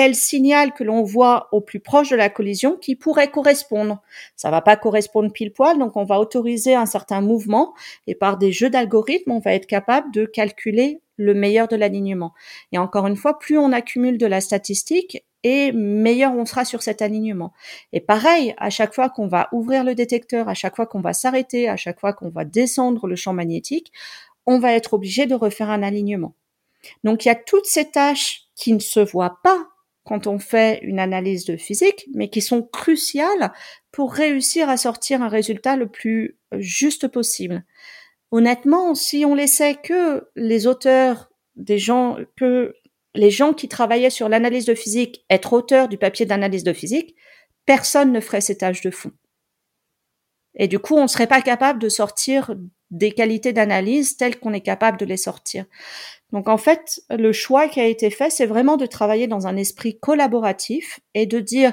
est 0.00 0.08
le 0.08 0.14
signal 0.14 0.72
que 0.72 0.82
l'on 0.82 1.04
voit 1.04 1.48
au 1.52 1.60
plus 1.60 1.78
proche 1.78 2.10
de 2.10 2.16
la 2.16 2.28
collision 2.28 2.76
qui 2.76 2.96
pourrait 2.96 3.30
correspondre. 3.30 4.02
Ça 4.34 4.50
va 4.50 4.62
pas 4.62 4.76
correspondre 4.76 5.32
pile 5.32 5.52
poil, 5.52 5.78
donc 5.78 5.96
on 5.96 6.04
va 6.04 6.18
autoriser 6.18 6.74
un 6.74 6.86
certain 6.86 7.20
mouvement 7.20 7.72
et 8.08 8.16
par 8.16 8.36
des 8.36 8.50
jeux 8.50 8.68
d'algorithmes, 8.68 9.30
on 9.30 9.38
va 9.38 9.54
être 9.54 9.66
capable 9.66 10.12
de 10.12 10.24
calculer 10.24 11.00
le 11.22 11.34
meilleur 11.34 11.68
de 11.68 11.76
l'alignement. 11.76 12.32
Et 12.72 12.78
encore 12.78 13.06
une 13.06 13.16
fois, 13.16 13.38
plus 13.38 13.58
on 13.58 13.72
accumule 13.72 14.18
de 14.18 14.26
la 14.26 14.40
statistique, 14.40 15.24
et 15.44 15.72
meilleur 15.72 16.32
on 16.34 16.44
sera 16.44 16.64
sur 16.64 16.82
cet 16.82 17.02
alignement. 17.02 17.52
Et 17.92 18.00
pareil, 18.00 18.54
à 18.58 18.70
chaque 18.70 18.94
fois 18.94 19.10
qu'on 19.10 19.26
va 19.26 19.48
ouvrir 19.52 19.84
le 19.84 19.94
détecteur, 19.94 20.48
à 20.48 20.54
chaque 20.54 20.76
fois 20.76 20.86
qu'on 20.86 21.00
va 21.00 21.12
s'arrêter, 21.12 21.68
à 21.68 21.76
chaque 21.76 22.00
fois 22.00 22.12
qu'on 22.12 22.30
va 22.30 22.44
descendre 22.44 23.06
le 23.06 23.16
champ 23.16 23.32
magnétique, 23.32 23.92
on 24.46 24.58
va 24.58 24.72
être 24.72 24.94
obligé 24.94 25.26
de 25.26 25.34
refaire 25.34 25.70
un 25.70 25.82
alignement. 25.82 26.34
Donc 27.04 27.24
il 27.24 27.28
y 27.28 27.30
a 27.32 27.36
toutes 27.36 27.66
ces 27.66 27.90
tâches 27.90 28.48
qui 28.54 28.72
ne 28.72 28.80
se 28.80 29.00
voient 29.00 29.38
pas 29.42 29.68
quand 30.04 30.26
on 30.26 30.38
fait 30.38 30.80
une 30.82 30.98
analyse 30.98 31.44
de 31.44 31.56
physique, 31.56 32.08
mais 32.12 32.28
qui 32.28 32.40
sont 32.40 32.62
cruciales 32.62 33.52
pour 33.92 34.12
réussir 34.12 34.68
à 34.68 34.76
sortir 34.76 35.22
un 35.22 35.28
résultat 35.28 35.76
le 35.76 35.86
plus 35.86 36.38
juste 36.58 37.06
possible 37.06 37.64
honnêtement, 38.32 38.94
si 38.94 39.24
on 39.24 39.34
laissait 39.34 39.76
que 39.76 40.28
les 40.34 40.66
auteurs, 40.66 41.30
des 41.54 41.78
gens, 41.78 42.16
que 42.36 42.74
les 43.14 43.30
gens 43.30 43.52
qui 43.52 43.68
travaillaient 43.68 44.10
sur 44.10 44.28
l'analyse 44.28 44.64
de 44.64 44.74
physique 44.74 45.24
être 45.30 45.52
auteurs 45.52 45.88
du 45.88 45.98
papier 45.98 46.26
d'analyse 46.26 46.64
de 46.64 46.72
physique, 46.72 47.14
personne 47.66 48.10
ne 48.10 48.20
ferait 48.20 48.40
ces 48.40 48.56
tâches 48.56 48.80
de 48.80 48.90
fond. 48.90 49.12
Et 50.54 50.66
du 50.66 50.78
coup, 50.78 50.96
on 50.96 51.02
ne 51.02 51.08
serait 51.08 51.26
pas 51.26 51.42
capable 51.42 51.78
de 51.78 51.88
sortir 51.88 52.54
des 52.90 53.12
qualités 53.12 53.52
d'analyse 53.52 54.16
telles 54.16 54.38
qu'on 54.38 54.52
est 54.52 54.60
capable 54.60 54.98
de 54.98 55.06
les 55.06 55.16
sortir. 55.16 55.64
Donc 56.30 56.48
en 56.48 56.58
fait, 56.58 57.02
le 57.10 57.32
choix 57.32 57.68
qui 57.68 57.80
a 57.80 57.86
été 57.86 58.10
fait, 58.10 58.30
c'est 58.30 58.46
vraiment 58.46 58.76
de 58.76 58.86
travailler 58.86 59.26
dans 59.26 59.46
un 59.46 59.56
esprit 59.56 59.98
collaboratif 59.98 61.00
et 61.14 61.26
de 61.26 61.40
dire 61.40 61.72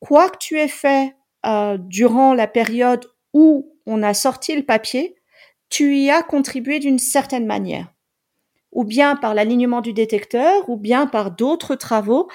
quoi 0.00 0.28
que 0.30 0.38
tu 0.38 0.58
aies 0.58 0.68
fait 0.68 1.14
euh, 1.46 1.76
durant 1.78 2.34
la 2.34 2.46
période 2.46 3.06
où 3.32 3.76
on 3.86 4.02
a 4.02 4.14
sorti 4.14 4.54
le 4.54 4.64
papier, 4.64 5.16
tu 5.70 5.96
y 5.96 6.10
as 6.10 6.22
contribué 6.22 6.80
d'une 6.80 6.98
certaine 6.98 7.46
manière, 7.46 7.86
ou 8.72 8.84
bien 8.84 9.16
par 9.16 9.34
l'alignement 9.34 9.80
du 9.80 9.92
détecteur, 9.92 10.68
ou 10.68 10.76
bien 10.76 11.06
par 11.06 11.30
d'autres 11.30 11.76
travaux. 11.76 12.28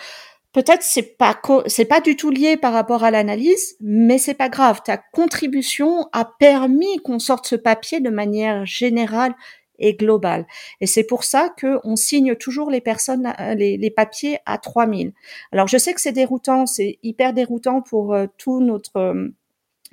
Peut-être 0.53 0.83
c'est 0.83 1.17
pas 1.17 1.37
c'est 1.67 1.83
pas 1.83 1.99
du 1.99 2.15
tout 2.15 2.29
lié 2.29 2.55
par 2.55 2.71
rapport 2.71 3.03
à 3.03 3.11
l'analyse, 3.11 3.75
mais 3.81 4.17
c'est 4.17 4.33
pas 4.33 4.47
grave. 4.47 4.81
Ta 4.85 4.97
contribution 4.97 6.07
a 6.13 6.23
permis 6.39 6.97
qu'on 7.03 7.19
sorte 7.19 7.45
ce 7.45 7.57
papier 7.57 7.99
de 7.99 8.09
manière 8.09 8.65
générale 8.65 9.35
et 9.79 9.95
globale. 9.95 10.47
Et 10.79 10.87
c'est 10.87 11.03
pour 11.03 11.25
ça 11.25 11.49
que 11.49 11.79
on 11.83 11.97
signe 11.97 12.35
toujours 12.35 12.71
les 12.71 12.79
personnes, 12.79 13.33
les, 13.57 13.75
les 13.75 13.91
papiers 13.91 14.39
à 14.45 14.57
3000. 14.57 15.11
Alors 15.51 15.67
je 15.67 15.77
sais 15.77 15.93
que 15.93 15.99
c'est 15.99 16.13
déroutant, 16.13 16.65
c'est 16.65 16.99
hyper 17.03 17.33
déroutant 17.33 17.81
pour 17.81 18.13
euh, 18.13 18.27
tout 18.37 18.61
notre 18.61 18.95
euh, 18.97 19.27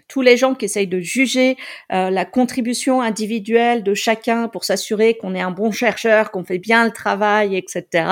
tous 0.09 0.23
les 0.23 0.37
gens 0.37 0.55
qui 0.55 0.65
essayent 0.65 0.87
de 0.87 1.01
juger 1.01 1.57
euh, 1.93 2.11
la 2.11 2.25
contribution 2.25 3.01
individuelle 3.01 3.83
de 3.83 3.95
chacun 3.95 4.49
pour 4.49 4.65
s'assurer 4.65 5.17
qu'on 5.17 5.35
est 5.35 5.41
un 5.41 5.51
bon 5.51 5.71
chercheur, 5.73 6.31
qu'on 6.31 6.45
fait 6.45 6.59
bien 6.59 6.85
le 6.85 6.91
travail, 6.91 7.57
etc. 7.57 8.05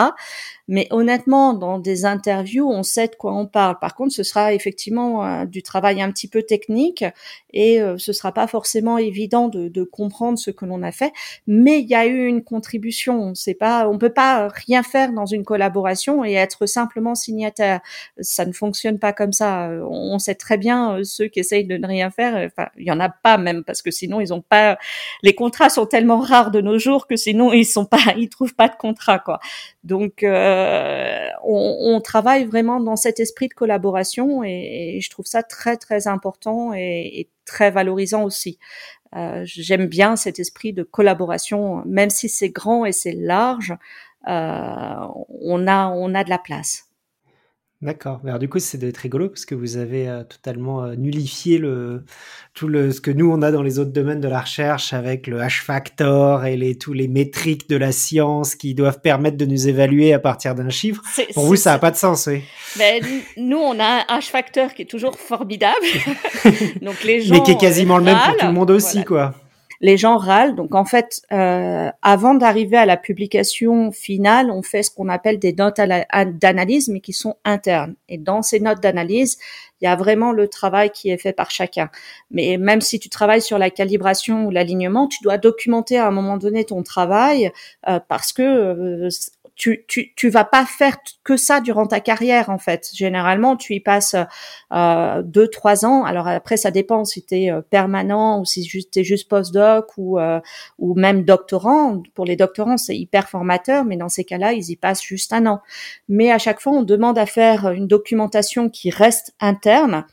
Mais 0.70 0.86
honnêtement, 0.92 1.52
dans 1.52 1.80
des 1.80 2.04
interviews, 2.04 2.70
on 2.70 2.84
sait 2.84 3.08
de 3.08 3.16
quoi 3.16 3.34
on 3.34 3.44
parle. 3.44 3.80
Par 3.80 3.96
contre, 3.96 4.12
ce 4.12 4.22
sera 4.22 4.54
effectivement 4.54 5.26
euh, 5.26 5.44
du 5.44 5.64
travail 5.64 6.00
un 6.00 6.12
petit 6.12 6.28
peu 6.28 6.44
technique 6.44 7.04
et 7.52 7.82
euh, 7.82 7.98
ce 7.98 8.12
sera 8.12 8.30
pas 8.30 8.46
forcément 8.46 8.96
évident 8.96 9.48
de, 9.48 9.66
de 9.66 9.82
comprendre 9.82 10.38
ce 10.38 10.52
que 10.52 10.64
l'on 10.64 10.84
a 10.84 10.92
fait. 10.92 11.12
Mais 11.48 11.80
il 11.80 11.88
y 11.88 11.96
a 11.96 12.06
eu 12.06 12.24
une 12.24 12.44
contribution. 12.44 13.34
C'est 13.34 13.54
pas, 13.54 13.88
on 13.88 13.98
peut 13.98 14.12
pas 14.12 14.46
rien 14.46 14.84
faire 14.84 15.12
dans 15.12 15.26
une 15.26 15.42
collaboration 15.44 16.24
et 16.24 16.34
être 16.34 16.66
simplement 16.66 17.16
signataire. 17.16 17.80
Ça 18.20 18.46
ne 18.46 18.52
fonctionne 18.52 19.00
pas 19.00 19.12
comme 19.12 19.32
ça. 19.32 19.70
On 19.90 20.20
sait 20.20 20.36
très 20.36 20.56
bien 20.56 20.98
euh, 20.98 21.02
ceux 21.02 21.26
qui 21.26 21.40
essayent 21.40 21.66
de 21.66 21.78
ne 21.78 21.86
rien 21.88 22.10
faire. 22.10 22.46
Enfin, 22.46 22.68
il 22.78 22.86
y 22.86 22.92
en 22.92 23.00
a 23.00 23.08
pas 23.08 23.38
même 23.38 23.64
parce 23.64 23.82
que 23.82 23.90
sinon 23.90 24.20
ils 24.20 24.32
ont 24.32 24.40
pas. 24.40 24.78
Les 25.24 25.34
contrats 25.34 25.68
sont 25.68 25.86
tellement 25.86 26.20
rares 26.20 26.52
de 26.52 26.60
nos 26.60 26.78
jours 26.78 27.08
que 27.08 27.16
sinon 27.16 27.52
ils 27.52 27.64
sont 27.66 27.86
pas, 27.86 28.14
ils 28.16 28.28
trouvent 28.28 28.54
pas 28.54 28.68
de 28.68 28.76
contrat 28.76 29.18
quoi. 29.18 29.40
Donc 29.84 30.22
euh, 30.22 31.28
on, 31.42 32.00
travaille 32.02 32.44
vraiment 32.44 32.80
dans 32.80 32.96
cet 32.96 33.18
esprit 33.18 33.48
de 33.48 33.54
collaboration 33.54 34.44
et, 34.44 34.98
je 35.00 35.10
trouve 35.10 35.24
ça 35.26 35.42
très 35.42 35.76
très 35.76 36.06
important 36.06 36.74
et, 36.74 37.28
très 37.46 37.70
valorisant 37.70 38.22
aussi. 38.24 38.58
Euh, 39.16 39.42
j'aime 39.44 39.86
bien 39.86 40.16
cet 40.16 40.38
esprit 40.38 40.72
de 40.72 40.82
collaboration, 40.84 41.82
même 41.86 42.10
si 42.10 42.28
c'est 42.28 42.50
grand 42.50 42.84
et 42.84 42.92
c'est 42.92 43.12
large, 43.12 43.74
euh, 44.28 44.94
on 45.40 45.66
a 45.66 45.88
on 45.88 46.14
a 46.14 46.24
de 46.24 46.30
la 46.30 46.38
place. 46.38 46.89
D'accord. 47.82 48.20
Alors 48.24 48.38
du 48.38 48.46
coup, 48.46 48.58
c'est 48.58 48.76
d'être 48.76 48.98
rigolo 48.98 49.30
parce 49.30 49.46
que 49.46 49.54
vous 49.54 49.78
avez 49.78 50.06
euh, 50.06 50.22
totalement 50.22 50.84
euh, 50.84 50.96
nullifié 50.96 51.56
le 51.56 52.04
tout 52.52 52.68
le 52.68 52.92
ce 52.92 53.00
que 53.00 53.10
nous 53.10 53.32
on 53.32 53.40
a 53.40 53.50
dans 53.50 53.62
les 53.62 53.78
autres 53.78 53.92
domaines 53.92 54.20
de 54.20 54.28
la 54.28 54.42
recherche 54.42 54.92
avec 54.92 55.26
le 55.26 55.38
H-factor 55.38 56.44
et 56.44 56.58
les 56.58 56.76
tous 56.76 56.92
les 56.92 57.08
métriques 57.08 57.70
de 57.70 57.76
la 57.76 57.90
science 57.90 58.54
qui 58.54 58.74
doivent 58.74 59.00
permettre 59.00 59.38
de 59.38 59.46
nous 59.46 59.66
évaluer 59.66 60.12
à 60.12 60.18
partir 60.18 60.54
d'un 60.54 60.68
chiffre. 60.68 61.02
Pour 61.32 61.46
vous, 61.46 61.56
ça 61.56 61.70
n'a 61.72 61.78
pas 61.78 61.90
de 61.90 61.96
sens, 61.96 62.26
oui. 62.26 62.42
Ben, 62.76 63.02
nous, 63.38 63.56
on 63.56 63.80
a 63.80 64.04
un 64.08 64.18
H-factor 64.18 64.74
qui 64.74 64.82
est 64.82 64.90
toujours 64.90 65.18
formidable. 65.18 65.86
Donc 66.82 67.02
les 67.02 67.22
gens. 67.22 67.34
Mais 67.34 67.42
qui 67.42 67.52
est 67.52 67.60
quasiment 67.60 67.96
le 67.96 68.04
même 68.04 68.18
pour 68.18 68.36
tout 68.36 68.46
le 68.46 68.52
monde 68.52 68.72
aussi, 68.72 69.04
quoi 69.06 69.34
les 69.80 69.96
gens 69.96 70.16
râlent. 70.18 70.54
Donc 70.54 70.74
en 70.74 70.84
fait, 70.84 71.22
euh, 71.32 71.90
avant 72.02 72.34
d'arriver 72.34 72.76
à 72.76 72.86
la 72.86 72.96
publication 72.96 73.90
finale, 73.92 74.50
on 74.50 74.62
fait 74.62 74.82
ce 74.82 74.90
qu'on 74.90 75.08
appelle 75.08 75.38
des 75.38 75.52
notes 75.52 75.76
d'analyse, 75.78 76.88
mais 76.88 77.00
qui 77.00 77.12
sont 77.12 77.36
internes. 77.44 77.94
Et 78.08 78.18
dans 78.18 78.42
ces 78.42 78.60
notes 78.60 78.80
d'analyse, 78.80 79.38
il 79.80 79.86
y 79.86 79.88
a 79.88 79.96
vraiment 79.96 80.32
le 80.32 80.48
travail 80.48 80.90
qui 80.90 81.08
est 81.08 81.16
fait 81.16 81.32
par 81.32 81.50
chacun. 81.50 81.88
Mais 82.30 82.58
même 82.58 82.82
si 82.82 82.98
tu 82.98 83.08
travailles 83.08 83.40
sur 83.40 83.58
la 83.58 83.70
calibration 83.70 84.44
ou 84.44 84.50
l'alignement, 84.50 85.08
tu 85.08 85.22
dois 85.22 85.38
documenter 85.38 85.96
à 85.96 86.06
un 86.06 86.10
moment 86.10 86.36
donné 86.36 86.64
ton 86.64 86.82
travail 86.82 87.50
euh, 87.88 87.98
parce 88.06 88.32
que 88.32 88.42
euh, 88.42 89.08
tu, 89.60 89.84
tu, 89.86 90.14
tu 90.16 90.30
vas 90.30 90.44
pas 90.44 90.64
faire 90.64 90.96
que 91.22 91.36
ça 91.36 91.60
durant 91.60 91.86
ta 91.86 92.00
carrière 92.00 92.48
en 92.48 92.56
fait. 92.56 92.88
Généralement, 92.94 93.56
tu 93.56 93.74
y 93.74 93.80
passes 93.80 94.16
euh, 94.72 95.22
deux 95.22 95.48
trois 95.48 95.84
ans. 95.84 96.02
Alors 96.04 96.26
après, 96.26 96.56
ça 96.56 96.70
dépend 96.70 97.04
si 97.04 97.22
tu 97.22 97.34
es 97.34 97.50
euh, 97.50 97.60
permanent 97.60 98.40
ou 98.40 98.46
si 98.46 98.62
tu 98.62 98.80
es 98.98 99.04
juste 99.04 99.28
postdoc 99.28 99.90
ou 99.98 100.18
euh, 100.18 100.40
ou 100.78 100.94
même 100.94 101.24
doctorant. 101.24 102.02
Pour 102.14 102.24
les 102.24 102.36
doctorants, 102.36 102.78
c'est 102.78 102.96
hyper 102.96 103.28
formateur, 103.28 103.84
mais 103.84 103.98
dans 103.98 104.08
ces 104.08 104.24
cas-là, 104.24 104.54
ils 104.54 104.70
y 104.70 104.76
passent 104.76 105.02
juste 105.02 105.34
un 105.34 105.44
an. 105.44 105.60
Mais 106.08 106.32
à 106.32 106.38
chaque 106.38 106.60
fois, 106.60 106.72
on 106.72 106.82
demande 106.82 107.18
à 107.18 107.26
faire 107.26 107.70
une 107.70 107.86
documentation 107.86 108.70
qui 108.70 108.88
reste 108.88 109.34
interne 109.40 110.06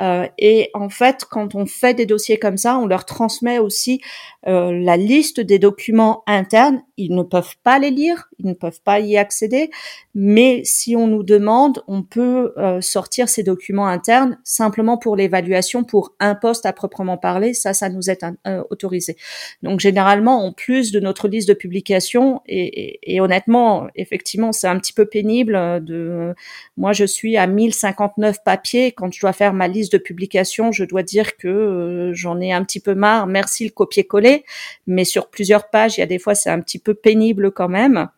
Euh, 0.00 0.26
et 0.38 0.70
en 0.74 0.88
fait, 0.88 1.24
quand 1.30 1.54
on 1.54 1.66
fait 1.66 1.94
des 1.94 2.06
dossiers 2.06 2.38
comme 2.38 2.56
ça, 2.56 2.78
on 2.78 2.86
leur 2.86 3.04
transmet 3.04 3.58
aussi 3.58 4.00
euh, 4.48 4.72
la 4.72 4.96
liste 4.96 5.40
des 5.40 5.58
documents 5.58 6.22
internes. 6.26 6.82
Ils 6.96 7.14
ne 7.14 7.22
peuvent 7.22 7.56
pas 7.62 7.78
les 7.78 7.90
lire, 7.90 8.28
ils 8.38 8.46
ne 8.46 8.54
peuvent 8.54 8.80
pas 8.82 9.00
y 9.00 9.16
accéder, 9.16 9.70
mais 10.14 10.62
si 10.64 10.96
on 10.96 11.06
nous 11.06 11.22
demande, 11.22 11.82
on 11.86 12.02
peut 12.02 12.52
euh, 12.56 12.80
sortir 12.80 13.28
ces 13.28 13.42
documents 13.42 13.86
internes 13.86 14.38
simplement 14.44 14.98
pour 14.98 15.14
l'évaluation 15.14 15.84
pour 15.84 16.14
un 16.20 16.34
poste 16.34 16.66
à 16.66 16.72
proprement 16.72 17.18
parler. 17.18 17.54
Ça, 17.54 17.74
ça 17.74 17.88
nous 17.88 18.10
est 18.10 18.24
autorisé. 18.70 19.16
Donc 19.62 19.80
généralement, 19.80 20.44
en 20.44 20.52
plus 20.52 20.92
de 20.92 21.00
notre 21.00 21.28
liste 21.28 21.48
de 21.48 21.54
publications, 21.54 22.40
et, 22.46 23.14
et 23.14 23.20
honnêtement, 23.20 23.88
effectivement, 23.94 24.52
c'est 24.52 24.68
un 24.68 24.78
petit 24.78 24.92
peu 24.92 25.06
pénible. 25.06 25.54
De, 25.84 26.34
moi, 26.76 26.92
je 26.92 27.04
suis 27.04 27.36
à 27.36 27.46
1059 27.46 28.42
papiers 28.44 28.92
quand 28.92 29.12
je 29.12 29.20
dois 29.20 29.32
faire 29.32 29.52
ma 29.52 29.68
liste 29.68 29.81
de 29.90 29.98
publication, 29.98 30.72
je 30.72 30.84
dois 30.84 31.02
dire 31.02 31.36
que 31.36 31.48
euh, 31.48 32.14
j'en 32.14 32.40
ai 32.40 32.52
un 32.52 32.64
petit 32.64 32.80
peu 32.80 32.94
marre. 32.94 33.26
Merci 33.26 33.64
le 33.64 33.70
copier-coller, 33.70 34.44
mais 34.86 35.04
sur 35.04 35.28
plusieurs 35.28 35.70
pages, 35.70 35.96
il 35.96 36.00
y 36.00 36.02
a 36.02 36.06
des 36.06 36.18
fois 36.18 36.34
c'est 36.34 36.50
un 36.50 36.60
petit 36.60 36.78
peu 36.78 36.94
pénible 36.94 37.52
quand 37.52 37.68
même. 37.68 38.08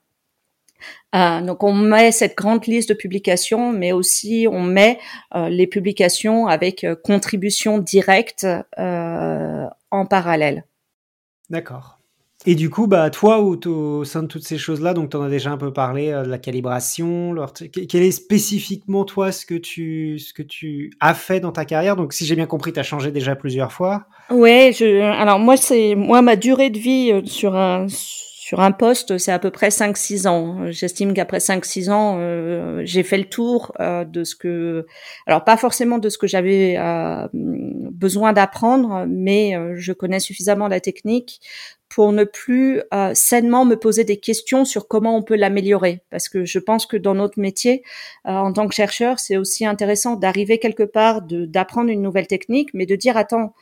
Euh, 1.14 1.40
donc 1.40 1.62
on 1.62 1.72
met 1.72 2.12
cette 2.12 2.36
grande 2.36 2.66
liste 2.66 2.88
de 2.90 2.94
publications, 2.94 3.72
mais 3.72 3.92
aussi 3.92 4.46
on 4.50 4.62
met 4.62 4.98
euh, 5.34 5.48
les 5.48 5.66
publications 5.66 6.46
avec 6.46 6.86
contribution 7.04 7.78
directe 7.78 8.46
en 8.76 10.06
parallèle. 10.06 10.64
D'accord. 11.50 11.93
Et 12.46 12.54
du 12.54 12.68
coup, 12.68 12.86
bah, 12.86 13.08
toi, 13.08 13.40
au, 13.40 14.04
sein 14.04 14.22
de 14.22 14.28
toutes 14.28 14.44
ces 14.44 14.58
choses-là, 14.58 14.92
donc 14.92 15.10
tu 15.10 15.16
en 15.16 15.22
as 15.22 15.30
déjà 15.30 15.50
un 15.50 15.56
peu 15.56 15.72
parlé 15.72 16.10
euh, 16.10 16.24
de 16.24 16.28
la 16.28 16.38
calibration. 16.38 17.34
quel 17.88 18.02
est 18.02 18.10
spécifiquement, 18.10 19.04
toi, 19.04 19.32
ce 19.32 19.46
que, 19.46 19.54
tu, 19.54 20.18
ce 20.18 20.34
que 20.34 20.42
tu 20.42 20.92
as 21.00 21.14
fait 21.14 21.40
dans 21.40 21.52
ta 21.52 21.64
carrière? 21.64 21.96
Donc, 21.96 22.12
si 22.12 22.26
j'ai 22.26 22.36
bien 22.36 22.46
compris, 22.46 22.72
tu 22.72 22.80
as 22.80 22.82
changé 22.82 23.10
déjà 23.10 23.34
plusieurs 23.34 23.72
fois. 23.72 24.04
Ouais, 24.30 24.72
je, 24.78 25.00
alors 25.00 25.38
moi, 25.38 25.56
c'est 25.56 25.94
moi 25.94 26.20
ma 26.20 26.36
durée 26.36 26.68
de 26.68 26.78
vie 26.78 27.12
euh, 27.12 27.22
sur 27.24 27.56
un 27.56 27.86
sur 28.44 28.60
un 28.60 28.72
poste, 28.72 29.16
c'est 29.16 29.32
à 29.32 29.38
peu 29.38 29.50
près 29.50 29.70
5-6 29.70 30.28
ans. 30.28 30.70
J'estime 30.70 31.14
qu'après 31.14 31.38
5-6 31.38 31.90
ans, 31.90 32.18
euh, 32.18 32.82
j'ai 32.84 33.02
fait 33.02 33.16
le 33.16 33.24
tour 33.24 33.72
euh, 33.80 34.04
de 34.04 34.22
ce 34.22 34.36
que, 34.36 34.84
alors 35.26 35.44
pas 35.44 35.56
forcément 35.56 35.96
de 35.96 36.10
ce 36.10 36.18
que 36.18 36.26
j'avais 36.26 36.76
euh, 36.76 37.26
besoin 37.32 38.34
d'apprendre, 38.34 39.06
mais 39.08 39.56
je 39.76 39.94
connais 39.94 40.20
suffisamment 40.20 40.68
la 40.68 40.80
technique 40.80 41.40
pour 41.88 42.12
ne 42.12 42.24
plus 42.24 42.82
sainement 43.14 43.64
me 43.64 43.76
poser 43.76 44.04
des 44.04 44.18
questions 44.18 44.66
sur 44.66 44.88
comment 44.88 45.16
on 45.16 45.22
peut 45.22 45.36
l'améliorer. 45.36 46.02
Parce 46.10 46.28
que 46.28 46.44
je 46.44 46.58
pense 46.58 46.84
que 46.84 46.98
dans 46.98 47.14
notre 47.14 47.40
métier, 47.40 47.82
en 48.24 48.52
tant 48.52 48.68
que 48.68 48.74
chercheur, 48.74 49.20
c'est 49.20 49.38
aussi 49.38 49.64
intéressant 49.64 50.16
d'arriver 50.16 50.58
quelque 50.58 50.82
part, 50.82 51.22
d'apprendre 51.22 51.88
une 51.88 52.02
nouvelle 52.02 52.26
technique, 52.26 52.74
mais 52.74 52.84
de 52.84 52.94
dire 52.94 53.16
attends. 53.16 53.54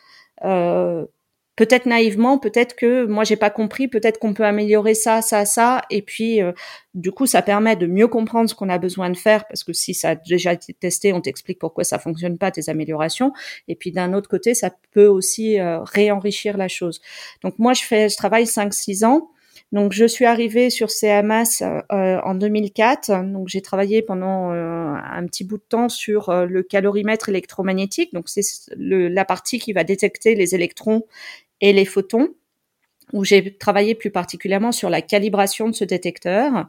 Peut-être 1.54 1.84
naïvement, 1.84 2.38
peut-être 2.38 2.74
que 2.74 3.04
moi 3.04 3.24
j'ai 3.24 3.36
pas 3.36 3.50
compris, 3.50 3.86
peut-être 3.86 4.18
qu'on 4.18 4.32
peut 4.32 4.44
améliorer 4.44 4.94
ça, 4.94 5.20
ça, 5.20 5.44
ça, 5.44 5.82
et 5.90 6.00
puis 6.00 6.40
euh, 6.40 6.52
du 6.94 7.12
coup 7.12 7.26
ça 7.26 7.42
permet 7.42 7.76
de 7.76 7.86
mieux 7.86 8.08
comprendre 8.08 8.48
ce 8.48 8.54
qu'on 8.54 8.70
a 8.70 8.78
besoin 8.78 9.10
de 9.10 9.16
faire 9.18 9.46
parce 9.46 9.62
que 9.62 9.74
si 9.74 9.92
ça 9.92 10.10
a 10.10 10.14
déjà 10.14 10.54
été 10.54 10.72
testé, 10.72 11.12
on 11.12 11.20
t'explique 11.20 11.58
pourquoi 11.58 11.84
ça 11.84 11.98
fonctionne 11.98 12.38
pas 12.38 12.50
tes 12.50 12.70
améliorations, 12.70 13.32
et 13.68 13.74
puis 13.74 13.92
d'un 13.92 14.14
autre 14.14 14.30
côté 14.30 14.54
ça 14.54 14.70
peut 14.92 15.06
aussi 15.06 15.60
euh, 15.60 15.80
réenrichir 15.82 16.56
la 16.56 16.68
chose. 16.68 17.02
Donc 17.42 17.58
moi 17.58 17.74
je 17.74 17.82
fais, 17.82 18.08
je 18.08 18.16
travaille 18.16 18.44
5-6 18.44 19.04
ans. 19.04 19.28
Donc 19.72 19.92
je 19.92 20.04
suis 20.04 20.26
arrivée 20.26 20.70
sur 20.70 20.90
CMS 20.90 21.62
euh, 21.62 22.20
en 22.22 22.34
2004. 22.34 23.24
Donc 23.32 23.48
j'ai 23.48 23.62
travaillé 23.62 24.02
pendant 24.02 24.50
un 24.50 25.26
petit 25.26 25.44
bout 25.44 25.56
de 25.56 25.64
temps 25.68 25.88
sur 25.88 26.30
le 26.30 26.62
calorimètre 26.62 27.30
électromagnétique. 27.30 28.12
Donc 28.12 28.28
c'est 28.28 28.44
la 28.76 29.24
partie 29.24 29.58
qui 29.58 29.72
va 29.72 29.82
détecter 29.82 30.34
les 30.34 30.54
électrons 30.54 31.04
et 31.62 31.72
les 31.72 31.86
photons, 31.86 32.34
où 33.12 33.24
j'ai 33.24 33.56
travaillé 33.56 33.94
plus 33.94 34.10
particulièrement 34.10 34.72
sur 34.72 34.90
la 34.90 35.00
calibration 35.00 35.68
de 35.68 35.74
ce 35.74 35.84
détecteur. 35.84 36.66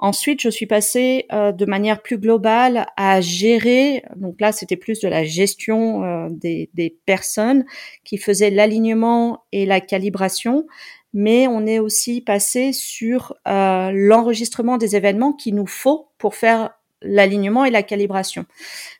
Ensuite, 0.00 0.40
je 0.40 0.48
suis 0.48 0.66
passée 0.66 1.26
euh, 1.32 1.50
de 1.50 1.66
manière 1.66 2.02
plus 2.02 2.18
globale 2.18 2.86
à 2.96 3.20
gérer, 3.20 4.04
donc 4.14 4.40
là 4.40 4.52
c'était 4.52 4.76
plus 4.76 5.00
de 5.00 5.08
la 5.08 5.24
gestion 5.24 6.04
euh, 6.04 6.28
des, 6.30 6.70
des, 6.74 6.96
personnes 7.04 7.64
qui 8.04 8.16
faisaient 8.16 8.50
l'alignement 8.50 9.42
et 9.50 9.66
la 9.66 9.80
calibration, 9.80 10.68
mais 11.12 11.46
on 11.46 11.66
est 11.66 11.78
aussi 11.78 12.20
passé 12.20 12.72
sur 12.72 13.34
euh, 13.46 13.90
l'enregistrement 13.92 14.76
des 14.76 14.96
événements 14.96 15.32
qu'il 15.32 15.54
nous 15.54 15.66
faut 15.66 16.08
pour 16.18 16.34
faire 16.34 16.70
l'alignement 17.02 17.64
et 17.64 17.70
la 17.70 17.82
calibration. 17.82 18.44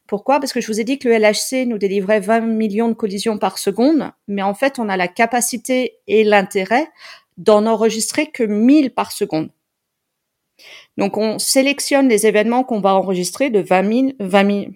Pourquoi? 0.07 0.41
Parce 0.41 0.53
que 0.53 0.61
je 0.61 0.67
vous 0.69 0.81
ai 0.81 0.85
dit 0.85 0.99
que 0.99 1.09
le 1.09 1.17
LHC 1.17 1.67
nous 1.67 1.79
délivrait 1.79 2.21
20 2.21 2.41
millions 2.41 2.89
de 2.89 2.95
collisions 2.95 3.39
par 3.39 3.59
seconde, 3.59 4.13
mais 4.27 4.43
en 4.43 4.55
fait, 4.55 4.79
on 4.79 4.89
a 4.89 4.97
la 4.97 5.09
capacité 5.09 5.99
et 6.07 6.25
l'intérêt 6.25 6.89
d'en 7.37 7.67
enregistrer 7.67 8.27
que 8.27 8.43
1000 8.43 8.93
par 8.95 9.13
seconde. 9.13 9.51
Donc, 10.97 11.17
on 11.17 11.39
sélectionne 11.39 12.09
les 12.09 12.27
événements 12.27 12.65
qu'on 12.65 12.81
va 12.81 12.95
enregistrer 12.95 13.51
de 13.51 13.61
20 13.61 13.93
000, 13.93 14.13
20 14.19 14.51
000, 14.51 14.73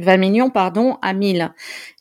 20 0.00 0.16
millions 0.16 0.50
pardon 0.50 0.98
à 1.02 1.12
1000. 1.12 1.52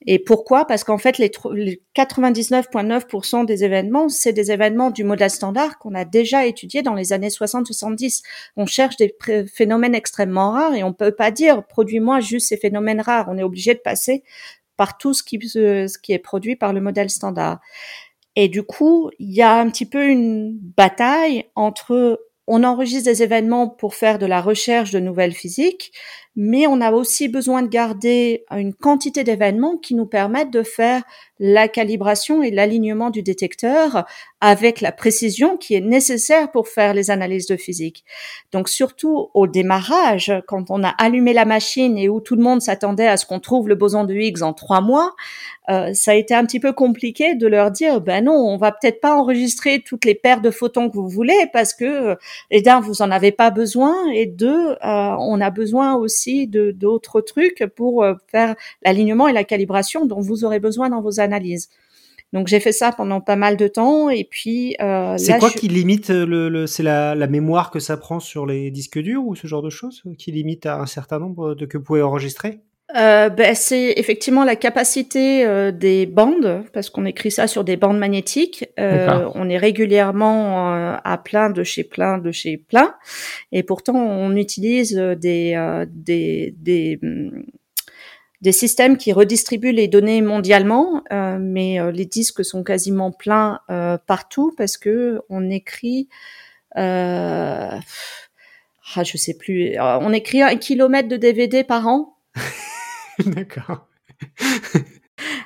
Et 0.05 0.19
pourquoi? 0.19 0.65
Parce 0.65 0.83
qu'en 0.83 0.97
fait 0.97 1.17
les, 1.17 1.29
99.9% 1.29 3.45
des 3.45 3.63
événements, 3.63 4.09
c'est 4.09 4.33
des 4.33 4.51
événements 4.51 4.91
du 4.91 5.03
modèle 5.03 5.29
standard 5.29 5.77
qu'on 5.77 5.95
a 5.95 6.05
déjà 6.05 6.45
étudié 6.45 6.81
dans 6.81 6.95
les 6.95 7.13
années 7.13 7.29
60-70. 7.29 8.23
On 8.57 8.65
cherche 8.65 8.97
des 8.97 9.15
phénomènes 9.53 9.95
extrêmement 9.95 10.51
rares 10.51 10.75
et 10.75 10.83
on 10.83 10.93
peut 10.93 11.11
pas 11.11 11.31
dire 11.31 11.65
produis-moi 11.65 12.19
juste 12.19 12.49
ces 12.49 12.57
phénomènes 12.57 13.01
rares. 13.01 13.27
On 13.29 13.37
est 13.37 13.43
obligé 13.43 13.73
de 13.73 13.79
passer 13.79 14.23
par 14.77 14.97
tout 14.97 15.13
ce 15.13 15.23
qui, 15.23 15.39
ce 15.47 15.97
qui 15.97 16.13
est 16.13 16.19
produit 16.19 16.55
par 16.55 16.73
le 16.73 16.81
modèle 16.81 17.09
standard. 17.09 17.59
Et 18.35 18.47
du 18.47 18.63
coup, 18.63 19.09
il 19.19 19.33
y 19.33 19.41
a 19.41 19.59
un 19.59 19.69
petit 19.69 19.85
peu 19.85 20.07
une 20.07 20.57
bataille 20.57 21.45
entre 21.55 22.19
on 22.51 22.63
enregistre 22.63 23.05
des 23.05 23.21
événements 23.21 23.69
pour 23.69 23.93
faire 23.93 24.17
de 24.17 24.25
la 24.25 24.41
recherche 24.41 24.89
de 24.89 24.99
nouvelles 24.99 25.33
physiques, 25.35 25.93
mais 26.35 26.65
on 26.65 26.81
a 26.81 26.91
aussi 26.91 27.27
besoin 27.27 27.61
de 27.61 27.67
garder 27.67 28.43
une 28.49 28.73
quantité 28.73 29.23
d'événements 29.23 29.77
qui 29.77 29.93
nous 29.93 30.07
permettent 30.07 30.51
de 30.51 30.63
faire 30.63 31.03
la 31.39 31.67
calibration 31.67 32.43
et 32.43 32.51
l'alignement 32.51 33.09
du 33.09 33.23
détecteur 33.23 34.05
avec 34.41 34.81
la 34.81 34.91
précision 34.91 35.57
qui 35.57 35.75
est 35.75 35.81
nécessaire 35.81 36.51
pour 36.51 36.67
faire 36.67 36.93
les 36.93 37.11
analyses 37.11 37.47
de 37.47 37.57
physique. 37.57 38.05
Donc 38.51 38.69
surtout 38.69 39.29
au 39.33 39.47
démarrage, 39.47 40.33
quand 40.47 40.69
on 40.69 40.83
a 40.83 40.89
allumé 40.89 41.33
la 41.33 41.45
machine 41.45 41.97
et 41.97 42.09
où 42.09 42.21
tout 42.21 42.35
le 42.35 42.43
monde 42.43 42.61
s'attendait 42.61 43.07
à 43.07 43.17
ce 43.17 43.25
qu'on 43.25 43.39
trouve 43.39 43.67
le 43.67 43.75
boson 43.75 44.05
de 44.05 44.13
Higgs 44.13 44.41
en 44.41 44.53
trois 44.53 44.81
mois, 44.81 45.13
euh, 45.69 45.93
ça 45.93 46.11
a 46.11 46.13
été 46.15 46.33
un 46.33 46.45
petit 46.45 46.59
peu 46.59 46.73
compliqué 46.73 47.35
de 47.35 47.47
leur 47.47 47.69
dire 47.71 48.01
ben 48.01 48.25
non, 48.25 48.33
on 48.33 48.57
va 48.57 48.71
peut-être 48.71 49.01
pas 49.01 49.13
enregistrer 49.15 49.81
toutes 49.85 50.05
les 50.05 50.15
paires 50.15 50.41
de 50.41 50.51
photons 50.51 50.89
que 50.89 50.95
vous 50.95 51.09
voulez 51.09 51.47
parce 51.53 51.73
que 51.73 52.11
euh, 52.11 52.15
et 52.49 52.61
d'un 52.61 52.79
vous 52.79 53.01
en 53.01 53.11
avez 53.11 53.31
pas 53.31 53.51
besoin 53.51 53.93
et 54.13 54.25
deux 54.25 54.71
euh, 54.71 54.75
on 54.83 55.39
a 55.41 55.49
besoin 55.51 55.95
aussi 55.95 56.47
de 56.47 56.71
d'autres 56.71 57.21
trucs 57.21 57.65
pour 57.75 58.05
faire 58.31 58.55
l'alignement 58.83 59.27
et 59.27 59.33
la 59.33 59.43
calibration 59.43 60.05
dont 60.05 60.21
vous 60.21 60.43
aurez 60.43 60.59
besoin 60.59 60.89
dans 60.89 61.01
vos 61.01 61.19
analyses. 61.19 61.28
Donc 62.31 62.47
j'ai 62.47 62.59
fait 62.59 62.71
ça 62.71 62.91
pendant 62.91 63.21
pas 63.21 63.35
mal 63.35 63.57
de 63.57 63.67
temps 63.67 64.09
et 64.09 64.23
puis. 64.23 64.75
Euh, 64.81 65.17
c'est 65.17 65.39
quoi 65.39 65.49
qui 65.49 65.67
limite 65.67 66.09
le, 66.09 66.67
c'est 66.67 66.83
la, 66.83 67.15
la, 67.15 67.27
mémoire 67.27 67.71
que 67.71 67.79
ça 67.79 67.97
prend 67.97 68.19
sur 68.19 68.45
les 68.45 68.69
disques 68.69 68.99
durs 68.99 69.25
ou 69.25 69.35
ce 69.35 69.47
genre 69.47 69.63
de 69.63 69.69
choses 69.69 70.03
qui 70.17 70.31
limite 70.31 70.65
à 70.65 70.79
un 70.79 70.85
certain 70.85 71.19
nombre 71.19 71.55
de 71.55 71.65
que 71.65 71.77
vous 71.77 71.83
pouvez 71.83 72.01
enregistrer? 72.03 72.59
Euh, 72.97 73.29
ben, 73.29 73.53
c'est 73.53 73.93
effectivement 73.97 74.43
la 74.43 74.55
capacité 74.55 75.45
euh, 75.45 75.71
des 75.71 76.07
bandes, 76.07 76.63
parce 76.73 76.89
qu'on 76.89 77.05
écrit 77.05 77.29
ça 77.29 77.45
sur 77.45 77.63
des 77.63 77.77
bandes 77.77 77.99
magnétiques. 77.99 78.65
Euh, 78.79 79.29
on 79.35 79.47
est 79.47 79.57
régulièrement 79.57 80.73
euh, 80.73 80.95
à 81.03 81.17
plein 81.19 81.51
de 81.51 81.63
chez 81.63 81.83
plein 81.83 82.17
de 82.17 82.31
chez 82.31 82.57
plein, 82.57 82.95
et 83.51 83.61
pourtant 83.61 83.95
on 83.95 84.35
utilise 84.35 84.95
des 84.95 85.85
des, 85.91 86.55
des 86.57 86.99
hum, 87.03 87.43
des 88.41 88.51
systèmes 88.51 88.97
qui 88.97 89.11
redistribuent 89.11 89.73
les 89.73 89.87
données 89.87 90.21
mondialement, 90.21 91.03
euh, 91.11 91.37
mais 91.39 91.79
euh, 91.79 91.91
les 91.91 92.05
disques 92.05 92.45
sont 92.45 92.63
quasiment 92.63 93.11
pleins 93.11 93.59
euh, 93.69 93.97
partout 93.97 94.53
parce 94.57 94.77
que 94.77 95.21
on 95.29 95.49
écrit, 95.49 96.07
ah, 96.75 97.79
je 99.03 99.17
sais 99.17 99.37
plus, 99.37 99.75
on 99.79 100.13
écrit 100.13 100.41
un 100.41 100.55
kilomètre 100.55 101.09
de 101.09 101.17
DVD 101.17 101.63
par 101.63 101.87
an. 101.87 102.17
D'accord. 103.25 103.87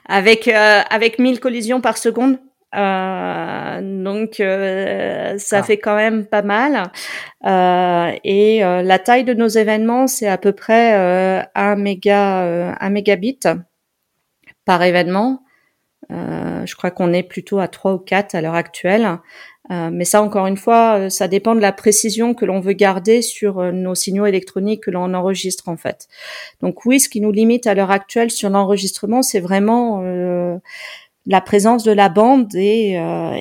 avec 0.06 0.48
avec 0.48 1.18
1000 1.20 1.40
collisions 1.40 1.82
par 1.82 1.98
seconde. 1.98 2.40
Euh, 2.76 4.04
donc 4.04 4.40
euh, 4.40 5.38
ça 5.38 5.60
ah. 5.60 5.64
fait 5.64 5.78
quand 5.78 5.96
même 5.96 6.26
pas 6.26 6.42
mal. 6.42 6.92
Euh, 7.46 8.12
et 8.24 8.60
la 8.62 9.00
taille 9.00 9.24
de 9.24 9.34
nos 9.34 9.48
événements, 9.48 10.08
c'est 10.08 10.28
à 10.28 10.38
peu 10.38 10.52
près 10.54 10.94
un 11.56 11.76
méga, 11.76 12.76
un 12.80 12.90
mégabit 12.90 13.40
par 14.66 14.84
événement. 14.84 15.44
je 16.10 16.76
crois 16.76 16.92
qu'on 16.92 17.14
est 17.14 17.24
plutôt 17.24 17.60
à 17.60 17.68
3 17.68 17.94
ou 17.94 18.00
4 18.00 18.36
à 18.36 18.42
l'heure 18.42 18.56
actuelle. 18.56 19.20
Euh, 19.72 19.90
mais 19.92 20.04
ça, 20.04 20.22
encore 20.22 20.46
une 20.48 20.58
fois, 20.58 21.00
euh, 21.00 21.10
ça 21.10 21.30
dépend 21.30 21.56
de 21.56 21.62
la 21.62 21.72
précision 21.72 22.34
que 22.34 22.44
l'on 22.44 22.60
veut 22.60 22.74
garder 22.74 23.22
sur 23.22 23.60
euh, 23.60 23.72
nos 23.72 23.96
signaux 23.96 24.26
électroniques 24.26 24.84
que 24.84 24.92
l'on 24.92 25.14
enregistre 25.14 25.70
en 25.70 25.78
fait. 25.78 26.08
Donc 26.62 26.86
oui, 26.86 27.00
ce 27.00 27.08
qui 27.08 27.22
nous 27.22 27.32
limite 27.32 27.66
à 27.66 27.74
l'heure 27.74 27.92
actuelle 27.92 28.30
sur 28.30 28.50
l'enregistrement, 28.50 29.22
c'est 29.22 29.40
vraiment 29.40 30.04
la 31.26 31.42
présence 31.42 31.84
de 31.84 31.92
la 31.92 32.10
bande 32.10 32.54
et, 32.56 33.00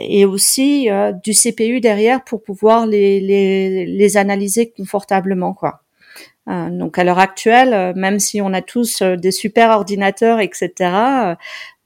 et 0.09 0.25
aussi 0.25 0.89
du 1.25 1.33
CPU 1.33 1.81
derrière 1.81 2.23
pour 2.23 2.43
pouvoir 2.43 2.87
les, 2.87 3.21
les, 3.21 3.87
les 3.87 4.17
analyser 4.17 4.71
confortablement, 4.71 5.53
quoi. 5.53 5.83
Euh, 6.49 6.71
donc 6.71 6.99
à 6.99 7.05
l'heure 7.05 7.21
actuelle, 7.21 7.73
euh, 7.73 7.93
même 7.95 8.19
si 8.19 8.41
on 8.41 8.53
a 8.53 8.63
tous 8.63 9.01
euh, 9.01 9.17
des 9.17 9.31
super 9.31 9.71
ordinateurs, 9.71 10.41
etc., 10.41 10.73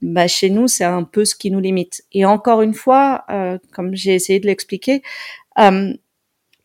bah, 0.01 0.27
chez 0.27 0.49
nous 0.49 0.67
c'est 0.67 0.83
un 0.83 1.03
peu 1.03 1.25
ce 1.25 1.35
qui 1.35 1.51
nous 1.51 1.59
limite. 1.59 2.03
Et 2.11 2.25
encore 2.25 2.61
une 2.61 2.73
fois, 2.73 3.25
comme 3.71 3.95
j'ai 3.95 4.13
essayé 4.13 4.39
de 4.39 4.45
l'expliquer, 4.45 5.01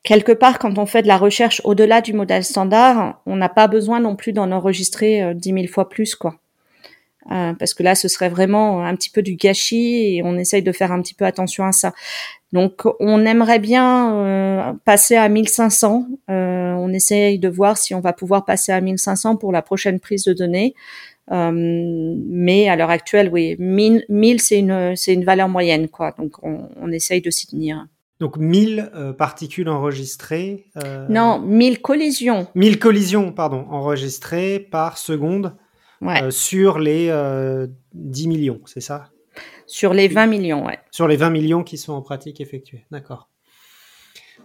quelque 0.03 0.33
part 0.33 0.59
quand 0.59 0.77
on 0.79 0.85
fait 0.85 1.01
de 1.01 1.09
la 1.09 1.17
recherche 1.17 1.63
au-delà 1.65 2.03
du 2.03 2.13
modèle 2.13 2.45
standard, 2.45 3.23
on 3.25 3.37
n'a 3.37 3.49
pas 3.49 3.69
besoin 3.69 4.01
non 4.01 4.17
plus 4.17 4.35
d'en 4.35 4.53
enregistrer 4.53 5.35
dix 5.35 5.55
mille 5.55 5.69
fois 5.69 5.89
plus, 5.89 6.15
quoi. 6.15 6.42
Parce 7.29 7.75
que 7.75 7.83
là, 7.83 7.95
ce 7.95 8.09
serait 8.09 8.29
vraiment 8.29 8.85
un 8.85 8.95
petit 8.97 9.11
peu 9.11 9.23
du 9.23 9.37
gâchis 9.37 10.17
et 10.17 10.23
on 10.25 10.37
essaye 10.37 10.63
de 10.63 10.73
faire 10.73 10.93
un 10.93 11.01
petit 11.01 11.15
peu 11.15 11.25
attention 11.25 11.65
à 11.65 11.73
ça. 11.73 11.93
Donc, 12.53 12.83
on 13.01 13.25
aimerait 13.25 13.59
bien 13.59 14.15
euh, 14.15 14.73
passer 14.85 15.17
à 15.17 15.29
1500. 15.29 16.07
Euh, 16.31 16.73
on 16.75 16.93
essaye 16.93 17.39
de 17.39 17.49
voir 17.49 17.79
si 17.79 17.95
on 17.95 18.01
va 18.01 18.13
pouvoir 18.13 18.45
passer 18.45 18.73
à 18.73 18.81
1500 18.81 19.37
pour 19.37 19.53
la 19.53 19.63
prochaine 19.63 20.01
prise 20.01 20.25
de 20.25 20.35
données. 20.35 20.75
Euh, 21.31 21.51
mais 21.55 22.69
à 22.69 22.77
l'heure 22.77 22.91
actuelle, 22.91 23.31
oui, 23.33 23.57
1000, 23.59 24.05
1000 24.09 24.41
c'est 24.41 24.59
une, 24.59 24.95
c'est 24.97 25.15
une 25.15 25.25
valeur 25.25 25.49
moyenne, 25.49 25.89
quoi. 25.89 26.15
Donc, 26.19 26.33
on, 26.43 26.69
on 26.79 26.93
essaye 26.93 27.23
de 27.23 27.31
s'y 27.31 27.47
tenir. 27.47 27.87
Donc 28.21 28.37
1000 28.37 28.93
particules 29.19 29.69
enregistrées. 29.69 30.67
Non, 31.09 31.41
1000 31.41 31.81
collisions. 31.81 32.47
1000 32.55 32.79
collisions, 32.79 33.33
pardon, 33.33 33.67
enregistrées 33.69 34.61
par 34.61 34.97
seconde 34.97 35.57
sur 36.31 36.79
les 36.79 37.13
10 37.95 38.29
millions, 38.29 38.61
c'est 38.67 38.81
ça? 38.81 39.11
Sur 39.67 39.95
les 39.95 40.09
20 40.09 40.27
millions, 40.27 40.67
ouais. 40.67 40.79
Sur 40.91 41.09
les 41.09 41.17
20 41.17 41.31
millions 41.31 41.63
qui 41.63 41.79
sont 41.79 41.93
en 41.93 42.03
pratique 42.03 42.41
effectués, 42.41 42.85
d'accord. 42.91 43.29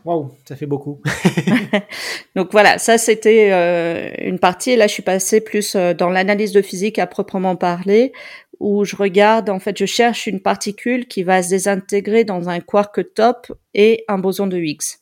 Waouh, 0.06 0.32
ça 0.46 0.56
fait 0.56 0.66
beaucoup. 0.66 1.02
Donc 2.36 2.52
voilà, 2.52 2.78
ça 2.78 2.98
c'était 2.98 3.52
euh, 3.52 4.10
une 4.20 4.40
partie. 4.40 4.72
Et 4.72 4.76
là, 4.78 4.88
je 4.88 4.94
suis 4.94 5.04
passée 5.04 5.42
plus 5.42 5.76
euh, 5.76 5.94
dans 5.94 6.10
l'analyse 6.10 6.54
de 6.54 6.62
physique 6.62 7.00
à 7.00 7.08
proprement 7.08 7.56
parler, 7.56 8.14
où 8.60 8.86
je 8.86 8.96
regarde, 8.96 9.50
en 9.50 9.60
fait, 9.60 9.78
je 9.78 9.86
cherche 9.86 10.28
une 10.28 10.42
particule 10.42 11.08
qui 11.08 11.24
va 11.24 11.44
se 11.44 11.50
désintégrer 11.50 12.24
dans 12.24 12.48
un 12.48 12.60
quark 12.60 13.14
top 13.14 13.52
et 13.74 14.06
un 14.08 14.18
boson 14.18 14.48
de 14.48 14.58
Higgs. 14.58 14.98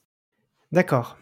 D'accord. 0.71 1.17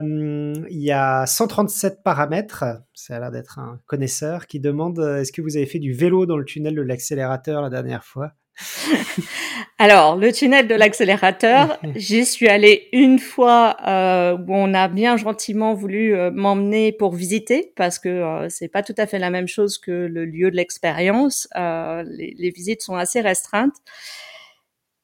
Hum, 0.00 0.66
il 0.70 0.80
y 0.80 0.92
a 0.92 1.26
137 1.26 2.02
paramètres, 2.02 2.64
ça 2.94 3.16
a 3.16 3.20
l'air 3.20 3.30
d'être 3.30 3.58
un 3.58 3.80
connaisseur, 3.86 4.46
qui 4.46 4.58
demande 4.58 4.98
euh, 4.98 5.20
est-ce 5.20 5.30
que 5.30 5.42
vous 5.42 5.58
avez 5.58 5.66
fait 5.66 5.78
du 5.78 5.92
vélo 5.92 6.24
dans 6.24 6.38
le 6.38 6.44
tunnel 6.46 6.74
de 6.74 6.80
l'accélérateur 6.80 7.60
la 7.60 7.68
dernière 7.68 8.02
fois? 8.02 8.32
Alors, 9.78 10.16
le 10.16 10.32
tunnel 10.32 10.66
de 10.68 10.74
l'accélérateur, 10.74 11.78
j'y 11.96 12.24
suis 12.24 12.48
allée 12.48 12.88
une 12.92 13.18
fois 13.18 13.76
euh, 13.86 14.38
où 14.38 14.54
on 14.54 14.72
a 14.72 14.88
bien 14.88 15.18
gentiment 15.18 15.74
voulu 15.74 16.14
euh, 16.14 16.30
m'emmener 16.30 16.92
pour 16.92 17.14
visiter 17.14 17.74
parce 17.76 17.98
que 17.98 18.46
c'est 18.48 18.68
pas 18.68 18.82
tout 18.82 18.94
à 18.96 19.06
fait 19.06 19.18
la 19.18 19.28
même 19.28 19.48
chose 19.48 19.76
que 19.76 19.90
le 19.90 20.24
lieu 20.24 20.50
de 20.50 20.56
l'expérience. 20.56 21.46
Les, 21.54 22.34
les, 22.38 22.50
visites 22.50 22.80
sont 22.82 22.96
assez 22.96 23.20
restreintes. 23.20 23.76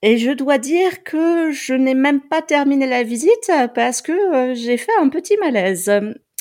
Et 0.03 0.19
je 0.19 0.31
dois 0.31 0.59
dire 0.59 1.03
que 1.05 1.51
je 1.53 1.73
n'ai 1.73 1.95
même 1.95 2.21
pas 2.21 2.43
terminé 2.43 2.87
la 2.87 3.03
visite 3.03 3.51
parce 3.75 4.03
que 4.03 4.13
euh, 4.13 4.55
j'ai 4.55 4.77
fait 4.77 4.93
un 5.01 5.09
petit 5.09 5.37
malaise. 5.39 5.91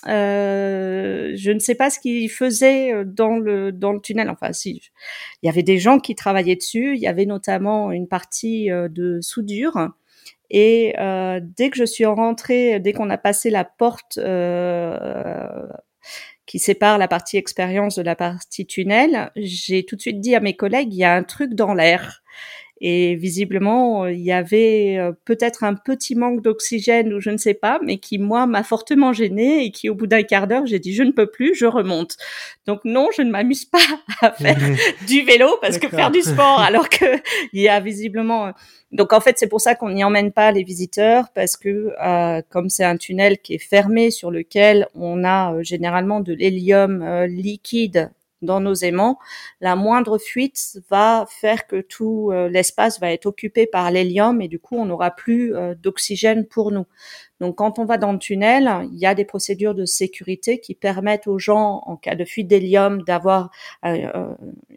Euh, 0.07 1.31
je 1.35 1.51
ne 1.51 1.59
sais 1.59 1.73
pas 1.73 1.89
ce 1.89 1.99
qu'ils 1.99 2.29
faisaient 2.29 2.93
euh, 2.93 3.03
dans 3.05 3.37
le 3.37 3.71
dans 3.71 3.93
le 3.93 4.01
tunnel. 4.01 4.29
Enfin, 4.29 4.53
si 4.53 4.81
il 5.41 5.45
y 5.47 5.49
avait 5.49 5.63
des 5.63 5.77
gens 5.79 5.99
qui 5.99 6.15
travaillaient 6.15 6.57
dessus. 6.57 6.95
Il 6.95 7.01
y 7.01 7.07
avait 7.07 7.25
notamment 7.25 7.91
une 7.91 8.07
partie 8.07 8.67
de 8.69 9.19
soudure. 9.21 9.89
Et 10.51 10.93
dès 11.57 11.69
que 11.71 11.77
je 11.77 11.85
suis 11.85 12.05
rentrée, 12.05 12.79
dès 12.79 12.93
qu'on 12.93 13.09
a 13.09 13.17
passé 13.17 13.49
la 13.49 13.63
porte 13.63 14.19
qui 16.45 16.59
sépare 16.59 16.97
la 16.99 17.07
partie 17.07 17.37
expérience 17.37 17.95
de 17.95 18.03
la 18.03 18.15
partie 18.15 18.67
tunnel, 18.67 19.31
j'ai 19.35 19.85
tout 19.85 19.95
de 19.95 20.01
suite 20.01 20.21
dit 20.21 20.35
à 20.35 20.39
mes 20.39 20.55
collègues 20.55 20.93
il 20.93 20.97
y 20.97 21.03
a 21.03 21.15
un 21.15 21.23
truc 21.23 21.55
dans 21.55 21.73
l'air. 21.73 22.21
Et 22.88 23.15
visiblement, 23.15 24.05
il 24.05 24.21
y 24.21 24.31
avait 24.31 24.97
euh, 24.99 25.11
peut-être 25.25 25.63
un 25.63 25.73
petit 25.73 26.13
manque 26.13 26.43
d'oxygène 26.43 27.15
ou 27.15 27.19
je 27.19 27.31
ne 27.31 27.38
sais 27.38 27.55
pas, 27.55 27.79
mais 27.81 27.97
qui, 27.97 28.19
moi, 28.19 28.45
m'a 28.45 28.61
fortement 28.61 29.11
gênée 29.11 29.65
et 29.65 29.71
qui, 29.71 29.89
au 29.89 29.95
bout 29.95 30.05
d'un 30.05 30.21
quart 30.21 30.45
d'heure, 30.45 30.67
j'ai 30.67 30.77
dit, 30.77 30.93
je 30.93 31.01
ne 31.01 31.09
peux 31.09 31.25
plus, 31.25 31.55
je 31.55 31.65
remonte. 31.65 32.15
Donc 32.67 32.81
non, 32.86 33.07
je 33.17 33.23
ne 33.23 33.31
m'amuse 33.31 33.65
pas 33.65 33.79
à 34.21 34.31
faire 34.33 34.59
du 35.07 35.23
vélo 35.23 35.57
parce 35.61 35.79
que 35.79 35.88
faire 35.88 36.11
du 36.11 36.21
sport, 36.21 36.59
alors 36.59 36.88
que 36.88 37.05
il 37.53 37.61
y 37.63 37.69
a 37.69 37.79
visiblement... 37.79 38.45
Euh, 38.45 38.51
donc 38.91 39.13
en 39.13 39.19
fait, 39.19 39.39
c'est 39.39 39.47
pour 39.47 39.61
ça 39.61 39.73
qu'on 39.73 39.89
n'y 39.89 40.03
emmène 40.03 40.31
pas 40.31 40.51
les 40.51 40.61
visiteurs 40.61 41.29
parce 41.33 41.57
que 41.57 41.91
euh, 42.05 42.43
comme 42.51 42.69
c'est 42.69 42.83
un 42.83 42.97
tunnel 42.97 43.39
qui 43.39 43.55
est 43.55 43.67
fermé 43.67 44.11
sur 44.11 44.29
lequel 44.29 44.88
on 44.93 45.23
a 45.23 45.59
généralement 45.63 46.19
de 46.19 46.33
l'hélium 46.33 47.03
liquide 47.25 48.11
dans 48.45 48.59
nos 48.59 48.73
aimants, 48.73 49.17
la 49.61 49.75
moindre 49.75 50.17
fuite 50.17 50.79
va 50.89 51.25
faire 51.29 51.67
que 51.67 51.81
tout 51.81 52.29
euh, 52.31 52.47
l'espace 52.49 52.99
va 52.99 53.11
être 53.11 53.25
occupé 53.25 53.65
par 53.67 53.91
l'hélium 53.91 54.41
et 54.41 54.47
du 54.47 54.59
coup 54.59 54.75
on 54.77 54.85
n'aura 54.85 55.11
plus 55.11 55.55
euh, 55.55 55.75
d'oxygène 55.75 56.45
pour 56.45 56.71
nous. 56.71 56.85
Donc 57.41 57.57
quand 57.57 57.79
on 57.79 57.85
va 57.85 57.97
dans 57.97 58.13
le 58.13 58.17
tunnel, 58.17 58.87
il 58.93 58.97
y 58.97 59.05
a 59.05 59.13
des 59.13 59.25
procédures 59.25 59.75
de 59.75 59.83
sécurité 59.83 60.59
qui 60.59 60.73
permettent 60.73 61.27
aux 61.27 61.37
gens, 61.37 61.81
en 61.85 61.97
cas 61.97 62.15
de 62.15 62.23
fuite 62.23 62.47
d'hélium, 62.47 63.01
d'avoir 63.01 63.51
euh, 63.83 64.33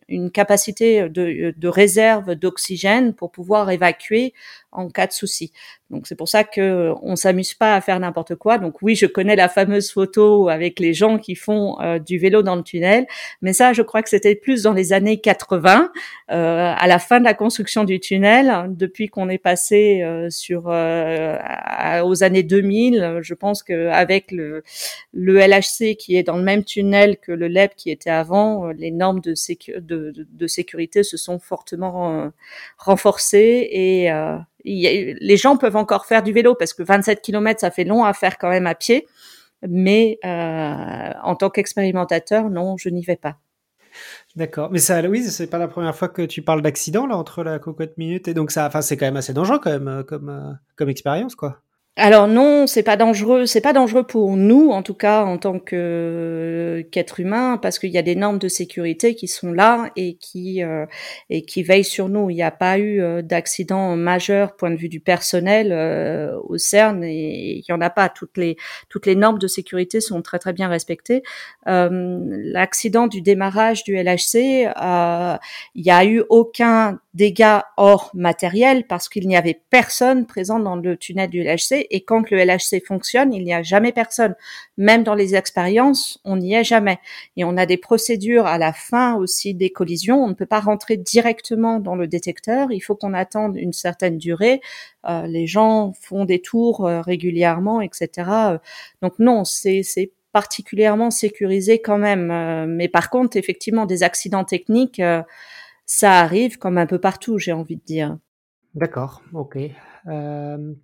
une 0.09 0.33
capacité 0.33 1.09
de, 1.09 1.55
de 1.57 1.69
réserve 1.69 2.35
d'oxygène 2.35 3.15
pour 3.15 3.31
pouvoir 3.31 3.71
évacuer 3.71 4.35
en 4.73 4.89
cas 4.89 5.07
de 5.07 5.13
souci. 5.13 5.53
Donc 5.91 6.07
c'est 6.07 6.15
pour 6.15 6.29
ça 6.29 6.45
que 6.45 6.93
on 7.03 7.17
s'amuse 7.17 7.55
pas 7.55 7.75
à 7.75 7.81
faire 7.81 7.99
n'importe 7.99 8.35
quoi. 8.35 8.59
Donc 8.59 8.83
oui, 8.83 8.95
je 8.95 9.07
connais 9.07 9.37
la 9.37 9.49
fameuse 9.49 9.91
photo 9.91 10.49
avec 10.49 10.81
les 10.81 10.93
gens 10.95 11.19
qui 11.19 11.35
font 11.35 11.81
euh, 11.81 11.99
du 11.99 12.19
vélo 12.19 12.43
dans 12.43 12.57
le 12.57 12.63
tunnel, 12.63 13.07
mais 13.43 13.53
ça, 13.53 13.73
je 13.73 13.83
crois 13.83 14.03
que 14.03 14.11
c'était 14.11 14.35
plus 14.35 14.63
dans 14.63 14.73
les 14.73 14.93
années 14.93 15.21
80, 15.21 15.91
euh, 16.31 16.75
à 16.77 16.87
la 16.87 16.99
fin 16.99 17.19
de 17.21 17.25
la 17.25 17.35
construction 17.35 17.85
du 17.85 18.01
tunnel. 18.01 18.67
Depuis 18.69 19.09
qu'on 19.09 19.29
est 19.29 19.39
passé 19.39 20.05
sur 20.31 20.67
aux 20.67 22.23
années 22.23 22.43
2000. 22.43 23.19
Je 23.23 23.35
pense 23.35 23.63
qu'avec 23.63 24.31
le, 24.33 24.63
le 25.13 25.39
LHC 25.39 25.97
qui 25.97 26.17
est 26.17 26.23
dans 26.23 26.37
le 26.37 26.43
même 26.43 26.65
tunnel 26.65 27.19
que 27.19 27.33
le 27.33 27.49
LEP 27.49 27.75
qui 27.77 27.91
était 27.91 28.11
avant, 28.11 28.69
les 28.69 28.91
normes 28.91 29.21
de, 29.21 29.35
de, 29.79 30.47
sécurité 30.47 31.03
se 31.03 31.17
sont 31.17 31.39
fortement 31.39 32.13
euh, 32.13 32.29
renforcées 32.79 33.69
et 33.71 34.11
euh, 34.69 35.15
les 35.21 35.37
gens 35.37 35.57
peuvent 35.57 35.77
encore 35.77 36.07
faire 36.07 36.23
du 36.23 36.33
vélo 36.33 36.55
parce 36.55 36.75
que 36.75 36.83
27 36.83 37.23
km, 37.23 37.61
ça 37.61 37.71
fait 37.71 37.85
long 37.85 38.05
à 38.05 38.13
faire 38.13 38.39
quand 38.39 38.51
même 38.51 38.67
à 38.67 38.75
pied. 38.75 39.07
Mais 39.67 40.19
euh, 40.25 41.13
en 41.23 41.35
tant 41.35 41.51
qu'expérimentateur, 41.51 42.49
non, 42.51 42.77
je 42.77 42.89
n'y 42.89 43.03
vais 43.03 43.17
pas. 43.17 43.39
D'accord, 44.37 44.71
mais 44.71 44.79
ça, 44.79 45.03
Louise, 45.03 45.35
c'est 45.35 45.49
pas 45.49 45.59
la 45.59 45.67
première 45.67 45.97
fois 45.97 46.09
que 46.09 46.23
tu 46.23 46.43
parles 46.43 46.63
d'accident 46.63 47.07
là 47.07 47.17
entre 47.17 47.43
la 47.43 47.59
cocotte 47.59 47.97
minute 47.99 48.29
et 48.29 48.35
donc 48.35 48.53
ça, 48.53 48.67
enfin 48.67 48.81
c'est 48.81 48.97
quand 48.97 49.07
même 49.07 49.17
assez 49.17 49.33
dangereux 49.33 49.59
quand 49.59 49.71
même 49.71 50.05
comme 50.05 50.59
comme 50.77 50.89
expérience 50.89 51.35
quoi. 51.35 51.63
Alors 52.01 52.29
non, 52.29 52.69
c'est 52.69 52.85
pas 52.85 52.97
dangereux, 52.97 53.47
c'est 53.47 53.61
pas 53.61 53.73
dangereux 53.73 54.05
pour 54.05 54.37
nous 54.37 54.71
en 54.71 54.85
tout 54.85 54.95
cas 54.95 55.25
en 55.25 55.37
tant 55.37 55.59
que 55.59 56.87
qu'être 56.93 57.19
humain 57.19 57.59
parce 57.61 57.81
qu'il 57.81 57.91
y 57.91 57.99
a 57.99 58.03
des 58.03 58.15
normes 58.15 58.39
de 58.39 58.47
sécurité 58.47 59.17
qui 59.17 59.27
sont 59.27 59.53
là 59.53 59.91
et 59.97 60.15
qui 60.15 60.63
euh, 60.63 60.87
et 61.29 61.43
qui 61.43 61.65
veillent 61.65 61.83
sur 61.83 62.09
nous. 62.09 62.31
Il 62.31 62.37
n'y 62.37 62.43
a 62.45 62.53
pas 62.53 62.79
eu 62.79 63.01
euh, 63.03 63.21
d'accident 63.21 63.97
majeur 63.97 64.55
point 64.55 64.71
de 64.71 64.77
vue 64.77 64.89
du 64.89 65.01
personnel 65.01 65.73
euh, 65.73 66.39
au 66.45 66.57
CERN 66.57 67.03
et 67.03 67.57
il 67.57 67.65
y 67.69 67.73
en 67.73 67.81
a 67.81 67.91
pas. 67.91 68.09
Toutes 68.09 68.37
les 68.37 68.57
toutes 68.89 69.07
les 69.07 69.17
normes 69.17 69.41
de 69.41 69.49
sécurité 69.49 70.01
sont 70.01 70.23
très 70.23 70.39
très 70.39 70.53
bien 70.53 70.69
respectées. 70.69 71.25
L'accident 71.67 73.09
du 73.09 73.23
démarrage 73.23 73.83
du 73.83 73.97
LHC, 73.97 74.71
il 75.75 75.83
n'y 75.83 75.91
a 75.91 76.05
eu 76.05 76.23
aucun 76.29 77.01
dégât 77.19 77.65
hors 77.77 78.11
matériel 78.15 78.87
parce 78.87 79.09
qu'il 79.09 79.27
n'y 79.27 79.37
avait 79.37 79.61
personne 79.71 80.25
présent 80.25 80.61
dans 80.61 80.77
le 80.77 80.97
tunnel 80.97 81.29
du 81.29 81.43
LHC 81.43 81.87
et 81.91 82.05
quand 82.05 82.31
le 82.31 82.39
LHC 82.39 82.81
fonctionne, 82.87 83.35
il 83.35 83.43
n'y 83.43 83.53
a 83.53 83.63
jamais 83.63 83.91
personne. 83.91 84.37
Même 84.77 85.03
dans 85.03 85.17
les 85.17 85.35
expériences, 85.35 86.21
on 86.25 86.37
n'y 86.37 86.55
est 86.55 86.63
jamais. 86.63 86.99
Et 87.37 87.43
on 87.43 87.57
a 87.57 87.67
des 87.67 87.77
procédures 87.77 88.47
à 88.47 88.57
la 88.57 88.73
fin 88.73 89.17
aussi 89.17 89.53
des 89.53 89.71
collisions. 89.71 90.23
On 90.23 90.29
ne 90.29 90.35
peut 90.35 90.47
pas 90.47 90.61
rentrer 90.61 90.97
directement 90.97 91.81
dans 91.81 91.97
le 91.97 92.07
détecteur. 92.07 92.71
Il 92.71 92.81
faut 92.81 92.95
qu'on 92.95 93.15
attende 93.15 93.57
une 93.57 93.73
certaine 93.73 94.17
durée. 94.17 94.61
Euh, 95.09 95.27
les 95.27 95.49
gens 95.49 95.93
font 96.01 96.25
des 96.25 96.41
tours 96.41 96.87
euh, 96.87 97.01
régulièrement, 97.01 97.81
etc. 97.81 98.31
Donc 99.03 99.19
non, 99.19 99.45
c'est 99.45 99.83
particulièrement 100.33 101.11
sécurisé 101.11 101.81
quand 101.81 101.99
même. 101.99 102.31
Euh, 102.31 102.67
mais 102.69 102.87
par 102.87 103.11
contre, 103.11 103.37
effectivement, 103.37 103.87
des 103.87 104.05
accidents 104.05 104.45
techniques 104.45 105.03
ça 105.89 106.21
arrive 106.21 106.59
comme 106.59 106.79
un 106.79 106.87
peu 106.87 107.01
partout, 107.01 107.39
j'ai 107.39 107.53
envie 107.53 107.77
de 107.77 107.83
dire. 107.83 108.19
D'accord, 108.75 109.23
ok. 109.33 109.59
Euh, 110.07 110.75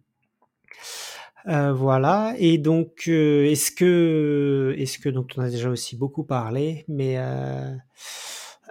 euh, 1.46 1.72
voilà. 1.74 2.34
Et 2.38 2.56
donc, 2.56 3.04
euh, 3.06 3.44
est-ce 3.44 3.70
que, 3.70 4.74
est-ce 4.78 4.98
que 4.98 5.10
donc 5.10 5.32
on 5.36 5.42
a 5.42 5.50
déjà 5.50 5.68
aussi 5.68 5.96
beaucoup 5.96 6.24
parlé, 6.24 6.86
mais 6.88 7.18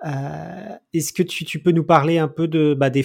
euh, 0.04 0.10
euh 0.10 0.76
est-ce 0.94 1.14
que 1.14 1.24
tu, 1.24 1.46
tu, 1.46 1.60
peux 1.60 1.72
nous 1.72 1.84
parler 1.84 2.20
un 2.20 2.28
peu 2.28 2.48
de 2.48 2.74
bah, 2.76 2.90
des 2.90 3.04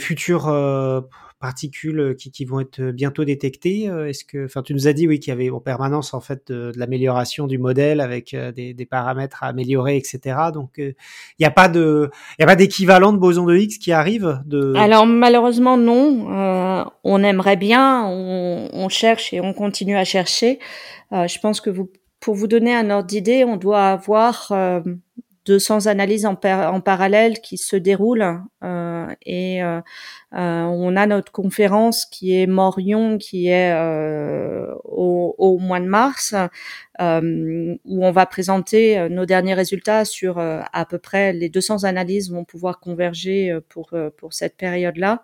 particules 1.41 2.01
euh, 2.01 2.15
qui, 2.15 2.31
qui, 2.31 2.45
vont 2.45 2.61
être 2.61 2.81
bientôt 2.91 3.25
détectées 3.25 3.89
euh, 3.89 4.09
Est-ce 4.09 4.25
que, 4.25 4.45
enfin, 4.45 4.62
tu 4.62 4.75
nous 4.75 4.89
as 4.89 4.93
dit 4.93 5.07
oui 5.07 5.20
qu'il 5.20 5.31
y 5.31 5.33
avait 5.33 5.51
en 5.51 5.61
permanence 5.61 6.15
en 6.15 6.20
fait 6.20 6.49
de, 6.49 6.73
de 6.73 6.79
l'amélioration 6.79 7.47
du 7.47 7.59
modèle 7.59 8.01
avec 8.01 8.35
euh, 8.35 8.53
des, 8.53 8.75
des, 8.75 8.87
paramètres 8.87 9.43
à 9.43 9.47
améliorer, 9.47 9.97
etc. 9.97 10.37
Donc, 10.53 10.75
il 10.79 10.95
n'y 11.41 11.47
a 11.47 11.51
pas 11.51 11.69
de, 11.69 12.11
il 12.39 12.43
a 12.43 12.47
pas 12.47 12.57
d'équivalent 12.57 13.12
de 13.12 13.19
boson 13.19 13.47
de 13.47 13.57
Higgs 13.57 13.79
qui 13.79 13.93
arrive 13.93 14.41
de. 14.47 14.75
Alors 14.75 15.07
malheureusement 15.07 15.77
non. 15.77 16.33
Euh, 16.33 16.85
on 17.05 17.23
aimerait 17.23 17.57
bien, 17.57 18.05
on, 18.07 18.69
on, 18.73 18.89
cherche 18.89 19.33
et 19.33 19.41
on 19.41 19.53
continue 19.53 19.97
à 19.97 20.05
chercher. 20.05 20.59
Euh, 21.12 21.27
je 21.27 21.39
pense 21.39 21.61
que 21.61 21.70
vous, 21.70 21.91
pour 22.20 22.35
vous 22.35 22.47
donner 22.47 22.75
un 22.75 22.91
ordre 22.91 23.07
d'idée, 23.07 23.45
on 23.45 23.57
doit 23.57 23.89
avoir 23.89 24.53
200 25.49 25.87
analyses 25.87 26.27
en, 26.27 26.37
parallèle 26.37 27.41
qui 27.41 27.57
se 27.57 27.75
déroulent 27.75 28.43
euh, 28.62 29.07
et 29.25 29.62
euh, 29.62 29.81
euh, 30.35 30.62
on 30.65 30.95
a 30.95 31.07
notre 31.07 31.33
conférence 31.33 32.05
qui 32.05 32.35
est 32.35 32.47
Morion 32.47 33.16
qui 33.16 33.49
est 33.49 33.75
au, 34.85 35.35
au, 35.39 35.59
mois 35.59 35.81
de 35.81 35.87
mars 35.87 36.35
où 37.01 38.05
on 38.05 38.11
va 38.11 38.27
présenter 38.27 39.09
nos 39.09 39.25
derniers 39.25 39.55
résultats 39.55 40.05
sur 40.05 40.39
à 40.39 40.85
peu 40.85 40.99
près 40.99 41.33
les 41.33 41.49
200 41.49 41.85
analyses 41.85 42.31
vont 42.31 42.45
pouvoir 42.45 42.79
converger 42.79 43.59
pour 43.70 43.95
pour 44.19 44.35
cette 44.35 44.57
période 44.59 44.99
là 44.99 45.23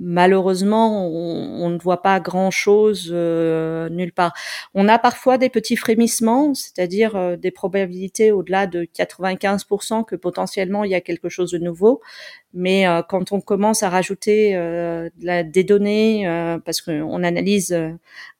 malheureusement, 0.00 1.06
on, 1.06 1.68
ne 1.68 1.78
voit 1.78 2.02
pas 2.02 2.18
grand-chose 2.20 3.10
euh, 3.12 3.88
nulle 3.90 4.12
part. 4.12 4.32
On 4.74 4.88
a 4.88 4.98
parfois 4.98 5.36
des 5.36 5.50
petits 5.50 5.76
frémissements, 5.76 6.54
c'est-à-dire 6.54 7.14
euh, 7.16 7.36
des 7.36 7.50
probabilités 7.50 8.32
au-delà 8.32 8.66
de 8.66 8.84
95% 8.84 10.04
que 10.04 10.16
potentiellement 10.16 10.84
il 10.84 10.90
y 10.90 10.94
a 10.94 11.02
quelque 11.02 11.28
chose 11.28 11.50
de 11.52 11.58
nouveau. 11.58 12.00
Mais 12.54 12.88
euh, 12.88 13.02
quand 13.02 13.32
on 13.32 13.40
commence 13.40 13.82
à 13.82 13.90
rajouter 13.90 14.54
la, 15.20 15.44
des 15.44 15.64
données, 15.64 16.24
parce 16.64 16.80
qu'on 16.80 17.22
analyse 17.22 17.78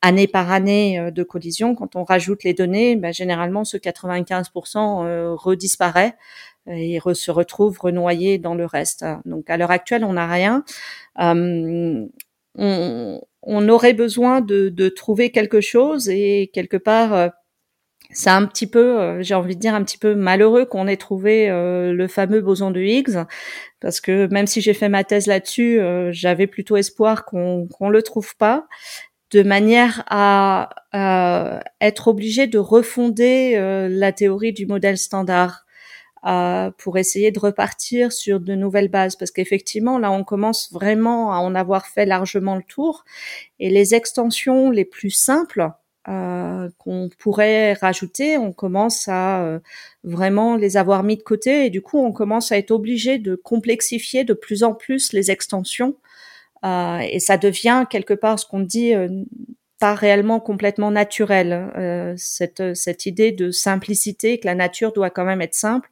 année 0.03 0.27
par 0.27 0.51
année 0.51 1.11
de 1.13 1.23
collision, 1.23 1.75
quand 1.75 1.95
on 1.95 2.05
rajoute 2.05 2.43
les 2.43 2.55
données, 2.55 2.97
ben, 2.97 3.13
généralement 3.13 3.65
ce 3.65 3.77
95% 3.77 5.35
redisparaît 5.35 6.17
et 6.67 6.99
se 7.15 7.31
retrouve 7.31 7.79
renoyé 7.79 8.39
dans 8.39 8.55
le 8.55 8.67
reste. 8.67 9.05
Donc 9.25 9.49
à 9.51 9.57
l'heure 9.57 9.71
actuelle, 9.71 10.05
on 10.05 10.15
n'a 10.15 10.29
rien. 10.29 10.65
Euh, 11.21 12.07
on, 12.57 13.21
on, 13.43 13.69
aurait 13.69 13.95
besoin 13.95 14.41
de, 14.41 14.69
de, 14.69 14.89
trouver 14.89 15.31
quelque 15.31 15.61
chose 15.61 16.09
et 16.09 16.51
quelque 16.53 16.77
part, 16.77 17.15
euh, 17.15 17.29
c'est 18.13 18.31
un 18.31 18.45
petit 18.47 18.67
peu, 18.67 19.01
euh, 19.01 19.23
j'ai 19.23 19.35
envie 19.35 19.55
de 19.55 19.61
dire 19.61 19.75
un 19.75 19.85
petit 19.85 19.99
peu 19.99 20.15
malheureux 20.15 20.65
qu'on 20.65 20.89
ait 20.89 20.97
trouvé 20.97 21.49
euh, 21.49 21.93
le 21.93 22.09
fameux 22.09 22.41
boson 22.41 22.71
de 22.71 22.81
Higgs, 22.81 23.25
parce 23.81 24.01
que 24.01 24.27
même 24.33 24.47
si 24.47 24.61
j'ai 24.61 24.75
fait 24.75 24.89
ma 24.89 25.05
thèse 25.05 25.27
là-dessus, 25.27 25.81
euh, 25.81 26.11
j'avais 26.13 26.47
plutôt 26.47 26.77
espoir 26.77 27.25
qu'on 27.25 27.69
qu'on 27.69 27.89
le 27.89 28.03
trouve 28.03 28.37
pas, 28.37 28.67
de 29.33 29.43
manière 29.43 30.03
à, 30.09 30.71
à 30.93 31.61
être 31.81 32.09
obligé 32.09 32.47
de 32.49 32.59
refonder 32.59 33.57
la 33.89 34.13
théorie 34.13 34.53
du 34.53 34.67
modèle 34.67 34.99
standard 34.99 35.67
euh, 36.27 36.71
pour 36.77 36.99
essayer 36.99 37.31
de 37.31 37.39
repartir 37.39 38.13
sur 38.13 38.41
de 38.41 38.55
nouvelles 38.55 38.89
bases. 38.89 39.17
Parce 39.17 39.31
qu'effectivement 39.31 39.99
là 39.99 40.11
on 40.13 40.25
commence 40.25 40.73
vraiment 40.73 41.33
à 41.33 41.39
en 41.39 41.55
avoir 41.55 41.87
fait 41.87 42.07
largement 42.07 42.57
le 42.57 42.63
tour. 42.63 43.05
Et 43.59 43.71
les 43.71 43.95
extensions 43.95 44.71
les 44.71 44.85
plus 44.85 45.11
simples 45.11 45.71
euh, 46.09 46.69
qu'on 46.79 47.11
pourrait 47.19 47.75
rajouter, 47.75 48.39
on 48.39 48.53
commence 48.53 49.07
à 49.09 49.43
euh, 49.43 49.59
vraiment 50.03 50.57
les 50.57 50.77
avoir 50.77 51.03
mis 51.03 51.17
de 51.17 51.23
côté. 51.23 51.67
Et 51.67 51.71
du 51.71 51.83
coup 51.83 51.99
on 51.99 52.13
commence 52.13 52.53
à 52.53 52.59
être 52.59 52.71
obligé 52.71 53.19
de 53.19 53.35
complexifier 53.35 54.25
de 54.25 54.35
plus 54.35 54.63
en 54.63 54.75
plus 54.75 55.13
les 55.13 55.31
extensions. 55.31 55.97
Euh, 56.65 56.99
et 56.99 57.21
ça 57.21 57.39
devient 57.39 57.87
quelque 57.89 58.15
part 58.15 58.39
ce 58.39 58.47
qu'on 58.47 58.61
dit 58.61 58.95
euh, 58.95 59.09
pas 59.81 59.95
réellement 59.95 60.41
complètement 60.41 60.91
naturel. 60.91 61.73
Euh, 61.77 62.15
cette, 62.17 62.77
cette 62.77 63.07
idée 63.07 63.33
de 63.33 63.51
simplicité, 63.51 64.39
que 64.39 64.47
la 64.47 64.55
nature 64.55 64.93
doit 64.93 65.09
quand 65.11 65.25
même 65.25 65.41
être 65.41 65.55
simple. 65.55 65.91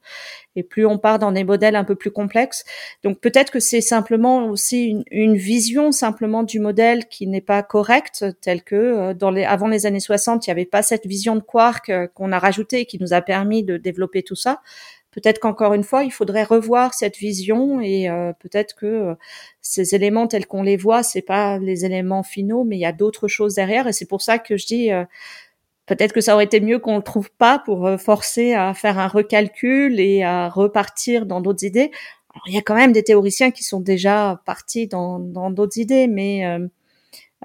Et 0.56 0.62
plus 0.62 0.84
on 0.84 0.98
part 0.98 1.18
dans 1.18 1.32
des 1.32 1.44
modèles 1.44 1.74
un 1.74 1.84
peu 1.84 1.94
plus 1.94 2.10
complexes, 2.10 2.64
donc 3.04 3.20
peut-être 3.20 3.50
que 3.50 3.60
c'est 3.60 3.80
simplement 3.80 4.46
aussi 4.46 4.86
une, 4.86 5.04
une, 5.10 5.36
vision 5.36 5.92
simplement 5.92 6.42
du 6.42 6.58
modèle 6.58 7.06
qui 7.06 7.28
n'est 7.28 7.40
pas 7.40 7.62
correcte, 7.62 8.24
telle 8.40 8.62
que 8.62 8.74
euh, 8.74 9.14
dans 9.14 9.30
les, 9.30 9.44
avant 9.44 9.68
les 9.68 9.86
années 9.86 10.00
60, 10.00 10.46
il 10.46 10.50
n'y 10.50 10.52
avait 10.52 10.64
pas 10.64 10.82
cette 10.82 11.06
vision 11.06 11.36
de 11.36 11.40
quark 11.40 11.88
euh, 11.90 12.08
qu'on 12.08 12.32
a 12.32 12.38
rajoutée 12.38 12.86
qui 12.86 12.98
nous 13.00 13.12
a 13.12 13.20
permis 13.20 13.62
de 13.62 13.76
développer 13.76 14.22
tout 14.22 14.34
ça. 14.34 14.60
Peut-être 15.10 15.38
qu'encore 15.38 15.74
une 15.74 15.84
fois, 15.84 16.04
il 16.04 16.10
faudrait 16.10 16.44
revoir 16.44 16.94
cette 16.94 17.16
vision 17.16 17.80
et 17.80 18.08
euh, 18.08 18.32
peut-être 18.38 18.74
que 18.74 18.86
euh, 18.86 19.14
ces 19.62 19.94
éléments 19.94 20.26
tels 20.26 20.46
qu'on 20.46 20.62
les 20.62 20.76
voit, 20.76 21.02
c'est 21.02 21.22
pas 21.22 21.58
les 21.58 21.84
éléments 21.84 22.22
finaux, 22.22 22.64
mais 22.64 22.76
il 22.76 22.80
y 22.80 22.86
a 22.86 22.92
d'autres 22.92 23.26
choses 23.26 23.54
derrière. 23.54 23.86
Et 23.86 23.92
c'est 23.92 24.06
pour 24.06 24.20
ça 24.20 24.38
que 24.38 24.56
je 24.56 24.66
dis 24.66 24.92
euh, 24.92 25.04
peut-être 25.86 26.12
que 26.12 26.20
ça 26.20 26.34
aurait 26.34 26.44
été 26.44 26.60
mieux 26.60 26.78
qu'on 26.78 26.96
le 26.96 27.02
trouve 27.02 27.30
pas 27.32 27.58
pour 27.58 27.88
forcer 27.98 28.54
à 28.54 28.74
faire 28.74 28.98
un 28.98 29.08
recalcul 29.08 29.98
et 30.00 30.22
à 30.22 30.48
repartir 30.50 31.26
dans 31.26 31.40
d'autres 31.40 31.64
idées. 31.64 31.90
Alors, 32.34 32.44
il 32.48 32.54
y 32.54 32.58
a 32.58 32.62
quand 32.62 32.76
même 32.76 32.92
des 32.92 33.02
théoriciens 33.02 33.50
qui 33.50 33.64
sont 33.64 33.80
déjà 33.80 34.42
partis 34.44 34.86
dans 34.88 35.18
d'autres 35.18 35.78
idées, 35.78 36.06
mais 36.06 36.44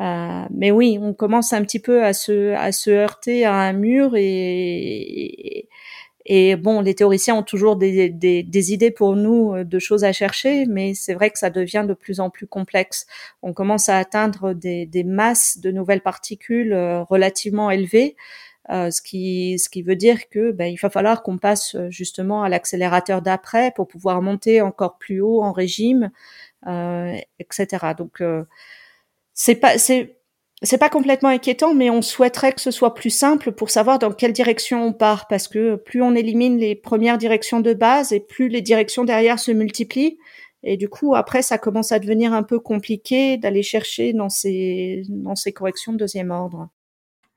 euh, 0.02 0.46
mais 0.52 0.72
oui, 0.72 0.98
on 1.00 1.14
commence 1.14 1.54
un 1.54 1.64
petit 1.64 1.80
peu 1.80 2.04
à 2.04 2.14
se, 2.14 2.54
à 2.54 2.72
se 2.72 2.90
heurter 2.90 3.46
à 3.46 3.54
un 3.54 3.74
mur 3.74 4.16
et, 4.16 4.24
et 4.24 5.70
bon, 6.58 6.82
les 6.82 6.96
théoriciens 6.96 7.36
ont 7.36 7.44
toujours 7.44 7.76
des, 7.76 8.10
des, 8.10 8.44
des, 8.44 8.74
idées 8.74 8.92
pour 8.92 9.16
nous 9.16 9.54
euh, 9.54 9.64
de 9.64 9.80
choses 9.80 10.04
à 10.04 10.14
chercher, 10.14 10.66
mais 10.66 10.94
c'est 10.94 11.14
vrai 11.14 11.30
que 11.30 11.40
ça 11.40 11.50
devient 11.50 11.86
de 11.88 11.94
plus 11.94 12.20
en 12.20 12.30
plus 12.30 12.48
complexe. 12.48 13.06
On 13.42 13.54
commence 13.54 13.90
à 13.90 13.98
atteindre 13.98 14.54
des, 14.54 14.86
des 14.86 15.04
masses 15.04 15.58
de 15.60 15.72
nouvelles 15.72 16.02
particules 16.02 16.74
euh, 16.74 17.04
relativement 17.04 17.72
élevées, 17.72 18.16
euh, 18.70 18.92
ce 18.92 19.02
qui 19.02 19.60
ce 19.60 19.68
qui 19.68 19.82
veut 19.82 19.98
dire 19.98 20.30
que 20.30 20.52
ben, 20.52 20.66
il 20.68 20.78
va 20.78 20.90
falloir 20.90 21.22
qu'on 21.22 21.38
passe 21.38 21.76
euh, 21.76 21.90
justement 21.90 22.44
à 22.44 22.50
l'accélérateur 22.50 23.22
d'après 23.22 23.72
pour 23.72 23.90
pouvoir 23.90 24.22
monter 24.22 24.62
encore 24.62 24.98
plus 24.98 25.20
haut 25.20 25.44
en 25.44 25.52
régime, 25.52 26.12
euh, 26.68 27.14
etc. 27.40 27.94
Donc 27.98 28.24
c'est 29.34 29.56
pas 29.56 29.78
c'est 29.78 30.18
c'est 30.64 30.78
pas 30.78 30.90
complètement 30.90 31.30
inquiétant, 31.30 31.74
mais 31.74 31.90
on 31.90 32.02
souhaiterait 32.02 32.54
que 32.54 32.62
ce 32.62 32.72
soit 32.72 32.94
plus 32.94 33.10
simple 33.10 33.52
pour 33.52 33.70
savoir 33.70 34.00
dans 34.00 34.12
quelle 34.12 34.32
direction 34.32 34.88
on 34.88 34.94
part, 34.94 35.28
parce 35.28 35.50
que 35.50 35.76
plus 35.76 36.02
on 36.02 36.16
élimine 36.16 36.58
les 36.58 36.74
premières 36.74 37.18
directions 37.18 37.60
de 37.60 37.74
base 37.74 38.14
et 38.14 38.22
plus 38.22 38.48
les 38.48 38.62
directions 38.62 39.04
derrière 39.04 39.40
se 39.40 39.52
multiplient. 39.52 40.18
Et 40.64 40.78
du 40.78 40.88
coup, 40.88 41.16
après, 41.16 41.42
ça 41.42 41.58
commence 41.58 41.92
à 41.92 42.00
devenir 42.00 42.34
un 42.34 42.44
peu 42.44 42.60
compliqué 42.60 43.38
d'aller 43.38 43.64
chercher 43.64 44.14
dans 44.14 44.30
ces, 44.30 45.04
dans 45.10 45.36
ces 45.36 45.52
corrections 45.52 45.92
de 45.92 45.98
deuxième 45.98 46.32
ordre. 46.32 46.70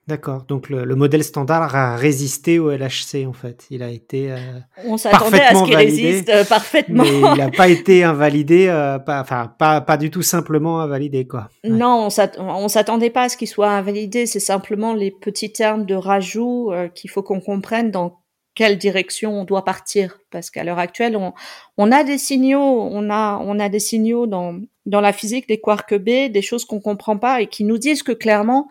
D'accord. 0.08 0.44
Donc 0.46 0.68
le, 0.68 0.84
le, 0.84 0.94
modèle 0.94 1.24
standard 1.24 1.74
a 1.74 1.96
résisté 1.96 2.60
au 2.60 2.70
LHC 2.70 3.26
en 3.26 3.32
fait. 3.32 3.66
Il 3.70 3.82
a 3.82 3.88
été 3.88 4.30
euh, 4.30 4.36
on 4.84 4.96
s'attendait 4.96 5.40
à 5.40 5.52
ce 5.52 5.64
qu'il 5.64 5.74
résiste 5.74 6.28
euh, 6.28 6.44
parfaitement. 6.44 7.02
Mais 7.02 7.18
il 7.18 7.38
n'a 7.38 7.50
pas 7.50 7.68
été 7.68 8.04
invalidé, 8.04 8.68
euh, 8.68 9.00
pas, 9.00 9.20
enfin 9.20 9.52
pas 9.58 9.80
pas 9.80 9.96
du 9.96 10.12
tout 10.12 10.22
simplement 10.22 10.80
invalidé 10.80 11.26
quoi. 11.26 11.48
Ouais. 11.64 11.70
Non, 11.70 12.08
on 12.38 12.68
s'attendait 12.68 13.10
pas 13.10 13.22
à 13.22 13.28
ce 13.28 13.36
qu'il 13.36 13.48
soit 13.48 13.70
invalidé. 13.70 14.26
C'est 14.26 14.38
simplement 14.38 14.94
les 14.94 15.10
petits 15.10 15.52
termes 15.52 15.86
de 15.86 15.96
rajout 15.96 16.70
euh, 16.70 16.86
qu'il 16.86 17.10
faut 17.10 17.24
qu'on 17.24 17.40
comprenne 17.40 17.90
dans 17.90 18.20
quelle 18.54 18.78
direction 18.78 19.40
on 19.40 19.44
doit 19.44 19.64
partir 19.64 20.18
parce 20.30 20.50
qu'à 20.50 20.64
l'heure 20.64 20.78
actuelle 20.78 21.14
on, 21.14 21.34
on 21.76 21.92
a 21.92 22.04
des 22.04 22.16
signaux 22.16 22.58
on 22.90 23.10
a 23.10 23.38
on 23.44 23.58
a 23.58 23.68
des 23.68 23.80
signaux 23.80 24.26
dans 24.26 24.58
dans 24.86 25.02
la 25.02 25.12
physique 25.12 25.46
des 25.46 25.60
quarks 25.60 25.94
B 25.94 26.30
des 26.32 26.42
choses 26.42 26.64
qu'on 26.64 26.80
comprend 26.80 27.18
pas 27.18 27.42
et 27.42 27.48
qui 27.48 27.64
nous 27.64 27.76
disent 27.76 28.02
que 28.02 28.12
clairement 28.12 28.68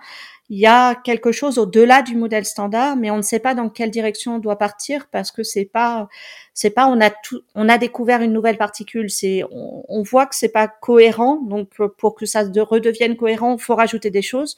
il 0.50 0.60
y 0.60 0.68
a 0.68 0.94
quelque 0.94 1.32
chose 1.32 1.58
au-delà 1.58 2.04
du 2.04 2.16
modèle 2.16 2.46
standard, 2.46 2.96
mais 2.96 3.10
on 3.10 3.18
ne 3.18 3.22
sait 3.24 3.40
pas 3.40 3.56
dans 3.56 3.70
quelle 3.70 3.90
direction 3.90 4.36
on 4.36 4.40
doit 4.40 4.58
partir 4.58 5.08
parce 5.10 5.32
que 5.32 5.42
c'est 5.42 5.66
pas, 5.66 6.08
c'est 6.54 6.70
pas, 6.70 6.88
on 6.88 7.02
a 7.02 7.10
tout, 7.10 7.42
on 7.56 7.68
a 7.68 7.78
découvert 7.80 8.22
une 8.22 8.32
nouvelle 8.32 8.58
particule. 8.58 9.10
C'est, 9.10 9.44
on, 9.52 10.04
voit 10.04 10.28
que 10.28 10.36
c'est 10.36 10.50
pas 10.50 10.68
cohérent. 10.68 11.42
Donc, 11.42 11.70
pour 11.98 12.16
que 12.16 12.28
ça 12.28 12.44
redevienne 12.44 13.16
cohérent, 13.16 13.58
faut 13.58 13.76
rajouter 13.76 14.12
des 14.12 14.22
choses. 14.22 14.56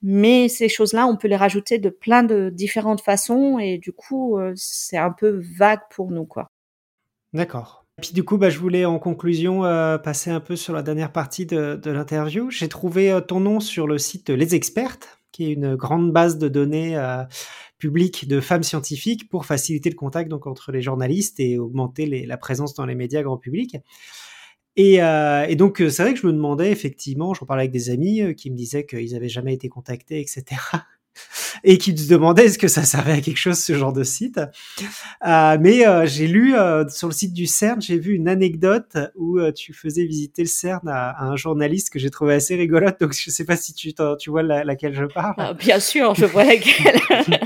Mais 0.00 0.48
ces 0.48 0.68
choses-là, 0.68 1.06
on 1.06 1.16
peut 1.16 1.28
les 1.28 1.36
rajouter 1.36 1.78
de 1.78 1.90
plein 1.90 2.22
de 2.22 2.50
différentes 2.50 3.00
façons 3.00 3.58
et 3.58 3.78
du 3.78 3.92
coup, 3.92 4.38
euh, 4.38 4.52
c'est 4.56 4.96
un 4.96 5.10
peu 5.10 5.42
vague 5.56 5.80
pour 5.90 6.10
nous, 6.10 6.24
quoi. 6.24 6.48
D'accord. 7.32 7.84
Puis 8.00 8.12
du 8.12 8.22
coup, 8.22 8.38
bah, 8.38 8.48
je 8.48 8.58
voulais 8.60 8.84
en 8.84 9.00
conclusion 9.00 9.64
euh, 9.64 9.98
passer 9.98 10.30
un 10.30 10.38
peu 10.38 10.54
sur 10.54 10.72
la 10.72 10.82
dernière 10.82 11.12
partie 11.12 11.46
de, 11.46 11.74
de 11.74 11.90
l'interview. 11.90 12.48
J'ai 12.48 12.68
trouvé 12.68 13.10
euh, 13.10 13.20
ton 13.20 13.40
nom 13.40 13.58
sur 13.58 13.88
le 13.88 13.98
site 13.98 14.30
Les 14.30 14.54
Expertes, 14.54 15.17
qui 15.32 15.46
est 15.46 15.52
une 15.52 15.76
grande 15.76 16.12
base 16.12 16.38
de 16.38 16.48
données 16.48 16.96
euh, 16.96 17.24
public 17.78 18.28
de 18.28 18.40
femmes 18.40 18.62
scientifiques 18.62 19.28
pour 19.28 19.46
faciliter 19.46 19.90
le 19.90 19.96
contact 19.96 20.30
donc 20.30 20.46
entre 20.46 20.72
les 20.72 20.82
journalistes 20.82 21.38
et 21.40 21.58
augmenter 21.58 22.26
la 22.26 22.36
présence 22.36 22.74
dans 22.74 22.86
les 22.86 22.94
médias 22.94 23.22
grand 23.22 23.38
public. 23.38 23.76
Et, 24.76 24.96
et 24.96 25.56
donc 25.56 25.78
c'est 25.78 26.02
vrai 26.02 26.14
que 26.14 26.20
je 26.20 26.26
me 26.26 26.32
demandais 26.32 26.70
effectivement, 26.70 27.34
j'en 27.34 27.46
parlais 27.46 27.62
avec 27.62 27.72
des 27.72 27.90
amis 27.90 28.34
qui 28.36 28.50
me 28.50 28.56
disaient 28.56 28.86
qu'ils 28.86 29.12
n'avaient 29.12 29.28
jamais 29.28 29.54
été 29.54 29.68
contactés, 29.68 30.20
etc 30.20 30.56
et 31.64 31.78
qui 31.78 31.96
se 31.96 32.08
demandait 32.08 32.46
est-ce 32.46 32.58
que 32.58 32.68
ça 32.68 32.82
servait 32.82 33.12
à 33.12 33.20
quelque 33.20 33.38
chose 33.38 33.58
ce 33.58 33.74
genre 33.74 33.92
de 33.92 34.04
site? 34.04 34.40
Euh, 35.26 35.56
mais 35.60 35.86
euh, 35.86 36.06
j'ai 36.06 36.26
lu 36.26 36.54
euh, 36.54 36.88
sur 36.88 37.08
le 37.08 37.14
site 37.14 37.32
du 37.32 37.46
CERN, 37.46 37.80
j'ai 37.80 37.98
vu 37.98 38.14
une 38.14 38.28
anecdote 38.28 38.96
où 39.16 39.38
tu 39.52 39.72
faisais 39.72 40.04
visiter 40.04 40.42
le 40.42 40.48
CERN 40.48 40.88
à, 40.88 41.22
un 41.22 41.36
journaliste 41.36 41.90
que 41.90 41.98
j'ai 41.98 42.10
trouvé 42.10 42.34
assez 42.34 42.54
rigolote. 42.56 43.00
Donc 43.00 43.12
je 43.12 43.30
sais 43.30 43.44
pas 43.44 43.56
si 43.56 43.74
tu, 43.74 43.92
tu 44.18 44.30
vois 44.30 44.42
laquelle 44.42 44.94
je 44.94 45.04
parle. 45.04 45.34
Ah, 45.38 45.54
bien 45.54 45.80
sûr, 45.80 46.14
je 46.14 46.26
vois 46.26 46.44
laquelle. 46.44 47.00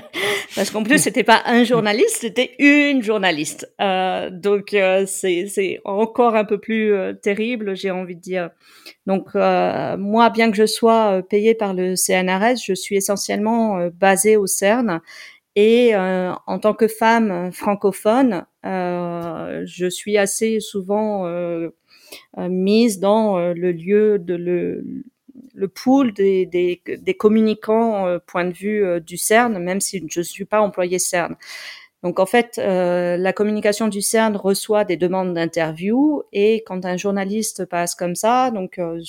Parce 0.54 0.70
qu'en 0.70 0.82
plus, 0.82 0.98
c'était 0.98 1.24
pas 1.24 1.42
un 1.46 1.64
journaliste, 1.64 2.18
c'était 2.20 2.54
une 2.58 3.02
journaliste. 3.02 3.72
donc 4.30 4.76
c'est 5.06 5.80
encore 5.84 6.36
un 6.36 6.44
peu 6.44 6.58
plus 6.58 6.94
terrible, 7.22 7.74
j'ai 7.74 7.90
envie 7.90 8.16
de 8.16 8.20
dire. 8.20 8.50
Donc 9.06 9.34
moi, 9.34 10.30
bien 10.30 10.50
que 10.50 10.56
je 10.56 10.66
sois 10.66 11.22
payée 11.28 11.54
par 11.54 11.74
le 11.74 11.96
CNRS, 11.96 12.62
je 12.64 12.74
suis 12.74 12.96
essentiellement 12.96 13.61
basée 13.90 14.36
au 14.36 14.47
CERN. 14.47 15.01
Et 15.55 15.94
euh, 15.94 16.32
en 16.47 16.59
tant 16.59 16.72
que 16.74 16.89
femme 16.89 17.52
francophone, 17.52 18.47
euh, 18.64 19.62
je 19.66 19.86
suis 19.86 20.16
assez 20.16 20.60
souvent 20.60 21.26
euh, 21.26 21.68
mise 22.39 23.01
dans 23.01 23.39
le 23.52 23.72
lieu 23.72 24.18
de 24.18 24.34
le, 24.34 24.84
le 25.55 25.68
pool 25.68 26.12
des 26.14 27.16
communicants 27.18 28.18
point 28.26 28.47
de 28.47 28.52
vue 28.52 29.01
du 29.02 29.18
CERN, 29.18 29.59
même 29.59 29.80
si 29.80 30.02
je 30.10 30.20
ne 30.20 30.24
suis 30.24 30.47
pas 30.47 30.60
employée 30.60 30.98
CERN. 30.98 31.36
Donc 32.02 32.18
en 32.18 32.26
fait, 32.26 32.58
euh, 32.58 33.16
la 33.16 33.32
communication 33.32 33.86
du 33.86 34.02
CERN 34.02 34.36
reçoit 34.36 34.84
des 34.84 34.96
demandes 34.96 35.34
d'interview 35.34 36.24
et 36.32 36.64
quand 36.66 36.84
un 36.84 36.96
journaliste 36.96 37.64
passe 37.64 37.94
comme 37.94 38.16
ça, 38.16 38.50
donc 38.50 38.80
euh, 38.80 39.00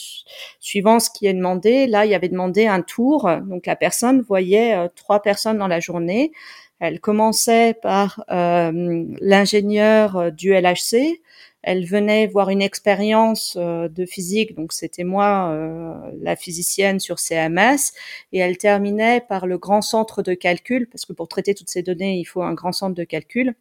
suivant 0.59 0.99
ce 0.99 1.09
qui 1.09 1.25
est 1.25 1.33
demandé, 1.33 1.87
là 1.87 2.05
il 2.05 2.11
y 2.11 2.15
avait 2.15 2.29
demandé 2.29 2.67
un 2.67 2.83
tour. 2.83 3.27
Donc 3.47 3.65
la 3.65 3.75
personne 3.75 4.21
voyait 4.21 4.75
euh, 4.75 4.89
trois 4.95 5.23
personnes 5.23 5.57
dans 5.57 5.67
la 5.67 5.79
journée. 5.79 6.31
Elle 6.79 6.99
commençait 6.99 7.75
par 7.81 8.25
l'ingénieur 8.27 10.33
du 10.33 10.51
LHC, 10.51 11.21
elle 11.63 11.85
venait 11.85 12.27
voir 12.27 12.49
une 12.49 12.61
expérience 12.61 13.57
euh, 13.57 13.87
de 13.87 14.05
physique, 14.05 14.55
donc 14.55 14.73
c'était 14.73 15.05
moi, 15.05 15.49
euh, 15.51 15.93
la 16.21 16.35
physicienne 16.35 16.99
sur 16.99 17.19
CMS, 17.19 17.93
et 18.33 18.39
elle 18.39 18.57
terminait 18.57 19.21
par 19.21 19.47
le 19.47 19.57
grand 19.57 19.81
centre 19.81 20.21
de 20.21 20.33
calcul, 20.33 20.87
parce 20.89 21.05
que 21.05 21.13
pour 21.13 21.29
traiter 21.29 21.55
toutes 21.55 21.69
ces 21.69 21.81
données, 21.81 22.19
il 22.19 22.25
faut 22.25 22.43
un 22.43 22.53
grand 22.53 22.73
centre 22.73 22.95
de 22.95 23.03
calcul 23.05 23.55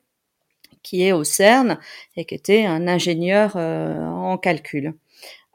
qui 0.82 1.04
est 1.04 1.12
au 1.12 1.22
CERN 1.22 1.78
et 2.16 2.24
qui 2.24 2.34
était 2.34 2.64
un 2.64 2.88
ingénieur 2.88 3.52
euh, 3.54 4.04
en 4.04 4.36
calcul. 4.36 4.94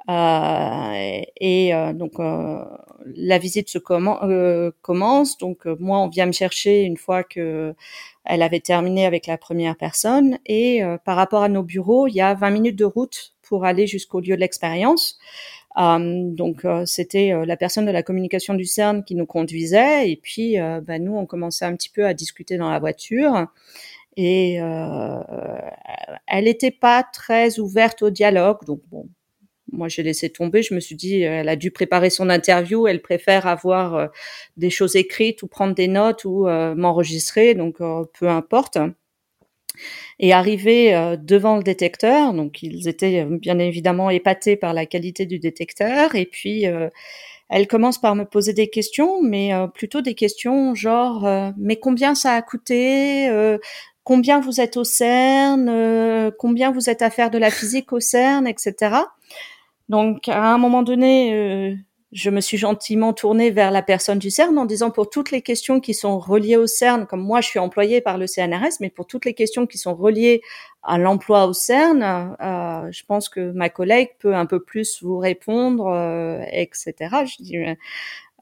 Et, 0.09 1.73
donc 1.95 2.13
la 3.05 3.37
visite 3.37 3.69
se 3.69 3.77
commence. 3.77 5.37
Donc 5.37 5.65
moi, 5.65 5.99
on 5.99 6.07
vient 6.07 6.25
me 6.25 6.31
chercher 6.31 6.83
une 6.83 6.97
fois 6.97 7.23
que 7.23 7.75
elle 8.27 8.41
avait 8.41 8.59
terminé 8.59 9.05
avec 9.05 9.25
la 9.25 9.37
première 9.37 9.75
personne 9.77 10.37
et 10.45 10.83
euh, 10.83 10.97
par 10.97 11.15
rapport 11.15 11.43
à 11.43 11.49
nos 11.49 11.63
bureaux, 11.63 12.07
il 12.07 12.15
y 12.15 12.21
a 12.21 12.33
20 12.33 12.49
minutes 12.51 12.75
de 12.75 12.85
route 12.85 13.33
pour 13.41 13.65
aller 13.65 13.87
jusqu'au 13.87 14.19
lieu 14.19 14.35
de 14.35 14.41
l'expérience. 14.41 15.17
Euh, 15.77 16.23
donc 16.31 16.65
euh, 16.65 16.85
c'était 16.85 17.33
la 17.45 17.55
personne 17.55 17.85
de 17.85 17.91
la 17.91 18.03
communication 18.03 18.53
du 18.53 18.65
CERN 18.65 19.03
qui 19.03 19.15
nous 19.15 19.25
conduisait 19.25 20.09
et 20.09 20.17
puis 20.17 20.57
bah, 20.57 20.99
nous 20.99 21.15
on 21.15 21.25
commençait 21.25 21.65
un 21.65 21.75
petit 21.75 21.89
peu 21.89 22.05
à 22.05 22.13
discuter 22.13 22.57
dans 22.57 22.69
la 22.69 22.79
voiture 22.79 23.47
et 24.17 24.55
elle 24.55 26.45
n'était 26.45 26.71
pas 26.71 27.03
très 27.03 27.59
ouverte 27.59 28.01
au 28.01 28.09
dialogue 28.09 28.65
donc 28.65 28.81
bon 28.89 29.07
moi, 29.72 29.88
j'ai 29.89 30.03
laissé 30.03 30.30
tomber. 30.30 30.61
Je 30.64 30.73
me 30.73 30.80
suis 30.80 30.95
dit, 30.95 31.26
euh, 31.26 31.41
elle 31.41 31.49
a 31.49 31.56
dû 31.56 31.72
préparer 31.72 32.10
son 32.10 32.30
interview. 32.30 32.88
Elle 32.88 33.02
préfère 33.02 33.48
avoir 33.48 33.95
euh, 33.95 34.07
des 34.56 34.69
choses 34.69 34.95
écrites 34.95 35.44
ou 35.44 35.48
prendre 35.48 35.76
des 35.76 35.88
notes 35.88 36.26
ou 36.26 36.48
euh, 36.48 36.73
m'enregistrer. 36.76 37.53
Donc, 37.53 37.77
peu 37.77 38.27
importe. 38.27 38.77
Et 40.19 40.34
arrivé 40.34 41.15
devant 41.22 41.57
le 41.57 41.61
détecteur, 41.61 42.34
donc 42.34 42.64
ils 42.64 42.88
étaient 42.88 43.26
bien 43.26 43.60
évidemment 43.60 44.10
épatés 44.10 44.56
par 44.56 44.73
la 44.73 44.88
qualité 44.88 45.27
du 45.27 45.38
détecteur. 45.38 46.15
Et 46.15 46.26
puis, 46.26 46.65
elle 47.49 47.68
commence 47.68 48.02
par 48.02 48.15
me 48.15 48.23
poser 48.23 48.53
des 48.53 48.69
questions, 48.69 49.22
mais 49.22 49.52
plutôt 49.76 50.02
des 50.02 50.15
questions 50.15 50.73
genre, 50.73 51.53
mais 51.60 51.76
combien 51.76 52.15
ça 52.15 52.34
a 52.34 52.41
coûté 52.41 53.30
Combien 54.03 54.39
vous 54.39 54.60
êtes 54.60 54.77
au 54.77 54.84
CERN 54.84 56.31
Combien 56.39 56.72
vous 56.72 56.89
êtes 56.89 57.03
à 57.03 57.11
faire 57.11 57.30
de 57.30 57.38
la 57.38 57.52
physique 57.52 57.94
au 57.94 57.99
CERN, 57.99 58.48
etc. 58.48 59.03
Donc, 59.89 60.27
à 60.27 60.53
un 60.53 60.57
moment 60.57 60.84
donné, 60.84 61.34
euh, 61.34 61.76
je 62.14 62.30
me 62.30 62.39
suis 62.39 62.57
gentiment 62.57 63.11
tournée 63.14 63.51
vers 63.51 63.69
la 63.69 63.81
personne 63.81 64.18
du 64.18 64.30
CERN 64.30 64.57
en 64.57 64.65
disant 64.65 64.91
pour 64.91 65.09
toutes 65.09 65.31
les 65.31 65.41
questions 65.41 65.81
qui 65.81 65.93
sont 65.93 66.19
reliées 66.19 66.55
au 66.55 66.65
CERN, 66.65 67.05
comme 67.05 67.22
moi 67.22 67.41
je 67.41 67.47
suis 67.47 67.59
employée 67.59 67.99
par 67.99 68.18
le 68.18 68.27
CNRS, 68.27 68.77
mais 68.80 68.89
pour 68.89 69.07
toutes 69.07 69.26
les 69.26 69.34
questions 69.34 69.68
qui 69.68 69.77
sont 69.77 69.93
reliées 69.93 70.41
à 70.84 70.97
l'emploi 70.97 71.47
au 71.47 71.53
CERN, 71.53 72.01
euh, 72.41 72.91
je 72.91 73.03
pense 73.05 73.27
que 73.27 73.51
ma 73.51 73.69
collègue 73.69 74.11
peut 74.19 74.35
un 74.35 74.45
peu 74.45 74.61
plus 74.64 75.03
vous 75.03 75.18
répondre, 75.18 75.88
euh, 75.88 76.41
etc. 76.51 76.93
Je 77.26 77.43
dis, 77.43 77.57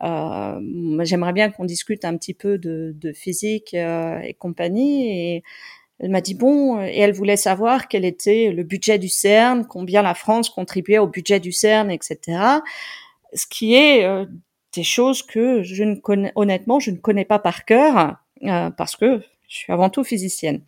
euh, 0.04 1.04
j'aimerais 1.04 1.34
bien 1.34 1.50
qu'on 1.50 1.66
discute 1.66 2.06
un 2.06 2.16
petit 2.18 2.36
peu 2.36 2.60
de, 2.60 2.94
de 2.96 3.14
physique 3.14 3.74
et 3.74 4.36
compagnie. 4.38 5.36
Et 5.36 5.44
elle 6.00 6.10
m'a 6.10 6.22
dit 6.22 6.36
bon, 6.36 6.82
et 6.82 7.00
elle 7.00 7.14
voulait 7.14 7.38
savoir 7.38 7.88
quel 7.88 8.04
était 8.06 8.52
le 8.52 8.64
budget 8.64 9.00
du 9.00 9.08
CERN, 9.08 9.66
combien 9.66 10.02
la 10.02 10.14
France 10.14 10.50
contribuait 10.50 10.98
au 10.98 11.08
budget 11.08 11.40
du 11.40 11.52
CERN, 11.52 11.90
etc. 11.90 12.20
Ce 13.34 13.46
qui 13.48 13.76
est 13.76 14.04
euh, 14.06 14.26
des 14.74 14.84
choses 14.84 15.24
que 15.24 15.64
je 15.64 15.84
ne 15.84 15.96
connais, 15.96 16.34
honnêtement, 16.36 16.80
je 16.80 16.92
ne 16.92 16.98
connais 16.98 17.26
pas 17.26 17.40
par 17.40 17.66
cœur 17.66 18.18
euh, 18.44 18.70
parce 18.72 18.96
que 18.96 19.22
je 19.48 19.58
suis 19.58 19.72
avant 19.74 19.90
tout 19.90 20.04
physicienne. 20.04 20.62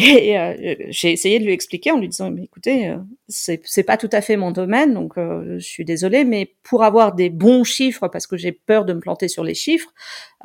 Et 0.00 0.38
euh, 0.38 0.76
j'ai 0.90 1.12
essayé 1.12 1.40
de 1.40 1.44
lui 1.44 1.52
expliquer 1.52 1.90
en 1.90 1.98
lui 1.98 2.08
disant, 2.08 2.34
écoutez, 2.36 2.88
euh, 2.88 2.98
c'est, 3.26 3.60
c'est 3.64 3.82
pas 3.82 3.96
tout 3.96 4.08
à 4.12 4.20
fait 4.20 4.36
mon 4.36 4.52
domaine, 4.52 4.94
donc 4.94 5.18
euh, 5.18 5.58
je 5.58 5.66
suis 5.66 5.84
désolée, 5.84 6.24
mais 6.24 6.54
pour 6.62 6.84
avoir 6.84 7.14
des 7.14 7.30
bons 7.30 7.64
chiffres, 7.64 8.06
parce 8.06 8.26
que 8.28 8.36
j'ai 8.36 8.52
peur 8.52 8.84
de 8.84 8.92
me 8.92 9.00
planter 9.00 9.26
sur 9.26 9.42
les 9.42 9.54
chiffres, 9.54 9.92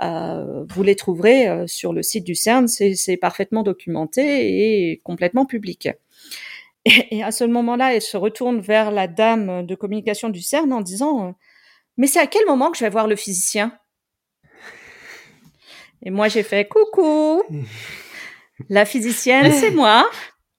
vous 0.01 0.83
les 0.83 0.95
trouverez 0.95 1.67
sur 1.67 1.93
le 1.93 2.01
site 2.01 2.23
du 2.23 2.33
CERN, 2.33 2.67
c'est, 2.67 2.95
c'est 2.95 3.15
parfaitement 3.15 3.61
documenté 3.61 4.91
et 4.91 5.01
complètement 5.03 5.45
public. 5.45 5.87
Et, 6.85 7.17
et, 7.17 7.23
à 7.23 7.31
ce 7.31 7.43
moment-là, 7.43 7.95
elle 7.95 8.01
se 8.01 8.17
retourne 8.17 8.59
vers 8.59 8.91
la 8.91 9.07
dame 9.07 9.65
de 9.65 9.75
communication 9.75 10.29
du 10.29 10.41
CERN 10.41 10.73
en 10.73 10.81
disant, 10.81 11.35
mais 11.97 12.07
c'est 12.07 12.19
à 12.19 12.27
quel 12.27 12.45
moment 12.47 12.71
que 12.71 12.77
je 12.77 12.83
vais 12.83 12.89
voir 12.89 13.07
le 13.07 13.15
physicien? 13.15 13.77
Et 16.01 16.09
moi, 16.09 16.27
j'ai 16.27 16.43
fait 16.43 16.67
coucou. 16.67 17.43
La 18.69 18.85
physicienne, 18.85 19.51
c'est 19.51 19.71
moi. 19.75 20.09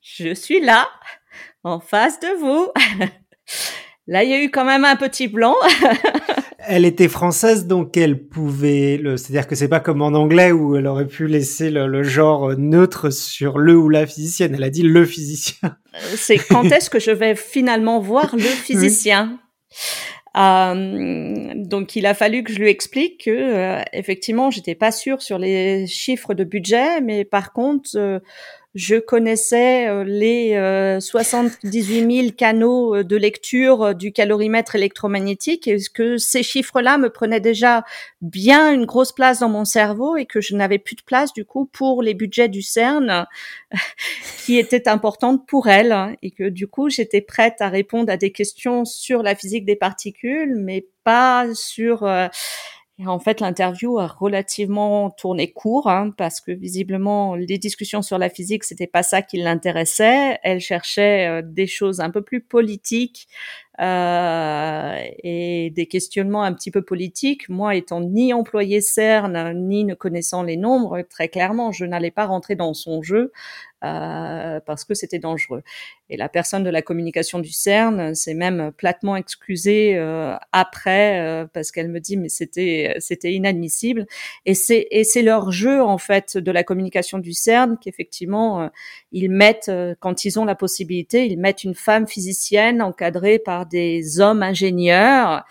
Je 0.01 0.35
suis 0.35 0.61
là, 0.61 0.89
en 1.62 1.81
face 1.81 2.21
de 2.21 2.39
vous. 2.39 2.69
Là, 4.07 4.23
il 4.23 4.31
y 4.31 4.35
a 4.35 4.43
eu 4.43 4.51
quand 4.51 4.66
même 4.66 4.85
un 4.85 4.97
petit 4.97 5.29
blanc. 5.29 5.55
elle 6.59 6.85
était 6.85 7.09
française, 7.09 7.66
donc 7.66 7.97
elle 7.97 8.29
pouvait. 8.29 8.99
Le... 8.99 9.16
C'est-à-dire 9.16 9.47
que 9.47 9.55
c'est 9.55 9.69
pas 9.69 9.81
comme 9.81 10.03
en 10.03 10.09
anglais 10.09 10.53
où 10.53 10.77
elle 10.77 10.87
aurait 10.87 11.07
pu 11.07 11.27
laisser 11.27 11.71
le, 11.71 12.03
genre 12.03 12.57
neutre 12.59 13.09
sur 13.09 13.57
le 13.57 13.75
ou 13.77 13.89
la 13.89 14.07
physicienne. 14.07 14.55
Elle 14.55 14.65
a 14.65 14.69
dit 14.69 14.83
le 14.83 15.07
physicien. 15.07 15.77
Euh, 15.95 15.99
c'est 16.16 16.37
quand 16.37 16.65
est-ce 16.65 16.91
que 16.91 17.01
je 17.01 17.12
vais 17.12 17.35
finalement 17.35 17.99
voir 17.99 18.37
le 18.37 18.43
physicien? 18.43 19.39
Euh, 20.36 21.52
donc 21.55 21.94
il 21.94 22.06
a 22.06 22.15
fallu 22.15 22.43
que 22.43 22.52
je 22.52 22.59
lui 22.59 22.69
explique 22.69 23.24
que 23.24 23.31
euh, 23.31 23.82
effectivement 23.93 24.51
j'étais 24.51 24.74
pas 24.74 24.90
sûre 24.90 25.23
sur 25.23 25.39
les 25.39 25.86
chiffres 25.86 26.35
de 26.35 26.44
budget, 26.44 27.01
mais 27.01 27.24
par 27.24 27.52
contre 27.52 27.90
euh, 27.94 28.19
je 28.75 28.97
connaissais 28.97 29.89
euh, 29.89 30.03
les 30.03 30.99
78 31.01 32.03
euh, 32.03 32.23
000 32.23 32.29
canaux 32.37 32.97
euh, 32.97 33.05
de 33.05 33.17
lecture 33.17 33.95
du 33.95 34.13
calorimètre 34.13 34.75
électromagnétique. 34.75 35.69
Et 35.69 35.79
que 35.93 36.19
ces 36.19 36.43
chiffres-là 36.43 36.99
me 36.99 37.09
prenaient 37.09 37.41
déjà 37.41 37.85
bien 38.21 38.73
une 38.73 38.85
grosse 38.85 39.13
place 39.13 39.39
dans 39.39 39.49
mon 39.49 39.65
cerveau 39.65 40.17
et 40.17 40.27
que 40.27 40.41
je 40.41 40.57
n'avais 40.57 40.79
plus 40.79 40.97
de 40.97 41.03
place 41.03 41.33
du 41.33 41.45
coup 41.45 41.67
pour 41.67 42.03
les 42.03 42.15
budgets 42.15 42.49
du 42.49 42.63
CERN 42.63 43.27
qui 44.45 44.59
étaient 44.59 44.89
importantes 44.89 45.47
pour 45.47 45.69
elle 45.69 46.17
et 46.23 46.33
que 46.33 46.49
du 46.49 46.67
coup 46.67 46.89
j'étais 46.89 47.21
prête 47.21 47.61
à 47.61 47.69
répondre 47.69 48.13
à 48.13 48.17
des 48.17 48.33
questions 48.33 48.85
sur 48.85 49.23
la 49.23 49.37
physique 49.37 49.65
des 49.65 49.77
particules 49.77 50.57
mais 50.57 50.87
pas 51.05 51.47
sur 51.55 52.09
en 53.05 53.19
fait, 53.19 53.41
l'interview 53.41 53.99
a 53.99 54.07
relativement 54.07 55.11
tourné 55.11 55.51
court 55.51 55.89
hein, 55.89 56.11
parce 56.16 56.41
que 56.41 56.53
visiblement, 56.53 57.35
les 57.35 57.59
discussions 57.59 58.03
sur 58.03 58.19
la 58.19 58.31
physique, 58.31 58.62
c'était 58.62 58.87
pas 58.87 59.03
ça 59.03 59.21
qui 59.21 59.39
l'intéressait. 59.39 60.39
Elle 60.45 60.61
cherchait 60.61 61.27
euh, 61.29 61.43
des 61.45 61.66
choses 61.66 61.99
un 62.01 62.11
peu 62.11 62.23
plus 62.23 62.41
politiques 62.41 63.27
euh, 63.81 64.97
et 65.25 65.71
des 65.75 65.87
questionnements 65.87 66.45
un 66.45 66.53
petit 66.53 66.71
peu 66.71 66.83
politiques. 66.83 67.49
Moi, 67.49 67.75
étant 67.75 68.01
ni 68.01 68.33
employé 68.33 68.81
CERN, 68.81 69.53
ni 69.66 69.85
ne 69.85 69.95
connaissant 69.95 70.45
les 70.45 70.57
nombres, 70.57 71.03
très 71.03 71.29
clairement, 71.29 71.73
je 71.73 71.85
n'allais 71.85 72.12
pas 72.12 72.27
rentrer 72.27 72.55
dans 72.55 72.75
son 72.75 73.03
jeu 73.03 73.33
euh, 73.85 74.61
parce 74.65 74.85
que 74.85 74.95
c'était 74.95 75.19
dangereux. 75.19 75.63
Et 76.09 76.17
la 76.17 76.31
personne 76.31 76.65
de 76.65 76.71
la 76.71 76.81
communication 76.81 77.39
du 77.39 77.51
CERN 77.51 78.15
s'est 78.15 78.33
même 78.33 78.73
platement 78.73 79.17
excusée 79.17 79.97
euh, 79.97 80.37
après 80.53 81.21
euh, 81.21 81.47
parce 81.53 81.71
qu'elle 81.71 81.89
me 81.89 82.01
dit 82.01 82.17
mais 82.17 82.31
c'était 82.31 82.95
c'était 82.99 83.33
inadmissible. 83.33 84.07
Et 84.47 84.55
c'est 84.55 84.87
et 84.91 85.05
c'est 85.05 85.23
leur 85.23 85.53
jeu 85.53 85.83
en 85.83 85.99
fait 85.99 86.39
de 86.39 86.51
la 86.51 86.65
communication 86.65 87.19
du 87.19 87.35
CERN 87.35 87.77
qu'effectivement 87.79 88.71
ils 89.13 89.31
mettent 89.31 89.71
quand 90.01 90.25
ils 90.25 90.39
ont 90.39 90.47
la 90.47 90.55
possibilité, 90.55 91.27
ils 91.27 91.39
mettent 91.39 91.65
une 91.65 91.75
femme 91.75 92.07
physicienne 92.07 92.81
encadrée 92.81 93.39
par 93.39 93.67
des 93.67 94.21
hommes 94.21 94.43
ingénieurs 94.43 95.45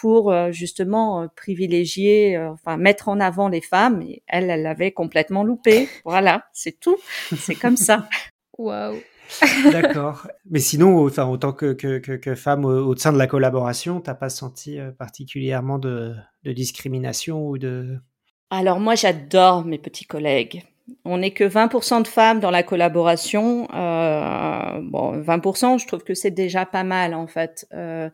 pour 0.00 0.32
euh, 0.32 0.50
justement 0.50 1.22
euh, 1.22 1.26
privilégier, 1.36 2.34
euh, 2.34 2.50
enfin 2.52 2.78
mettre 2.78 3.10
en 3.10 3.20
avant 3.20 3.48
les 3.48 3.60
femmes. 3.60 4.00
Et 4.00 4.22
elle, 4.26 4.48
elle 4.48 4.62
l'avait 4.62 4.92
complètement 4.92 5.44
loupé. 5.44 5.88
Voilà, 6.04 6.44
c'est 6.54 6.80
tout. 6.80 6.96
C'est 7.36 7.54
comme 7.54 7.76
ça. 7.76 8.08
Waouh. 8.58 8.96
D'accord. 9.70 10.26
Mais 10.50 10.58
sinon, 10.58 11.06
enfin, 11.06 11.26
autant 11.26 11.52
que, 11.52 11.74
que, 11.74 11.98
que, 11.98 12.34
femme 12.34 12.64
au, 12.64 12.96
sein 12.96 13.12
de 13.12 13.18
la 13.18 13.26
collaboration, 13.26 14.00
t'as 14.00 14.14
pas 14.14 14.30
senti 14.30 14.78
particulièrement 14.98 15.78
de, 15.78 16.14
de 16.44 16.52
discrimination 16.52 17.46
ou 17.46 17.58
de... 17.58 17.98
Alors 18.50 18.80
moi, 18.80 18.96
j'adore 18.96 19.64
mes 19.64 19.78
petits 19.78 20.06
collègues 20.06 20.64
on 21.04 21.18
n'est 21.18 21.32
que 21.32 21.44
20% 21.44 22.02
de 22.02 22.08
femmes 22.08 22.40
dans 22.40 22.50
la 22.50 22.62
collaboration. 22.62 23.68
Euh, 23.74 24.80
bon, 24.82 25.20
20%, 25.20 25.78
je 25.78 25.86
trouve 25.86 26.04
que 26.04 26.14
c'est 26.14 26.30
déjà 26.30 26.66
pas 26.66 26.84
mal 26.84 27.14
en 27.14 27.26
fait. 27.26 27.66
Euh, 27.72 28.10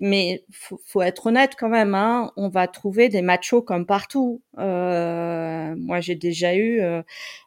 mais 0.00 0.44
faut, 0.52 0.80
faut 0.86 1.02
être 1.02 1.26
honnête 1.26 1.52
quand 1.58 1.68
même. 1.68 1.94
Hein, 1.94 2.32
on 2.36 2.48
va 2.48 2.66
trouver 2.68 3.08
des 3.08 3.22
machos 3.22 3.62
comme 3.62 3.86
partout. 3.86 4.42
Euh, 4.58 5.74
moi, 5.76 6.00
j'ai 6.00 6.14
déjà 6.14 6.56
eu 6.56 6.80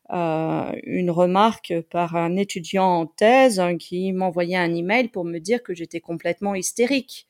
une 0.09 1.11
remarque 1.11 1.73
par 1.89 2.15
un 2.15 2.35
étudiant 2.35 2.85
en 2.85 3.05
thèse 3.05 3.59
hein, 3.59 3.77
qui 3.77 4.11
m'envoyait 4.11 4.57
un 4.57 4.73
email 4.73 5.07
pour 5.07 5.25
me 5.25 5.39
dire 5.39 5.63
que 5.63 5.73
j'étais 5.73 5.99
complètement 5.99 6.55
hystérique 6.55 7.27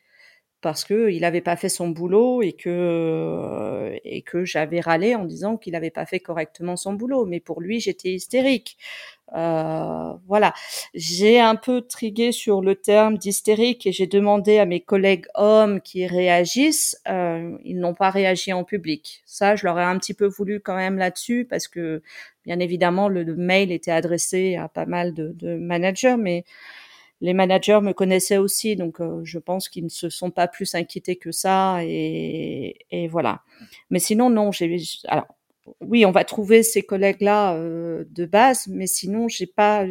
parce 0.61 0.85
que 0.85 1.09
il 1.09 1.21
n'avait 1.21 1.41
pas 1.41 1.55
fait 1.55 1.69
son 1.69 1.89
boulot 1.89 2.41
et 2.41 2.53
que 2.53 2.69
euh, 2.69 3.97
et 4.03 4.21
que 4.21 4.45
j'avais 4.45 4.79
râlé 4.79 5.15
en 5.15 5.25
disant 5.25 5.57
qu'il 5.57 5.73
n'avait 5.73 5.89
pas 5.89 6.05
fait 6.05 6.19
correctement 6.19 6.77
son 6.77 6.93
boulot. 6.93 7.25
Mais 7.25 7.39
pour 7.39 7.61
lui, 7.61 7.79
j'étais 7.79 8.09
hystérique. 8.09 8.77
Euh, 9.33 10.13
voilà, 10.27 10.53
j'ai 10.93 11.39
un 11.39 11.55
peu 11.55 11.81
trigué 11.81 12.31
sur 12.31 12.61
le 12.61 12.75
terme 12.75 13.17
d'hystérique 13.17 13.87
et 13.87 13.91
j'ai 13.93 14.07
demandé 14.07 14.59
à 14.59 14.65
mes 14.65 14.81
collègues 14.81 15.25
hommes 15.35 15.81
qui 15.81 16.05
réagissent. 16.05 17.01
Euh, 17.07 17.57
ils 17.63 17.79
n'ont 17.79 17.93
pas 17.93 18.09
réagi 18.09 18.51
en 18.53 18.63
public. 18.63 19.23
Ça, 19.25 19.55
je 19.55 19.65
leur 19.65 19.79
ai 19.79 19.83
un 19.83 19.97
petit 19.97 20.13
peu 20.13 20.25
voulu 20.25 20.59
quand 20.59 20.75
même 20.75 20.97
là-dessus 20.97 21.45
parce 21.49 21.67
que 21.67 22.01
bien 22.45 22.59
évidemment 22.59 23.07
le, 23.07 23.23
mail 23.35 23.71
était 23.71 23.91
adressé 23.91 24.55
à 24.57 24.67
pas 24.67 24.85
mal 24.85 25.13
de, 25.13 25.29
de 25.29 25.55
managers, 25.55 26.17
mais 26.17 26.43
les 27.21 27.33
managers 27.33 27.79
me 27.81 27.93
connaissaient 27.93 28.37
aussi, 28.37 28.75
donc 28.75 28.99
euh, 28.99 29.21
je 29.23 29.39
pense 29.39 29.69
qu'ils 29.69 29.85
ne 29.85 29.89
se 29.89 30.09
sont 30.09 30.31
pas 30.31 30.47
plus 30.47 30.75
inquiétés 30.75 31.15
que 31.15 31.31
ça. 31.31 31.79
Et, 31.83 32.79
et 32.89 33.07
voilà. 33.07 33.41
Mais 33.91 33.99
sinon, 33.99 34.29
non. 34.29 34.51
J'ai, 34.51 34.77
alors, 35.07 35.27
oui, 35.79 36.05
on 36.05 36.11
va 36.11 36.23
trouver 36.23 36.63
ces 36.63 36.81
collègues-là 36.81 37.55
euh, 37.55 38.03
de 38.09 38.25
base, 38.25 38.67
mais 38.67 38.87
sinon, 38.87 39.27
j'ai 39.27 39.45
pas, 39.45 39.85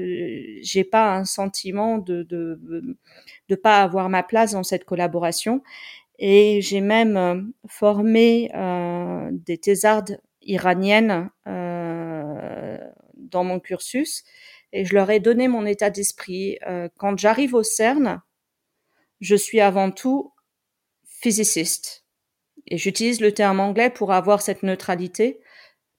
j'ai 0.62 0.85
pas 0.85 1.15
un 1.15 1.24
sentiment 1.24 1.98
de, 1.98 2.24
de 2.24 2.61
de 3.48 3.55
pas 3.57 3.82
avoir 3.82 4.09
ma 4.09 4.23
place 4.23 4.52
dans 4.52 4.62
cette 4.62 4.85
collaboration. 4.85 5.62
Et 6.19 6.61
j'ai 6.61 6.81
même 6.81 7.16
euh, 7.16 7.40
formé 7.66 8.51
euh, 8.55 9.31
des 9.32 9.59
thésardes 9.59 10.20
iraniennes 10.43 11.31
dans 13.16 13.44
mon 13.44 13.61
cursus 13.61 14.24
et 14.72 14.84
je 14.84 14.94
leur 14.94 15.10
ai 15.10 15.20
donné 15.20 15.48
mon 15.48 15.66
état 15.66 15.90
d'esprit. 15.90 16.59
Euh, 16.66 16.88
quand 16.97 17.18
j'arrive 17.18 17.55
au 17.55 17.62
CERN, 17.62 18.22
je 19.20 19.36
suis 19.36 19.60
avant 19.60 19.90
tout 19.90 20.32
physiciste. 21.05 22.05
Et 22.66 22.78
j'utilise 22.78 23.20
le 23.20 23.32
terme 23.32 23.60
anglais 23.60 23.90
pour 23.90 24.12
avoir 24.12 24.42
cette 24.42 24.62
neutralité, 24.62 25.40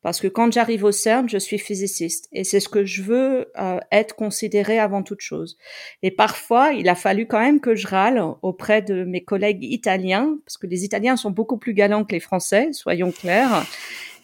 parce 0.02 0.19
que 0.19 0.27
quand 0.27 0.52
j'arrive 0.52 0.84
au 0.84 0.91
CERN, 0.91 1.30
je 1.30 1.38
suis 1.38 1.60
physiciste. 1.60 2.27
Et 2.31 2.43
c'est 2.43 2.60
ce 2.60 2.69
que 2.69 2.85
je 2.85 3.03
veux 3.03 3.52
euh, 3.60 3.80
être 3.91 4.15
considéré 4.15 4.80
avant 4.80 5.03
toute 5.03 5.22
chose. 5.22 5.57
Et 6.02 6.10
parfois, 6.10 6.72
il 6.72 6.89
a 6.89 6.95
fallu 6.95 7.27
quand 7.27 7.39
même 7.39 7.60
que 7.60 7.76
je 7.76 7.88
râle 7.88 8.23
auprès 8.41 8.81
de 8.81 9.03
mes 9.03 9.23
collègues 9.23 9.64
italiens, 9.64 10.38
parce 10.45 10.57
que 10.57 10.65
les 10.65 10.84
Italiens 10.85 11.18
sont 11.18 11.30
beaucoup 11.30 11.57
plus 11.57 11.73
galants 11.73 12.03
que 12.03 12.14
les 12.14 12.19
Français, 12.19 12.73
soyons 12.73 13.11
clairs, 13.11 13.65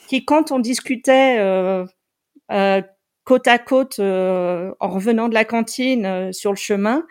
qui, 0.08 0.26
quand 0.26 0.52
on 0.52 0.60
discutait... 0.60 1.38
Euh, 1.40 1.86
euh 2.52 2.82
côte 3.28 3.48
à 3.50 3.60
côte 3.60 4.00
euh, 4.00 4.72
en 4.80 4.88
revenant 4.88 5.28
de 5.28 5.34
la 5.34 5.44
cantine 5.44 6.06
euh, 6.06 6.32
sur 6.32 6.52
le 6.52 6.58
chemin, 6.58 7.06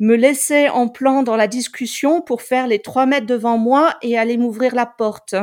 me 0.00 0.16
laisser 0.16 0.68
en 0.68 0.88
plan 0.88 1.22
dans 1.22 1.36
la 1.36 1.46
discussion 1.46 2.20
pour 2.20 2.42
faire 2.42 2.66
les 2.66 2.80
trois 2.80 3.06
mètres 3.06 3.26
devant 3.26 3.58
moi 3.58 3.96
et 4.02 4.18
aller 4.18 4.36
m'ouvrir 4.36 4.74
la 4.74 4.86
porte. 4.86 5.36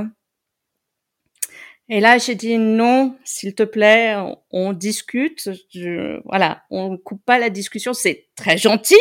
Et 1.87 2.01
là, 2.01 2.17
j'ai 2.17 2.35
dit 2.35 2.57
non, 2.57 3.15
s'il 3.23 3.55
te 3.55 3.63
plaît, 3.63 4.17
on, 4.51 4.73
discute. 4.73 5.49
Je, 5.73 6.19
voilà, 6.25 6.63
on 6.69 6.97
coupe 6.97 7.23
pas 7.25 7.39
la 7.39 7.49
discussion. 7.49 7.93
C'est 7.93 8.27
très 8.35 8.57
gentil, 8.57 8.99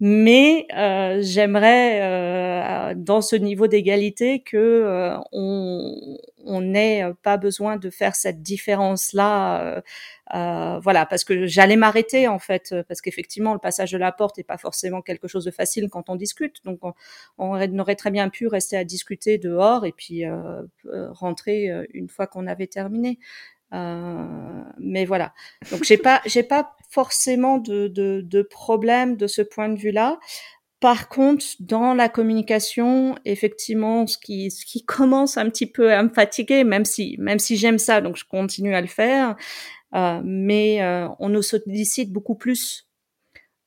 mais 0.00 0.66
euh, 0.76 1.18
j'aimerais 1.22 2.00
euh, 2.02 2.94
dans 2.96 3.20
ce 3.20 3.34
niveau 3.34 3.66
d'égalité 3.66 4.42
que 4.42 4.56
euh, 4.56 5.16
on 5.32 6.60
n'ait 6.60 7.04
pas 7.22 7.36
besoin 7.36 7.76
de 7.76 7.90
faire 7.90 8.14
cette 8.14 8.40
différence 8.40 9.12
là 9.12 9.82
voilà 10.32 11.06
parce 11.06 11.24
que 11.24 11.46
j'allais 11.46 11.76
m'arrêter 11.76 12.28
en 12.28 12.38
fait 12.38 12.74
parce 12.88 13.00
qu'effectivement 13.00 13.52
le 13.54 13.58
passage 13.58 13.92
de 13.92 13.98
la 13.98 14.12
porte 14.12 14.36
n'est 14.36 14.44
pas 14.44 14.58
forcément 14.58 15.00
quelque 15.02 15.28
chose 15.28 15.44
de 15.44 15.50
facile 15.50 15.88
quand 15.90 16.10
on 16.10 16.16
discute 16.16 16.64
donc 16.64 16.80
on, 16.82 16.92
on 17.38 17.78
aurait 17.78 17.96
très 17.96 18.10
bien 18.10 18.28
pu 18.28 18.46
rester 18.46 18.76
à 18.76 18.84
discuter 18.84 19.38
dehors 19.38 19.86
et 19.86 19.92
puis 19.92 20.24
rentrer 21.12 21.70
une 21.94 22.08
fois 22.08 22.26
qu'on 22.26 22.46
avait 22.46 22.66
terminé 22.66 23.18
euh, 23.74 24.62
mais 24.78 25.04
voilà. 25.04 25.32
Donc 25.70 25.84
j'ai 25.84 25.98
pas 25.98 26.22
j'ai 26.26 26.42
pas 26.42 26.74
forcément 26.90 27.58
de, 27.58 27.88
de, 27.88 28.22
de 28.24 28.42
problème 28.42 29.16
de 29.16 29.26
ce 29.26 29.42
point 29.42 29.68
de 29.68 29.78
vue-là. 29.78 30.18
Par 30.80 31.08
contre, 31.08 31.44
dans 31.58 31.92
la 31.92 32.08
communication, 32.08 33.16
effectivement, 33.24 34.06
ce 34.06 34.16
qui, 34.16 34.50
ce 34.52 34.64
qui 34.64 34.84
commence 34.84 35.36
un 35.36 35.50
petit 35.50 35.66
peu 35.66 35.92
à 35.92 36.04
me 36.04 36.08
fatiguer, 36.08 36.62
même 36.62 36.84
si, 36.84 37.16
même 37.18 37.40
si 37.40 37.56
j'aime 37.56 37.78
ça, 37.78 38.00
donc 38.00 38.16
je 38.16 38.24
continue 38.24 38.76
à 38.76 38.80
le 38.80 38.86
faire, 38.86 39.30
euh, 39.30 39.34
mais 39.92 40.82
euh, 40.82 41.08
on 41.18 41.28
nous 41.28 41.42
sollicite 41.42 42.12
beaucoup 42.12 42.34
plus. 42.34 42.88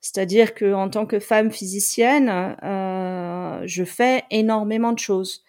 C'est-à-dire 0.02 0.56
que 0.56 0.74
en 0.74 0.90
tant 0.90 1.06
que 1.06 1.20
femme 1.20 1.52
physicienne, 1.52 2.30
euh, 2.64 3.62
je 3.66 3.84
fais 3.84 4.24
énormément 4.32 4.94
de 4.94 5.00
choses. 5.00 5.44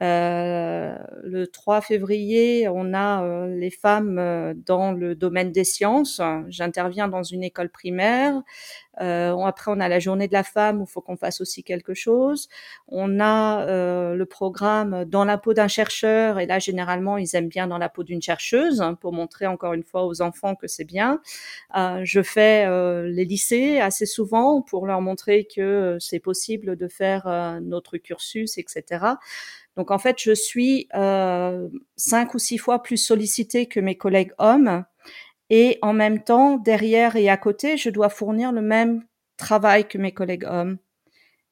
Euh, 0.00 0.96
le 1.24 1.46
3 1.48 1.80
février, 1.80 2.68
on 2.68 2.94
a 2.94 3.24
euh, 3.24 3.46
les 3.56 3.70
femmes 3.70 4.18
euh, 4.18 4.54
dans 4.54 4.92
le 4.92 5.14
domaine 5.14 5.50
des 5.50 5.64
sciences. 5.64 6.20
J'interviens 6.48 7.08
dans 7.08 7.22
une 7.22 7.42
école 7.42 7.68
primaire. 7.68 8.40
après, 8.96 9.70
on 9.70 9.80
a 9.80 9.88
la 9.88 9.98
journée 9.98 10.28
de 10.28 10.32
la 10.32 10.42
femme 10.42 10.80
où 10.80 10.84
il 10.84 10.90
faut 10.90 11.00
qu'on 11.00 11.16
fasse 11.16 11.40
aussi 11.40 11.62
quelque 11.62 11.94
chose. 11.94 12.48
On 12.88 13.20
a 13.20 13.64
le 14.14 14.24
programme 14.24 15.04
dans 15.04 15.24
la 15.24 15.38
peau 15.38 15.54
d'un 15.54 15.68
chercheur. 15.68 16.40
Et 16.40 16.46
là, 16.46 16.58
généralement, 16.58 17.16
ils 17.16 17.34
aiment 17.36 17.48
bien 17.48 17.68
dans 17.68 17.78
la 17.78 17.88
peau 17.88 18.02
d'une 18.02 18.22
chercheuse 18.22 18.80
hein, 18.80 18.94
pour 18.94 19.12
montrer 19.12 19.46
encore 19.46 19.72
une 19.74 19.84
fois 19.84 20.04
aux 20.04 20.20
enfants 20.20 20.54
que 20.56 20.66
c'est 20.66 20.84
bien. 20.84 21.20
je 21.74 22.22
fais 22.22 22.66
les 23.08 23.24
lycées 23.24 23.78
assez 23.78 24.06
souvent 24.06 24.62
pour 24.62 24.86
leur 24.86 25.00
montrer 25.00 25.46
que 25.46 25.96
c'est 26.00 26.20
possible 26.20 26.76
de 26.76 26.88
faire 26.88 27.60
notre 27.62 27.98
cursus, 27.98 28.58
etc. 28.58 29.16
Donc 29.78 29.92
en 29.92 29.98
fait, 29.98 30.16
je 30.20 30.32
suis 30.32 30.88
euh, 30.96 31.68
cinq 31.96 32.34
ou 32.34 32.38
six 32.38 32.58
fois 32.58 32.82
plus 32.82 32.96
sollicitée 32.96 33.66
que 33.66 33.78
mes 33.78 33.96
collègues 33.96 34.32
hommes. 34.38 34.84
Et 35.50 35.78
en 35.80 35.92
même 35.92 36.22
temps, 36.22 36.56
derrière 36.56 37.14
et 37.16 37.30
à 37.30 37.36
côté, 37.36 37.76
je 37.76 37.88
dois 37.88 38.08
fournir 38.10 38.52
le 38.52 38.60
même 38.60 39.04
travail 39.36 39.86
que 39.86 39.96
mes 39.96 40.12
collègues 40.12 40.44
hommes. 40.44 40.78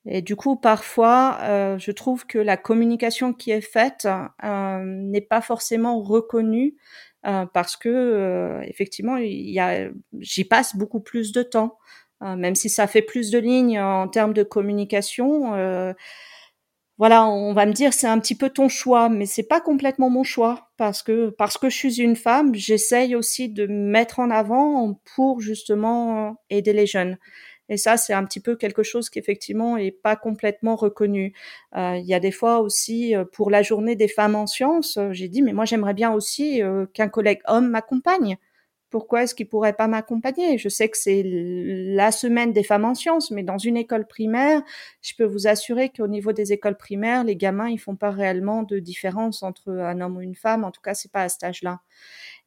Et 0.06 0.22
du 0.22 0.34
coup, 0.34 0.56
parfois, 0.56 1.38
euh, 1.42 1.78
je 1.78 1.92
trouve 1.92 2.26
que 2.26 2.38
la 2.38 2.56
communication 2.56 3.32
qui 3.32 3.52
est 3.52 3.60
faite 3.60 4.08
euh, 4.44 4.84
n'est 4.84 5.20
pas 5.20 5.40
forcément 5.40 6.02
reconnue 6.02 6.74
euh, 7.26 7.46
parce 7.46 7.76
que 7.76 7.88
euh, 7.88 8.60
effectivement, 8.62 9.16
il 9.16 9.50
y 9.50 9.60
a, 9.60 9.88
j'y 10.18 10.44
passe 10.44 10.76
beaucoup 10.76 11.00
plus 11.00 11.30
de 11.30 11.42
temps, 11.44 11.78
euh, 12.22 12.34
même 12.34 12.56
si 12.56 12.68
ça 12.68 12.88
fait 12.88 13.02
plus 13.02 13.30
de 13.30 13.38
lignes 13.38 13.80
en 13.80 14.08
termes 14.08 14.34
de 14.34 14.42
communication 14.42 15.54
voilà, 16.98 17.26
on 17.26 17.52
va 17.52 17.66
me 17.66 17.72
dire 17.72 17.92
c'est 17.92 18.06
un 18.06 18.18
petit 18.18 18.34
peu 18.34 18.48
ton 18.48 18.68
choix, 18.68 19.08
mais 19.10 19.26
c'est 19.26 19.42
pas 19.42 19.60
complètement 19.60 20.08
mon 20.08 20.24
choix 20.24 20.70
parce 20.78 21.02
que 21.02 21.28
parce 21.30 21.58
que 21.58 21.68
je 21.68 21.76
suis 21.76 22.00
une 22.00 22.16
femme, 22.16 22.54
j'essaye 22.54 23.14
aussi 23.14 23.50
de 23.50 23.66
me 23.66 23.90
mettre 23.90 24.18
en 24.18 24.30
avant 24.30 24.98
pour 25.14 25.40
justement 25.40 26.36
aider 26.48 26.72
les 26.72 26.86
jeunes. 26.86 27.18
Et 27.68 27.76
ça, 27.76 27.96
c'est 27.96 28.12
un 28.12 28.24
petit 28.24 28.40
peu 28.40 28.56
quelque 28.56 28.82
chose 28.82 29.10
qui 29.10 29.18
effectivement 29.18 29.76
est 29.76 29.90
pas 29.90 30.16
complètement 30.16 30.76
reconnu. 30.76 31.34
Euh, 31.76 31.96
il 31.96 32.06
y 32.06 32.14
a 32.14 32.20
des 32.20 32.30
fois 32.30 32.60
aussi 32.60 33.14
euh, 33.14 33.24
pour 33.30 33.50
la 33.50 33.62
journée 33.62 33.96
des 33.96 34.08
femmes 34.08 34.36
en 34.36 34.46
sciences, 34.46 34.96
euh, 34.98 35.12
j'ai 35.12 35.28
dit 35.28 35.42
mais 35.42 35.52
moi 35.52 35.64
j'aimerais 35.64 35.94
bien 35.94 36.12
aussi 36.12 36.62
qu'un 36.94 37.08
collègue 37.08 37.40
homme 37.46 37.68
m'accompagne. 37.68 38.38
Pourquoi 38.90 39.24
est-ce 39.24 39.34
qu'il 39.34 39.48
pourrait 39.48 39.72
pas 39.72 39.88
m'accompagner? 39.88 40.58
Je 40.58 40.68
sais 40.68 40.88
que 40.88 40.96
c'est 40.96 41.22
la 41.24 42.12
semaine 42.12 42.52
des 42.52 42.62
femmes 42.62 42.84
en 42.84 42.94
sciences, 42.94 43.30
mais 43.30 43.42
dans 43.42 43.58
une 43.58 43.76
école 43.76 44.06
primaire, 44.06 44.62
je 45.02 45.12
peux 45.16 45.24
vous 45.24 45.48
assurer 45.48 45.90
qu'au 45.90 46.06
niveau 46.06 46.32
des 46.32 46.52
écoles 46.52 46.76
primaires, 46.76 47.24
les 47.24 47.36
gamins 47.36 47.68
ils 47.68 47.78
font 47.78 47.96
pas 47.96 48.10
réellement 48.10 48.62
de 48.62 48.78
différence 48.78 49.42
entre 49.42 49.70
un 49.70 50.00
homme 50.00 50.16
ou 50.18 50.20
une 50.20 50.36
femme. 50.36 50.64
En 50.64 50.70
tout 50.70 50.80
cas, 50.80 50.94
c'est 50.94 51.10
pas 51.10 51.22
à 51.22 51.28
cet 51.28 51.42
âge-là. 51.44 51.80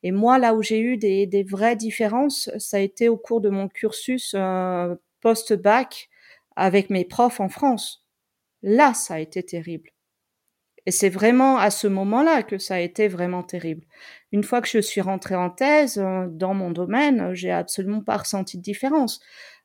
Et 0.03 0.11
moi, 0.11 0.39
là 0.39 0.55
où 0.55 0.63
j'ai 0.63 0.79
eu 0.79 0.97
des, 0.97 1.27
des, 1.27 1.43
vraies 1.43 1.75
différences, 1.75 2.49
ça 2.57 2.77
a 2.77 2.79
été 2.79 3.09
au 3.09 3.17
cours 3.17 3.41
de 3.41 3.49
mon 3.49 3.67
cursus 3.67 4.33
euh, 4.35 4.95
post-bac 5.21 6.09
avec 6.55 6.89
mes 6.89 7.05
profs 7.05 7.39
en 7.39 7.49
France. 7.49 8.05
Là, 8.61 8.93
ça 8.93 9.15
a 9.15 9.19
été 9.19 9.43
terrible. 9.43 9.91
Et 10.85 10.91
c'est 10.91 11.09
vraiment 11.09 11.57
à 11.57 11.69
ce 11.69 11.87
moment-là 11.87 12.43
que 12.43 12.57
ça 12.57 12.75
a 12.75 12.79
été 12.79 13.07
vraiment 13.07 13.43
terrible. 13.43 13.85
Une 14.31 14.43
fois 14.43 14.61
que 14.61 14.67
je 14.67 14.79
suis 14.79 15.01
rentrée 15.01 15.35
en 15.35 15.49
thèse 15.49 15.97
euh, 15.97 16.27
dans 16.29 16.53
mon 16.53 16.71
domaine, 16.71 17.33
j'ai 17.33 17.51
absolument 17.51 18.01
pas 18.01 18.17
ressenti 18.17 18.57
de 18.57 18.63
différence. 18.63 19.19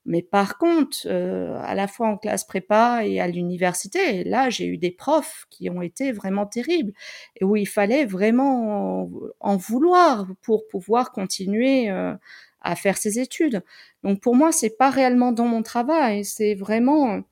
Mais 0.07 0.23
par 0.23 0.59
contre, 0.59 0.99
euh, 1.07 1.59
à 1.63 1.75
la 1.75 1.89
fois 1.89 2.09
en 2.09 2.19
classe 2.19 2.45
prépa 2.45 3.07
et 3.07 3.21
à 3.21 3.27
l'université, 3.27 4.23
là, 4.25 4.51
j'ai 4.51 4.67
eu 4.67 4.77
des 4.77 4.91
profs 4.91 5.47
qui 5.51 5.71
ont 5.71 5.81
été 5.81 6.13
vraiment 6.13 6.47
terribles 6.47 6.93
et 7.37 7.45
où 7.45 7.57
il 7.57 7.67
fallait 7.67 8.05
vraiment 8.05 9.09
en 9.41 9.57
vouloir 9.57 10.27
pour 10.43 10.67
pouvoir 10.69 11.11
continuer 11.13 11.91
euh, 11.91 12.15
à 12.61 12.77
faire 12.77 12.99
ses 12.99 13.19
études. 13.19 13.63
Donc 14.03 14.21
pour 14.21 14.35
moi, 14.37 14.53
c'est 14.53 14.77
pas 14.77 14.91
réellement 14.91 15.33
dans 15.33 15.47
mon 15.47 15.63
travail, 15.63 16.25
c'est 16.25 16.55
vraiment 16.55 17.23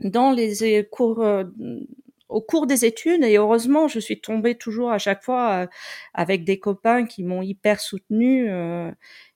dans 0.00 0.32
les 0.32 0.84
cours 0.90 1.22
euh, 1.22 1.44
au 2.30 2.40
cours 2.40 2.66
des 2.66 2.84
études 2.84 3.24
et 3.24 3.36
heureusement 3.36 3.88
je 3.88 3.98
suis 3.98 4.20
tombée 4.20 4.56
toujours 4.56 4.90
à 4.90 4.98
chaque 4.98 5.22
fois 5.22 5.68
avec 6.14 6.44
des 6.44 6.58
copains 6.58 7.04
qui 7.06 7.24
m'ont 7.24 7.42
hyper 7.42 7.80
soutenue 7.80 8.48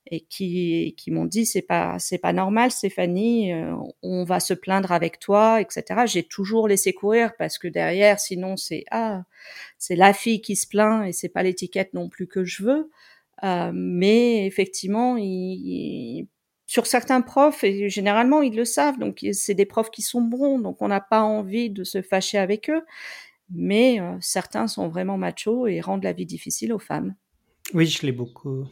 et 0.07 0.21
qui, 0.21 0.95
qui 0.97 1.11
m'ont 1.11 1.25
dit 1.25 1.47
c'est 1.47 1.63
pas 1.63 1.99
c'est 1.99 2.19
pas 2.19 2.33
normal 2.33 2.71
Stéphanie 2.71 3.53
euh, 3.53 3.75
on 4.03 4.25
va 4.25 4.39
se 4.39 4.53
plaindre 4.53 4.93
avec 4.93 5.19
toi 5.19 5.61
etc 5.61 6.03
j'ai 6.07 6.23
toujours 6.23 6.69
laissé 6.69 6.93
courir 6.93 7.33
parce 7.39 7.59
que 7.59 7.69
derrière 7.69 8.21
sinon 8.21 8.57
c'est 8.57 8.85
ah 8.91 9.23
c'est 9.79 9.97
la 9.97 10.13
fille 10.13 10.41
qui 10.41 10.57
se 10.57 10.67
plaint 10.67 11.07
et 11.07 11.13
c'est 11.13 11.29
pas 11.29 11.43
l'étiquette 11.43 11.95
non 11.95 12.09
plus 12.09 12.27
que 12.27 12.45
je 12.45 12.63
veux. 12.63 12.91
Euh, 13.43 13.73
mais 13.75 14.47
effectivement 14.47 15.17
il, 15.19 16.29
sur 16.75 16.89
certains 16.89 17.21
profs 17.21 17.63
et 17.63 17.89
généralement 17.89 18.43
ils 18.43 18.57
le 18.57 18.65
savent 18.65 18.99
donc 18.99 19.25
c'est 19.31 19.55
des 19.55 19.65
profs 19.65 19.93
qui 19.93 20.03
sont 20.03 20.23
bons 20.23 20.59
donc 20.59 20.83
on 20.83 20.89
n'a 20.89 21.01
pas 21.01 21.23
envie 21.23 21.71
de 21.71 21.85
se 21.85 22.03
fâcher 22.03 22.37
avec 22.37 22.69
eux 22.69 22.83
mais 23.49 24.01
euh, 24.01 24.17
certains 24.21 24.67
sont 24.67 24.89
vraiment 24.89 25.17
machos 25.17 25.69
et 25.69 25.81
rendent 25.81 26.03
la 26.03 26.13
vie 26.13 26.27
difficile 26.27 26.73
aux 26.73 26.81
femmes 26.81 27.15
oui 27.75 27.87
je 27.87 28.05
l'ai 28.05 28.11
beaucoup 28.11 28.67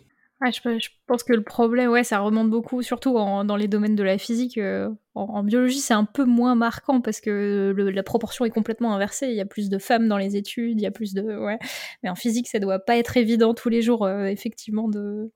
je, 0.50 0.88
pense 1.06 1.22
que 1.22 1.32
le 1.32 1.44
problème, 1.44 1.90
ouais, 1.90 2.02
ça 2.02 2.18
remonte 2.18 2.50
beaucoup, 2.50 2.82
surtout 2.82 3.12
dans 3.12 3.54
les 3.54 3.68
domaines 3.68 3.94
de 3.94 4.02
la 4.02 4.18
physique. 4.18 4.58
Euh, 4.58 4.90
en, 5.14 5.44
biologie, 5.44 5.78
c'est 5.78 5.94
un 5.94 6.04
peu 6.04 6.24
moins 6.24 6.56
marquant 6.56 7.00
parce 7.00 7.20
que 7.20 7.72
la 7.76 8.02
proportion 8.02 8.44
est 8.44 8.50
complètement 8.50 8.92
inversée. 8.92 9.28
Il 9.28 9.36
y 9.36 9.40
a 9.40 9.46
plus 9.46 9.68
de 9.68 9.78
femmes 9.78 10.08
dans 10.08 10.18
les 10.18 10.34
études, 10.34 10.80
il 10.80 10.82
y 10.82 10.86
a 10.86 10.90
plus 10.90 11.14
de, 11.14 11.22
ouais. 11.22 11.60
Mais 12.02 12.08
en 12.08 12.16
physique, 12.16 12.48
ça 12.48 12.58
doit 12.58 12.80
pas 12.80 12.96
être 12.96 13.16
évident 13.16 13.54
tous 13.54 13.68
les 13.68 13.82
jours, 13.82 14.04
euh, 14.04 14.24
effectivement, 14.24 14.88
de 14.88 15.30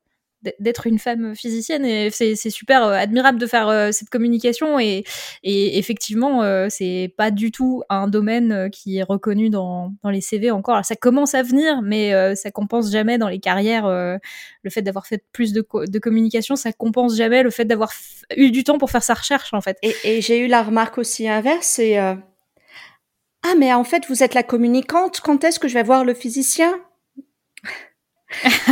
d'être 0.58 0.86
une 0.86 0.98
femme 0.98 1.34
physicienne 1.34 1.84
et 1.84 2.10
c'est 2.10 2.34
super 2.50 2.84
euh, 2.84 2.92
admirable 2.92 3.38
de 3.38 3.46
faire 3.46 3.68
euh, 3.68 3.90
cette 3.92 4.10
communication 4.10 4.78
et, 4.78 5.04
effectivement 5.42 6.42
euh, 6.42 6.66
c'est 6.70 7.12
pas 7.16 7.30
du 7.30 7.50
tout 7.50 7.82
un 7.88 8.08
domaine 8.08 8.70
qui 8.70 8.98
est 8.98 9.02
reconnu 9.02 9.50
dans, 9.50 9.92
les 10.04 10.20
CV 10.20 10.50
encore. 10.50 10.84
Ça 10.84 10.96
commence 10.96 11.34
à 11.34 11.42
venir 11.42 11.82
mais 11.82 12.34
ça 12.36 12.50
compense 12.50 12.90
jamais 12.90 13.18
dans 13.18 13.28
les 13.28 13.40
carrières 13.40 13.88
le 13.88 14.70
fait 14.70 14.82
d'avoir 14.82 15.06
fait 15.06 15.22
plus 15.32 15.52
de, 15.52 15.62
communication 15.98 16.56
ça 16.56 16.72
compense 16.72 17.16
jamais 17.16 17.42
le 17.42 17.50
fait 17.50 17.64
d'avoir 17.64 17.92
eu 18.36 18.50
du 18.50 18.64
temps 18.64 18.78
pour 18.78 18.90
faire 18.90 19.02
sa 19.02 19.14
recherche 19.14 19.52
en 19.52 19.60
fait. 19.60 19.78
Et, 19.82 20.20
j'ai 20.20 20.38
eu 20.38 20.46
la 20.46 20.62
remarque 20.62 20.98
aussi 20.98 21.28
inverse 21.28 21.80
ah 23.48 23.54
mais 23.56 23.72
en 23.72 23.84
fait 23.84 24.04
vous 24.08 24.22
êtes 24.22 24.34
la 24.34 24.42
communicante 24.42 25.20
quand 25.20 25.44
est-ce 25.44 25.58
que 25.58 25.68
je 25.68 25.74
vais 25.74 25.82
voir 25.82 26.04
le 26.04 26.14
physicien? 26.14 26.74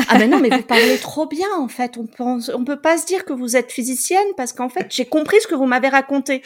Ah 0.09 0.19
ben 0.19 0.29
non, 0.29 0.41
mais 0.41 0.51
vous 0.51 0.63
parlez 0.63 0.99
trop 0.99 1.27
bien 1.27 1.49
en 1.59 1.69
fait. 1.69 1.97
On 1.97 2.07
pense, 2.07 2.51
on 2.53 2.65
peut 2.65 2.81
pas 2.81 2.99
se 2.99 3.07
dire 3.07 3.25
que 3.25 3.33
vous 3.33 3.57
êtes 3.57 3.71
physicienne 3.71 4.27
parce 4.37 4.53
qu'en 4.53 4.69
fait 4.69 4.87
j'ai 4.91 5.05
compris 5.05 5.41
ce 5.41 5.47
que 5.47 5.55
vous 5.55 5.67
m'avez 5.67 5.89
raconté. 5.89 6.43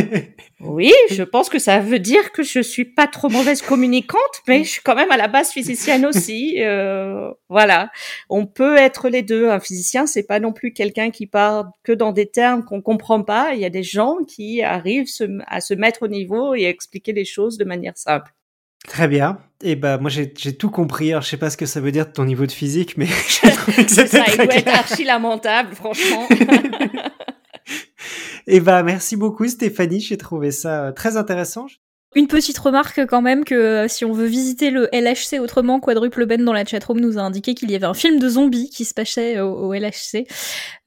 oui, 0.60 0.92
je 1.10 1.22
pense 1.22 1.48
que 1.48 1.58
ça 1.58 1.80
veut 1.80 1.98
dire 1.98 2.30
que 2.32 2.42
je 2.42 2.60
suis 2.60 2.84
pas 2.84 3.06
trop 3.06 3.30
mauvaise 3.30 3.62
communicante, 3.62 4.20
mais 4.46 4.64
je 4.64 4.68
suis 4.68 4.82
quand 4.82 4.94
même 4.94 5.10
à 5.10 5.16
la 5.16 5.28
base 5.28 5.50
physicienne 5.50 6.04
aussi. 6.04 6.62
Euh, 6.62 7.30
voilà, 7.48 7.90
on 8.28 8.46
peut 8.46 8.76
être 8.76 9.08
les 9.08 9.22
deux. 9.22 9.48
Un 9.48 9.60
physicien, 9.60 10.06
c'est 10.06 10.24
pas 10.24 10.38
non 10.38 10.52
plus 10.52 10.72
quelqu'un 10.72 11.10
qui 11.10 11.26
parle 11.26 11.70
que 11.82 11.92
dans 11.92 12.12
des 12.12 12.26
termes 12.26 12.64
qu'on 12.64 12.82
comprend 12.82 13.22
pas. 13.22 13.54
Il 13.54 13.60
y 13.60 13.64
a 13.64 13.70
des 13.70 13.82
gens 13.82 14.18
qui 14.28 14.62
arrivent 14.62 15.08
à 15.46 15.60
se 15.60 15.74
mettre 15.74 16.02
au 16.02 16.08
niveau 16.08 16.54
et 16.54 16.66
à 16.66 16.68
expliquer 16.68 17.12
les 17.12 17.24
choses 17.24 17.56
de 17.56 17.64
manière 17.64 17.96
simple. 17.96 18.32
Très 18.88 19.08
bien. 19.08 19.38
Et 19.62 19.76
bah 19.76 19.98
moi 19.98 20.10
j'ai 20.10 20.32
tout 20.32 20.70
compris. 20.70 21.12
Alors 21.12 21.22
je 21.22 21.28
sais 21.28 21.36
pas 21.36 21.50
ce 21.50 21.56
que 21.56 21.66
ça 21.66 21.80
veut 21.80 21.92
dire 21.92 22.06
de 22.06 22.12
ton 22.12 22.24
niveau 22.24 22.46
de 22.46 22.52
physique, 22.52 22.96
mais 22.96 23.06
j'ai 23.28 23.52
trouvé 23.52 23.84
que 23.84 23.90
c'était 23.90 24.18
Ça, 24.18 24.24
il 24.28 24.36
doit 24.36 24.56
être 24.56 24.68
archi 24.68 25.04
lamentable, 25.04 25.74
franchement. 25.74 26.26
Et 28.48 28.58
bah 28.58 28.82
merci 28.82 29.16
beaucoup 29.16 29.46
Stéphanie. 29.46 30.00
J'ai 30.00 30.16
trouvé 30.16 30.50
ça 30.50 30.86
euh, 30.86 30.92
très 30.92 31.16
intéressant. 31.16 31.66
Une 32.14 32.26
petite 32.26 32.58
remarque 32.58 33.06
quand 33.06 33.22
même 33.22 33.42
que 33.42 33.54
euh, 33.54 33.88
si 33.88 34.04
on 34.04 34.12
veut 34.12 34.26
visiter 34.26 34.70
le 34.70 34.86
LHC 34.92 35.40
autrement, 35.40 35.80
Quadruple 35.80 36.26
Ben 36.26 36.44
dans 36.44 36.52
la 36.52 36.66
chatroom 36.66 37.00
nous 37.00 37.16
a 37.16 37.22
indiqué 37.22 37.54
qu'il 37.54 37.70
y 37.70 37.74
avait 37.74 37.86
un 37.86 37.94
film 37.94 38.18
de 38.18 38.28
zombies 38.28 38.68
qui 38.68 38.84
se 38.84 38.92
passait 38.92 39.40
au, 39.40 39.72
LHC 39.72 40.26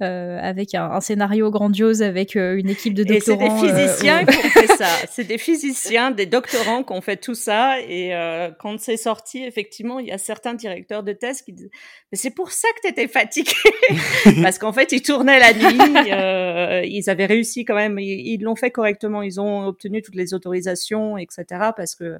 euh, 0.03 0.37
avec 0.39 0.75
un, 0.75 1.01
scénario 1.01 1.49
grandiose 1.49 2.03
avec 2.03 2.35
euh, 2.35 2.57
une 2.57 2.69
équipe 2.69 2.93
de 2.93 3.03
doctorants. 3.03 3.43
Et 3.43 3.59
c'est 3.59 3.73
des 3.73 3.87
physiciens 3.87 4.23
qui 4.23 4.37
ont 4.37 4.49
fait 4.49 4.67
ça. 4.67 4.85
C'est 5.09 5.23
des 5.23 5.37
physiciens, 5.37 6.11
des 6.11 6.25
doctorants 6.25 6.83
qui 6.83 6.93
ont 6.93 7.01
fait 7.01 7.17
tout 7.17 7.33
ça. 7.33 7.79
Et 7.81 8.11
quand 8.59 8.79
c'est 8.79 8.97
sorti, 8.97 9.43
effectivement, 9.43 9.99
il 9.99 10.07
y 10.07 10.11
a 10.11 10.17
certains 10.17 10.53
directeurs 10.53 11.03
de 11.03 11.13
thèse 11.13 11.41
qui 11.41 11.53
disent 11.53 11.69
mais 12.11 12.17
c'est 12.17 12.31
pour 12.31 12.51
ça 12.51 12.67
que 12.75 12.87
tu 12.87 12.91
étais 12.91 13.07
fatigué 13.07 13.51
parce 14.43 14.59
qu'en 14.59 14.73
fait 14.73 14.91
ils 14.91 15.01
tournaient 15.01 15.39
la 15.39 15.53
nuit. 15.53 16.89
ils 16.91 17.09
avaient 17.09 17.25
réussi 17.25 17.65
quand 17.65 17.75
même. 17.75 17.97
Ils 17.99 18.41
l'ont 18.41 18.55
fait 18.55 18.71
correctement. 18.71 19.21
Ils 19.21 19.39
ont 19.39 19.65
obtenu 19.65 20.01
toutes 20.01 20.15
les 20.15 20.33
autorisations 20.33 21.14
etc. 21.17 21.73
Parce 21.75 21.95
que 21.95 22.19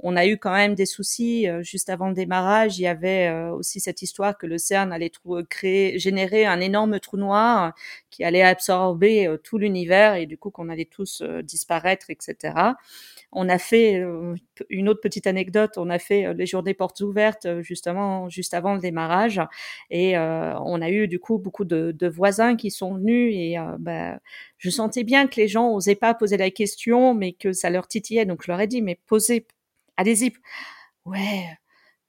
on 0.00 0.16
a 0.16 0.26
eu 0.26 0.38
quand 0.38 0.52
même 0.52 0.74
des 0.74 0.86
soucis 0.86 1.48
euh, 1.48 1.62
juste 1.62 1.88
avant 1.88 2.08
le 2.08 2.14
démarrage. 2.14 2.78
Il 2.78 2.82
y 2.82 2.86
avait 2.86 3.28
euh, 3.28 3.52
aussi 3.52 3.80
cette 3.80 4.02
histoire 4.02 4.36
que 4.36 4.46
le 4.46 4.58
CERN 4.58 4.92
allait 4.92 5.12
créer, 5.48 5.98
générer 5.98 6.46
un 6.46 6.60
énorme 6.60 6.98
trou 7.00 7.16
noir 7.16 7.72
qui 8.10 8.24
allait 8.24 8.42
absorber 8.42 9.26
euh, 9.26 9.36
tout 9.36 9.58
l'univers 9.58 10.16
et 10.16 10.26
du 10.26 10.36
coup 10.36 10.50
qu'on 10.50 10.68
allait 10.68 10.84
tous 10.84 11.22
disparaître, 11.42 12.10
etc. 12.10 12.54
On 13.34 13.48
a 13.48 13.58
fait 13.58 14.02
une 14.70 14.88
autre 14.88 15.00
petite 15.00 15.26
anecdote. 15.26 15.72
On 15.76 15.90
a 15.90 15.98
fait 15.98 16.32
les 16.34 16.46
journées 16.46 16.74
portes 16.74 17.00
ouvertes 17.00 17.60
justement 17.60 18.28
juste 18.28 18.54
avant 18.54 18.74
le 18.74 18.80
démarrage 18.80 19.40
et 19.90 20.16
on 20.16 20.80
a 20.80 20.90
eu 20.90 21.08
du 21.08 21.18
coup 21.18 21.38
beaucoup 21.38 21.64
de, 21.64 22.08
voisins 22.08 22.56
qui 22.56 22.70
sont 22.70 22.94
venus 22.94 23.34
et 23.34 23.56
bah, 23.78 24.18
je 24.58 24.70
sentais 24.70 25.04
bien 25.04 25.26
que 25.26 25.36
les 25.36 25.48
gens 25.48 25.72
osaient 25.72 25.94
pas 25.94 26.14
poser 26.14 26.36
la 26.36 26.50
question, 26.50 27.14
mais 27.14 27.32
que 27.32 27.52
ça 27.52 27.70
leur 27.70 27.88
titillait. 27.88 28.26
Donc 28.26 28.42
je 28.44 28.50
leur 28.50 28.60
ai 28.60 28.66
dit 28.66 28.82
mais 28.82 29.00
posez 29.06 29.46
allez-y. 29.96 30.32
Ouais, 31.04 31.46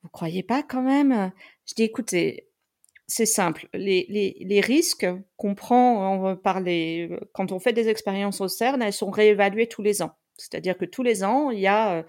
vous 0.04 0.10
croyez 0.10 0.44
pas 0.44 0.64
quand 0.64 0.82
même? 0.82 1.32
Je 1.66 1.74
dis, 1.74 1.84
écoutez, 1.84 2.48
c'est 3.08 3.26
simple. 3.26 3.68
Les, 3.74 4.06
les, 4.10 4.38
les 4.40 4.62
risques 4.62 5.08
qu'on 5.38 5.56
prend 5.56 6.36
par 6.38 6.60
les, 6.60 7.10
quand 7.34 7.52
on 7.52 7.60
fait 7.60 7.74
des 7.74 7.90
expériences 7.90 8.42
au 8.42 8.48
CERN, 8.48 8.82
elles 8.82 8.94
sont 8.94 9.12
réévaluées 9.12 9.68
tous 9.68 9.82
les 9.82 10.02
ans. 10.02 10.16
C'est-à-dire 10.38 10.78
que 10.78 10.86
tous 10.86 11.04
les 11.04 11.24
ans, 11.24 11.50
il 11.52 11.60
y 11.60 11.68
a 11.68 11.98
euh, 11.98 12.04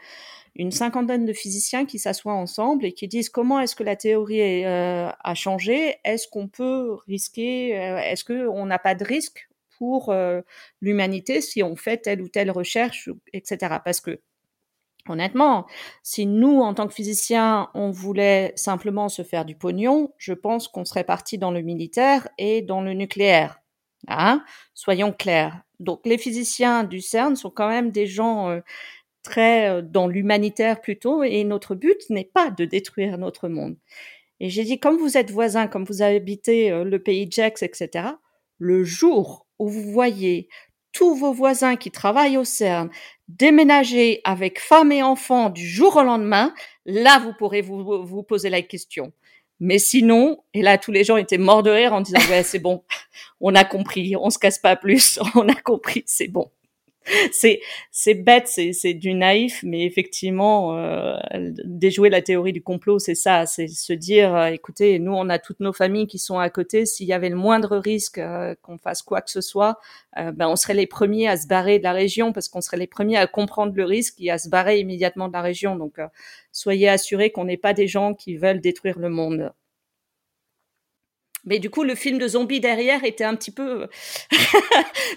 une 0.54 0.72
cinquantaine 0.72 1.26
de 1.26 1.32
physiciens 1.32 1.86
qui 1.86 1.98
s'assoient 1.98 2.34
ensemble 2.34 2.84
et 2.84 2.92
qui 2.92 3.08
disent 3.08 3.30
comment 3.30 3.60
est-ce 3.60 3.76
que 3.76 3.84
la 3.84 3.96
théorie 3.96 4.64
euh, 4.64 5.08
a 5.22 5.34
changé, 5.34 5.96
est-ce 6.04 6.28
qu'on 6.28 6.48
peut 6.48 6.96
risquer, 7.06 7.78
euh, 7.78 7.98
est-ce 7.98 8.24
qu'on 8.24 8.66
n'a 8.66 8.78
pas 8.78 8.94
de 8.94 9.04
risque 9.04 9.48
pour 9.78 10.14
l'humanité 10.80 11.42
si 11.42 11.62
on 11.62 11.76
fait 11.76 11.98
telle 11.98 12.22
ou 12.22 12.28
telle 12.28 12.50
recherche, 12.50 13.10
etc. 13.34 13.76
Parce 13.84 14.00
que 14.00 14.22
Honnêtement, 15.08 15.66
si 16.02 16.26
nous, 16.26 16.60
en 16.60 16.74
tant 16.74 16.86
que 16.88 16.94
physiciens, 16.94 17.70
on 17.74 17.90
voulait 17.90 18.52
simplement 18.56 19.08
se 19.08 19.22
faire 19.22 19.44
du 19.44 19.54
pognon, 19.54 20.12
je 20.18 20.32
pense 20.32 20.68
qu'on 20.68 20.84
serait 20.84 21.04
parti 21.04 21.38
dans 21.38 21.50
le 21.50 21.62
militaire 21.62 22.28
et 22.38 22.62
dans 22.62 22.80
le 22.80 22.92
nucléaire. 22.92 23.60
Hein? 24.08 24.44
Soyons 24.74 25.12
clairs. 25.12 25.62
Donc 25.80 26.00
les 26.04 26.18
physiciens 26.18 26.84
du 26.84 27.00
CERN 27.00 27.36
sont 27.36 27.50
quand 27.50 27.68
même 27.68 27.90
des 27.90 28.06
gens 28.06 28.50
euh, 28.50 28.60
très 29.22 29.82
dans 29.82 30.06
l'humanitaire 30.08 30.80
plutôt, 30.80 31.22
et 31.22 31.44
notre 31.44 31.74
but 31.74 31.98
n'est 32.10 32.30
pas 32.32 32.50
de 32.50 32.64
détruire 32.64 33.18
notre 33.18 33.48
monde. 33.48 33.76
Et 34.40 34.50
j'ai 34.50 34.64
dit, 34.64 34.78
comme 34.78 34.98
vous 34.98 35.16
êtes 35.16 35.30
voisins, 35.30 35.66
comme 35.66 35.84
vous 35.84 36.02
habitez 36.02 36.70
le 36.84 36.98
pays 37.02 37.26
Jax, 37.30 37.62
etc., 37.62 38.08
le 38.58 38.84
jour 38.84 39.46
où 39.58 39.68
vous 39.68 39.90
voyez 39.90 40.48
tous 40.92 41.14
vos 41.14 41.32
voisins 41.32 41.76
qui 41.76 41.90
travaillent 41.90 42.38
au 42.38 42.44
CERN 42.44 42.90
déménager 43.28 44.20
avec 44.24 44.60
femme 44.60 44.92
et 44.92 45.02
enfants 45.02 45.50
du 45.50 45.66
jour 45.66 45.96
au 45.96 46.02
lendemain, 46.02 46.54
là, 46.84 47.18
vous 47.18 47.32
pourrez 47.34 47.60
vous, 47.60 48.04
vous 48.04 48.22
poser 48.22 48.50
la 48.50 48.62
question. 48.62 49.12
Mais 49.60 49.78
sinon, 49.78 50.38
et 50.52 50.62
là, 50.62 50.78
tous 50.78 50.92
les 50.92 51.04
gens 51.04 51.16
étaient 51.16 51.38
morts 51.38 51.62
de 51.62 51.70
rire 51.70 51.92
en 51.92 52.00
disant, 52.00 52.20
ouais, 52.30 52.42
c'est 52.42 52.58
bon, 52.58 52.84
on 53.40 53.54
a 53.54 53.64
compris, 53.64 54.14
on 54.16 54.30
se 54.30 54.38
casse 54.38 54.58
pas 54.58 54.76
plus, 54.76 55.18
on 55.34 55.48
a 55.48 55.54
compris, 55.54 56.02
c'est 56.06 56.28
bon. 56.28 56.50
c'est 57.32 57.60
c'est 57.90 58.14
bête, 58.14 58.48
c'est 58.48 58.72
c'est 58.72 58.94
du 58.94 59.14
naïf, 59.14 59.62
mais 59.62 59.84
effectivement, 59.84 60.76
euh, 60.76 61.16
déjouer 61.64 62.10
la 62.10 62.22
théorie 62.22 62.52
du 62.52 62.62
complot, 62.62 62.98
c'est 62.98 63.14
ça, 63.14 63.46
c'est 63.46 63.68
se 63.68 63.92
dire, 63.92 64.34
euh, 64.34 64.46
écoutez, 64.46 64.98
nous 64.98 65.12
on 65.12 65.28
a 65.28 65.38
toutes 65.38 65.60
nos 65.60 65.72
familles 65.72 66.06
qui 66.06 66.18
sont 66.18 66.38
à 66.38 66.50
côté. 66.50 66.84
S'il 66.84 67.06
y 67.06 67.12
avait 67.12 67.28
le 67.28 67.36
moindre 67.36 67.76
risque 67.78 68.18
euh, 68.18 68.54
qu'on 68.62 68.78
fasse 68.78 69.02
quoi 69.02 69.20
que 69.20 69.30
ce 69.30 69.40
soit, 69.40 69.78
euh, 70.18 70.32
ben 70.32 70.48
on 70.48 70.56
serait 70.56 70.74
les 70.74 70.86
premiers 70.86 71.28
à 71.28 71.36
se 71.36 71.46
barrer 71.46 71.78
de 71.78 71.84
la 71.84 71.92
région 71.92 72.32
parce 72.32 72.48
qu'on 72.48 72.60
serait 72.60 72.76
les 72.76 72.86
premiers 72.88 73.18
à 73.18 73.26
comprendre 73.26 73.72
le 73.74 73.84
risque 73.84 74.16
et 74.20 74.30
à 74.30 74.38
se 74.38 74.48
barrer 74.48 74.80
immédiatement 74.80 75.28
de 75.28 75.32
la 75.32 75.42
région. 75.42 75.76
Donc 75.76 75.98
soyez 76.52 76.88
assurés 76.88 77.30
qu'on 77.30 77.44
n'est 77.44 77.56
pas 77.56 77.74
des 77.74 77.86
gens 77.86 78.14
qui 78.14 78.36
veulent 78.36 78.60
détruire 78.60 78.98
le 78.98 79.10
monde. 79.10 79.52
Mais 81.46 81.60
du 81.60 81.70
coup, 81.70 81.84
le 81.84 81.94
film 81.94 82.18
de 82.18 82.26
zombies 82.26 82.60
derrière 82.60 83.04
était 83.04 83.24
un 83.24 83.36
petit 83.36 83.52
peu 83.52 83.82
euh, 83.82 83.86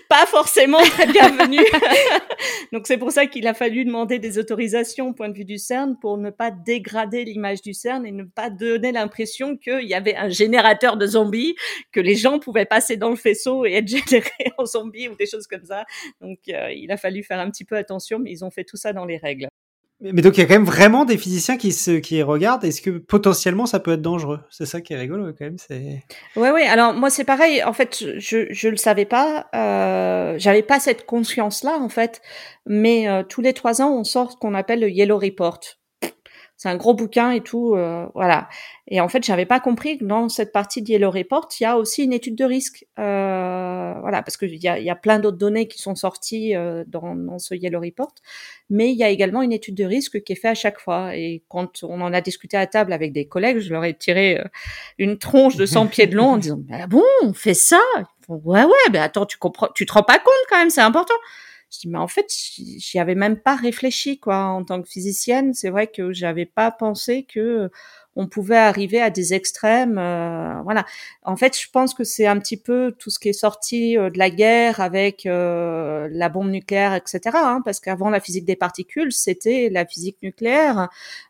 pas 0.09 0.25
forcément 0.27 0.77
très 0.77 1.07
bienvenu. 1.07 1.57
Donc 2.71 2.85
c'est 2.85 2.97
pour 2.97 3.11
ça 3.11 3.25
qu'il 3.25 3.47
a 3.47 3.55
fallu 3.55 3.83
demander 3.83 4.19
des 4.19 4.37
autorisations 4.37 5.09
au 5.09 5.13
point 5.13 5.29
de 5.29 5.33
vue 5.35 5.45
du 5.45 5.57
CERN 5.57 5.97
pour 5.99 6.17
ne 6.17 6.29
pas 6.29 6.51
dégrader 6.51 7.25
l'image 7.25 7.61
du 7.61 7.73
CERN 7.73 8.05
et 8.05 8.11
ne 8.11 8.23
pas 8.23 8.51
donner 8.51 8.91
l'impression 8.91 9.57
qu'il 9.57 9.87
y 9.87 9.95
avait 9.95 10.15
un 10.15 10.29
générateur 10.29 10.97
de 10.97 11.07
zombies, 11.07 11.55
que 11.91 11.99
les 11.99 12.15
gens 12.15 12.39
pouvaient 12.39 12.65
passer 12.65 12.95
dans 12.95 13.09
le 13.09 13.15
faisceau 13.15 13.65
et 13.65 13.73
être 13.73 13.87
générés 14.09 14.53
en 14.57 14.65
zombies 14.65 15.09
ou 15.09 15.15
des 15.15 15.25
choses 15.25 15.47
comme 15.47 15.65
ça. 15.65 15.85
Donc 16.21 16.39
euh, 16.49 16.71
il 16.71 16.91
a 16.91 16.97
fallu 16.97 17.23
faire 17.23 17.39
un 17.39 17.49
petit 17.49 17.65
peu 17.65 17.75
attention, 17.75 18.19
mais 18.19 18.31
ils 18.31 18.45
ont 18.45 18.51
fait 18.51 18.63
tout 18.63 18.77
ça 18.77 18.93
dans 18.93 19.05
les 19.05 19.17
règles. 19.17 19.49
Mais 20.01 20.21
donc 20.21 20.37
il 20.37 20.39
y 20.39 20.43
a 20.43 20.45
quand 20.45 20.53
même 20.53 20.63
vraiment 20.63 21.03
des 21.03 21.17
physiciens 21.17 21.57
qui 21.57 21.73
se 21.73 21.91
qui 21.91 22.23
regardent. 22.23 22.63
Est-ce 22.63 22.81
que 22.81 22.91
potentiellement 22.99 23.65
ça 23.65 23.79
peut 23.81 23.91
être 23.91 24.01
dangereux? 24.01 24.39
C'est 24.49 24.65
ça 24.65 24.79
qui 24.79 24.93
est 24.93 24.97
rigolo 24.97 25.25
quand 25.37 25.45
même. 25.45 25.57
C'est. 25.57 26.03
Ouais 26.37 26.51
ouais. 26.51 26.65
Alors 26.65 26.93
moi 26.93 27.09
c'est 27.09 27.25
pareil. 27.25 27.63
En 27.63 27.73
fait 27.73 28.03
je 28.17 28.47
je 28.49 28.69
le 28.69 28.77
savais 28.77 29.05
pas. 29.05 29.47
Euh, 29.53 30.35
J'avais 30.37 30.63
pas 30.63 30.79
cette 30.79 31.05
conscience 31.05 31.63
là 31.63 31.77
en 31.79 31.89
fait. 31.89 32.21
Mais 32.65 33.09
euh, 33.09 33.23
tous 33.23 33.41
les 33.41 33.53
trois 33.53 33.81
ans 33.81 33.91
on 33.91 34.03
sort 34.05 34.31
ce 34.31 34.37
qu'on 34.37 34.53
appelle 34.53 34.79
le 34.79 34.89
Yellow 34.89 35.17
Report 35.17 35.59
c'est 36.59 36.67
un 36.67 36.75
gros 36.75 36.93
bouquin 36.93 37.31
et 37.31 37.39
tout, 37.39 37.75
euh, 37.75 38.05
voilà. 38.15 38.49
Et 38.89 38.99
en 38.99 39.07
fait, 39.07 39.23
j'avais 39.23 39.45
pas 39.45 39.61
compris 39.61 39.97
que 39.97 40.03
dans 40.03 40.27
cette 40.27 40.51
partie 40.51 40.81
de 40.81 40.89
Yellow 40.89 41.09
Report, 41.09 41.47
il 41.57 41.63
y 41.63 41.65
a 41.65 41.77
aussi 41.77 42.03
une 42.03 42.11
étude 42.11 42.35
de 42.35 42.43
risque, 42.43 42.85
euh, 42.99 43.93
voilà, 44.01 44.21
parce 44.21 44.35
qu'il 44.35 44.61
y 44.61 44.67
a, 44.67 44.77
y 44.77 44.89
a 44.89 44.95
plein 44.95 45.19
d'autres 45.19 45.37
données 45.37 45.69
qui 45.69 45.79
sont 45.79 45.95
sorties 45.95 46.57
euh, 46.57 46.83
dans, 46.85 47.15
dans, 47.15 47.39
ce 47.39 47.55
Yellow 47.55 47.79
Report, 47.79 48.13
mais 48.69 48.91
il 48.91 48.97
y 48.97 49.05
a 49.05 49.09
également 49.09 49.41
une 49.41 49.53
étude 49.53 49.75
de 49.75 49.85
risque 49.85 50.21
qui 50.21 50.33
est 50.33 50.35
faite 50.35 50.51
à 50.51 50.53
chaque 50.53 50.81
fois. 50.81 51.15
Et 51.15 51.43
quand 51.47 51.81
on 51.83 52.01
en 52.01 52.11
a 52.11 52.19
discuté 52.19 52.57
à 52.57 52.67
table 52.67 52.91
avec 52.91 53.13
des 53.13 53.25
collègues, 53.25 53.59
je 53.59 53.71
leur 53.71 53.85
ai 53.85 53.93
tiré 53.93 54.39
euh, 54.39 54.43
une 54.97 55.17
tronche 55.17 55.55
de 55.55 55.65
100 55.65 55.87
pieds 55.87 56.07
de 56.07 56.17
long 56.17 56.31
en 56.31 56.37
disant, 56.37 56.59
bah 56.59 56.87
bon, 56.87 57.05
on 57.23 57.31
fait 57.31 57.53
ça? 57.53 57.79
ouais, 58.27 58.65
ouais, 58.65 58.89
mais 58.91 58.99
attends, 58.99 59.25
tu 59.25 59.37
comprends, 59.37 59.69
tu 59.73 59.85
te 59.85 59.93
rends 59.93 60.03
pas 60.03 60.19
compte 60.19 60.45
quand 60.49 60.57
même, 60.57 60.69
c'est 60.69 60.81
important. 60.81 61.15
Je 61.71 61.79
dis, 61.81 61.87
mais 61.87 61.99
en 61.99 62.07
fait, 62.07 62.25
j'y 62.31 62.97
avais 62.99 63.13
même 63.15 63.39
pas 63.39 63.55
réfléchi, 63.55 64.19
quoi. 64.19 64.37
En 64.45 64.63
tant 64.65 64.81
que 64.81 64.89
physicienne, 64.89 65.53
c'est 65.53 65.69
vrai 65.69 65.87
que 65.87 66.11
j'avais 66.13 66.45
pas 66.47 66.71
pensé 66.71 67.23
que 67.25 67.69
on 68.19 68.27
pouvait 68.27 68.57
arriver 68.57 69.01
à 69.01 69.09
des 69.09 69.33
extrêmes. 69.33 69.97
Euh, 69.97 70.61
voilà. 70.63 70.85
En 71.23 71.37
fait, 71.37 71.57
je 71.57 71.69
pense 71.71 71.93
que 71.93 72.03
c'est 72.03 72.27
un 72.27 72.37
petit 72.37 72.57
peu 72.57 72.93
tout 72.99 73.09
ce 73.09 73.17
qui 73.17 73.29
est 73.29 73.33
sorti 73.33 73.97
euh, 73.97 74.09
de 74.09 74.17
la 74.17 74.29
guerre 74.29 74.81
avec 74.81 75.25
euh, 75.25 76.09
la 76.11 76.27
bombe 76.27 76.49
nucléaire, 76.49 76.93
etc. 76.95 77.21
Hein, 77.33 77.61
parce 77.63 77.79
qu'avant 77.79 78.09
la 78.09 78.19
physique 78.19 78.43
des 78.43 78.57
particules, 78.57 79.13
c'était 79.13 79.69
la 79.71 79.85
physique 79.85 80.17
nucléaire. 80.21 80.89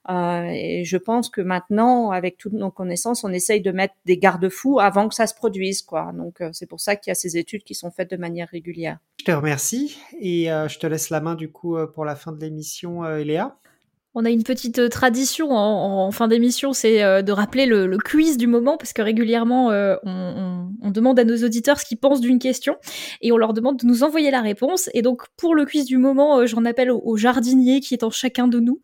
Et 0.09 0.83
je 0.83 0.97
pense 0.97 1.29
que 1.29 1.41
maintenant, 1.41 2.09
avec 2.09 2.37
toutes 2.37 2.53
nos 2.53 2.71
connaissances, 2.71 3.23
on 3.23 3.31
essaye 3.31 3.61
de 3.61 3.71
mettre 3.71 3.93
des 4.05 4.17
garde-fous 4.17 4.79
avant 4.79 5.07
que 5.07 5.13
ça 5.13 5.27
se 5.27 5.35
produise, 5.35 5.83
quoi. 5.83 6.11
Donc, 6.15 6.41
c'est 6.53 6.65
pour 6.65 6.79
ça 6.79 6.95
qu'il 6.95 7.11
y 7.11 7.13
a 7.13 7.15
ces 7.15 7.37
études 7.37 7.63
qui 7.63 7.75
sont 7.75 7.91
faites 7.91 8.09
de 8.09 8.17
manière 8.17 8.47
régulière. 8.49 8.97
Je 9.19 9.25
te 9.25 9.31
remercie 9.31 9.99
et 10.19 10.45
je 10.45 10.79
te 10.79 10.87
laisse 10.87 11.11
la 11.11 11.21
main 11.21 11.35
du 11.35 11.51
coup 11.51 11.77
pour 11.93 12.05
la 12.05 12.15
fin 12.15 12.31
de 12.31 12.39
l'émission, 12.39 13.03
Léa. 13.03 13.55
On 14.15 14.25
a 14.25 14.31
une 14.31 14.41
petite 14.41 14.79
euh, 14.79 14.89
tradition 14.89 15.51
en, 15.51 16.09
fin 16.09 16.27
d'émission, 16.27 16.73
c'est 16.73 17.03
euh, 17.03 17.21
de 17.21 17.31
rappeler 17.31 17.67
le, 17.67 17.95
quiz 17.99 18.37
du 18.37 18.47
moment, 18.47 18.75
parce 18.75 18.91
que 18.91 19.03
régulièrement, 19.03 19.69
euh, 19.69 19.97
on, 20.03 20.89
demande 20.89 21.19
à 21.19 21.23
nos 21.23 21.37
auditeurs 21.45 21.79
ce 21.79 21.85
qu'ils 21.85 21.99
pensent 21.99 22.19
d'une 22.19 22.39
question, 22.39 22.75
et 23.21 23.31
on 23.31 23.37
leur 23.37 23.53
demande 23.53 23.77
de 23.77 23.85
nous 23.85 24.01
envoyer 24.01 24.31
la 24.31 24.41
réponse. 24.41 24.89
Et 24.95 25.03
donc, 25.03 25.21
pour 25.37 25.53
le 25.53 25.65
quiz 25.65 25.85
du 25.85 25.97
moment, 25.97 26.43
j'en 26.47 26.65
appelle 26.65 26.89
au, 26.89 26.99
au, 27.05 27.15
jardinier 27.15 27.79
qui 27.79 27.93
est 27.93 28.03
en 28.03 28.09
chacun 28.09 28.47
de 28.47 28.59
nous, 28.59 28.81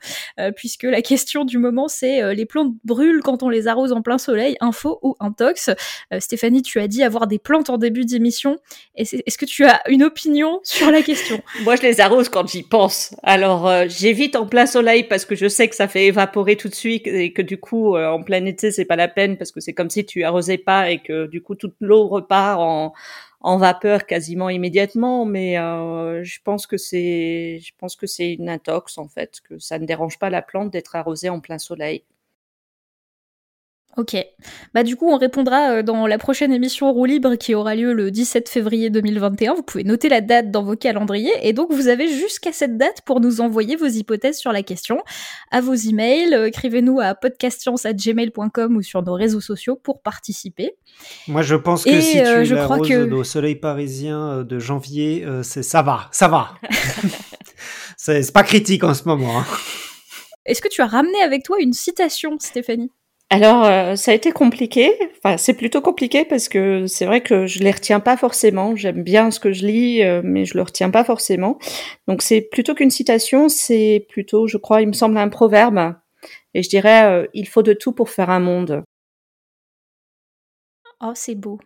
puisque 0.56 0.84
la 0.84 1.02
question 1.16 1.46
du 1.46 1.58
moment, 1.58 1.88
c'est 1.88 2.36
les 2.36 2.46
plantes 2.46 2.76
brûlent 2.84 3.22
quand 3.24 3.42
on 3.42 3.50
les 3.50 3.68
arrose 3.68 3.92
en 3.92 4.04
plein 4.04 4.20
soleil, 4.20 4.56
info 4.60 5.00
ou 5.02 5.16
intox. 5.20 5.72
Stéphanie, 6.20 6.62
tu 6.62 6.80
as 6.80 6.88
dit 6.88 7.02
avoir 7.02 7.26
des 7.26 7.40
plantes 7.40 7.72
en 7.72 7.80
début 7.80 8.06
d'émission. 8.06 8.58
Est-ce 8.96 9.38
que 9.38 9.46
tu 9.46 9.66
as 9.66 9.82
une 9.90 10.04
opinion 10.04 10.60
sur 10.62 10.92
la 10.92 11.02
question? 11.02 11.42
Moi, 11.64 11.76
je 11.76 11.82
les 11.82 12.02
arrose 12.02 12.30
quand 12.30 12.48
j'y 12.48 12.62
pense. 12.62 13.16
Alors, 13.24 13.68
j'évite 13.88 14.36
en 14.36 14.46
plein 14.46 14.68
soleil 14.68 15.06
parce 15.06 15.25
que 15.26 15.36
je 15.36 15.48
sais 15.48 15.68
que 15.70 15.76
ça 15.76 15.88
fait 15.88 16.06
évaporer 16.08 16.56
tout 16.56 16.70
de 16.70 16.76
suite 16.76 17.08
et 17.08 17.34
que 17.34 17.42
du 17.42 17.58
coup 17.60 17.96
euh, 17.96 18.08
en 18.08 18.24
plein 18.24 18.46
été 18.46 18.72
c'est 18.72 18.86
pas 18.86 18.96
la 18.96 19.08
peine 19.08 19.38
parce 19.38 19.52
que 19.52 19.60
c'est 19.60 19.74
comme 19.74 19.90
si 19.90 20.06
tu 20.06 20.24
arrosais 20.24 20.58
pas 20.58 20.92
et 20.92 21.00
que 21.02 21.28
du 21.28 21.42
coup 21.42 21.56
toute 21.56 21.76
l'eau 21.80 22.08
repart 22.08 22.60
en, 22.60 22.94
en 23.42 23.58
vapeur 23.58 24.06
quasiment 24.06 24.50
immédiatement 24.50 25.26
mais 25.26 25.58
euh, 25.60 26.24
je 26.24 26.40
pense 26.44 26.68
que 26.68 26.78
c'est 26.78 27.60
je 27.62 27.72
pense 27.78 27.96
que 27.96 28.08
c'est 28.08 28.34
une 28.34 28.50
intox 28.50 28.98
en 28.98 29.08
fait 29.08 29.42
que 29.48 29.60
ça 29.60 29.80
ne 29.80 29.86
dérange 29.86 30.20
pas 30.20 30.30
la 30.30 30.42
plante 30.42 30.72
d'être 30.72 30.96
arrosée 30.96 31.30
en 31.30 31.40
plein 31.40 31.60
soleil. 31.60 32.04
Ok. 33.98 34.18
Bah 34.74 34.84
du 34.84 34.98
coup, 34.98 35.10
on 35.10 35.18
répondra 35.18 35.72
euh, 35.72 35.82
dans 35.82 36.06
la 36.06 36.18
prochaine 36.18 36.52
émission 36.52 36.92
Roue 36.92 37.06
Libre 37.06 37.36
qui 37.36 37.56
aura 37.56 37.76
lieu 37.76 37.94
le 37.94 38.12
17 38.12 38.50
février 38.50 38.90
2021. 38.90 39.54
Vous 39.54 39.64
pouvez 39.64 39.86
noter 39.86 40.10
la 40.10 40.20
date 40.20 40.52
dans 40.52 40.64
vos 40.64 40.76
calendriers 40.76 41.34
et 41.44 41.54
donc 41.54 41.72
vous 41.72 41.88
avez 41.88 42.10
jusqu'à 42.10 42.52
cette 42.52 42.78
date 42.78 43.02
pour 43.06 43.22
nous 43.22 43.40
envoyer 43.40 43.78
vos 43.78 43.88
hypothèses 43.88 44.38
sur 44.38 44.52
la 44.52 44.64
question 44.64 45.02
à 45.50 45.62
vos 45.62 45.74
emails. 45.74 46.34
Euh, 46.34 46.48
écrivez-nous 46.48 47.00
à 47.00 47.16
podcastscience@gmail.com 47.16 48.76
ou 48.76 48.82
sur 48.82 49.02
nos 49.02 49.14
réseaux 49.14 49.40
sociaux 49.40 49.80
pour 49.82 50.02
participer. 50.02 50.76
Moi, 51.30 51.42
je 51.42 51.56
pense 51.56 51.86
que 51.86 51.90
et 51.90 52.02
si 52.02 52.20
euh, 52.20 52.42
tu 52.42 52.48
je 52.48 52.56
crois 52.56 52.80
que... 52.80 53.10
au 53.12 53.24
soleil 53.24 53.56
parisien 53.56 54.44
de 54.44 54.60
janvier, 54.60 55.26
c'est 55.44 55.64
ça 55.64 55.82
va, 55.82 56.10
ça 56.12 56.28
va. 56.28 56.56
c'est 57.98 58.34
pas 58.34 58.44
critique 58.44 58.84
en 58.84 58.94
ce 58.94 59.08
moment. 59.08 59.40
Hein. 59.40 59.46
Est-ce 60.46 60.62
que 60.62 60.68
tu 60.68 60.82
as 60.82 60.88
ramené 60.88 61.22
avec 61.24 61.44
toi 61.44 61.58
une 61.62 61.74
citation, 61.74 62.38
Stéphanie? 62.40 62.92
Alors, 63.32 63.66
euh, 63.66 63.96
ça 63.96 64.12
a 64.12 64.14
été 64.14 64.32
compliqué. 64.32 64.92
Enfin, 65.18 65.38
c'est 65.38 65.56
plutôt 65.56 65.82
compliqué 65.82 66.26
parce 66.26 66.48
que 66.48 66.86
c'est 66.86 67.06
vrai 67.06 67.22
que 67.22 67.48
je 67.48 67.60
les 67.60 67.72
retiens 67.72 68.00
pas 68.00 68.18
forcément. 68.18 68.76
J'aime 68.76 69.04
bien 69.04 69.32
ce 69.32 69.40
que 69.40 69.52
je 69.52 69.66
lis, 69.66 70.04
euh, 70.04 70.22
mais 70.24 70.46
je 70.46 70.56
le 70.56 70.62
retiens 70.62 70.92
pas 70.92 71.04
forcément. 71.04 71.58
Donc, 72.08 72.22
c'est 72.22 72.42
plutôt 72.42 72.76
qu'une 72.76 72.92
citation, 72.92 73.50
c'est 73.50 74.06
plutôt, 74.10 74.48
je 74.48 74.58
crois, 74.58 74.82
il 74.82 74.88
me 74.88 74.94
semble 74.94 75.18
un 75.18 75.30
proverbe. 75.30 75.96
Et 76.54 76.64
je 76.64 76.70
dirais, 76.70 77.06
euh, 77.06 77.28
il 77.34 77.48
faut 77.48 77.64
de 77.64 77.74
tout 77.74 77.94
pour 77.94 78.10
faire 78.10 78.30
un 78.30 78.40
monde. 78.40 78.84
Oh, 81.02 81.12
c'est 81.16 81.36
beau. 81.36 81.60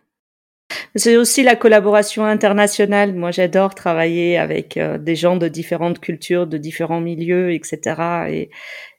C'est 0.96 1.16
aussi 1.16 1.42
la 1.42 1.56
collaboration 1.56 2.24
internationale. 2.24 3.14
Moi, 3.14 3.30
j'adore 3.30 3.74
travailler 3.74 4.38
avec 4.38 4.76
euh, 4.76 4.98
des 4.98 5.16
gens 5.16 5.36
de 5.36 5.48
différentes 5.48 6.00
cultures, 6.00 6.46
de 6.46 6.58
différents 6.58 7.00
milieux, 7.00 7.52
etc. 7.52 8.28
Et, 8.30 8.50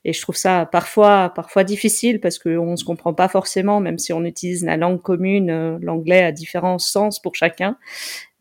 et 0.03 0.13
je 0.13 0.21
trouve 0.21 0.35
ça 0.35 0.67
parfois, 0.71 1.31
parfois 1.35 1.63
difficile 1.63 2.19
parce 2.19 2.39
qu'on 2.39 2.75
se 2.75 2.83
comprend 2.83 3.13
pas 3.13 3.27
forcément, 3.27 3.79
même 3.79 3.99
si 3.99 4.13
on 4.13 4.23
utilise 4.25 4.65
la 4.65 4.77
langue 4.77 5.01
commune. 5.01 5.49
Euh, 5.51 5.77
L'anglais 5.81 6.23
a 6.23 6.31
différents 6.31 6.79
sens 6.79 7.19
pour 7.21 7.35
chacun, 7.35 7.77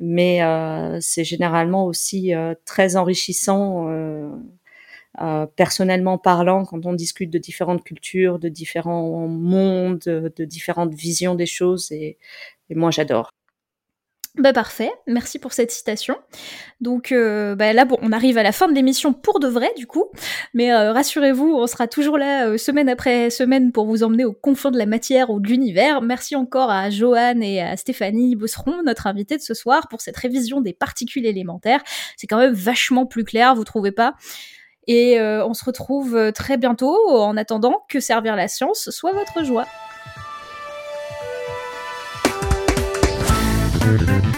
mais 0.00 0.42
euh, 0.42 0.98
c'est 1.00 1.24
généralement 1.24 1.84
aussi 1.86 2.34
euh, 2.34 2.54
très 2.64 2.96
enrichissant. 2.96 3.88
Euh, 5.20 5.46
personnellement 5.56 6.18
parlant, 6.18 6.64
quand 6.64 6.86
on 6.86 6.92
discute 6.94 7.30
de 7.30 7.38
différentes 7.38 7.82
cultures, 7.84 8.38
de 8.38 8.48
différents 8.48 9.26
mondes, 9.28 9.98
de 9.98 10.44
différentes 10.44 10.94
visions 10.94 11.34
des 11.34 11.46
choses, 11.46 11.90
et, 11.92 12.16
et 12.70 12.74
moi 12.74 12.90
j'adore. 12.90 13.30
Bah 14.38 14.52
parfait, 14.52 14.92
merci 15.08 15.40
pour 15.40 15.52
cette 15.52 15.72
citation. 15.72 16.14
Donc 16.80 17.10
euh, 17.10 17.56
bah 17.56 17.72
là 17.72 17.84
bon, 17.84 17.98
on 18.00 18.12
arrive 18.12 18.38
à 18.38 18.44
la 18.44 18.52
fin 18.52 18.68
de 18.68 18.74
l'émission 18.74 19.12
pour 19.12 19.40
de 19.40 19.48
vrai 19.48 19.72
du 19.76 19.88
coup, 19.88 20.04
mais 20.54 20.72
euh, 20.72 20.92
rassurez-vous, 20.92 21.52
on 21.52 21.66
sera 21.66 21.88
toujours 21.88 22.16
là 22.16 22.46
euh, 22.46 22.56
semaine 22.56 22.88
après 22.88 23.30
semaine 23.30 23.72
pour 23.72 23.86
vous 23.86 24.04
emmener 24.04 24.24
au 24.24 24.32
confort 24.32 24.70
de 24.70 24.78
la 24.78 24.86
matière 24.86 25.30
ou 25.30 25.40
de 25.40 25.48
l'univers. 25.48 26.00
Merci 26.00 26.36
encore 26.36 26.70
à 26.70 26.90
Joanne 26.90 27.42
et 27.42 27.60
à 27.60 27.76
Stéphanie 27.76 28.36
Bosseron, 28.36 28.84
notre 28.84 29.08
invitée 29.08 29.36
de 29.36 29.42
ce 29.42 29.52
soir, 29.52 29.88
pour 29.88 30.00
cette 30.00 30.16
révision 30.16 30.60
des 30.60 30.74
particules 30.74 31.26
élémentaires. 31.26 31.82
C'est 32.16 32.28
quand 32.28 32.38
même 32.38 32.54
vachement 32.54 33.06
plus 33.06 33.24
clair, 33.24 33.56
vous 33.56 33.64
trouvez 33.64 33.92
pas? 33.92 34.14
Et 34.86 35.20
on 35.20 35.54
se 35.54 35.64
retrouve 35.64 36.32
très 36.32 36.56
bientôt 36.56 36.96
en 37.10 37.36
attendant 37.36 37.84
que 37.88 38.00
servir 38.00 38.34
la 38.34 38.48
science 38.48 38.90
soit 38.90 39.12
votre 39.12 39.44
joie. 39.44 39.66
Mm-hmm. 43.80 44.29